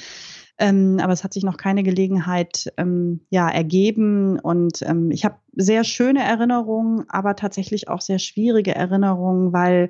Ähm, 0.59 0.99
aber 0.99 1.13
es 1.13 1.23
hat 1.23 1.33
sich 1.33 1.43
noch 1.43 1.57
keine 1.57 1.83
Gelegenheit 1.83 2.73
ähm, 2.77 3.21
ja, 3.29 3.47
ergeben. 3.47 4.39
Und 4.39 4.81
ähm, 4.81 5.11
ich 5.11 5.25
habe 5.25 5.35
sehr 5.55 5.83
schöne 5.83 6.23
Erinnerungen, 6.23 7.05
aber 7.09 7.35
tatsächlich 7.35 7.87
auch 7.87 8.01
sehr 8.01 8.17
schwierige 8.17 8.73
Erinnerungen, 8.73 9.53
weil 9.53 9.89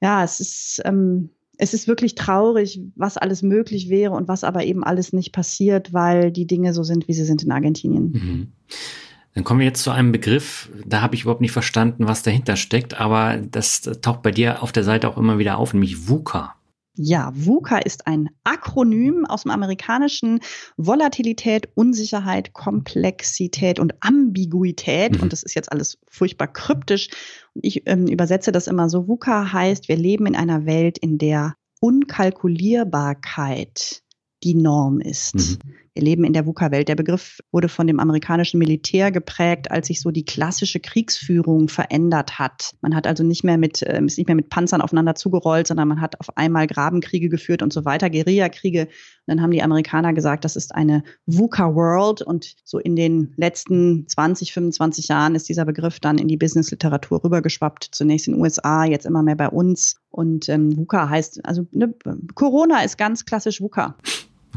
ja, 0.00 0.24
es 0.24 0.40
ist 0.40 0.80
ähm, 0.86 1.30
es 1.58 1.74
ist 1.74 1.88
wirklich 1.88 2.14
traurig, 2.14 2.80
was 2.94 3.16
alles 3.16 3.42
möglich 3.42 3.88
wäre 3.88 4.12
und 4.12 4.28
was 4.28 4.44
aber 4.44 4.64
eben 4.64 4.84
alles 4.84 5.12
nicht 5.12 5.32
passiert, 5.32 5.92
weil 5.92 6.30
die 6.30 6.46
Dinge 6.46 6.72
so 6.72 6.84
sind, 6.84 7.08
wie 7.08 7.12
sie 7.12 7.24
sind 7.24 7.42
in 7.42 7.50
Argentinien. 7.50 8.12
Mhm. 8.12 8.52
Dann 9.34 9.44
kommen 9.44 9.60
wir 9.60 9.66
jetzt 9.66 9.82
zu 9.82 9.90
einem 9.90 10.12
Begriff, 10.12 10.70
da 10.86 11.00
habe 11.00 11.14
ich 11.14 11.22
überhaupt 11.22 11.40
nicht 11.40 11.52
verstanden, 11.52 12.08
was 12.08 12.22
dahinter 12.22 12.56
steckt, 12.56 12.98
aber 12.98 13.36
das 13.36 13.82
taucht 14.02 14.22
bei 14.22 14.30
dir 14.30 14.62
auf 14.62 14.72
der 14.72 14.84
Seite 14.84 15.08
auch 15.08 15.18
immer 15.18 15.38
wieder 15.38 15.58
auf, 15.58 15.74
nämlich 15.74 16.08
VUCA. 16.08 16.54
Ja, 17.00 17.30
VUCA 17.32 17.78
ist 17.78 18.08
ein 18.08 18.28
Akronym 18.42 19.24
aus 19.24 19.44
dem 19.44 19.52
amerikanischen 19.52 20.40
Volatilität, 20.76 21.68
Unsicherheit, 21.76 22.52
Komplexität 22.52 23.78
und 23.78 23.94
Ambiguität. 24.00 25.16
Mhm. 25.16 25.22
Und 25.22 25.32
das 25.32 25.44
ist 25.44 25.54
jetzt 25.54 25.70
alles 25.70 25.98
furchtbar 26.10 26.48
kryptisch. 26.48 27.08
Und 27.54 27.64
ich 27.64 27.84
ähm, 27.86 28.08
übersetze 28.08 28.50
das 28.50 28.66
immer 28.66 28.88
so. 28.88 29.06
VUCA 29.06 29.52
heißt, 29.52 29.88
wir 29.88 29.96
leben 29.96 30.26
in 30.26 30.34
einer 30.34 30.66
Welt, 30.66 30.98
in 30.98 31.18
der 31.18 31.54
Unkalkulierbarkeit 31.80 34.02
die 34.42 34.54
Norm 34.54 35.00
ist. 35.00 35.36
Mhm. 35.36 35.58
Leben 36.00 36.24
in 36.24 36.32
der 36.32 36.46
VUCA-Welt. 36.46 36.88
Der 36.88 36.94
Begriff 36.94 37.40
wurde 37.52 37.68
von 37.68 37.86
dem 37.86 38.00
amerikanischen 38.00 38.58
Militär 38.58 39.10
geprägt, 39.10 39.70
als 39.70 39.88
sich 39.88 40.00
so 40.00 40.10
die 40.10 40.24
klassische 40.24 40.80
Kriegsführung 40.80 41.68
verändert 41.68 42.38
hat. 42.38 42.72
Man 42.80 42.94
hat 42.94 43.06
also 43.06 43.24
nicht 43.24 43.44
mehr 43.44 43.58
mit, 43.58 43.82
äh, 43.82 44.02
ist 44.04 44.18
nicht 44.18 44.26
mehr 44.26 44.36
mit 44.36 44.50
Panzern 44.50 44.80
aufeinander 44.80 45.14
zugerollt, 45.14 45.66
sondern 45.66 45.88
man 45.88 46.00
hat 46.00 46.20
auf 46.20 46.36
einmal 46.36 46.66
Grabenkriege 46.66 47.28
geführt 47.28 47.62
und 47.62 47.72
so 47.72 47.84
weiter, 47.84 48.10
Guerillakriege. 48.10 48.82
Und 48.82 48.88
dann 49.26 49.42
haben 49.42 49.50
die 49.50 49.62
Amerikaner 49.62 50.12
gesagt, 50.12 50.44
das 50.44 50.56
ist 50.56 50.74
eine 50.74 51.02
VUCA-World. 51.26 52.22
Und 52.22 52.54
so 52.64 52.78
in 52.78 52.96
den 52.96 53.34
letzten 53.36 54.06
20, 54.08 54.52
25 54.52 55.08
Jahren 55.08 55.34
ist 55.34 55.48
dieser 55.48 55.64
Begriff 55.64 56.00
dann 56.00 56.18
in 56.18 56.28
die 56.28 56.36
Business-Literatur 56.36 57.24
rübergeschwappt. 57.24 57.88
Zunächst 57.92 58.26
in 58.28 58.34
den 58.34 58.42
USA, 58.42 58.84
jetzt 58.84 59.06
immer 59.06 59.22
mehr 59.22 59.36
bei 59.36 59.48
uns. 59.48 59.96
Und 60.10 60.48
ähm, 60.48 60.76
VUCA 60.76 61.08
heißt, 61.08 61.44
also 61.44 61.66
ne, 61.72 61.94
Corona 62.34 62.82
ist 62.82 62.98
ganz 62.98 63.24
klassisch 63.24 63.60
VUCA. 63.60 63.96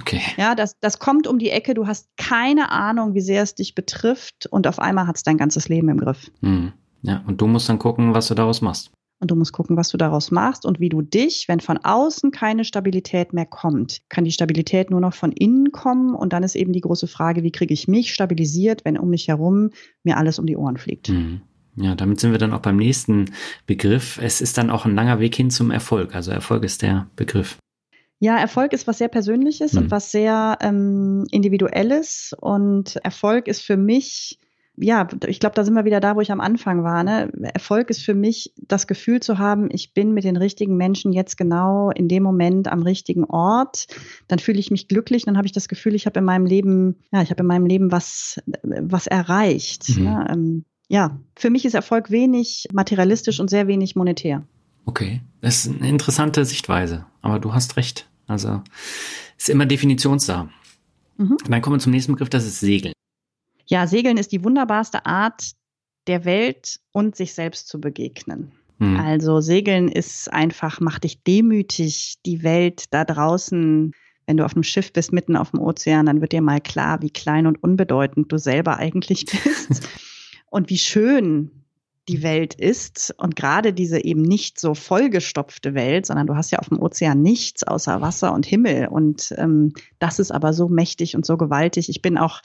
Okay. 0.01 0.21
Ja, 0.37 0.55
das, 0.55 0.75
das 0.79 0.99
kommt 0.99 1.27
um 1.27 1.39
die 1.39 1.49
Ecke, 1.49 1.73
du 1.73 1.87
hast 1.87 2.09
keine 2.17 2.71
Ahnung, 2.71 3.13
wie 3.13 3.21
sehr 3.21 3.43
es 3.43 3.55
dich 3.55 3.75
betrifft 3.75 4.47
und 4.47 4.67
auf 4.67 4.79
einmal 4.79 5.07
hat 5.07 5.17
es 5.17 5.23
dein 5.23 5.37
ganzes 5.37 5.69
Leben 5.69 5.89
im 5.89 5.99
Griff. 5.99 6.31
Hm. 6.41 6.73
Ja, 7.03 7.23
und 7.27 7.41
du 7.41 7.47
musst 7.47 7.69
dann 7.69 7.79
gucken, 7.79 8.13
was 8.13 8.27
du 8.27 8.35
daraus 8.35 8.61
machst. 8.61 8.91
Und 9.19 9.29
du 9.29 9.35
musst 9.35 9.53
gucken, 9.53 9.77
was 9.77 9.89
du 9.89 9.97
daraus 9.97 10.31
machst 10.31 10.65
und 10.65 10.79
wie 10.79 10.89
du 10.89 11.03
dich, 11.03 11.47
wenn 11.47 11.59
von 11.59 11.77
außen 11.77 12.31
keine 12.31 12.65
Stabilität 12.65 13.33
mehr 13.33 13.45
kommt, 13.45 14.01
kann 14.09 14.25
die 14.25 14.31
Stabilität 14.31 14.89
nur 14.89 14.99
noch 14.99 15.13
von 15.13 15.31
innen 15.31 15.71
kommen. 15.71 16.15
Und 16.15 16.33
dann 16.33 16.41
ist 16.41 16.55
eben 16.55 16.73
die 16.73 16.81
große 16.81 17.05
Frage, 17.05 17.43
wie 17.43 17.51
kriege 17.51 17.71
ich 17.71 17.87
mich 17.87 18.11
stabilisiert, 18.11 18.83
wenn 18.83 18.97
um 18.97 19.11
mich 19.11 19.27
herum 19.27 19.69
mir 20.03 20.17
alles 20.17 20.39
um 20.39 20.47
die 20.47 20.57
Ohren 20.57 20.77
fliegt. 20.77 21.09
Mhm. 21.09 21.41
Ja, 21.75 21.93
damit 21.93 22.19
sind 22.19 22.31
wir 22.31 22.39
dann 22.39 22.51
auch 22.51 22.61
beim 22.61 22.77
nächsten 22.77 23.31
Begriff. 23.67 24.19
Es 24.21 24.41
ist 24.41 24.57
dann 24.57 24.71
auch 24.71 24.85
ein 24.85 24.95
langer 24.95 25.19
Weg 25.19 25.35
hin 25.35 25.51
zum 25.51 25.69
Erfolg. 25.69 26.15
Also 26.15 26.31
Erfolg 26.31 26.63
ist 26.63 26.81
der 26.81 27.07
Begriff. 27.15 27.57
Ja, 28.21 28.37
Erfolg 28.37 28.71
ist 28.71 28.85
was 28.85 28.99
sehr 28.99 29.07
Persönliches 29.07 29.73
mhm. 29.73 29.79
und 29.79 29.91
was 29.91 30.11
sehr 30.11 30.59
ähm, 30.61 31.25
Individuelles. 31.31 32.35
Und 32.39 32.97
Erfolg 32.97 33.47
ist 33.47 33.63
für 33.63 33.77
mich, 33.77 34.37
ja, 34.77 35.07
ich 35.25 35.39
glaube, 35.39 35.55
da 35.55 35.63
sind 35.65 35.73
wir 35.73 35.85
wieder 35.85 35.99
da, 35.99 36.15
wo 36.15 36.21
ich 36.21 36.31
am 36.31 36.39
Anfang 36.39 36.83
war. 36.83 37.03
Ne? 37.03 37.31
Erfolg 37.55 37.89
ist 37.89 38.03
für 38.03 38.13
mich 38.13 38.53
das 38.57 38.85
Gefühl 38.85 39.21
zu 39.21 39.39
haben, 39.39 39.69
ich 39.71 39.95
bin 39.95 40.13
mit 40.13 40.23
den 40.23 40.37
richtigen 40.37 40.77
Menschen 40.77 41.13
jetzt 41.13 41.35
genau 41.35 41.89
in 41.89 42.07
dem 42.07 42.21
Moment 42.21 42.67
am 42.67 42.83
richtigen 42.83 43.23
Ort. 43.23 43.87
Dann 44.27 44.37
fühle 44.37 44.59
ich 44.59 44.69
mich 44.69 44.87
glücklich, 44.87 45.25
dann 45.25 45.35
habe 45.35 45.47
ich 45.47 45.51
das 45.51 45.67
Gefühl, 45.67 45.95
ich 45.95 46.05
habe 46.05 46.19
in 46.19 46.25
meinem 46.25 46.45
Leben, 46.45 46.97
ja, 47.11 47.23
ich 47.23 47.31
habe 47.31 47.41
in 47.41 47.47
meinem 47.47 47.65
Leben 47.65 47.91
was, 47.91 48.39
was 48.61 49.07
erreicht. 49.07 49.97
Mhm. 49.97 50.03
Ne? 50.03 50.27
Ähm, 50.29 50.65
ja, 50.89 51.19
für 51.35 51.49
mich 51.49 51.65
ist 51.65 51.73
Erfolg 51.73 52.11
wenig 52.11 52.67
materialistisch 52.71 53.39
und 53.39 53.49
sehr 53.49 53.65
wenig 53.65 53.95
monetär. 53.95 54.43
Okay, 54.85 55.21
das 55.41 55.65
ist 55.65 55.75
eine 55.75 55.89
interessante 55.89 56.45
Sichtweise, 56.45 57.07
aber 57.23 57.39
du 57.39 57.55
hast 57.55 57.77
recht. 57.77 58.10
Also 58.31 58.61
ist 59.37 59.49
immer 59.49 59.65
Definitionssache. 59.65 60.49
Mhm. 61.17 61.37
Dann 61.47 61.61
kommen 61.61 61.75
wir 61.75 61.79
zum 61.79 61.91
nächsten 61.91 62.13
Begriff, 62.13 62.29
das 62.29 62.45
ist 62.45 62.59
Segeln. 62.59 62.93
Ja, 63.67 63.87
Segeln 63.87 64.17
ist 64.17 64.31
die 64.31 64.43
wunderbarste 64.43 65.05
Art 65.05 65.51
der 66.07 66.25
Welt 66.25 66.79
und 66.91 67.15
sich 67.15 67.33
selbst 67.33 67.67
zu 67.67 67.79
begegnen. 67.79 68.51
Mhm. 68.79 68.99
Also 68.99 69.39
Segeln 69.39 69.87
ist 69.87 70.31
einfach, 70.31 70.79
macht 70.79 71.03
dich 71.03 71.23
demütig, 71.23 72.15
die 72.25 72.43
Welt 72.43 72.85
da 72.91 73.05
draußen 73.05 73.93
wenn 74.31 74.37
du 74.37 74.45
auf 74.45 74.55
einem 74.55 74.63
Schiff 74.63 74.93
bist, 74.93 75.11
mitten 75.11 75.35
auf 75.35 75.51
dem 75.51 75.59
Ozean, 75.59 76.05
dann 76.05 76.21
wird 76.21 76.31
dir 76.31 76.41
mal 76.41 76.61
klar, 76.61 77.01
wie 77.01 77.09
klein 77.09 77.47
und 77.47 77.61
unbedeutend 77.61 78.31
du 78.31 78.37
selber 78.37 78.77
eigentlich 78.77 79.25
bist 79.67 79.89
und 80.49 80.69
wie 80.69 80.77
schön 80.77 81.51
die 82.07 82.23
Welt 82.23 82.55
ist 82.55 83.13
und 83.17 83.35
gerade 83.35 83.73
diese 83.73 84.03
eben 84.03 84.21
nicht 84.23 84.59
so 84.59 84.73
vollgestopfte 84.73 85.73
Welt, 85.75 86.05
sondern 86.05 86.27
du 86.27 86.35
hast 86.35 86.51
ja 86.51 86.59
auf 86.59 86.69
dem 86.69 86.79
Ozean 86.79 87.21
nichts 87.21 87.63
außer 87.63 88.01
Wasser 88.01 88.33
und 88.33 88.45
Himmel 88.45 88.87
und 88.87 89.33
ähm, 89.37 89.73
das 89.99 90.19
ist 90.19 90.31
aber 90.31 90.53
so 90.53 90.67
mächtig 90.67 91.15
und 91.15 91.25
so 91.25 91.37
gewaltig. 91.37 91.89
Ich 91.89 92.01
bin 92.01 92.17
auch 92.17 92.41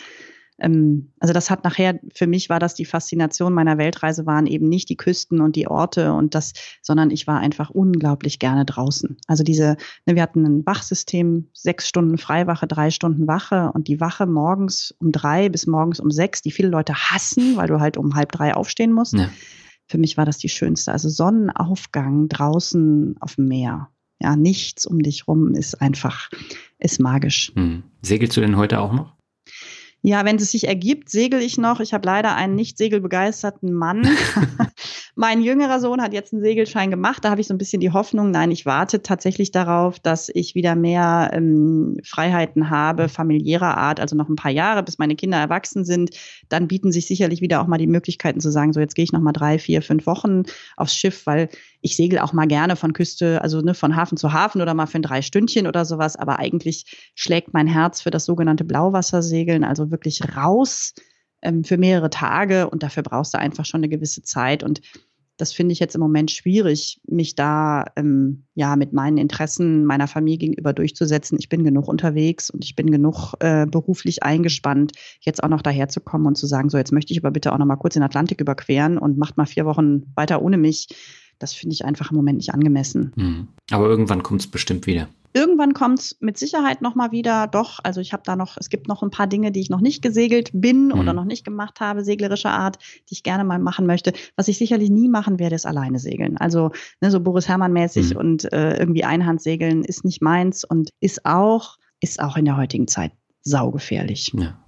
ähm, 0.58 1.12
also 1.20 1.34
das 1.34 1.50
hat 1.50 1.64
nachher, 1.64 2.00
für 2.14 2.26
mich 2.26 2.48
war 2.48 2.58
das 2.58 2.74
die 2.74 2.84
Faszination 2.84 3.52
meiner 3.52 3.78
Weltreise, 3.78 4.26
waren 4.26 4.46
eben 4.46 4.68
nicht 4.68 4.88
die 4.88 4.96
Küsten 4.96 5.40
und 5.40 5.56
die 5.56 5.68
Orte 5.68 6.12
und 6.12 6.34
das, 6.34 6.52
sondern 6.82 7.10
ich 7.10 7.26
war 7.26 7.40
einfach 7.40 7.70
unglaublich 7.70 8.38
gerne 8.38 8.64
draußen. 8.64 9.16
Also 9.26 9.44
diese, 9.44 9.76
ne, 10.06 10.14
wir 10.14 10.22
hatten 10.22 10.44
ein 10.44 10.66
Wachsystem, 10.66 11.48
sechs 11.52 11.88
Stunden 11.88 12.18
Freiwache, 12.18 12.66
drei 12.66 12.90
Stunden 12.90 13.26
Wache 13.26 13.70
und 13.74 13.88
die 13.88 14.00
Wache 14.00 14.26
morgens 14.26 14.94
um 14.98 15.12
drei 15.12 15.48
bis 15.48 15.66
morgens 15.66 16.00
um 16.00 16.10
sechs, 16.10 16.42
die 16.42 16.50
viele 16.50 16.68
Leute 16.68 16.94
hassen, 16.94 17.56
weil 17.56 17.68
du 17.68 17.80
halt 17.80 17.96
um 17.96 18.14
halb 18.14 18.32
drei 18.32 18.54
aufstehen 18.54 18.92
musst. 18.92 19.14
Ja. 19.14 19.28
Für 19.88 19.98
mich 19.98 20.16
war 20.16 20.24
das 20.24 20.38
die 20.38 20.48
schönste. 20.48 20.92
Also 20.92 21.08
Sonnenaufgang 21.08 22.28
draußen 22.28 23.16
auf 23.20 23.36
dem 23.36 23.46
Meer. 23.46 23.90
Ja, 24.20 24.34
nichts 24.34 24.86
um 24.86 25.02
dich 25.02 25.28
rum 25.28 25.54
ist 25.54 25.80
einfach, 25.80 26.30
ist 26.78 27.00
magisch. 27.00 27.52
Hm. 27.54 27.82
Segelst 28.00 28.36
du 28.36 28.40
denn 28.40 28.56
heute 28.56 28.80
auch 28.80 28.92
noch? 28.92 29.15
Ja, 30.08 30.24
wenn 30.24 30.36
es 30.36 30.52
sich 30.52 30.68
ergibt, 30.68 31.10
segel 31.10 31.42
ich 31.42 31.58
noch. 31.58 31.80
Ich 31.80 31.92
habe 31.92 32.06
leider 32.06 32.36
einen 32.36 32.54
nicht 32.54 32.78
segelbegeisterten 32.78 33.72
Mann. 33.72 34.06
mein 35.18 35.40
jüngerer 35.40 35.80
Sohn 35.80 36.02
hat 36.02 36.12
jetzt 36.12 36.34
einen 36.34 36.42
Segelschein 36.42 36.90
gemacht. 36.90 37.24
Da 37.24 37.30
habe 37.30 37.40
ich 37.40 37.46
so 37.46 37.54
ein 37.54 37.58
bisschen 37.58 37.80
die 37.80 37.90
Hoffnung, 37.90 38.30
nein, 38.30 38.50
ich 38.50 38.66
warte 38.66 39.00
tatsächlich 39.02 39.50
darauf, 39.50 39.98
dass 39.98 40.28
ich 40.28 40.54
wieder 40.54 40.76
mehr 40.76 41.30
ähm, 41.32 41.96
Freiheiten 42.04 42.68
habe, 42.68 43.08
familiärer 43.08 43.78
Art, 43.78 43.98
also 43.98 44.14
noch 44.14 44.28
ein 44.28 44.36
paar 44.36 44.50
Jahre, 44.50 44.82
bis 44.82 44.98
meine 44.98 45.16
Kinder 45.16 45.38
erwachsen 45.38 45.86
sind. 45.86 46.10
Dann 46.50 46.68
bieten 46.68 46.92
sich 46.92 47.06
sicherlich 47.06 47.40
wieder 47.40 47.62
auch 47.62 47.66
mal 47.66 47.78
die 47.78 47.86
Möglichkeiten 47.86 48.40
zu 48.40 48.50
sagen, 48.50 48.74
so 48.74 48.80
jetzt 48.80 48.94
gehe 48.94 49.04
ich 49.04 49.12
noch 49.12 49.22
mal 49.22 49.32
drei, 49.32 49.58
vier, 49.58 49.80
fünf 49.80 50.04
Wochen 50.04 50.42
aufs 50.76 50.94
Schiff, 50.94 51.24
weil 51.24 51.48
ich 51.80 51.96
segel 51.96 52.18
auch 52.18 52.34
mal 52.34 52.46
gerne 52.46 52.76
von 52.76 52.92
Küste, 52.92 53.40
also 53.40 53.62
ne, 53.62 53.72
von 53.72 53.96
Hafen 53.96 54.18
zu 54.18 54.34
Hafen 54.34 54.60
oder 54.60 54.74
mal 54.74 54.86
für 54.86 54.98
ein 54.98 55.02
drei 55.02 55.22
Stündchen 55.22 55.66
oder 55.66 55.86
sowas. 55.86 56.16
Aber 56.16 56.38
eigentlich 56.38 57.10
schlägt 57.14 57.54
mein 57.54 57.66
Herz 57.66 58.02
für 58.02 58.10
das 58.10 58.26
sogenannte 58.26 58.64
Blauwassersegeln, 58.64 59.64
also 59.64 59.90
wirklich 59.90 60.36
raus 60.36 60.92
ähm, 61.42 61.64
für 61.64 61.78
mehrere 61.78 62.10
Tage. 62.10 62.68
Und 62.70 62.82
dafür 62.82 63.02
brauchst 63.02 63.34
du 63.34 63.38
einfach 63.38 63.64
schon 63.64 63.80
eine 63.80 63.88
gewisse 63.88 64.22
Zeit. 64.22 64.62
Und 64.62 64.80
das 65.36 65.52
finde 65.52 65.72
ich 65.72 65.80
jetzt 65.80 65.94
im 65.94 66.00
Moment 66.00 66.30
schwierig, 66.30 67.00
mich 67.06 67.34
da 67.34 67.84
ähm, 67.96 68.46
ja 68.54 68.74
mit 68.76 68.92
meinen 68.92 69.18
Interessen 69.18 69.84
meiner 69.84 70.08
Familie 70.08 70.38
gegenüber 70.38 70.72
durchzusetzen. 70.72 71.38
Ich 71.38 71.48
bin 71.48 71.62
genug 71.62 71.88
unterwegs 71.88 72.48
und 72.48 72.64
ich 72.64 72.74
bin 72.74 72.90
genug 72.90 73.34
äh, 73.40 73.66
beruflich 73.66 74.22
eingespannt, 74.22 74.92
jetzt 75.20 75.42
auch 75.42 75.48
noch 75.48 75.62
daherzukommen 75.62 76.26
und 76.26 76.36
zu 76.36 76.46
sagen, 76.46 76.70
so 76.70 76.78
jetzt 76.78 76.92
möchte 76.92 77.12
ich 77.12 77.18
aber 77.18 77.30
bitte 77.30 77.52
auch 77.52 77.58
noch 77.58 77.66
mal 77.66 77.76
kurz 77.76 77.94
den 77.94 78.02
Atlantik 78.02 78.40
überqueren 78.40 78.96
und 78.96 79.18
macht 79.18 79.36
mal 79.36 79.46
vier 79.46 79.66
Wochen 79.66 80.04
weiter 80.14 80.40
ohne 80.40 80.56
mich 80.56 80.88
das 81.38 81.52
finde 81.52 81.74
ich 81.74 81.84
einfach 81.84 82.10
im 82.10 82.16
Moment 82.16 82.38
nicht 82.38 82.54
angemessen. 82.54 83.12
Mhm. 83.16 83.48
Aber 83.70 83.86
irgendwann 83.86 84.22
kommt 84.22 84.40
es 84.40 84.46
bestimmt 84.46 84.86
wieder. 84.86 85.08
Irgendwann 85.36 85.74
kommt 85.74 85.98
es 85.98 86.16
mit 86.20 86.38
Sicherheit 86.38 86.80
nochmal 86.80 87.12
wieder. 87.12 87.46
Doch, 87.46 87.78
also 87.82 88.00
ich 88.00 88.14
habe 88.14 88.22
da 88.24 88.36
noch, 88.36 88.56
es 88.58 88.70
gibt 88.70 88.88
noch 88.88 89.02
ein 89.02 89.10
paar 89.10 89.26
Dinge, 89.26 89.52
die 89.52 89.60
ich 89.60 89.68
noch 89.68 89.82
nicht 89.82 90.00
gesegelt 90.00 90.50
bin 90.54 90.86
mhm. 90.86 90.92
oder 90.92 91.12
noch 91.12 91.26
nicht 91.26 91.44
gemacht 91.44 91.80
habe, 91.80 92.02
seglerischer 92.04 92.52
Art, 92.52 92.78
die 93.10 93.14
ich 93.14 93.22
gerne 93.22 93.44
mal 93.44 93.58
machen 93.58 93.86
möchte. 93.86 94.14
Was 94.36 94.48
ich 94.48 94.56
sicherlich 94.56 94.88
nie 94.88 95.10
machen 95.10 95.38
werde, 95.38 95.54
ist 95.54 95.66
alleine 95.66 95.98
segeln. 95.98 96.38
Also 96.38 96.70
ne, 97.02 97.10
so 97.10 97.20
Boris 97.20 97.48
Herrmann-mäßig 97.48 98.14
mhm. 98.14 98.16
und 98.16 98.52
äh, 98.52 98.78
irgendwie 98.78 99.04
Einhandsegeln 99.04 99.84
ist 99.84 100.06
nicht 100.06 100.22
meins 100.22 100.64
und 100.64 100.88
ist 101.00 101.26
auch, 101.26 101.76
ist 102.00 102.18
auch 102.18 102.38
in 102.38 102.46
der 102.46 102.56
heutigen 102.56 102.88
Zeit 102.88 103.12
saugefährlich. 103.42 104.32
Ja. 104.34 104.58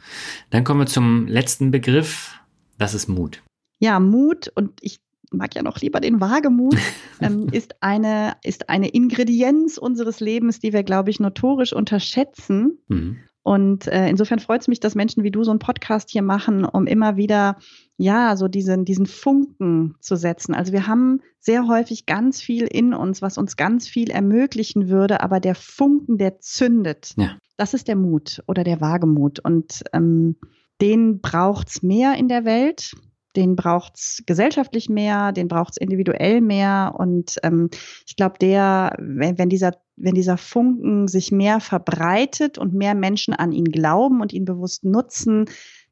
Dann 0.51 0.65
kommen 0.65 0.81
wir 0.81 0.87
zum 0.87 1.27
letzten 1.29 1.71
Begriff. 1.71 2.39
Das 2.77 2.93
ist 2.93 3.09
Mut. 3.09 3.43
Ja, 3.81 4.01
Mut 4.01 4.53
und 4.55 4.73
ich 4.83 5.01
mag 5.33 5.55
ja 5.55 5.63
noch 5.63 5.81
lieber 5.81 6.01
den 6.01 6.21
Wagemut, 6.21 6.77
ähm, 7.21 7.49
ist, 7.51 7.77
eine, 7.81 8.37
ist 8.43 8.69
eine 8.69 8.89
Ingredienz 8.89 9.79
unseres 9.79 10.21
Lebens, 10.21 10.61
die 10.61 10.73
wir, 10.73 10.83
glaube 10.83 11.11
ich, 11.11 11.21
notorisch 11.21 11.73
unterschätzen. 11.73 12.79
Mhm. 12.89 13.19
Und 13.43 13.87
äh, 13.87 14.11
insofern 14.11 14.41
freut 14.41 14.61
es 14.61 14.69
mich, 14.69 14.79
dass 14.79 14.95
Menschen 14.95 15.23
wie 15.23 15.31
du 15.31 15.43
so 15.43 15.51
einen 15.51 15.59
Podcast 15.59 16.11
hier 16.11 16.21
machen, 16.21 16.67
um 16.67 16.87
immer 16.87 17.17
wieder, 17.17 17.57
ja, 17.97 18.37
so 18.37 18.47
diesen, 18.47 18.85
diesen 18.85 19.07
Funken 19.07 19.95
zu 20.01 20.17
setzen. 20.17 20.55
Also 20.55 20.73
wir 20.73 20.87
haben 20.87 21.23
sehr 21.41 21.67
häufig 21.67 22.05
ganz 22.05 22.43
viel 22.43 22.65
in 22.65 22.93
uns, 22.93 23.23
was 23.23 23.39
uns 23.39 23.57
ganz 23.57 23.89
viel 23.89 24.11
ermöglichen 24.11 24.91
würde, 24.91 25.23
aber 25.23 25.41
der 25.41 25.55
Funken, 25.55 26.19
der 26.19 26.41
zündet. 26.41 27.15
Ja. 27.17 27.39
Das 27.57 27.73
ist 27.73 27.89
der 27.89 27.97
Mut 27.97 28.43
oder 28.47 28.65
der 28.65 28.83
Wagemut. 28.83 29.41
Und 29.41 29.83
ähm, 29.95 30.37
den 30.83 31.21
braucht 31.21 31.69
es 31.69 31.83
mehr 31.83 32.17
in 32.17 32.29
der 32.29 32.45
Welt 32.45 32.93
den 33.39 33.55
braucht 33.55 33.97
es 33.97 34.23
gesellschaftlich 34.27 34.89
mehr, 34.89 35.31
den 35.31 35.47
braucht 35.47 35.75
es 35.75 35.77
individuell 35.77 36.41
mehr. 36.41 36.95
Und 36.99 37.37
ähm, 37.45 37.71
ich 38.05 38.17
glaube, 38.17 38.35
der, 38.41 38.97
wenn, 38.99 39.39
wenn, 39.39 39.49
dieser, 39.49 39.75
wenn 39.97 40.15
dieser 40.15 40.37
Funken 40.37 41.07
sich 41.07 41.31
mehr 41.31 41.61
verbreitet 41.61 42.59
und 42.59 42.75
mehr 42.75 42.97
Menschen 42.97 43.35
an 43.35 43.53
ihn 43.53 43.67
glauben 43.67 44.21
und 44.21 44.33
ihn 44.33 44.45
bewusst 44.45 44.85
nutzen, 44.85 45.45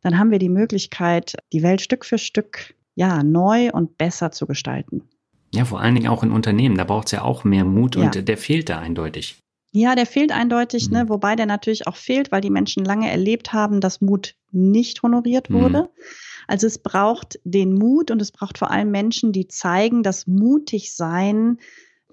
dann 0.03 0.18
haben 0.18 0.32
wir 0.32 0.40
die 0.40 0.49
Möglichkeit, 0.49 1.36
die 1.53 1.62
Welt 1.62 1.80
Stück 1.80 2.05
für 2.05 2.18
Stück 2.18 2.74
ja 2.97 3.22
neu 3.22 3.70
und 3.70 3.97
besser 3.97 4.32
zu 4.32 4.47
gestalten. 4.47 5.03
Ja, 5.55 5.64
vor 5.64 5.80
allen 5.80 5.94
Dingen 5.94 6.09
auch 6.09 6.24
in 6.24 6.32
Unternehmen. 6.32 6.76
Da 6.76 6.84
braucht 6.84 7.07
es 7.07 7.12
ja 7.12 7.22
auch 7.22 7.44
mehr 7.44 7.64
Mut 7.64 7.97
und 7.97 8.16
ja. 8.16 8.22
der 8.22 8.36
fehlt 8.36 8.68
da 8.68 8.80
eindeutig. 8.80 9.38
Ja, 9.70 9.94
der 9.94 10.07
fehlt 10.07 10.32
eindeutig, 10.32 10.90
ne? 10.90 10.99
mhm. 10.99 11.05
ne? 11.05 11.09
wobei 11.11 11.36
der 11.36 11.47
natürlich 11.47 11.86
auch 11.86 11.97
fehlt, 11.97 12.32
weil 12.32 12.40
die 12.40 12.51
Menschen 12.51 12.84
lange 12.84 13.09
erlebt 13.09 13.53
haben, 13.53 13.80
dass 13.80 14.01
Mut 14.01 14.34
nicht 14.51 15.03
honoriert 15.05 15.51
wurde. 15.51 15.82
Mhm. 15.82 15.88
Also 16.47 16.66
es 16.66 16.78
braucht 16.78 17.38
den 17.44 17.74
Mut 17.74 18.11
und 18.11 18.22
es 18.22 18.32
braucht 18.32 18.59
vor 18.59 18.70
allem 18.70 18.90
Menschen, 18.90 19.32
die 19.32 19.49
zeigen, 19.49 20.03
dass 20.03 20.26
mutig 20.26 20.94
sein 20.94 21.59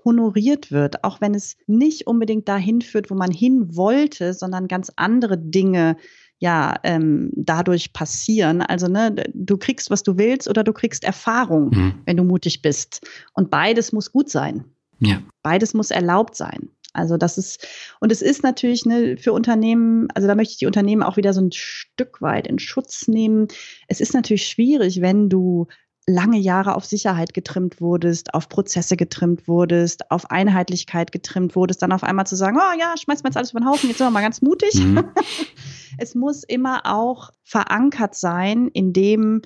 honoriert 0.05 0.71
wird, 0.71 1.03
auch 1.03 1.21
wenn 1.21 1.33
es 1.33 1.55
nicht 1.67 2.07
unbedingt 2.07 2.49
dahin 2.49 2.81
führt, 2.81 3.09
wo 3.09 3.15
man 3.15 3.31
hin 3.31 3.75
wollte, 3.75 4.33
sondern 4.33 4.67
ganz 4.67 4.91
andere 4.95 5.37
Dinge 5.37 5.97
ja 6.39 6.75
ähm, 6.83 7.31
dadurch 7.35 7.93
passieren. 7.93 8.61
Also 8.61 8.87
ne, 8.87 9.15
du 9.33 9.57
kriegst, 9.57 9.89
was 9.89 10.03
du 10.03 10.17
willst, 10.17 10.49
oder 10.49 10.63
du 10.63 10.73
kriegst 10.73 11.05
Erfahrung, 11.05 11.69
mhm. 11.69 11.93
wenn 12.05 12.17
du 12.17 12.23
mutig 12.23 12.61
bist. 12.61 13.07
Und 13.33 13.49
beides 13.49 13.93
muss 13.93 14.11
gut 14.11 14.29
sein. 14.29 14.65
Ja. 14.99 15.21
Beides 15.41 15.73
muss 15.73 15.89
erlaubt 15.89 16.35
sein. 16.35 16.69
Also 16.93 17.17
das 17.17 17.37
ist, 17.37 17.67
und 17.99 18.11
es 18.11 18.21
ist 18.21 18.43
natürlich 18.43 18.85
ne, 18.85 19.17
für 19.17 19.33
Unternehmen, 19.33 20.07
also 20.13 20.27
da 20.27 20.35
möchte 20.35 20.53
ich 20.53 20.59
die 20.59 20.67
Unternehmen 20.67 21.03
auch 21.03 21.17
wieder 21.17 21.33
so 21.33 21.41
ein 21.41 21.51
Stück 21.51 22.21
weit 22.21 22.47
in 22.47 22.59
Schutz 22.59 23.07
nehmen. 23.07 23.47
Es 23.87 23.99
ist 23.99 24.13
natürlich 24.13 24.47
schwierig, 24.47 25.01
wenn 25.01 25.27
du 25.29 25.67
lange 26.05 26.37
Jahre 26.37 26.75
auf 26.75 26.85
Sicherheit 26.85 27.33
getrimmt 27.33 27.79
wurdest, 27.79 28.33
auf 28.33 28.49
Prozesse 28.49 28.97
getrimmt 28.97 29.47
wurdest, 29.47 30.11
auf 30.11 30.29
Einheitlichkeit 30.31 31.11
getrimmt 31.11 31.55
wurdest, 31.55 31.81
dann 31.81 31.93
auf 31.93 32.03
einmal 32.03 32.27
zu 32.27 32.35
sagen, 32.35 32.57
oh 32.57 32.79
ja, 32.79 32.93
schmeiß 32.97 33.23
mal 33.23 33.29
jetzt 33.29 33.37
alles 33.37 33.51
über 33.51 33.61
den 33.61 33.69
Haufen, 33.69 33.87
jetzt 33.89 33.99
sind 33.99 34.07
wir 34.07 34.11
mal 34.11 34.21
ganz 34.21 34.41
mutig. 34.41 34.73
Mhm. 34.75 35.05
es 35.97 36.13
muss 36.13 36.43
immer 36.43 36.81
auch 36.85 37.31
verankert 37.43 38.15
sein 38.15 38.67
in 38.67 38.91
dem, 38.91 39.41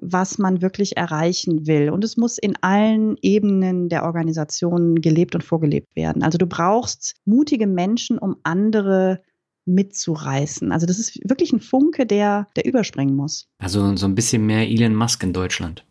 was 0.00 0.38
man 0.38 0.62
wirklich 0.62 0.96
erreichen 0.96 1.66
will. 1.66 1.90
Und 1.90 2.04
es 2.04 2.16
muss 2.16 2.38
in 2.38 2.56
allen 2.60 3.16
Ebenen 3.22 3.88
der 3.88 4.04
Organisation 4.04 4.96
gelebt 5.00 5.34
und 5.34 5.42
vorgelebt 5.44 5.94
werden. 5.96 6.22
Also 6.22 6.38
du 6.38 6.46
brauchst 6.46 7.16
mutige 7.24 7.66
Menschen, 7.66 8.18
um 8.18 8.36
andere 8.42 9.22
mitzureißen. 9.66 10.72
Also 10.72 10.86
das 10.86 10.98
ist 10.98 11.18
wirklich 11.28 11.52
ein 11.52 11.60
Funke, 11.60 12.06
der, 12.06 12.46
der 12.56 12.64
überspringen 12.64 13.14
muss. 13.14 13.48
Also 13.58 13.94
so 13.96 14.06
ein 14.06 14.14
bisschen 14.14 14.46
mehr 14.46 14.66
Elon 14.66 14.94
Musk 14.94 15.22
in 15.22 15.32
Deutschland. 15.32 15.84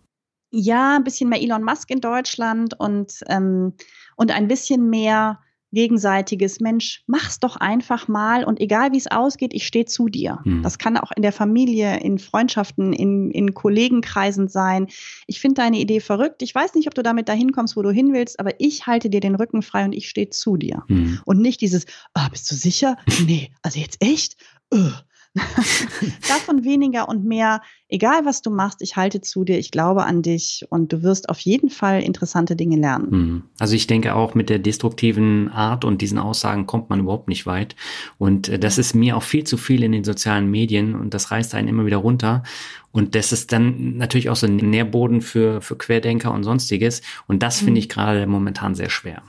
Ja, 0.52 0.96
ein 0.96 1.04
bisschen 1.04 1.30
mehr 1.30 1.42
Elon 1.42 1.64
Musk 1.64 1.92
in 1.92 2.02
Deutschland 2.02 2.80
und, 2.80 3.20
ähm, 3.28 3.74
und 4.16 4.32
ein 4.32 4.48
bisschen 4.48 4.90
mehr 4.90 5.40
gegenseitiges, 5.72 6.60
Mensch, 6.60 7.04
mach's 7.08 7.40
doch 7.40 7.58
einfach 7.58 8.08
mal 8.08 8.44
und 8.44 8.60
egal 8.60 8.92
wie 8.94 8.98
es 8.98 9.08
ausgeht, 9.08 9.54
ich 9.54 9.68
stehe 9.68 9.86
zu 9.86 10.08
dir. 10.08 10.40
Mhm. 10.46 10.64
Das 10.64 10.78
kann 10.78 10.98
auch 10.98 11.12
in 11.16 11.22
der 11.22 11.34
Familie, 11.34 12.00
in 12.00 12.20
Freundschaften, 12.20 12.94
in, 12.94 13.32
in 13.32 13.54
Kollegenkreisen 13.54 14.48
sein. 14.48 14.88
Ich 15.28 15.40
finde 15.40 15.62
deine 15.62 15.78
Idee 15.78 16.00
verrückt. 16.00 16.42
Ich 16.42 16.56
weiß 16.56 16.76
nicht, 16.76 16.88
ob 16.88 16.96
du 16.96 17.04
damit 17.04 17.28
dahin 17.28 17.52
kommst, 17.52 17.76
wo 17.76 17.82
du 17.82 17.92
hin 17.92 18.14
willst, 18.14 18.40
aber 18.40 18.60
ich 18.60 18.88
halte 18.88 19.10
dir 19.10 19.20
den 19.20 19.36
Rücken 19.36 19.62
frei 19.62 19.86
und 19.86 19.94
ich 19.94 20.10
stehe 20.10 20.30
zu 20.30 20.58
dir. 20.58 20.84
Mhm. 20.88 21.20
Und 21.26 21.42
nicht 21.42 21.62
dieses, 21.62 21.86
ah, 22.14 22.30
bist 22.30 22.50
du 22.50 22.56
sicher? 22.56 22.98
Nee, 23.26 23.52
also 23.62 23.80
jetzt 23.80 24.02
echt? 24.02 24.38
Uh, 24.74 24.92
Davon 26.28 26.64
weniger 26.64 27.08
und 27.10 27.26
mehr, 27.26 27.62
egal 27.90 28.26
was 28.26 28.42
du 28.42 28.50
machst, 28.50 28.82
ich 28.82 28.96
halte 28.96 29.22
zu 29.22 29.44
dir, 29.44 29.58
ich 29.58 29.72
glaube 29.72 30.06
an 30.06 30.22
dich 30.22 30.66
und 30.70 30.92
du 30.94 31.04
wirst 31.04 31.30
auf 31.30 31.40
jeden 31.40 31.70
Fall 31.70 32.02
interessante 32.02 32.56
Dinge 32.56 32.78
lernen. 32.78 33.12
Hm. 33.12 33.44
Also 33.60 33.76
ich 33.76 33.88
denke 33.88 34.16
auch 34.16 34.36
mit 34.36 34.50
der 34.50 34.60
destruktiven 34.60 35.50
Art 35.50 35.86
und 35.86 36.02
diesen 36.02 36.18
Aussagen 36.18 36.66
kommt 36.66 36.90
man 36.90 37.00
überhaupt 37.00 37.28
nicht 37.28 37.46
weit. 37.46 37.76
Und 38.18 38.50
äh, 38.50 38.60
das 38.60 38.78
ist 38.78 38.94
mir 38.94 39.18
auch 39.18 39.24
viel 39.24 39.44
zu 39.44 39.58
viel 39.58 39.84
in 39.84 39.92
den 39.92 40.04
sozialen 40.04 40.50
Medien 40.50 40.96
und 40.96 41.14
das 41.14 41.32
reißt 41.32 41.56
einen 41.56 41.68
immer 41.68 41.86
wieder 41.86 41.98
runter. 41.98 42.44
Und 42.92 43.16
das 43.16 43.32
ist 43.32 43.52
dann 43.52 43.98
natürlich 43.98 44.30
auch 44.30 44.36
so 44.36 44.48
ein 44.48 44.56
Nährboden 44.56 45.22
für, 45.22 45.62
für 45.62 45.78
Querdenker 45.78 46.32
und 46.34 46.44
sonstiges. 46.44 47.02
Und 47.28 47.44
das 47.44 47.58
finde 47.58 47.74
mhm. 47.74 47.78
ich 47.78 47.90
gerade 47.90 48.26
momentan 48.26 48.74
sehr 48.74 48.90
schwer. 48.90 49.22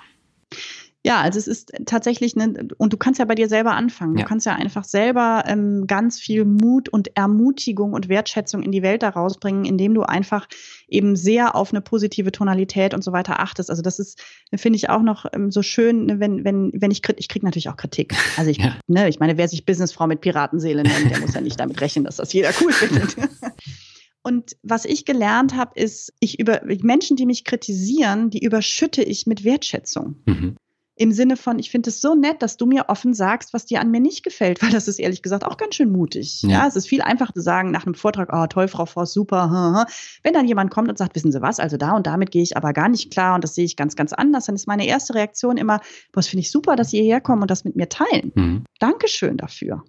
Ja, 1.08 1.22
also 1.22 1.38
es 1.38 1.46
ist 1.46 1.72
tatsächlich 1.86 2.36
eine, 2.36 2.68
und 2.76 2.92
du 2.92 2.98
kannst 2.98 3.18
ja 3.18 3.24
bei 3.24 3.34
dir 3.34 3.48
selber 3.48 3.72
anfangen. 3.72 4.16
Du 4.16 4.24
kannst 4.24 4.44
ja 4.44 4.54
einfach 4.54 4.84
selber 4.84 5.44
ähm, 5.46 5.86
ganz 5.86 6.20
viel 6.20 6.44
Mut 6.44 6.90
und 6.90 7.16
Ermutigung 7.16 7.94
und 7.94 8.10
Wertschätzung 8.10 8.62
in 8.62 8.72
die 8.72 8.82
Welt 8.82 9.02
daraus 9.02 9.38
bringen, 9.40 9.64
indem 9.64 9.94
du 9.94 10.02
einfach 10.02 10.46
eben 10.86 11.16
sehr 11.16 11.54
auf 11.54 11.72
eine 11.72 11.80
positive 11.80 12.30
Tonalität 12.30 12.92
und 12.92 13.02
so 13.02 13.12
weiter 13.12 13.40
achtest. 13.40 13.70
Also 13.70 13.80
das 13.80 13.98
ist, 13.98 14.22
finde 14.54 14.76
ich 14.76 14.90
auch 14.90 15.00
noch 15.00 15.24
ähm, 15.32 15.50
so 15.50 15.62
schön, 15.62 16.04
ne, 16.04 16.20
wenn, 16.20 16.44
wenn, 16.44 16.72
wenn 16.74 16.90
ich 16.90 17.00
ich 17.16 17.28
kriege 17.28 17.46
natürlich 17.46 17.70
auch 17.70 17.78
Kritik. 17.78 18.14
Also 18.36 18.50
ich, 18.50 18.58
ja. 18.62 18.76
ne, 18.86 19.08
ich 19.08 19.18
meine, 19.18 19.38
wer 19.38 19.48
sich 19.48 19.64
Businessfrau 19.64 20.06
mit 20.06 20.20
Piratenseele 20.20 20.82
nennt, 20.82 21.10
der 21.10 21.20
muss 21.20 21.32
ja 21.32 21.40
nicht 21.40 21.58
damit 21.58 21.80
rechnen, 21.80 22.04
dass 22.04 22.16
das 22.16 22.34
jeder 22.34 22.50
cool 22.60 22.72
findet. 22.72 23.16
Und 24.22 24.56
was 24.62 24.84
ich 24.84 25.06
gelernt 25.06 25.56
habe, 25.56 25.80
ist, 25.80 26.12
ich 26.20 26.38
über 26.38 26.60
Menschen, 26.82 27.16
die 27.16 27.24
mich 27.24 27.44
kritisieren, 27.44 28.28
die 28.28 28.44
überschütte 28.44 29.02
ich 29.02 29.26
mit 29.26 29.42
Wertschätzung. 29.42 30.16
Mhm 30.26 30.56
im 30.98 31.12
Sinne 31.12 31.36
von, 31.36 31.58
ich 31.58 31.70
finde 31.70 31.90
es 31.90 32.00
so 32.00 32.14
nett, 32.14 32.42
dass 32.42 32.56
du 32.56 32.66
mir 32.66 32.88
offen 32.88 33.14
sagst, 33.14 33.52
was 33.52 33.66
dir 33.66 33.80
an 33.80 33.90
mir 33.90 34.00
nicht 34.00 34.22
gefällt, 34.22 34.62
weil 34.62 34.70
das 34.70 34.88
ist 34.88 34.98
ehrlich 34.98 35.22
gesagt 35.22 35.44
auch 35.44 35.56
ganz 35.56 35.74
schön 35.74 35.90
mutig. 35.90 36.42
Ja, 36.42 36.50
ja 36.50 36.66
es 36.66 36.76
ist 36.76 36.88
viel 36.88 37.02
einfacher 37.02 37.32
zu 37.34 37.40
sagen 37.40 37.70
nach 37.70 37.86
einem 37.86 37.94
Vortrag, 37.94 38.30
oh 38.32 38.46
toll, 38.46 38.68
Frau 38.68 38.86
Voss, 38.86 39.12
super. 39.12 39.86
Wenn 40.22 40.34
dann 40.34 40.46
jemand 40.46 40.70
kommt 40.70 40.88
und 40.88 40.98
sagt, 40.98 41.14
wissen 41.14 41.32
Sie 41.32 41.42
was, 41.42 41.60
also 41.60 41.76
da 41.76 41.92
und 41.92 42.06
damit 42.06 42.30
gehe 42.30 42.42
ich 42.42 42.56
aber 42.56 42.72
gar 42.72 42.88
nicht 42.88 43.12
klar 43.12 43.34
und 43.34 43.44
das 43.44 43.54
sehe 43.54 43.64
ich 43.64 43.76
ganz, 43.76 43.96
ganz 43.96 44.12
anders, 44.12 44.46
dann 44.46 44.54
ist 44.54 44.66
meine 44.66 44.86
erste 44.86 45.14
Reaktion 45.14 45.56
immer, 45.56 45.80
das 46.12 46.28
finde 46.28 46.42
ich 46.42 46.50
super, 46.50 46.76
dass 46.76 46.90
Sie 46.90 46.98
hierher 46.98 47.20
kommen 47.20 47.42
und 47.42 47.50
das 47.50 47.64
mit 47.64 47.76
mir 47.76 47.88
teilen. 47.88 48.32
Mhm. 48.34 48.64
Dankeschön 48.78 49.36
dafür. 49.36 49.84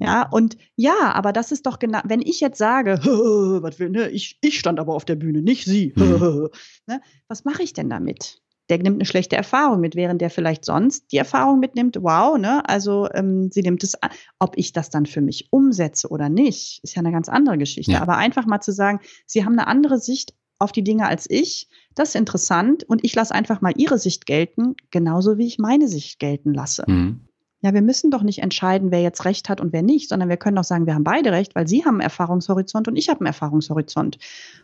Ja, 0.00 0.28
und 0.28 0.56
ja, 0.76 1.12
aber 1.12 1.32
das 1.32 1.52
ist 1.52 1.66
doch 1.66 1.78
genau, 1.78 2.00
wenn 2.04 2.22
ich 2.22 2.40
jetzt 2.40 2.58
sage, 2.58 2.98
was 3.04 3.78
will, 3.78 3.90
ne, 3.90 4.08
ich, 4.10 4.38
ich 4.40 4.58
stand 4.58 4.80
aber 4.80 4.94
auf 4.94 5.04
der 5.04 5.16
Bühne, 5.16 5.42
nicht 5.42 5.64
Sie, 5.64 5.92
mhm. 5.96 6.48
ne, 6.86 7.00
was 7.28 7.44
mache 7.44 7.62
ich 7.62 7.72
denn 7.72 7.90
damit? 7.90 8.42
Der 8.72 8.82
nimmt 8.82 8.96
eine 8.96 9.04
schlechte 9.04 9.36
Erfahrung 9.36 9.80
mit, 9.80 9.96
während 9.96 10.22
der 10.22 10.30
vielleicht 10.30 10.64
sonst 10.64 11.12
die 11.12 11.18
Erfahrung 11.18 11.60
mitnimmt, 11.60 11.98
wow, 12.00 12.38
ne? 12.38 12.66
Also 12.66 13.06
ähm, 13.12 13.50
sie 13.52 13.60
nimmt 13.60 13.84
es 13.84 14.02
an. 14.02 14.08
Ob 14.38 14.56
ich 14.56 14.72
das 14.72 14.88
dann 14.88 15.04
für 15.04 15.20
mich 15.20 15.48
umsetze 15.50 16.08
oder 16.08 16.30
nicht, 16.30 16.80
ist 16.82 16.94
ja 16.94 17.00
eine 17.00 17.12
ganz 17.12 17.28
andere 17.28 17.58
Geschichte. 17.58 17.92
Ja. 17.92 18.00
Aber 18.00 18.16
einfach 18.16 18.46
mal 18.46 18.60
zu 18.60 18.72
sagen, 18.72 19.00
sie 19.26 19.44
haben 19.44 19.58
eine 19.58 19.66
andere 19.66 19.98
Sicht 19.98 20.32
auf 20.58 20.72
die 20.72 20.84
Dinge 20.84 21.06
als 21.06 21.28
ich, 21.28 21.68
das 21.94 22.10
ist 22.10 22.14
interessant 22.14 22.84
und 22.84 23.04
ich 23.04 23.14
lasse 23.14 23.34
einfach 23.34 23.60
mal 23.60 23.74
ihre 23.76 23.98
Sicht 23.98 24.24
gelten, 24.24 24.74
genauso 24.90 25.36
wie 25.36 25.46
ich 25.46 25.58
meine 25.58 25.86
Sicht 25.86 26.18
gelten 26.18 26.54
lasse. 26.54 26.84
Mhm. 26.86 27.20
Ja, 27.60 27.74
wir 27.74 27.82
müssen 27.82 28.10
doch 28.10 28.22
nicht 28.22 28.38
entscheiden, 28.38 28.90
wer 28.90 29.02
jetzt 29.02 29.26
Recht 29.26 29.50
hat 29.50 29.60
und 29.60 29.74
wer 29.74 29.82
nicht, 29.82 30.08
sondern 30.08 30.30
wir 30.30 30.38
können 30.38 30.56
doch 30.56 30.64
sagen, 30.64 30.86
wir 30.86 30.94
haben 30.94 31.04
beide 31.04 31.30
Recht, 31.30 31.54
weil 31.54 31.68
Sie 31.68 31.84
haben 31.84 31.96
einen 31.96 32.00
Erfahrungshorizont 32.00 32.88
und 32.88 32.96
ich 32.96 33.08
habe 33.10 33.20
einen 33.20 33.26
Erfahrungshorizont. 33.26 34.18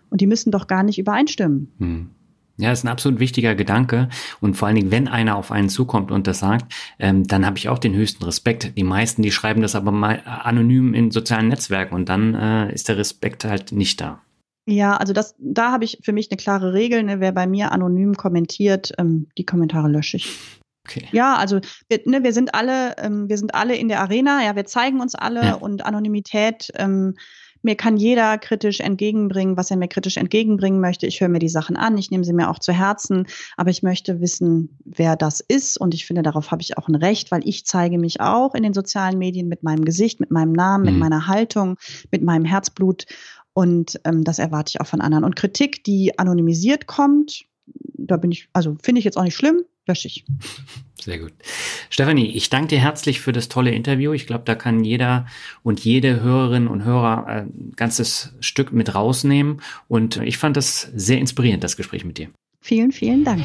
Und 0.09 0.21
die 0.21 0.27
müssen 0.27 0.51
doch 0.51 0.67
gar 0.67 0.83
nicht 0.83 0.99
übereinstimmen. 0.99 1.75
Mhm. 1.79 2.11
Ja, 2.59 2.73
ist 2.73 2.85
ein 2.85 2.89
absolut 2.89 3.21
wichtiger 3.21 3.55
Gedanke. 3.55 4.09
Und 4.41 4.57
vor 4.57 4.67
allen 4.67 4.75
Dingen, 4.75 4.91
wenn 4.91 5.07
einer 5.07 5.37
auf 5.37 5.53
einen 5.53 5.69
zukommt 5.69 6.11
und 6.11 6.27
das 6.27 6.41
sagt, 6.41 6.73
ähm, 6.99 7.27
dann 7.27 7.47
habe 7.47 7.57
ich 7.57 7.69
auch 7.69 7.79
den 7.79 7.95
höchsten 7.95 8.25
Respekt. 8.25 8.77
Die 8.77 8.85
meisten, 8.85 9.23
die 9.23 9.31
schreiben 9.31 9.63
das 9.63 9.77
aber 9.77 9.93
mal 9.93 10.23
anonym 10.25 10.93
in 10.93 11.13
sozialen 11.13 11.49
Netzwerken 11.49 11.95
und 11.95 12.09
dann 12.09 12.35
äh, 12.35 12.73
ist 12.75 12.89
der 12.89 12.99
Respekt 12.99 13.45
halt 13.45 13.71
nicht 13.71 14.01
da. 14.01 14.21
Ja, 14.67 14.97
also 14.97 15.13
das, 15.13 15.35
da 15.39 15.73
habe 15.73 15.85
ich 15.85 16.01
für 16.03 16.13
mich 16.13 16.31
eine 16.31 16.37
klare 16.37 16.75
Regel. 16.75 17.03
Ne? 17.05 17.21
Wer 17.21 17.33
bei 17.33 17.47
mir 17.47 17.73
anonym 17.73 18.17
kommentiert, 18.17 18.93
ähm, 18.99 19.29
die 19.39 19.47
Kommentare 19.47 19.89
lösche 19.89 20.19
ich. 20.19 20.37
Okay. 20.85 21.07
Ja, 21.13 21.37
also 21.37 21.61
wir, 21.89 22.01
ne, 22.07 22.23
wir 22.23 22.33
sind 22.33 22.55
alle, 22.55 22.97
ähm, 22.99 23.29
wir 23.29 23.39
sind 23.39 23.55
alle 23.55 23.77
in 23.77 23.89
der 23.89 24.01
Arena. 24.01 24.45
Ja, 24.45 24.57
wir 24.57 24.65
zeigen 24.65 25.01
uns 25.01 25.15
alle 25.15 25.45
ja. 25.45 25.55
und 25.55 25.87
Anonymität. 25.87 26.71
Ähm, 26.75 27.15
mir 27.69 27.77
kann 27.77 27.99
jeder 27.99 28.39
kritisch 28.39 28.81
entgegenbringen, 28.81 29.59
was 29.59 29.71
er 29.71 29.77
mir 29.77 29.89
kritisch 29.89 30.17
entgegenbringen 30.17 30.81
möchte. 30.81 31.07
Ich 31.07 31.21
höre 31.21 31.29
mir 31.29 31.39
die 31.39 31.51
Sachen 31.51 31.77
an, 31.77 31.99
ich 31.99 32.11
nehme 32.11 32.25
sie 32.25 32.33
mir 32.33 32.49
auch 32.49 32.59
zu 32.59 32.73
Herzen, 32.73 33.27
aber 33.59 33.69
ich 33.69 33.83
möchte 33.83 34.23
wissen, 34.23 34.79
wer 34.87 35.17
das 35.17 35.41
ist 35.41 35.79
und 35.79 35.93
ich 35.93 36.07
finde, 36.07 36.23
darauf 36.23 36.51
habe 36.51 36.63
ich 36.63 36.79
auch 36.79 36.89
ein 36.89 36.95
Recht, 36.95 37.31
weil 37.31 37.47
ich 37.47 37.67
zeige 37.67 37.99
mich 37.99 38.23
auch 38.23 38.55
in 38.55 38.63
den 38.63 38.73
sozialen 38.73 39.19
Medien 39.19 39.49
mit 39.49 39.63
meinem 39.63 39.85
Gesicht, 39.85 40.19
mit 40.19 40.31
meinem 40.31 40.53
Namen, 40.53 40.85
mhm. 40.85 40.91
mit 40.93 40.99
meiner 40.99 41.27
Haltung, 41.27 41.77
mit 42.11 42.23
meinem 42.23 42.47
Herzblut 42.47 43.05
und 43.53 44.01
ähm, 44.05 44.25
das 44.25 44.39
erwarte 44.39 44.71
ich 44.71 44.81
auch 44.81 44.87
von 44.87 45.03
anderen. 45.03 45.25
Und 45.25 45.37
Kritik, 45.37 45.85
die 45.85 46.19
anonymisiert 46.19 46.87
kommt, 46.87 47.45
da 47.95 48.17
bin 48.17 48.33
ich, 48.33 48.49
also 48.53 48.77
finde 48.83 48.99
ich 49.01 49.05
jetzt 49.05 49.17
auch 49.17 49.25
nicht 49.25 49.37
schlimm, 49.37 49.65
lösche 49.87 50.09
ich. 50.09 50.25
Sehr 51.01 51.19
gut. 51.19 51.33
Stefanie, 51.91 52.33
ich 52.37 52.51
danke 52.51 52.69
dir 52.69 52.81
herzlich 52.81 53.21
für 53.21 53.33
das 53.33 53.49
tolle 53.49 53.71
Interview. 53.71 54.13
Ich 54.13 54.27
glaube, 54.27 54.45
da 54.45 54.55
kann 54.55 54.85
jeder 54.85 55.27
und 55.63 55.81
jede 55.81 56.21
Hörerin 56.21 56.67
und 56.67 56.85
Hörer 56.85 57.27
ein 57.27 57.73
ganzes 57.77 58.35
Stück 58.41 58.73
mit 58.73 58.95
rausnehmen. 58.95 59.63
Und 59.87 60.17
ich 60.19 60.39
fand 60.39 60.57
das 60.57 60.91
sehr 60.95 61.19
inspirierend, 61.19 61.65
das 61.65 61.77
Gespräch 61.77 62.05
mit 62.05 62.19
dir. 62.19 62.29
Vielen, 62.61 62.93
vielen 62.93 63.25
Dank. 63.25 63.45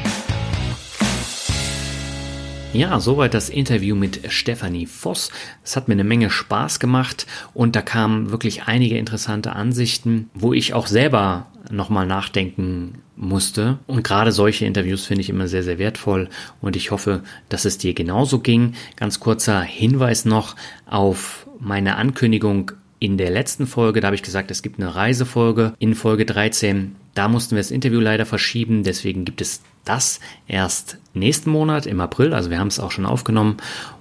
Ja, 2.74 2.98
soweit 2.98 3.34
das 3.34 3.50
Interview 3.50 3.94
mit 3.94 4.32
Stefanie 4.32 4.86
Voss. 4.86 5.30
Es 5.62 5.76
hat 5.76 5.86
mir 5.86 5.94
eine 5.94 6.02
Menge 6.02 6.28
Spaß 6.28 6.80
gemacht 6.80 7.24
und 7.54 7.76
da 7.76 7.82
kamen 7.82 8.32
wirklich 8.32 8.64
einige 8.64 8.98
interessante 8.98 9.52
Ansichten, 9.52 10.28
wo 10.34 10.52
ich 10.52 10.74
auch 10.74 10.88
selber 10.88 11.46
nochmal 11.70 12.04
nachdenken 12.04 12.94
musste. 13.14 13.78
Und 13.86 14.02
gerade 14.02 14.32
solche 14.32 14.66
Interviews 14.66 15.06
finde 15.06 15.20
ich 15.20 15.30
immer 15.30 15.46
sehr, 15.46 15.62
sehr 15.62 15.78
wertvoll 15.78 16.28
und 16.60 16.74
ich 16.74 16.90
hoffe, 16.90 17.22
dass 17.48 17.64
es 17.64 17.78
dir 17.78 17.94
genauso 17.94 18.40
ging. 18.40 18.74
Ganz 18.96 19.20
kurzer 19.20 19.62
Hinweis 19.62 20.24
noch 20.24 20.56
auf 20.84 21.46
meine 21.60 21.94
Ankündigung 21.94 22.72
in 22.98 23.18
der 23.18 23.30
letzten 23.30 23.68
Folge, 23.68 24.00
da 24.00 24.06
habe 24.06 24.16
ich 24.16 24.22
gesagt, 24.24 24.50
es 24.50 24.62
gibt 24.62 24.80
eine 24.80 24.96
Reisefolge 24.96 25.74
in 25.78 25.94
Folge 25.94 26.26
13. 26.26 26.96
Da 27.14 27.28
mussten 27.28 27.56
wir 27.56 27.62
das 27.62 27.70
Interview 27.70 28.00
leider 28.00 28.26
verschieben, 28.26 28.82
deswegen 28.82 29.24
gibt 29.24 29.40
es 29.40 29.62
das 29.84 30.20
erst 30.48 30.98
nächsten 31.12 31.50
Monat 31.50 31.86
im 31.86 32.00
April. 32.00 32.32
Also 32.32 32.50
wir 32.50 32.58
haben 32.58 32.68
es 32.68 32.80
auch 32.80 32.90
schon 32.90 33.06
aufgenommen 33.06 33.58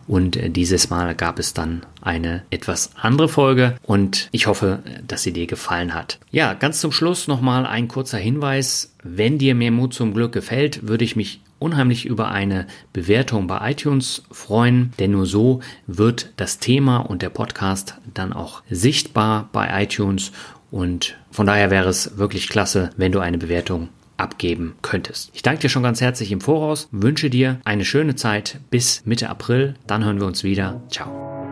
und 0.07 0.35
äh, 0.35 0.49
dieses 0.49 0.89
Mal 0.89 1.15
gab 1.15 1.39
es 1.39 1.53
dann 1.53 1.85
eine 2.01 2.43
etwas 2.49 2.91
andere 2.95 3.29
Folge 3.29 3.75
und 3.83 4.29
ich 4.31 4.47
hoffe, 4.47 4.79
dass 5.07 5.23
sie 5.23 5.33
dir 5.33 5.47
gefallen 5.47 5.93
hat. 5.93 6.19
Ja, 6.31 6.53
ganz 6.53 6.79
zum 6.79 6.91
Schluss 6.91 7.27
nochmal 7.27 7.65
ein 7.65 7.87
kurzer 7.87 8.17
Hinweis. 8.17 8.93
Wenn 9.03 9.37
dir 9.37 9.55
mehr 9.55 9.71
Mut 9.71 9.93
zum 9.93 10.13
Glück 10.13 10.31
gefällt, 10.31 10.87
würde 10.87 11.05
ich 11.05 11.15
mich 11.15 11.41
unheimlich 11.59 12.05
über 12.05 12.29
eine 12.29 12.67
Bewertung 12.91 13.47
bei 13.47 13.71
iTunes 13.71 14.23
freuen, 14.31 14.91
denn 14.99 15.11
nur 15.11 15.25
so 15.25 15.61
wird 15.87 16.31
das 16.35 16.59
Thema 16.59 16.97
und 16.97 17.21
der 17.21 17.29
Podcast 17.29 17.95
dann 18.13 18.33
auch 18.33 18.63
sichtbar 18.69 19.47
bei 19.53 19.83
iTunes 19.83 20.33
und 20.73 21.15
von 21.29 21.45
daher 21.45 21.69
wäre 21.69 21.87
es 21.87 22.17
wirklich 22.17 22.49
klasse, 22.49 22.89
wenn 22.97 23.11
du 23.11 23.19
eine 23.19 23.37
Bewertung 23.37 23.89
abgeben 24.17 24.73
könntest. 24.81 25.29
Ich 25.33 25.43
danke 25.43 25.61
dir 25.61 25.69
schon 25.69 25.83
ganz 25.83 26.01
herzlich 26.01 26.31
im 26.31 26.41
Voraus, 26.41 26.87
wünsche 26.91 27.29
dir 27.29 27.59
eine 27.63 27.85
schöne 27.85 28.15
Zeit 28.15 28.59
bis 28.71 29.05
Mitte 29.05 29.29
April, 29.29 29.75
dann 29.85 30.03
hören 30.03 30.19
wir 30.19 30.25
uns 30.25 30.43
wieder. 30.43 30.81
Ciao. 30.89 31.42